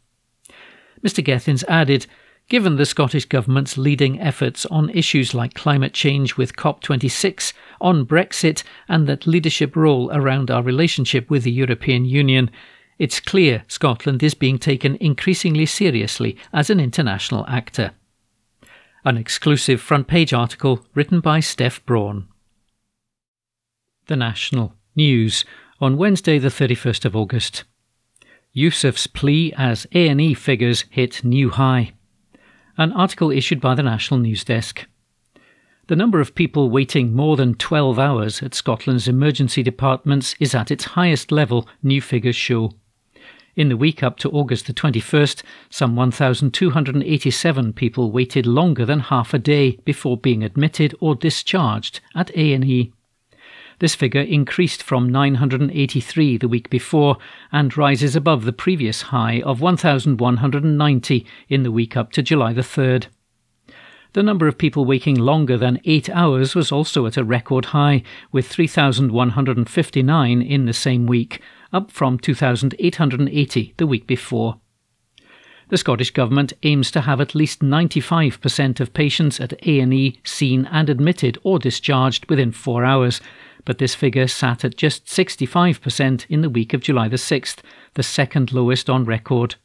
Mr. 1.02 1.24
Gethins 1.24 1.64
added, 1.66 2.06
Given 2.50 2.76
the 2.76 2.84
Scottish 2.84 3.24
Government's 3.24 3.78
leading 3.78 4.20
efforts 4.20 4.66
on 4.66 4.90
issues 4.90 5.32
like 5.32 5.54
climate 5.54 5.94
change 5.94 6.36
with 6.36 6.56
COP26, 6.56 7.54
on 7.80 8.04
Brexit, 8.04 8.64
and 8.86 9.06
that 9.06 9.26
leadership 9.26 9.74
role 9.74 10.10
around 10.12 10.50
our 10.50 10.62
relationship 10.62 11.30
with 11.30 11.44
the 11.44 11.52
European 11.52 12.04
Union, 12.04 12.50
it's 12.98 13.20
clear 13.20 13.62
Scotland 13.68 14.22
is 14.22 14.34
being 14.34 14.58
taken 14.58 14.96
increasingly 14.96 15.66
seriously 15.66 16.36
as 16.52 16.68
an 16.68 16.80
international 16.80 17.46
actor. 17.46 17.92
An 19.04 19.16
exclusive 19.16 19.80
front 19.80 20.08
page 20.08 20.32
article 20.32 20.84
written 20.94 21.20
by 21.20 21.38
Steph 21.38 21.84
Brawn. 21.86 22.26
The 24.06 24.16
National 24.16 24.74
News 24.96 25.44
on 25.80 25.96
Wednesday 25.96 26.38
the 26.38 26.48
31st 26.48 27.04
of 27.04 27.14
August. 27.14 27.62
Yousaf's 28.52 29.06
plea 29.06 29.52
as 29.56 29.86
A&E 29.92 30.34
figures 30.34 30.84
hit 30.90 31.22
new 31.22 31.50
high. 31.50 31.92
An 32.76 32.92
article 32.92 33.30
issued 33.30 33.60
by 33.60 33.76
the 33.76 33.82
National 33.84 34.18
News 34.18 34.42
Desk. 34.42 34.86
The 35.86 35.96
number 35.96 36.20
of 36.20 36.34
people 36.34 36.68
waiting 36.68 37.14
more 37.14 37.36
than 37.36 37.54
12 37.54 37.98
hours 37.98 38.42
at 38.42 38.54
Scotland's 38.54 39.06
emergency 39.06 39.62
departments 39.62 40.34
is 40.40 40.54
at 40.54 40.70
its 40.70 40.84
highest 40.84 41.30
level, 41.30 41.68
new 41.82 42.02
figures 42.02 42.36
show. 42.36 42.72
In 43.58 43.70
the 43.70 43.76
week 43.76 44.04
up 44.04 44.18
to 44.18 44.30
August 44.30 44.68
the 44.68 44.72
21st, 44.72 45.42
some 45.68 45.96
1,287 45.96 47.72
people 47.72 48.12
waited 48.12 48.46
longer 48.46 48.84
than 48.84 49.00
half 49.00 49.34
a 49.34 49.38
day 49.40 49.72
before 49.84 50.16
being 50.16 50.44
admitted 50.44 50.94
or 51.00 51.16
discharged 51.16 51.98
at 52.14 52.30
A&E. 52.36 52.92
This 53.80 53.96
figure 53.96 54.20
increased 54.20 54.80
from 54.80 55.10
983 55.10 56.36
the 56.36 56.46
week 56.46 56.70
before 56.70 57.18
and 57.50 57.76
rises 57.76 58.14
above 58.14 58.44
the 58.44 58.52
previous 58.52 59.02
high 59.02 59.42
of 59.42 59.60
1,190 59.60 61.26
in 61.48 61.62
the 61.64 61.72
week 61.72 61.96
up 61.96 62.12
to 62.12 62.22
July 62.22 62.52
the 62.52 62.60
3rd. 62.60 63.06
The 64.12 64.22
number 64.22 64.46
of 64.46 64.56
people 64.56 64.84
waiting 64.84 65.16
longer 65.16 65.58
than 65.58 65.80
eight 65.84 66.08
hours 66.10 66.54
was 66.54 66.70
also 66.70 67.06
at 67.06 67.16
a 67.16 67.24
record 67.24 67.64
high, 67.66 68.04
with 68.30 68.46
3,159 68.46 70.42
in 70.42 70.66
the 70.66 70.72
same 70.72 71.06
week, 71.06 71.42
up 71.72 71.90
from 71.90 72.18
2,880 72.18 73.74
the 73.76 73.86
week 73.86 74.06
before. 74.06 74.58
The 75.68 75.76
Scottish 75.76 76.12
Government 76.12 76.54
aims 76.62 76.90
to 76.92 77.02
have 77.02 77.20
at 77.20 77.34
least 77.34 77.60
95% 77.60 78.80
of 78.80 78.94
patients 78.94 79.38
at 79.38 79.52
A&E 79.66 80.18
seen 80.24 80.64
and 80.66 80.88
admitted 80.88 81.36
or 81.42 81.58
discharged 81.58 82.28
within 82.30 82.52
4 82.52 82.84
hours, 82.86 83.20
but 83.66 83.76
this 83.76 83.94
figure 83.94 84.26
sat 84.26 84.64
at 84.64 84.78
just 84.78 85.04
65% 85.04 86.24
in 86.30 86.40
the 86.40 86.48
week 86.48 86.72
of 86.72 86.80
July 86.80 87.06
the 87.08 87.16
6th, 87.16 87.58
the 87.94 88.02
second 88.02 88.50
lowest 88.50 88.88
on 88.88 89.04
record. 89.04 89.56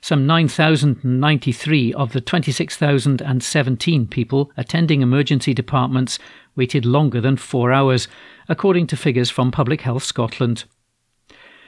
Some 0.00 0.26
9,093 0.26 1.92
of 1.92 2.12
the 2.12 2.22
26,017 2.22 4.06
people 4.06 4.50
attending 4.56 5.02
emergency 5.02 5.52
departments 5.52 6.18
waited 6.56 6.86
longer 6.86 7.20
than 7.20 7.36
4 7.36 7.70
hours, 7.70 8.08
according 8.48 8.86
to 8.86 8.96
figures 8.96 9.28
from 9.28 9.52
Public 9.52 9.82
Health 9.82 10.04
Scotland. 10.04 10.64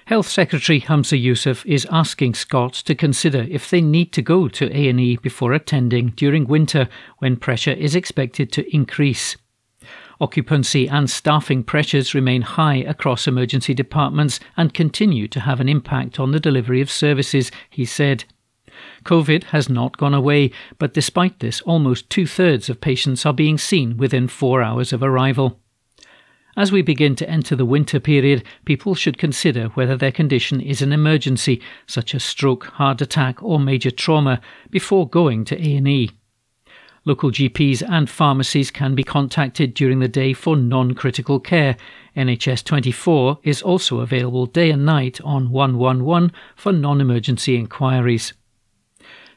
Health 0.07 0.29
Secretary 0.29 0.83
Humza 0.83 1.19
Yousaf 1.19 1.65
is 1.65 1.87
asking 1.91 2.35
Scots 2.35 2.83
to 2.83 2.95
consider 2.95 3.47
if 3.49 3.71
they 3.71 3.81
need 3.81 4.13
to 4.13 4.21
go 4.21 4.49
to 4.49 4.67
A&E 4.67 5.17
before 5.17 5.55
attending 5.55 6.11
during 6.11 6.47
winter 6.47 6.89
when 7.21 7.37
pressure 7.37 7.73
is 7.73 7.95
expected 7.95 8.53
to 8.53 8.75
increase. 8.75 9.39
Occupancy 10.21 10.87
and 10.91 11.09
staffing 11.09 11.63
pressures 11.63 12.15
remain 12.15 12.43
high 12.43 12.77
across 12.77 13.27
emergency 13.27 13.73
departments 13.73 14.41
and 14.59 14.75
continue 14.75 15.27
to 15.27 15.41
have 15.41 15.59
an 15.59 15.71
impact 15.71 16.21
on 16.21 16.33
the 16.33 16.41
delivery 16.41 16.83
of 16.83 16.91
services, 16.91 17.51
he 17.71 17.87
said. 17.87 18.25
COVID 19.05 19.45
has 19.45 19.71
not 19.71 19.97
gone 19.97 20.15
away, 20.15 20.51
but 20.79 20.93
despite 20.93 21.41
this, 21.41 21.63
almost 21.63 22.11
two 22.11 22.27
thirds 22.27 22.69
of 22.69 22.83
patients 22.83 23.25
are 23.25 23.33
being 23.33 23.57
seen 23.57 23.97
within 23.97 24.29
four 24.29 24.61
hours 24.61 24.93
of 24.93 25.03
arrival. 25.03 25.61
As 26.57 26.71
we 26.71 26.83
begin 26.83 27.17
to 27.17 27.29
enter 27.29 27.57
the 27.57 27.65
winter 27.65 27.99
period, 27.99 28.45
people 28.65 28.95
should 28.95 29.19
consider 29.19 29.69
whether 29.71 29.97
their 29.97 30.13
condition 30.13 30.61
is 30.61 30.83
an 30.83 30.93
emergency, 30.93 31.61
such 31.87 32.15
as 32.15 32.23
stroke, 32.23 32.67
heart 32.67 33.01
attack, 33.01 33.43
or 33.43 33.59
major 33.59 33.91
trauma, 33.91 34.41
before 34.71 35.09
going 35.09 35.45
to 35.47 35.57
A&E. 35.57 36.11
Local 37.05 37.31
GPs 37.31 37.83
and 37.87 38.09
pharmacies 38.09 38.71
can 38.71 38.95
be 38.95 39.03
contacted 39.03 39.75
during 39.75 39.99
the 39.99 40.09
day 40.09 40.33
for 40.33 40.57
non-critical 40.57 41.41
care. 41.41 41.77
NHS 42.17 42.65
24 42.65 43.41
is 43.43 43.61
also 43.61 44.01
available 44.01 44.47
day 44.47 44.71
and 44.71 44.87
night 44.87 45.21
on 45.23 45.51
111 45.51 46.33
for 46.57 46.73
non-emergency 46.73 47.57
inquiries. 47.57 48.33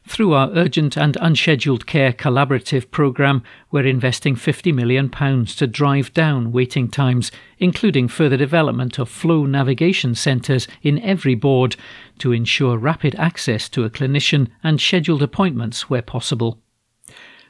Through 0.07 0.33
our 0.33 0.49
Urgent 0.53 0.95
and 0.95 1.17
Unscheduled 1.19 1.85
Care 1.85 2.13
Collaborative 2.13 2.89
programme, 2.91 3.43
we're 3.71 3.85
investing 3.85 4.35
£50 4.35 4.73
million 4.73 5.09
to 5.09 5.67
drive 5.67 6.13
down 6.13 6.53
waiting 6.53 6.87
times, 6.87 7.29
including 7.59 8.07
further 8.07 8.37
development 8.37 8.99
of 8.99 9.09
flow 9.09 9.45
navigation 9.45 10.15
centres 10.15 10.65
in 10.81 10.97
every 10.99 11.35
board 11.35 11.75
to 12.19 12.31
ensure 12.31 12.77
rapid 12.77 13.15
access 13.15 13.67
to 13.67 13.83
a 13.83 13.89
clinician 13.89 14.47
and 14.63 14.79
scheduled 14.79 15.21
appointments 15.21 15.89
where 15.89 16.01
possible. 16.01 16.61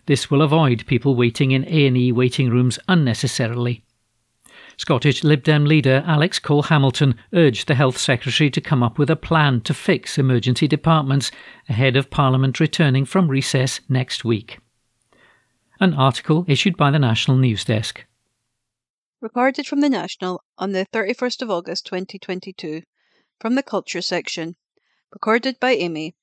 This 0.07 0.31
will 0.31 0.41
avoid 0.41 0.87
people 0.87 1.15
waiting 1.15 1.51
in 1.51 1.63
A&E 1.65 2.11
waiting 2.11 2.49
rooms 2.49 2.79
unnecessarily. 2.87 3.83
Scottish 4.79 5.23
Lib 5.23 5.43
Dem 5.43 5.65
leader 5.65 6.03
Alex 6.05 6.37
Cole 6.37 6.63
Hamilton 6.63 7.15
urged 7.33 7.67
the 7.67 7.73
Health 7.73 7.97
Secretary 7.97 8.51
to 8.51 8.61
come 8.61 8.83
up 8.83 8.99
with 8.99 9.09
a 9.09 9.15
plan 9.15 9.59
to 9.61 9.73
fix 9.73 10.19
emergency 10.19 10.67
departments 10.67 11.31
ahead 11.67 11.97
of 11.97 12.11
Parliament 12.11 12.59
returning 12.59 13.03
from 13.03 13.27
recess 13.27 13.79
next 13.89 14.23
week. 14.23 14.59
An 15.79 15.95
article 15.95 16.45
issued 16.47 16.77
by 16.77 16.91
the 16.91 16.99
National 16.99 17.37
News 17.37 17.65
Desk. 17.65 18.05
Recorded 19.19 19.65
from 19.65 19.81
the 19.81 19.89
National 19.89 20.43
on 20.59 20.73
the 20.73 20.85
31st 20.93 21.41
of 21.41 21.49
August 21.49 21.87
2022, 21.87 22.83
from 23.39 23.55
the 23.55 23.63
Culture 23.63 24.01
section. 24.01 24.55
Recorded 25.11 25.59
by 25.59 25.71
Amy. 25.71 26.15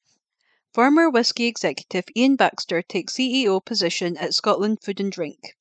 Former 0.73 1.11
whisky 1.11 1.47
executive 1.47 2.05
Ian 2.17 2.37
Baxter 2.37 2.83
takes 2.83 3.15
CEO 3.15 3.65
position 3.65 4.17
at 4.17 4.33
Scotland 4.33 4.79
Food 4.81 5.01
and 5.01 5.11
Drink. 5.11 5.57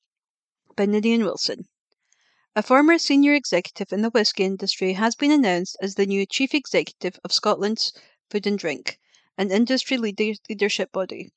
By 0.76 0.86
Ninian 0.86 1.24
Wilson. 1.24 1.66
A 2.56 2.62
former 2.62 2.98
senior 2.98 3.34
executive 3.34 3.92
in 3.92 4.02
the 4.02 4.10
whisky 4.10 4.44
industry 4.44 4.92
has 4.92 5.16
been 5.16 5.32
announced 5.32 5.76
as 5.82 5.96
the 5.96 6.06
new 6.06 6.24
Chief 6.24 6.54
Executive 6.54 7.18
of 7.24 7.32
Scotland's 7.32 7.92
Food 8.30 8.46
and 8.46 8.56
Drink, 8.56 9.00
an 9.36 9.50
industry 9.50 9.96
leader- 9.96 10.38
leadership 10.48 10.92
body. 10.92 11.32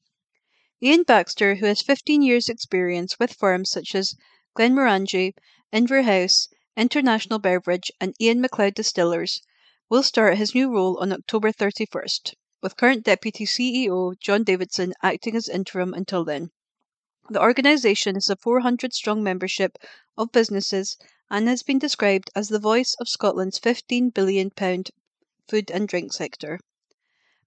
Ian 0.80 1.02
Baxter, 1.02 1.56
who 1.56 1.66
has 1.66 1.82
15 1.82 2.22
years' 2.22 2.50
experience 2.50 3.18
with 3.18 3.34
firms 3.34 3.72
such 3.72 3.96
as 3.96 4.14
Glenmorangie, 4.56 5.34
Inverhouse, 5.74 6.50
International 6.76 7.40
Beverage, 7.40 7.92
and 8.00 8.14
Ian 8.22 8.40
MacLeod 8.40 8.76
Distillers, 8.76 9.42
will 9.90 10.04
start 10.04 10.38
his 10.38 10.54
new 10.54 10.72
role 10.72 11.00
on 11.00 11.12
October 11.12 11.52
31st, 11.52 12.36
with 12.62 12.78
current 12.78 13.04
Deputy 13.04 13.48
CEO 13.48 14.14
John 14.20 14.44
Davidson 14.44 14.94
acting 15.02 15.36
as 15.36 15.50
interim 15.50 15.96
until 15.96 16.24
then. 16.24 16.52
The 17.30 17.42
organisation 17.42 18.16
has 18.16 18.30
a 18.30 18.38
400 18.38 18.94
strong 18.94 19.22
membership 19.22 19.78
of 20.18 20.32
businesses 20.32 20.96
and 21.30 21.50
has 21.50 21.62
been 21.62 21.78
described 21.78 22.32
as 22.34 22.48
the 22.48 22.58
voice 22.58 22.96
of 23.02 23.10
Scotland's 23.10 23.60
£15 23.60 24.14
billion 24.14 24.50
food 24.50 25.70
and 25.70 25.90
drink 25.90 26.14
sector. 26.14 26.58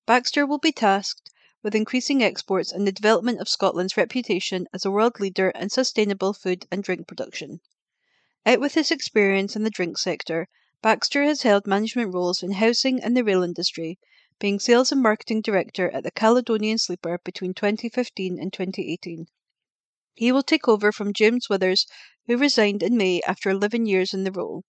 Baxter 0.04 0.44
will 0.44 0.58
be 0.58 0.70
tasked 0.70 1.30
with 1.62 1.74
increasing 1.74 2.22
exports 2.22 2.70
and 2.72 2.86
the 2.86 2.92
development 2.92 3.40
of 3.40 3.48
Scotland's 3.48 3.96
reputation 3.96 4.66
as 4.74 4.84
a 4.84 4.90
world 4.90 5.18
leader 5.18 5.48
in 5.48 5.70
sustainable 5.70 6.34
food 6.34 6.66
and 6.70 6.82
drink 6.82 7.08
production. 7.08 7.62
Out 8.44 8.60
with 8.60 8.74
his 8.74 8.90
experience 8.90 9.56
in 9.56 9.62
the 9.62 9.70
drink 9.70 9.96
sector, 9.96 10.46
Baxter 10.82 11.22
has 11.22 11.40
held 11.40 11.66
management 11.66 12.12
roles 12.12 12.42
in 12.42 12.52
housing 12.52 13.02
and 13.02 13.16
the 13.16 13.24
rail 13.24 13.42
industry, 13.42 13.98
being 14.38 14.60
sales 14.60 14.92
and 14.92 15.02
marketing 15.02 15.40
director 15.40 15.90
at 15.90 16.04
the 16.04 16.10
Caledonian 16.10 16.76
Sleeper 16.76 17.18
between 17.24 17.54
2015 17.54 18.38
and 18.38 18.52
2018. 18.52 19.26
He 20.14 20.32
will 20.32 20.42
take 20.42 20.66
over 20.66 20.90
from 20.90 21.12
James 21.12 21.48
Withers, 21.48 21.86
who 22.26 22.36
resigned 22.36 22.82
in 22.82 22.96
May 22.96 23.20
after 23.28 23.48
11 23.50 23.86
years 23.86 24.12
in 24.12 24.24
the 24.24 24.32
role. 24.32 24.64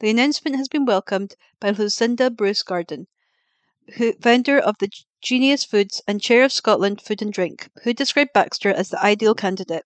The 0.00 0.10
announcement 0.10 0.56
has 0.56 0.66
been 0.66 0.84
welcomed 0.84 1.36
by 1.60 1.70
Lucinda 1.70 2.28
Bruce 2.28 2.62
Gardyne, 2.64 3.06
who, 3.94 4.14
founder 4.14 4.58
of 4.58 4.76
the 4.78 4.90
Genius 5.22 5.64
Foods 5.64 6.02
and 6.06 6.20
chair 6.20 6.42
of 6.44 6.52
Scotland 6.52 7.00
Food 7.00 7.22
and 7.22 7.32
Drink, 7.32 7.70
who 7.84 7.94
described 7.94 8.32
Baxter 8.32 8.70
as 8.70 8.88
the 8.90 9.00
ideal 9.00 9.34
candidate. 9.34 9.84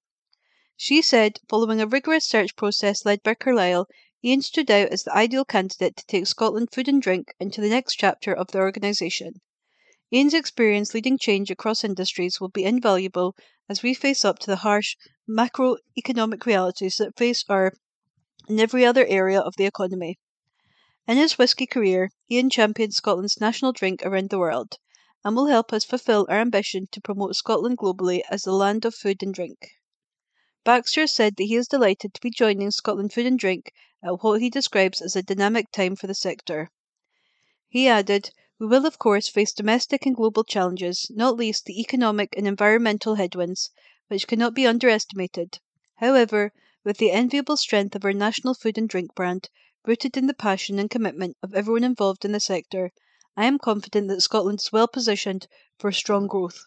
She 0.76 1.02
said, 1.02 1.38
following 1.48 1.80
a 1.80 1.86
rigorous 1.86 2.24
search 2.24 2.56
process 2.56 3.04
led 3.04 3.22
by 3.22 3.34
Carlyle, 3.34 3.86
Ian 4.24 4.40
stood 4.40 4.70
out 4.70 4.88
as 4.88 5.04
the 5.04 5.14
ideal 5.14 5.44
candidate 5.44 5.96
to 5.96 6.06
take 6.06 6.26
Scotland 6.26 6.70
Food 6.72 6.88
and 6.88 7.02
Drink 7.02 7.34
into 7.38 7.60
the 7.60 7.68
next 7.68 7.96
chapter 7.96 8.32
of 8.32 8.48
the 8.48 8.58
organisation. 8.58 9.42
Ian's 10.12 10.34
experience 10.34 10.92
leading 10.92 11.16
change 11.16 11.50
across 11.50 11.82
industries 11.82 12.38
will 12.38 12.50
be 12.50 12.64
invaluable 12.64 13.34
as 13.68 13.82
we 13.82 13.94
face 13.94 14.26
up 14.26 14.38
to 14.40 14.46
the 14.46 14.56
harsh 14.56 14.94
macroeconomic 15.26 16.44
realities 16.44 16.96
that 16.96 17.16
face 17.16 17.42
our 17.48 17.72
in 18.46 18.60
every 18.60 18.84
other 18.84 19.06
area 19.06 19.40
of 19.40 19.56
the 19.56 19.64
economy. 19.64 20.18
In 21.06 21.16
his 21.16 21.38
whisky 21.38 21.66
career, 21.66 22.10
Ian 22.30 22.50
championed 22.50 22.92
Scotland's 22.92 23.40
national 23.40 23.72
drink 23.72 24.04
around 24.04 24.28
the 24.28 24.38
world 24.38 24.76
and 25.24 25.34
will 25.34 25.46
help 25.46 25.72
us 25.72 25.84
fulfil 25.84 26.26
our 26.28 26.40
ambition 26.40 26.88
to 26.90 27.00
promote 27.00 27.34
Scotland 27.34 27.78
globally 27.78 28.20
as 28.30 28.42
the 28.42 28.52
land 28.52 28.84
of 28.84 28.94
food 28.94 29.22
and 29.22 29.32
drink. 29.32 29.70
Baxter 30.62 31.06
said 31.06 31.36
that 31.36 31.44
he 31.44 31.54
is 31.54 31.68
delighted 31.68 32.12
to 32.12 32.20
be 32.20 32.30
joining 32.30 32.70
Scotland 32.70 33.14
Food 33.14 33.24
and 33.24 33.38
Drink 33.38 33.72
at 34.04 34.22
what 34.22 34.42
he 34.42 34.50
describes 34.50 35.00
as 35.00 35.16
a 35.16 35.22
dynamic 35.22 35.72
time 35.72 35.96
for 35.96 36.06
the 36.06 36.14
sector. 36.14 36.70
He 37.68 37.88
added, 37.88 38.30
we 38.62 38.68
will, 38.68 38.86
of 38.86 38.96
course, 38.96 39.28
face 39.28 39.52
domestic 39.52 40.06
and 40.06 40.14
global 40.14 40.44
challenges, 40.44 41.10
not 41.10 41.34
least 41.34 41.64
the 41.64 41.80
economic 41.80 42.32
and 42.36 42.46
environmental 42.46 43.16
headwinds, 43.16 43.70
which 44.06 44.28
cannot 44.28 44.54
be 44.54 44.64
underestimated. 44.64 45.58
However, 45.96 46.52
with 46.84 46.98
the 46.98 47.10
enviable 47.10 47.56
strength 47.56 47.96
of 47.96 48.04
our 48.04 48.12
national 48.12 48.54
food 48.54 48.78
and 48.78 48.88
drink 48.88 49.16
brand, 49.16 49.48
rooted 49.84 50.16
in 50.16 50.28
the 50.28 50.32
passion 50.32 50.78
and 50.78 50.88
commitment 50.88 51.36
of 51.42 51.56
everyone 51.56 51.82
involved 51.82 52.24
in 52.24 52.30
the 52.30 52.38
sector, 52.38 52.92
I 53.36 53.46
am 53.46 53.58
confident 53.58 54.06
that 54.06 54.20
Scotland 54.20 54.60
is 54.60 54.70
well 54.70 54.86
positioned 54.86 55.48
for 55.80 55.90
strong 55.90 56.28
growth. 56.28 56.64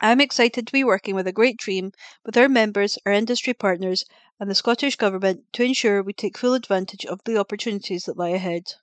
I 0.00 0.12
am 0.12 0.20
excited 0.20 0.68
to 0.68 0.72
be 0.72 0.84
working 0.84 1.16
with 1.16 1.26
a 1.26 1.32
great 1.32 1.58
team, 1.58 1.90
with 2.24 2.36
our 2.36 2.48
members, 2.48 2.96
our 3.04 3.12
industry 3.12 3.54
partners, 3.54 4.04
and 4.38 4.48
the 4.48 4.54
Scottish 4.54 4.94
Government 4.94 5.46
to 5.54 5.64
ensure 5.64 6.00
we 6.00 6.12
take 6.12 6.38
full 6.38 6.54
advantage 6.54 7.04
of 7.06 7.24
the 7.24 7.38
opportunities 7.38 8.04
that 8.04 8.16
lie 8.16 8.28
ahead. 8.28 8.74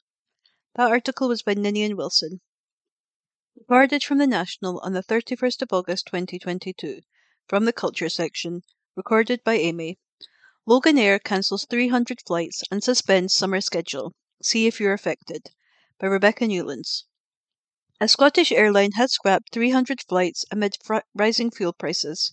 That 0.76 0.91
article 0.91 1.28
was 1.28 1.41
by 1.41 1.56
Ninian 1.56 1.98
Wilson. 1.98 2.41
Recorded 3.56 4.04
from 4.04 4.20
the 4.20 4.28
National 4.28 4.80
on 4.82 4.94
the 4.94 5.02
31st 5.02 5.64
of 5.64 5.74
August 5.74 6.06
2022. 6.06 7.02
From 7.48 7.66
the 7.66 7.74
Culture 7.74 8.08
section. 8.08 8.62
Recorded 8.96 9.44
by 9.44 9.56
Amy. 9.56 9.98
Loganair 10.68 11.24
cancels 11.24 11.66
300 11.66 12.22
flights 12.22 12.62
and 12.70 12.84
suspends 12.84 13.34
summer 13.34 13.62
schedule. 13.62 14.14
See 14.44 14.68
if 14.68 14.80
you're 14.80 14.94
affected. 14.94 15.50
By 16.00 16.06
Rebecca 16.06 16.46
Newlands. 16.46 17.08
A 18.00 18.08
Scottish 18.08 18.52
airline 18.52 18.91
has 18.91 19.12
scrapped 19.12 19.52
300 19.52 20.02
flights 20.02 20.46
amid 20.52 20.78
fr- 20.84 21.00
rising 21.16 21.50
fuel 21.50 21.74
prices. 21.74 22.32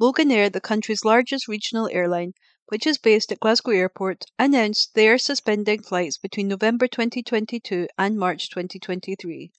Loganair, 0.00 0.52
the 0.52 0.60
country's 0.60 1.04
largest 1.04 1.48
regional 1.48 1.88
airline, 1.88 2.34
which 2.68 2.86
is 2.86 2.98
based 2.98 3.30
at 3.30 3.40
Glasgow 3.40 3.70
Airport, 3.72 4.24
announced 4.38 4.94
they 4.94 5.08
are 5.08 5.18
suspending 5.18 5.82
flights 5.82 6.18
between 6.18 6.48
November 6.48 6.88
2022 6.88 7.86
and 7.96 8.18
March 8.18 8.50
2023. 8.50 9.52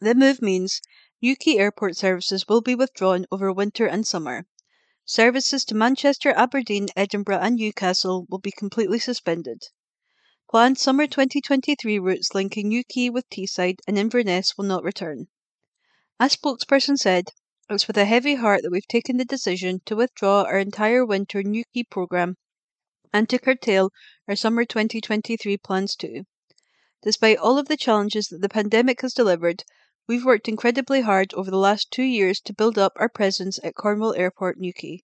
The 0.00 0.14
move 0.14 0.42
means 0.42 0.80
Newquay 1.22 1.56
airport 1.56 1.96
services 1.96 2.48
will 2.48 2.60
be 2.60 2.74
withdrawn 2.74 3.26
over 3.30 3.52
winter 3.52 3.86
and 3.86 4.06
summer. 4.06 4.46
Services 5.04 5.64
to 5.66 5.74
Manchester, 5.74 6.30
Aberdeen, 6.30 6.88
Edinburgh, 6.96 7.40
and 7.40 7.56
Newcastle 7.56 8.26
will 8.28 8.38
be 8.38 8.50
completely 8.50 8.98
suspended. 8.98 9.64
Planned 10.50 10.78
summer 10.78 11.06
2023 11.06 11.98
routes 11.98 12.34
linking 12.34 12.68
Newquay 12.68 13.10
with 13.10 13.28
Teesside 13.28 13.80
and 13.86 13.98
Inverness 13.98 14.56
will 14.56 14.64
not 14.64 14.84
return. 14.84 15.28
A 16.20 16.26
spokesperson 16.26 16.98
said, 16.98 17.30
it's 17.70 17.86
with 17.86 17.96
a 17.96 18.04
heavy 18.04 18.34
heart 18.34 18.60
that 18.62 18.70
we've 18.70 18.86
taken 18.86 19.16
the 19.16 19.24
decision 19.24 19.80
to 19.86 19.96
withdraw 19.96 20.42
our 20.42 20.58
entire 20.58 21.02
winter 21.02 21.42
Newquay 21.42 21.82
programme 21.84 22.36
and 23.10 23.26
to 23.26 23.38
curtail 23.38 23.90
our 24.28 24.36
summer 24.36 24.66
2023 24.66 25.56
plans 25.56 25.96
too. 25.96 26.26
Despite 27.02 27.38
all 27.38 27.56
of 27.56 27.68
the 27.68 27.78
challenges 27.78 28.28
that 28.28 28.42
the 28.42 28.50
pandemic 28.50 29.00
has 29.00 29.14
delivered, 29.14 29.64
we've 30.06 30.26
worked 30.26 30.46
incredibly 30.46 31.00
hard 31.00 31.32
over 31.32 31.50
the 31.50 31.56
last 31.56 31.90
two 31.90 32.02
years 32.02 32.38
to 32.40 32.52
build 32.52 32.76
up 32.76 32.92
our 32.96 33.08
presence 33.08 33.58
at 33.64 33.74
Cornwall 33.74 34.12
Airport 34.14 34.58
Newquay. 34.58 35.00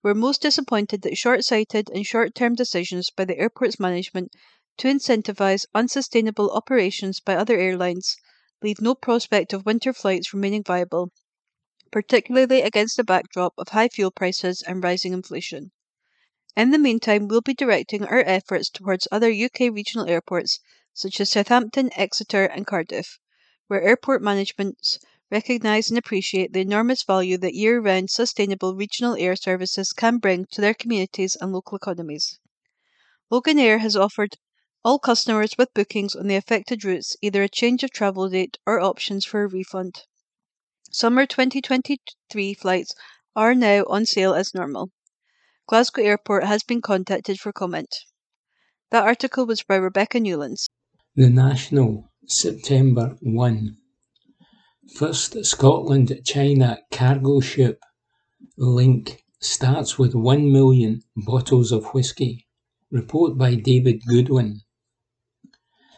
We're 0.00 0.14
most 0.14 0.42
disappointed 0.42 1.02
that 1.02 1.18
short 1.18 1.44
sighted 1.44 1.90
and 1.90 2.06
short 2.06 2.36
term 2.36 2.54
decisions 2.54 3.10
by 3.10 3.24
the 3.24 3.36
airport's 3.36 3.80
management 3.80 4.30
to 4.76 4.86
incentivise 4.86 5.66
unsustainable 5.74 6.52
operations 6.52 7.18
by 7.18 7.34
other 7.34 7.58
airlines 7.58 8.16
leave 8.62 8.80
no 8.80 8.94
prospect 8.94 9.52
of 9.52 9.66
winter 9.66 9.92
flights 9.92 10.32
remaining 10.32 10.62
viable 10.62 11.10
particularly 11.90 12.62
against 12.62 12.96
the 12.96 13.04
backdrop 13.04 13.54
of 13.58 13.68
high 13.68 13.88
fuel 13.88 14.10
prices 14.10 14.62
and 14.62 14.82
rising 14.82 15.12
inflation. 15.12 15.72
In 16.56 16.70
the 16.70 16.78
meantime, 16.78 17.28
we'll 17.28 17.40
be 17.40 17.54
directing 17.54 18.04
our 18.04 18.20
efforts 18.20 18.68
towards 18.70 19.08
other 19.10 19.30
UK 19.30 19.72
regional 19.72 20.08
airports 20.08 20.58
such 20.92 21.20
as 21.20 21.30
Southampton, 21.30 21.90
Exeter, 21.94 22.44
and 22.44 22.66
Cardiff, 22.66 23.18
where 23.68 23.82
airport 23.82 24.20
managements 24.20 24.98
recognise 25.30 25.88
and 25.88 25.98
appreciate 25.98 26.52
the 26.52 26.60
enormous 26.60 27.04
value 27.04 27.38
that 27.38 27.54
year 27.54 27.80
round 27.80 28.10
sustainable 28.10 28.74
regional 28.74 29.14
air 29.14 29.36
services 29.36 29.92
can 29.92 30.18
bring 30.18 30.46
to 30.50 30.60
their 30.60 30.74
communities 30.74 31.36
and 31.40 31.52
local 31.52 31.76
economies. 31.76 32.40
Loganair 33.30 33.78
has 33.78 33.94
offered 33.94 34.36
all 34.84 34.98
customers 34.98 35.56
with 35.56 35.72
bookings 35.72 36.16
on 36.16 36.26
the 36.26 36.34
affected 36.34 36.84
routes 36.84 37.16
either 37.22 37.42
a 37.44 37.48
change 37.48 37.84
of 37.84 37.92
travel 37.92 38.28
date 38.28 38.58
or 38.66 38.80
options 38.80 39.24
for 39.24 39.44
a 39.44 39.46
refund. 39.46 40.02
Summer 40.92 41.24
2023 41.24 42.52
flights 42.54 42.96
are 43.36 43.54
now 43.54 43.84
on 43.86 44.04
sale 44.04 44.34
as 44.34 44.52
normal. 44.52 44.90
Glasgow 45.68 46.02
Airport 46.02 46.42
has 46.42 46.64
been 46.64 46.82
contacted 46.82 47.38
for 47.38 47.52
comment. 47.52 47.94
That 48.90 49.04
article 49.04 49.46
was 49.46 49.62
by 49.62 49.76
Rebecca 49.76 50.18
Newlands. 50.18 50.68
The 51.14 51.30
National, 51.30 52.10
September 52.26 53.16
1. 53.20 53.76
First 54.96 55.44
Scotland 55.44 56.22
China 56.24 56.80
cargo 56.90 57.38
ship 57.38 57.78
link 58.56 59.22
starts 59.38 59.96
with 59.96 60.16
1 60.16 60.52
million 60.52 61.02
bottles 61.14 61.70
of 61.70 61.84
whisky. 61.94 62.48
Report 62.90 63.38
by 63.38 63.54
David 63.54 64.02
Goodwin. 64.08 64.62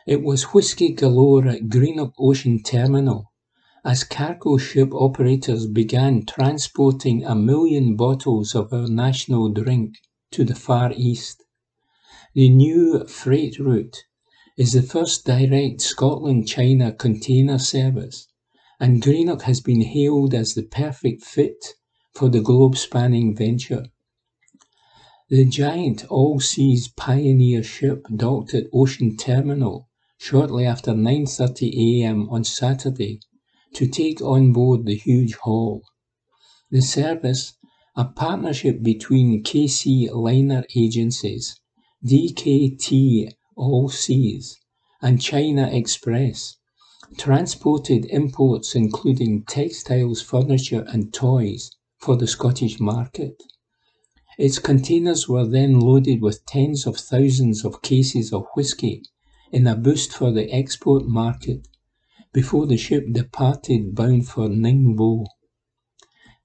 It 0.07 0.21
was 0.21 0.53
whisky 0.53 0.93
galore 0.93 1.49
at 1.49 1.71
Greenock 1.71 2.13
Ocean 2.19 2.63
Terminal 2.63 3.32
as 3.85 4.05
cargo 4.05 4.57
ship 4.57 4.95
operators 4.95 5.67
began 5.67 6.25
transporting 6.25 7.25
a 7.25 7.35
million 7.35 7.97
bottles 7.97 8.55
of 8.55 8.73
our 8.73 8.87
national 8.87 9.49
drink 9.49 9.97
to 10.31 10.45
the 10.45 10.55
Far 10.55 10.93
East. 10.95 11.43
The 12.33 12.49
new 12.49 13.05
freight 13.07 13.59
route 13.59 14.05
is 14.57 14.73
the 14.73 14.83
first 14.83 15.25
direct 15.25 15.81
Scotland-China 15.81 16.93
container 16.93 17.59
service, 17.59 18.29
and 18.79 19.03
Greenock 19.03 19.43
has 19.43 19.61
been 19.61 19.81
hailed 19.81 20.33
as 20.33 20.55
the 20.55 20.63
perfect 20.63 21.25
fit 21.25 21.75
for 22.15 22.29
the 22.29 22.41
globe-spanning 22.41 23.35
venture. 23.35 23.87
The 25.29 25.45
giant 25.45 26.05
all-seas 26.05 26.87
pioneer 26.87 27.65
ship 27.65 28.07
docked 28.15 28.55
at 28.55 28.67
Ocean 28.73 29.17
Terminal 29.17 29.89
shortly 30.19 30.67
after 30.67 30.93
9:30 30.93 32.03
a.m. 32.03 32.29
on 32.31 32.45
Saturday 32.45 33.21
to 33.75 33.87
take 33.87 34.21
on 34.21 34.53
board 34.53 34.85
the 34.85 34.95
huge 34.95 35.35
haul. 35.35 35.83
The 36.71 36.83
service, 36.83 37.55
a 37.97 38.05
partnership 38.05 38.83
between 38.83 39.43
KC 39.43 40.11
Liner 40.13 40.65
Agencies, 40.77 41.59
DKT 42.05 43.33
All 43.57 43.89
Seas, 43.89 44.59
and 45.01 45.21
China 45.21 45.69
Express, 45.73 46.57
transported 47.17 48.07
imports 48.07 48.75
including 48.75 49.45
textiles, 49.45 50.23
furniture, 50.23 50.85
and 50.89 51.13
toys 51.13 51.71
for 51.99 52.17
the 52.17 52.27
Scottish 52.27 52.81
market. 52.81 53.43
Its 54.39 54.59
containers 54.59 55.29
were 55.29 55.47
then 55.47 55.79
loaded 55.79 56.23
with 56.23 56.45
tens 56.47 56.87
of 56.87 56.97
thousands 56.97 57.65
of 57.65 57.83
cases 57.83 58.33
of 58.33 58.47
whisky 58.55 59.03
in 59.51 59.67
a 59.67 59.77
boost 59.77 60.13
for 60.13 60.33
the 60.33 60.51
export 60.51 61.05
market 61.07 61.69
before 62.33 62.67
the 62.67 62.77
ship 62.77 63.05
departed 63.13 63.95
bound 63.95 64.27
for 64.27 64.49
Ningbo. 64.49 65.27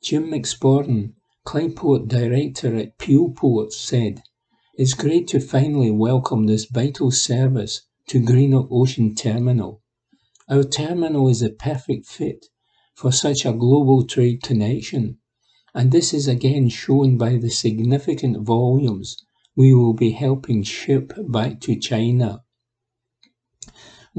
Jim 0.04 0.32
McSporran, 0.32 1.14
Clyde 1.46 2.08
director 2.08 2.76
at 2.76 2.98
Peel 2.98 3.30
Ports, 3.30 3.78
said, 3.78 4.22
It's 4.78 4.94
great 4.94 5.28
to 5.30 5.40
finally 5.40 5.90
welcome 5.92 6.46
this 6.46 6.66
vital 6.66 7.10
service 7.10 7.84
to 8.08 8.20
Greenock 8.20 8.68
Ocean 8.70 9.16
Terminal. 9.16 9.82
Our 10.50 10.64
terminal 10.64 11.30
is 11.30 11.42
a 11.42 11.50
perfect 11.50 12.06
fit 12.06 12.48
for 12.94 13.12
such 13.12 13.46
a 13.46 13.54
global 13.54 14.06
trade 14.06 14.42
connection, 14.44 15.20
and 15.74 15.92
this 15.92 16.14
is 16.14 16.28
again 16.28 16.68
shown 16.68 17.18
by 17.18 17.38
the 17.38 17.50
significant 17.50 18.46
volumes 18.46 19.18
we 19.56 19.74
will 19.74 19.94
be 19.94 20.12
helping 20.12 20.64
ship 20.64 21.14
back 21.30 21.60
to 21.62 21.76
China. 21.76 22.44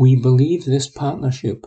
We 0.01 0.15
believe 0.15 0.65
this 0.65 0.87
partnership 0.87 1.66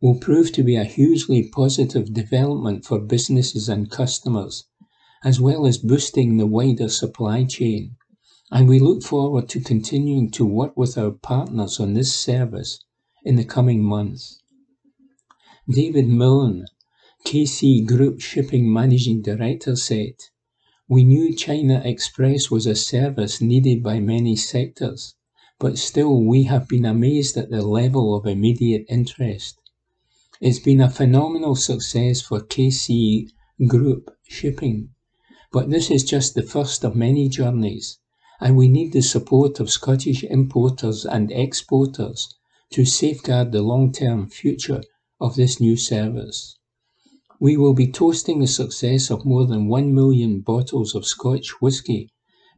will 0.00 0.14
prove 0.14 0.52
to 0.52 0.62
be 0.62 0.76
a 0.76 0.84
hugely 0.84 1.48
positive 1.48 2.14
development 2.14 2.84
for 2.84 3.00
businesses 3.00 3.68
and 3.68 3.90
customers, 3.90 4.66
as 5.24 5.40
well 5.40 5.66
as 5.66 5.78
boosting 5.78 6.36
the 6.36 6.46
wider 6.46 6.88
supply 6.88 7.42
chain, 7.42 7.96
and 8.52 8.68
we 8.68 8.78
look 8.78 9.02
forward 9.02 9.48
to 9.48 9.60
continuing 9.60 10.30
to 10.30 10.46
work 10.46 10.76
with 10.76 10.96
our 10.96 11.10
partners 11.10 11.80
on 11.80 11.94
this 11.94 12.14
service 12.14 12.78
in 13.24 13.34
the 13.34 13.44
coming 13.44 13.82
months. 13.82 14.38
David 15.68 16.06
Milne, 16.06 16.66
KC 17.26 17.84
Group 17.84 18.20
Shipping 18.20 18.72
Managing 18.72 19.22
Director, 19.22 19.74
said, 19.74 20.14
We 20.86 21.02
knew 21.02 21.34
China 21.34 21.82
Express 21.84 22.48
was 22.48 22.64
a 22.64 22.76
service 22.76 23.40
needed 23.40 23.82
by 23.82 23.98
many 23.98 24.36
sectors 24.36 25.16
but 25.62 25.78
still 25.78 26.20
we 26.20 26.42
have 26.42 26.66
been 26.66 26.84
amazed 26.84 27.36
at 27.36 27.48
the 27.48 27.62
level 27.62 28.16
of 28.16 28.26
immediate 28.26 28.84
interest. 28.88 29.60
It's 30.40 30.58
been 30.58 30.80
a 30.80 30.90
phenomenal 30.90 31.54
success 31.54 32.20
for 32.20 32.40
KC 32.40 33.28
Group 33.68 34.10
Shipping, 34.26 34.88
but 35.52 35.70
this 35.70 35.88
is 35.88 36.02
just 36.02 36.34
the 36.34 36.42
first 36.42 36.82
of 36.82 36.96
many 36.96 37.28
journeys, 37.28 38.00
and 38.40 38.56
we 38.56 38.66
need 38.66 38.92
the 38.92 39.02
support 39.02 39.60
of 39.60 39.70
Scottish 39.70 40.24
importers 40.24 41.06
and 41.06 41.30
exporters 41.30 42.34
to 42.70 42.84
safeguard 42.84 43.52
the 43.52 43.62
long-term 43.62 44.30
future 44.30 44.82
of 45.20 45.36
this 45.36 45.60
new 45.60 45.76
service. 45.76 46.58
We 47.38 47.56
will 47.56 47.74
be 47.74 47.86
toasting 47.86 48.40
the 48.40 48.48
success 48.48 49.12
of 49.12 49.24
more 49.24 49.46
than 49.46 49.68
1 49.68 49.94
million 49.94 50.40
bottles 50.40 50.96
of 50.96 51.06
Scotch 51.06 51.62
whisky 51.62 52.10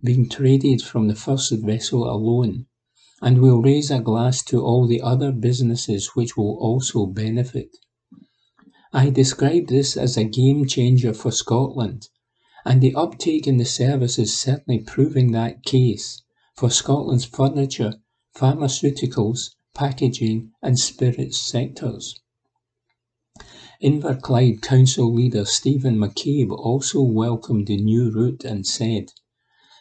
being 0.02 0.26
traded 0.26 0.80
from 0.80 1.08
the 1.08 1.14
first 1.14 1.52
vessel 1.52 2.10
alone 2.10 2.64
and 3.24 3.40
will 3.40 3.62
raise 3.62 3.90
a 3.90 4.00
glass 4.00 4.42
to 4.42 4.62
all 4.62 4.86
the 4.86 5.00
other 5.00 5.32
businesses 5.32 6.08
which 6.08 6.36
will 6.36 6.58
also 6.60 7.06
benefit. 7.06 7.78
I 8.92 9.08
describe 9.08 9.68
this 9.68 9.96
as 9.96 10.18
a 10.18 10.24
game 10.24 10.66
changer 10.66 11.14
for 11.14 11.30
Scotland, 11.30 12.10
and 12.66 12.82
the 12.82 12.94
uptake 12.94 13.46
in 13.46 13.56
the 13.56 13.64
service 13.64 14.18
is 14.18 14.36
certainly 14.36 14.80
proving 14.80 15.32
that 15.32 15.64
case 15.64 16.22
for 16.54 16.68
Scotland's 16.68 17.24
furniture, 17.24 17.94
pharmaceuticals, 18.36 19.54
packaging, 19.72 20.50
and 20.62 20.78
spirits 20.78 21.40
sectors. 21.40 22.20
Inverclyde 23.82 24.60
Council 24.60 25.10
leader 25.10 25.46
Stephen 25.46 25.96
McCabe 25.96 26.50
also 26.50 27.00
welcomed 27.00 27.68
the 27.68 27.78
new 27.78 28.10
route 28.10 28.44
and 28.44 28.66
said, 28.66 29.12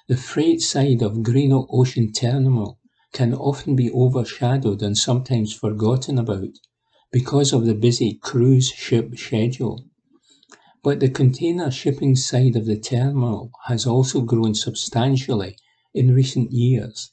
The 0.07 0.15
freight 0.15 0.61
side 0.61 1.01
of 1.01 1.23
Greenock 1.23 1.67
Ocean 1.69 2.13
Terminal 2.13 2.79
can 3.13 3.33
often 3.33 3.75
be 3.75 3.91
overshadowed 3.91 4.81
and 4.81 4.97
sometimes 4.97 5.53
forgotten 5.53 6.17
about 6.17 6.57
because 7.11 7.53
of 7.53 7.65
the 7.65 7.75
busy 7.75 8.15
cruise 8.15 8.69
ship 8.69 9.15
schedule. 9.15 9.85
But 10.83 10.99
the 10.99 11.09
container 11.09 11.69
shipping 11.69 12.15
side 12.15 12.55
of 12.55 12.65
the 12.65 12.77
terminal 12.77 13.51
has 13.67 13.85
also 13.85 14.21
grown 14.21 14.55
substantially 14.55 15.55
in 15.93 16.13
recent 16.13 16.51
years, 16.51 17.11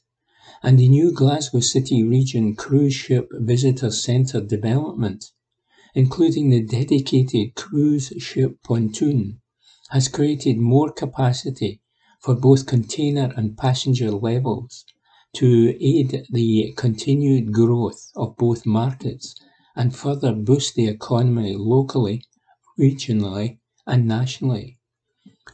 and 0.63 0.79
the 0.79 0.89
new 0.89 1.13
Glasgow 1.13 1.59
City 1.59 2.03
Region 2.03 2.55
Cruise 2.55 2.95
Ship 2.95 3.29
Visitor 3.31 3.91
Centre 3.91 4.41
development, 4.41 5.25
including 5.93 6.49
the 6.49 6.63
dedicated 6.63 7.53
cruise 7.55 8.11
ship 8.17 8.57
pontoon, 8.63 9.39
has 9.89 10.07
created 10.07 10.57
more 10.57 10.91
capacity 10.91 11.81
for 12.19 12.33
both 12.33 12.65
container 12.65 13.31
and 13.37 13.57
passenger 13.57 14.09
levels 14.09 14.83
to 15.33 15.75
aid 15.79 16.25
the 16.29 16.73
continued 16.75 17.53
growth 17.53 18.11
of 18.15 18.35
both 18.37 18.65
markets 18.65 19.35
and 19.75 19.95
further 19.95 20.33
boost 20.33 20.75
the 20.75 20.87
economy 20.87 21.55
locally, 21.55 22.23
regionally, 22.77 23.57
and 23.87 24.07
nationally. 24.07 24.77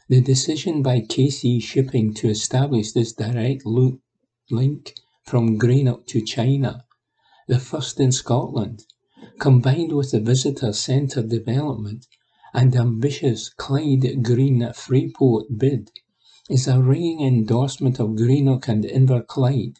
The 0.09 0.21
decision 0.21 0.81
by 0.81 1.01
KC 1.01 1.61
Shipping 1.61 2.13
to 2.15 2.29
establish 2.29 2.91
this 2.91 3.13
direct 3.13 3.65
link 3.65 4.95
from 5.23 5.57
Greenock 5.57 6.07
to 6.07 6.21
China, 6.21 6.85
the 7.47 7.59
first 7.59 7.99
in 7.99 8.11
Scotland, 8.11 8.85
combined 9.39 9.91
with 9.93 10.11
the 10.11 10.19
visitor 10.19 10.73
centre 10.73 11.21
development 11.21 12.07
and 12.53 12.75
ambitious 12.75 13.49
Clyde 13.49 14.23
Green 14.23 14.71
Freeport 14.73 15.45
bid 15.57 15.91
is 16.49 16.67
a 16.67 16.79
ringing 16.79 17.21
endorsement 17.21 17.99
of 17.99 18.15
Greenock 18.15 18.69
and 18.69 18.85
Inverclyde 18.85 19.75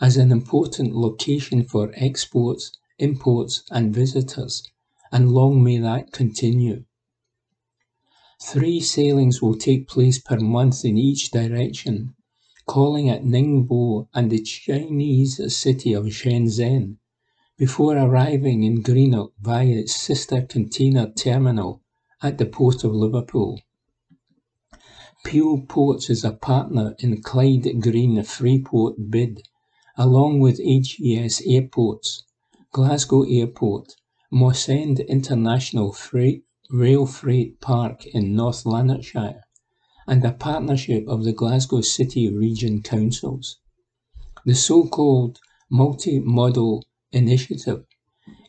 as 0.00 0.16
an 0.16 0.30
important 0.30 0.94
location 0.94 1.64
for 1.64 1.92
exports, 1.94 2.70
imports 2.98 3.64
and 3.70 3.94
visitors, 3.94 4.70
and 5.10 5.32
long 5.32 5.62
may 5.62 5.78
that 5.78 6.12
continue. 6.12 6.84
Three 8.40 8.80
sailings 8.80 9.40
will 9.42 9.56
take 9.56 9.88
place 9.88 10.18
per 10.18 10.38
month 10.38 10.84
in 10.84 10.98
each 10.98 11.30
direction, 11.30 12.14
calling 12.66 13.08
at 13.08 13.24
Ningbo 13.24 14.08
and 14.14 14.30
the 14.30 14.42
Chinese 14.42 15.40
city 15.56 15.92
of 15.94 16.04
Shenzhen, 16.06 16.98
before 17.56 17.96
arriving 17.96 18.62
in 18.62 18.82
Greenock 18.82 19.32
via 19.40 19.66
its 19.66 19.96
sister 19.96 20.42
container 20.42 21.10
terminal 21.10 21.80
at 22.22 22.38
the 22.38 22.46
Port 22.46 22.84
of 22.84 22.92
Liverpool. 22.92 23.60
Peel 25.24 25.62
Ports 25.62 26.10
is 26.10 26.22
a 26.22 26.32
partner 26.32 26.94
in 26.98 27.22
Clyde 27.22 27.80
Green 27.80 28.22
Freeport 28.22 29.10
bid, 29.10 29.40
along 29.96 30.38
with 30.38 30.60
HES 30.62 31.40
Airports, 31.46 32.24
Glasgow 32.72 33.22
Airport, 33.22 33.96
Mossend 34.30 35.00
International 35.08 35.94
Freight, 35.94 36.44
Rail 36.70 37.06
Freight 37.06 37.58
Park 37.62 38.04
in 38.06 38.36
North 38.36 38.66
Lanarkshire, 38.66 39.40
and 40.06 40.22
a 40.24 40.32
partnership 40.32 41.08
of 41.08 41.24
the 41.24 41.32
Glasgow 41.32 41.80
City 41.80 42.28
Region 42.28 42.82
Councils. 42.82 43.58
The 44.44 44.54
so-called 44.54 45.40
multi-modal 45.70 46.84
initiative 47.12 47.86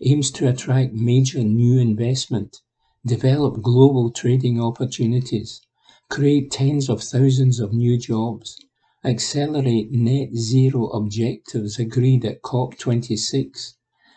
aims 0.01 0.29
to 0.31 0.49
attract 0.49 0.93
major 0.93 1.39
new 1.39 1.79
investment, 1.79 2.57
develop 3.05 3.61
global 3.61 4.11
trading 4.11 4.61
opportunities, 4.61 5.61
create 6.09 6.51
tens 6.51 6.89
of 6.89 7.01
thousands 7.01 7.59
of 7.59 7.73
new 7.73 7.97
jobs, 7.97 8.57
accelerate 9.03 9.91
net 9.91 10.33
zero 10.35 10.87
objectives 10.87 11.79
agreed 11.79 12.25
at 12.25 12.41
COP26, 12.41 13.73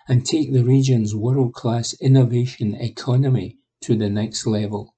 and 0.08 0.24
take 0.24 0.52
the 0.52 0.64
region's 0.64 1.14
world 1.14 1.52
class 1.54 1.94
innovation 2.00 2.74
economy 2.74 3.56
to 3.82 3.94
the 3.96 4.08
next 4.08 4.46
level. 4.46 4.94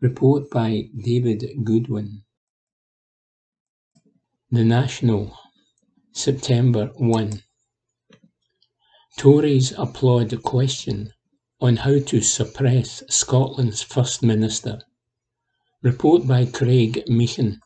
Report 0.00 0.50
by 0.50 0.88
David 1.02 1.44
Goodwin. 1.64 2.22
The 4.50 4.64
National, 4.64 5.36
September 6.12 6.92
1. 6.96 7.42
Tories 9.18 9.72
applaud 9.76 10.30
the 10.30 10.36
question 10.36 11.12
on 11.60 11.76
how 11.76 11.98
to 11.98 12.20
suppress 12.20 13.02
Scotland's 13.08 13.82
First 13.82 14.22
Minister. 14.22 14.82
Report 15.86 16.26
by 16.26 16.46
Craig 16.46 17.04
Meehan. 17.06 17.60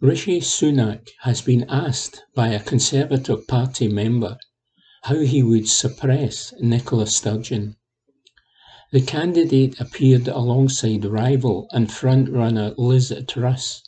Rishi 0.00 0.40
Sunak 0.40 1.10
has 1.24 1.42
been 1.42 1.66
asked 1.68 2.22
by 2.34 2.48
a 2.48 2.58
Conservative 2.58 3.46
Party 3.46 3.86
member 3.86 4.38
how 5.02 5.18
he 5.18 5.42
would 5.42 5.68
suppress 5.68 6.54
Nicola 6.58 7.06
Sturgeon. 7.06 7.76
The 8.92 9.02
candidate 9.02 9.78
appeared 9.78 10.26
alongside 10.26 11.04
rival 11.04 11.68
and 11.70 11.92
front-runner 11.92 12.72
Liz 12.78 13.12
Truss 13.28 13.82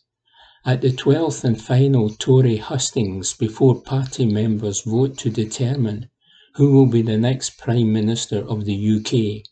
at 0.66 0.82
the 0.82 0.92
12th 0.92 1.44
and 1.44 1.58
final 1.58 2.10
Tory 2.10 2.58
hustings 2.58 3.32
before 3.32 3.80
party 3.80 4.26
members 4.26 4.82
vote 4.82 5.16
to 5.16 5.30
determine 5.30 6.10
who 6.56 6.72
will 6.72 6.84
be 6.84 7.00
the 7.00 7.16
next 7.16 7.56
Prime 7.56 7.90
Minister 7.90 8.46
of 8.46 8.66
the 8.66 8.76
UK. 8.76 9.48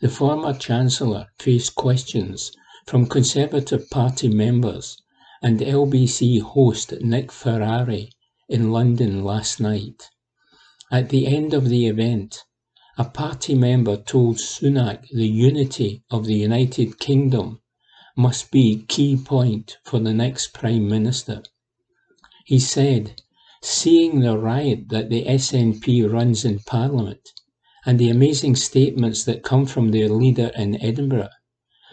The 0.00 0.08
former 0.08 0.54
Chancellor 0.54 1.26
faced 1.38 1.74
questions 1.74 2.52
from 2.86 3.06
Conservative 3.06 3.90
Party 3.90 4.30
members 4.30 4.96
and 5.42 5.60
LBC 5.60 6.40
host 6.40 6.94
Nick 7.02 7.30
Ferrari 7.30 8.10
in 8.48 8.72
London 8.72 9.22
last 9.22 9.60
night. 9.60 10.08
At 10.90 11.10
the 11.10 11.26
end 11.26 11.52
of 11.52 11.68
the 11.68 11.86
event, 11.86 12.44
a 12.96 13.04
party 13.04 13.54
member 13.54 13.98
told 13.98 14.38
Sunak 14.38 15.06
the 15.08 15.28
unity 15.28 16.02
of 16.10 16.24
the 16.24 16.34
United 16.34 16.98
Kingdom 16.98 17.60
must 18.16 18.50
be 18.50 18.84
key 18.88 19.18
point 19.18 19.76
for 19.84 19.98
the 19.98 20.14
next 20.14 20.54
Prime 20.54 20.88
Minister. 20.88 21.42
He 22.46 22.58
said, 22.58 23.20
seeing 23.62 24.20
the 24.20 24.38
riot 24.38 24.88
that 24.88 25.10
the 25.10 25.26
SNP 25.26 26.10
runs 26.10 26.46
in 26.46 26.60
Parliament 26.60 27.28
and 27.90 27.98
the 27.98 28.08
amazing 28.08 28.54
statements 28.54 29.24
that 29.24 29.42
come 29.42 29.66
from 29.66 29.90
their 29.90 30.08
leader 30.08 30.52
in 30.56 30.80
Edinburgh, 30.80 31.28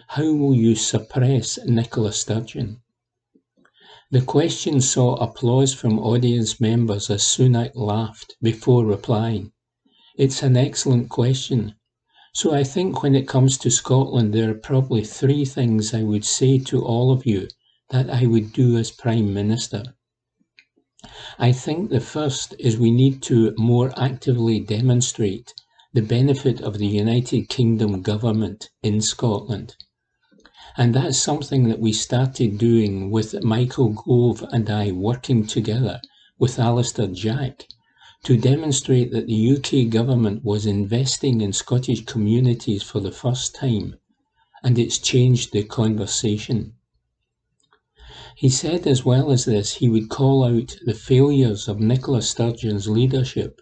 how 0.09 0.31
will 0.31 0.53
you 0.53 0.75
suppress 0.75 1.57
Nicola 1.65 2.13
Sturgeon? 2.13 2.83
The 4.11 4.21
question 4.21 4.79
saw 4.79 5.15
applause 5.15 5.73
from 5.73 5.97
audience 5.97 6.61
members 6.61 7.09
as 7.09 7.23
Sunak 7.23 7.71
laughed 7.73 8.35
before 8.43 8.85
replying. 8.85 9.53
It's 10.15 10.43
an 10.43 10.55
excellent 10.55 11.09
question. 11.09 11.73
So 12.31 12.53
I 12.53 12.63
think 12.63 13.01
when 13.01 13.15
it 13.15 13.27
comes 13.27 13.57
to 13.57 13.71
Scotland, 13.71 14.35
there 14.35 14.51
are 14.51 14.67
probably 14.69 15.03
three 15.03 15.45
things 15.45 15.95
I 15.95 16.03
would 16.03 16.25
say 16.25 16.59
to 16.59 16.85
all 16.85 17.11
of 17.11 17.25
you 17.25 17.47
that 17.89 18.07
I 18.11 18.27
would 18.27 18.53
do 18.53 18.77
as 18.77 18.91
Prime 18.91 19.33
Minister. 19.33 19.95
I 21.39 21.51
think 21.53 21.89
the 21.89 21.99
first 21.99 22.53
is 22.59 22.77
we 22.77 22.91
need 22.91 23.23
to 23.23 23.55
more 23.57 23.91
actively 23.99 24.59
demonstrate 24.59 25.55
the 25.97 26.03
benefit 26.03 26.61
of 26.61 26.77
the 26.77 26.85
United 26.85 27.49
Kingdom 27.49 28.03
government 28.03 28.69
in 28.83 29.01
Scotland. 29.01 29.75
And 30.77 30.93
that's 30.93 31.17
something 31.17 31.69
that 31.69 31.79
we 31.79 31.91
started 31.91 32.59
doing 32.59 33.09
with 33.09 33.43
Michael 33.43 33.89
Gove 34.05 34.47
and 34.51 34.69
I 34.69 34.91
working 34.91 35.47
together 35.47 35.99
with 36.37 36.59
Alister 36.59 37.07
Jack 37.07 37.65
to 38.25 38.37
demonstrate 38.37 39.11
that 39.11 39.25
the 39.25 39.57
UK 39.57 39.89
government 39.89 40.43
was 40.45 40.67
investing 40.67 41.41
in 41.41 41.51
Scottish 41.51 42.05
communities 42.05 42.83
for 42.83 42.99
the 42.99 43.11
first 43.11 43.55
time 43.55 43.95
and 44.61 44.77
it's 44.77 44.99
changed 44.99 45.51
the 45.51 45.63
conversation. 45.63 46.73
He 48.35 48.49
said 48.49 48.85
as 48.85 49.03
well 49.03 49.31
as 49.31 49.45
this 49.45 49.77
he 49.77 49.89
would 49.89 50.09
call 50.09 50.43
out 50.43 50.77
the 50.85 50.93
failures 50.93 51.67
of 51.67 51.79
Nicola 51.79 52.21
Sturgeon's 52.21 52.87
leadership 52.87 53.61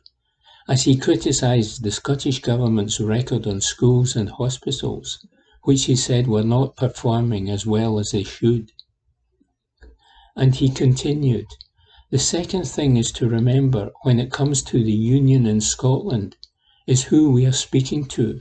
as 0.67 0.83
he 0.83 0.95
criticised 0.97 1.83
the 1.83 1.91
Scottish 1.91 2.39
Government's 2.39 2.99
record 2.99 3.45
on 3.45 3.61
schools 3.61 4.15
and 4.15 4.29
hospitals, 4.29 5.25
which 5.63 5.85
he 5.85 5.95
said 5.95 6.27
were 6.27 6.43
not 6.43 6.75
performing 6.75 7.49
as 7.49 7.65
well 7.65 7.99
as 7.99 8.11
they 8.11 8.23
should. 8.23 8.71
And 10.35 10.55
he 10.55 10.69
continued, 10.69 11.47
the 12.11 12.19
second 12.19 12.65
thing 12.67 12.97
is 12.97 13.11
to 13.13 13.29
remember 13.29 13.91
when 14.03 14.19
it 14.19 14.31
comes 14.31 14.61
to 14.63 14.83
the 14.83 14.91
Union 14.91 15.45
in 15.45 15.61
Scotland 15.61 16.35
is 16.87 17.03
who 17.05 17.31
we 17.31 17.45
are 17.45 17.51
speaking 17.51 18.05
to. 18.05 18.39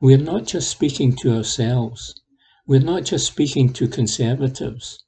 We 0.00 0.14
are 0.14 0.18
not 0.18 0.46
just 0.46 0.70
speaking 0.70 1.16
to 1.16 1.36
ourselves. 1.36 2.14
We're 2.66 2.80
not 2.80 3.04
just 3.04 3.26
speaking 3.26 3.72
to 3.74 3.88
Conservatives. 3.88 4.98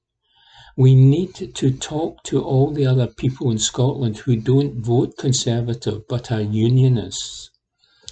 We 0.81 0.95
need 0.95 1.35
to 1.57 1.71
talk 1.73 2.23
to 2.23 2.43
all 2.43 2.71
the 2.71 2.87
other 2.87 3.07
people 3.07 3.51
in 3.51 3.59
Scotland 3.59 4.17
who 4.17 4.35
don't 4.35 4.81
vote 4.81 5.19
Conservative 5.19 6.09
but 6.09 6.33
are 6.33 6.41
Unionists. 6.41 7.51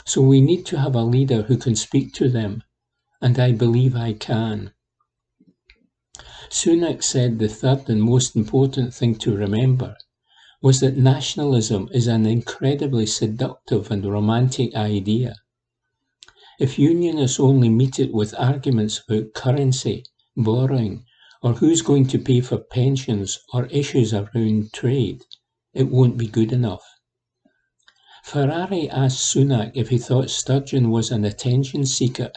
So 0.04 0.20
we 0.20 0.42
need 0.42 0.66
to 0.66 0.78
have 0.78 0.94
a 0.94 1.02
leader 1.02 1.40
who 1.40 1.56
can 1.56 1.76
speak 1.76 2.12
to 2.16 2.28
them, 2.28 2.62
and 3.22 3.38
I 3.38 3.52
believe 3.52 3.96
I 3.96 4.12
can. 4.12 4.72
Sunak 6.50 7.02
said 7.02 7.38
the 7.38 7.48
third 7.48 7.88
and 7.88 8.02
most 8.02 8.36
important 8.36 8.92
thing 8.92 9.14
to 9.20 9.34
remember 9.34 9.96
was 10.60 10.80
that 10.80 10.98
nationalism 10.98 11.88
is 11.90 12.06
an 12.06 12.26
incredibly 12.26 13.06
seductive 13.06 13.90
and 13.90 14.04
romantic 14.04 14.74
idea. 14.74 15.36
If 16.60 16.78
unionists 16.78 17.40
only 17.40 17.70
meet 17.70 17.98
it 17.98 18.12
with 18.12 18.38
arguments 18.38 19.00
about 19.08 19.32
currency, 19.32 20.04
borrowing, 20.36 21.06
or 21.43 21.55
who's 21.55 21.82
going 21.82 22.06
to 22.06 22.19
pay 22.19 22.40
for 22.40 22.59
pensions 22.59 23.39
or 23.52 23.66
issues 23.66 24.12
around 24.12 24.73
trade, 24.73 25.24
it 25.73 25.89
won't 25.89 26.16
be 26.16 26.27
good 26.27 26.52
enough. 26.52 26.85
Ferrari 28.24 28.90
asked 28.90 29.35
Sunak 29.35 29.73
if 29.74 29.89
he 29.89 29.98
thought 29.98 30.31
Sturgeon 30.31 30.90
was 30.90 31.10
an 31.10 31.24
attention 31.24 31.86
seeker 31.86 32.32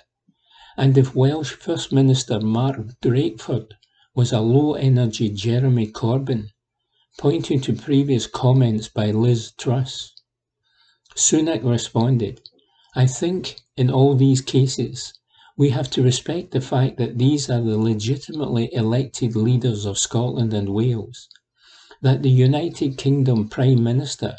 and 0.77 0.97
if 0.97 1.13
Welsh 1.13 1.51
First 1.51 1.91
Minister 1.91 2.39
Mark 2.39 2.77
Drakeford 3.01 3.73
was 4.15 4.31
a 4.31 4.39
low 4.39 4.75
energy 4.75 5.29
Jeremy 5.29 5.87
Corbyn, 5.87 6.49
pointing 7.17 7.59
to 7.61 7.73
previous 7.73 8.25
comments 8.25 8.87
by 8.87 9.11
Liz 9.11 9.51
Truss. 9.57 10.13
Sunak 11.15 11.63
responded, 11.63 12.41
I 12.95 13.05
think 13.05 13.59
in 13.75 13.89
all 13.91 14.15
these 14.15 14.41
cases, 14.41 15.13
we 15.61 15.69
have 15.69 15.91
to 15.91 16.01
respect 16.01 16.49
the 16.49 16.59
fact 16.59 16.97
that 16.97 17.19
these 17.19 17.47
are 17.47 17.61
the 17.61 17.77
legitimately 17.77 18.67
elected 18.73 19.35
leaders 19.35 19.85
of 19.85 19.95
Scotland 19.95 20.55
and 20.55 20.69
Wales, 20.69 21.29
that 22.01 22.23
the 22.23 22.31
United 22.31 22.97
Kingdom 22.97 23.47
Prime 23.47 23.83
Minister 23.83 24.37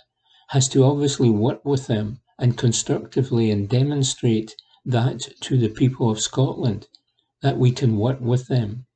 has 0.48 0.68
to 0.70 0.82
obviously 0.82 1.30
work 1.30 1.64
with 1.64 1.86
them 1.86 2.18
and 2.40 2.58
constructively 2.58 3.52
and 3.52 3.68
demonstrate 3.68 4.56
that 4.84 5.20
to 5.42 5.56
the 5.56 5.68
people 5.68 6.10
of 6.10 6.18
Scotland 6.18 6.88
that 7.40 7.56
we 7.56 7.70
can 7.70 7.98
work 7.98 8.20
with 8.20 8.48
them. 8.48 8.86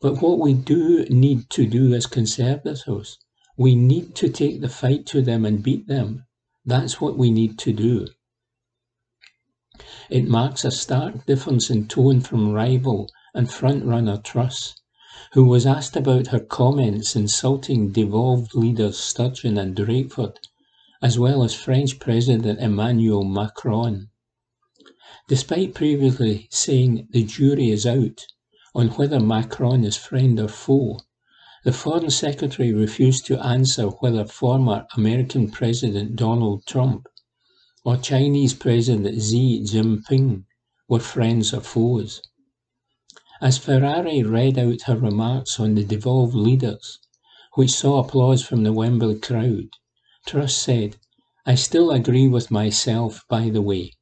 But 0.00 0.22
what 0.22 0.38
we 0.38 0.54
do 0.54 1.04
need 1.06 1.50
to 1.50 1.66
do 1.66 1.94
as 1.94 2.06
Conservatives, 2.06 3.18
we 3.56 3.74
need 3.74 4.14
to 4.14 4.28
take 4.28 4.60
the 4.60 4.68
fight 4.68 5.04
to 5.06 5.20
them 5.20 5.44
and 5.44 5.64
beat 5.64 5.88
them. 5.88 6.26
That's 6.64 7.00
what 7.00 7.18
we 7.18 7.32
need 7.32 7.58
to 7.58 7.72
do. 7.72 8.06
It 10.10 10.26
marks 10.26 10.64
a 10.64 10.72
stark 10.72 11.24
difference 11.24 11.70
in 11.70 11.86
tone 11.86 12.20
from 12.20 12.50
rival 12.50 13.08
and 13.32 13.46
frontrunner 13.46 14.20
Truss, 14.24 14.74
who 15.34 15.44
was 15.44 15.66
asked 15.66 15.94
about 15.94 16.26
her 16.26 16.40
comments 16.40 17.14
insulting 17.14 17.92
devolved 17.92 18.56
leaders 18.56 18.98
Sturgeon 18.98 19.56
and 19.56 19.76
Drakeford, 19.76 20.34
as 21.00 21.16
well 21.16 21.44
as 21.44 21.54
French 21.54 22.00
President 22.00 22.58
Emmanuel 22.58 23.22
Macron. 23.22 24.08
Despite 25.28 25.74
previously 25.74 26.48
saying 26.50 27.06
the 27.10 27.22
jury 27.22 27.70
is 27.70 27.86
out 27.86 28.26
on 28.74 28.88
whether 28.88 29.20
Macron 29.20 29.84
is 29.84 29.96
friend 29.96 30.40
or 30.40 30.48
foe, 30.48 30.98
the 31.64 31.72
Foreign 31.72 32.10
Secretary 32.10 32.72
refused 32.72 33.26
to 33.26 33.38
answer 33.46 33.84
whether 33.86 34.24
former 34.24 34.86
American 34.96 35.52
President 35.52 36.16
Donald 36.16 36.66
Trump 36.66 37.06
or 37.88 37.96
Chinese 37.96 38.52
President 38.52 39.18
Xi 39.22 39.62
Jinping 39.64 40.44
were 40.90 41.00
friends 41.00 41.54
or 41.54 41.62
foes. 41.62 42.20
As 43.40 43.56
Ferrari 43.56 44.22
read 44.22 44.58
out 44.58 44.82
her 44.82 44.98
remarks 44.98 45.58
on 45.58 45.74
the 45.74 45.84
devolved 45.84 46.34
leaders, 46.34 46.98
which 47.54 47.70
saw 47.70 47.98
applause 47.98 48.42
from 48.42 48.62
the 48.62 48.74
Wembley 48.74 49.18
crowd, 49.18 49.70
Truss 50.26 50.54
said, 50.54 50.98
I 51.46 51.54
still 51.54 51.90
agree 51.90 52.28
with 52.28 52.50
myself, 52.50 53.24
by 53.26 53.48
the 53.48 53.62
way. 53.62 53.94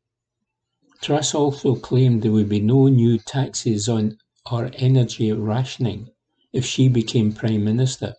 Truss 1.00 1.32
also 1.32 1.76
claimed 1.76 2.22
there 2.22 2.32
would 2.32 2.48
be 2.48 2.58
no 2.58 2.88
new 2.88 3.18
taxes 3.18 3.88
on 3.88 4.18
or 4.50 4.72
energy 4.74 5.30
rationing 5.30 6.08
if 6.52 6.66
she 6.66 6.88
became 6.88 7.32
Prime 7.32 7.62
Minister, 7.62 8.16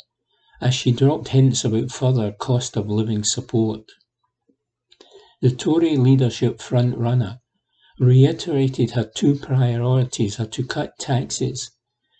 as 0.62 0.74
she 0.74 0.94
dropped 0.94 1.28
hints 1.28 1.66
about 1.66 1.92
further 1.92 2.32
cost 2.32 2.78
of 2.78 2.88
living 2.88 3.26
support. 3.26 3.84
The 5.40 5.52
Tory 5.52 5.98
leadership 5.98 6.60
front-runner 6.60 7.42
reiterated 8.00 8.92
her 8.92 9.04
two 9.04 9.36
priorities 9.36 10.40
are 10.40 10.48
to 10.48 10.66
cut 10.66 10.98
taxes 10.98 11.70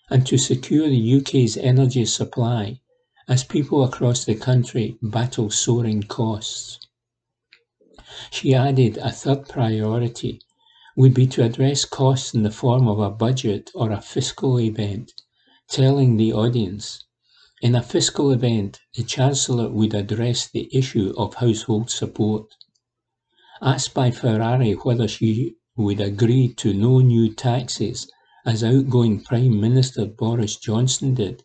and 0.08 0.24
to 0.28 0.38
secure 0.38 0.88
the 0.88 1.16
UK's 1.16 1.56
energy 1.56 2.04
supply 2.04 2.80
as 3.26 3.42
people 3.42 3.82
across 3.82 4.24
the 4.24 4.36
country 4.36 4.98
battle 5.02 5.50
soaring 5.50 6.04
costs. 6.04 6.78
She 8.30 8.54
added 8.54 8.98
a 8.98 9.10
third 9.10 9.48
priority 9.48 10.40
would 10.96 11.12
be 11.12 11.26
to 11.26 11.42
address 11.44 11.84
costs 11.84 12.34
in 12.34 12.44
the 12.44 12.52
form 12.52 12.86
of 12.86 13.00
a 13.00 13.10
budget 13.10 13.72
or 13.74 13.90
a 13.90 14.00
fiscal 14.00 14.60
event, 14.60 15.12
telling 15.68 16.18
the 16.18 16.32
audience 16.32 17.02
in 17.60 17.74
a 17.74 17.82
fiscal 17.82 18.30
event, 18.30 18.78
the 18.94 19.02
Chancellor 19.02 19.68
would 19.68 19.92
address 19.92 20.46
the 20.46 20.68
issue 20.72 21.12
of 21.16 21.34
household 21.34 21.90
support. 21.90 22.54
Asked 23.60 23.92
by 23.92 24.12
Ferrari 24.12 24.72
whether 24.72 25.08
she 25.08 25.56
would 25.76 26.00
agree 26.00 26.54
to 26.54 26.72
no 26.72 27.00
new 27.00 27.34
taxes, 27.34 28.08
as 28.46 28.62
outgoing 28.62 29.20
Prime 29.20 29.60
Minister 29.60 30.06
Boris 30.06 30.56
Johnson 30.56 31.14
did, 31.14 31.42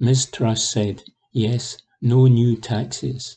Ms 0.00 0.26
Truss 0.26 0.68
said, 0.68 1.04
yes, 1.32 1.78
no 2.02 2.26
new 2.26 2.56
taxes. 2.56 3.36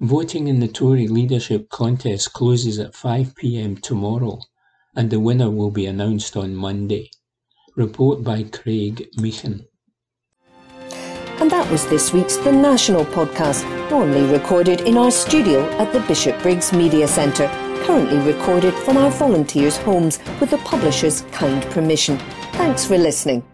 Voting 0.00 0.46
in 0.46 0.60
the 0.60 0.68
Tory 0.68 1.08
leadership 1.08 1.68
contest 1.68 2.32
closes 2.32 2.78
at 2.78 2.92
5pm 2.92 3.80
tomorrow 3.82 4.40
and 4.94 5.10
the 5.10 5.18
winner 5.18 5.50
will 5.50 5.70
be 5.70 5.86
announced 5.86 6.36
on 6.36 6.54
Monday. 6.54 7.10
Report 7.76 8.22
by 8.22 8.42
Craig 8.44 9.08
Meechan. 9.16 9.66
That 11.60 11.70
was 11.70 11.86
this 11.88 12.10
week's 12.14 12.38
The 12.38 12.52
National 12.52 13.04
podcast, 13.04 13.68
normally 13.90 14.24
recorded 14.32 14.80
in 14.80 14.96
our 14.96 15.10
studio 15.10 15.68
at 15.72 15.92
the 15.92 16.00
Bishop 16.08 16.40
Briggs 16.40 16.72
Media 16.72 17.06
Centre, 17.06 17.48
currently 17.84 18.16
recorded 18.20 18.72
from 18.72 18.96
our 18.96 19.10
volunteers' 19.10 19.76
homes 19.76 20.20
with 20.40 20.48
the 20.48 20.56
publisher's 20.64 21.20
kind 21.32 21.62
permission. 21.64 22.16
Thanks 22.54 22.86
for 22.86 22.96
listening. 22.96 23.44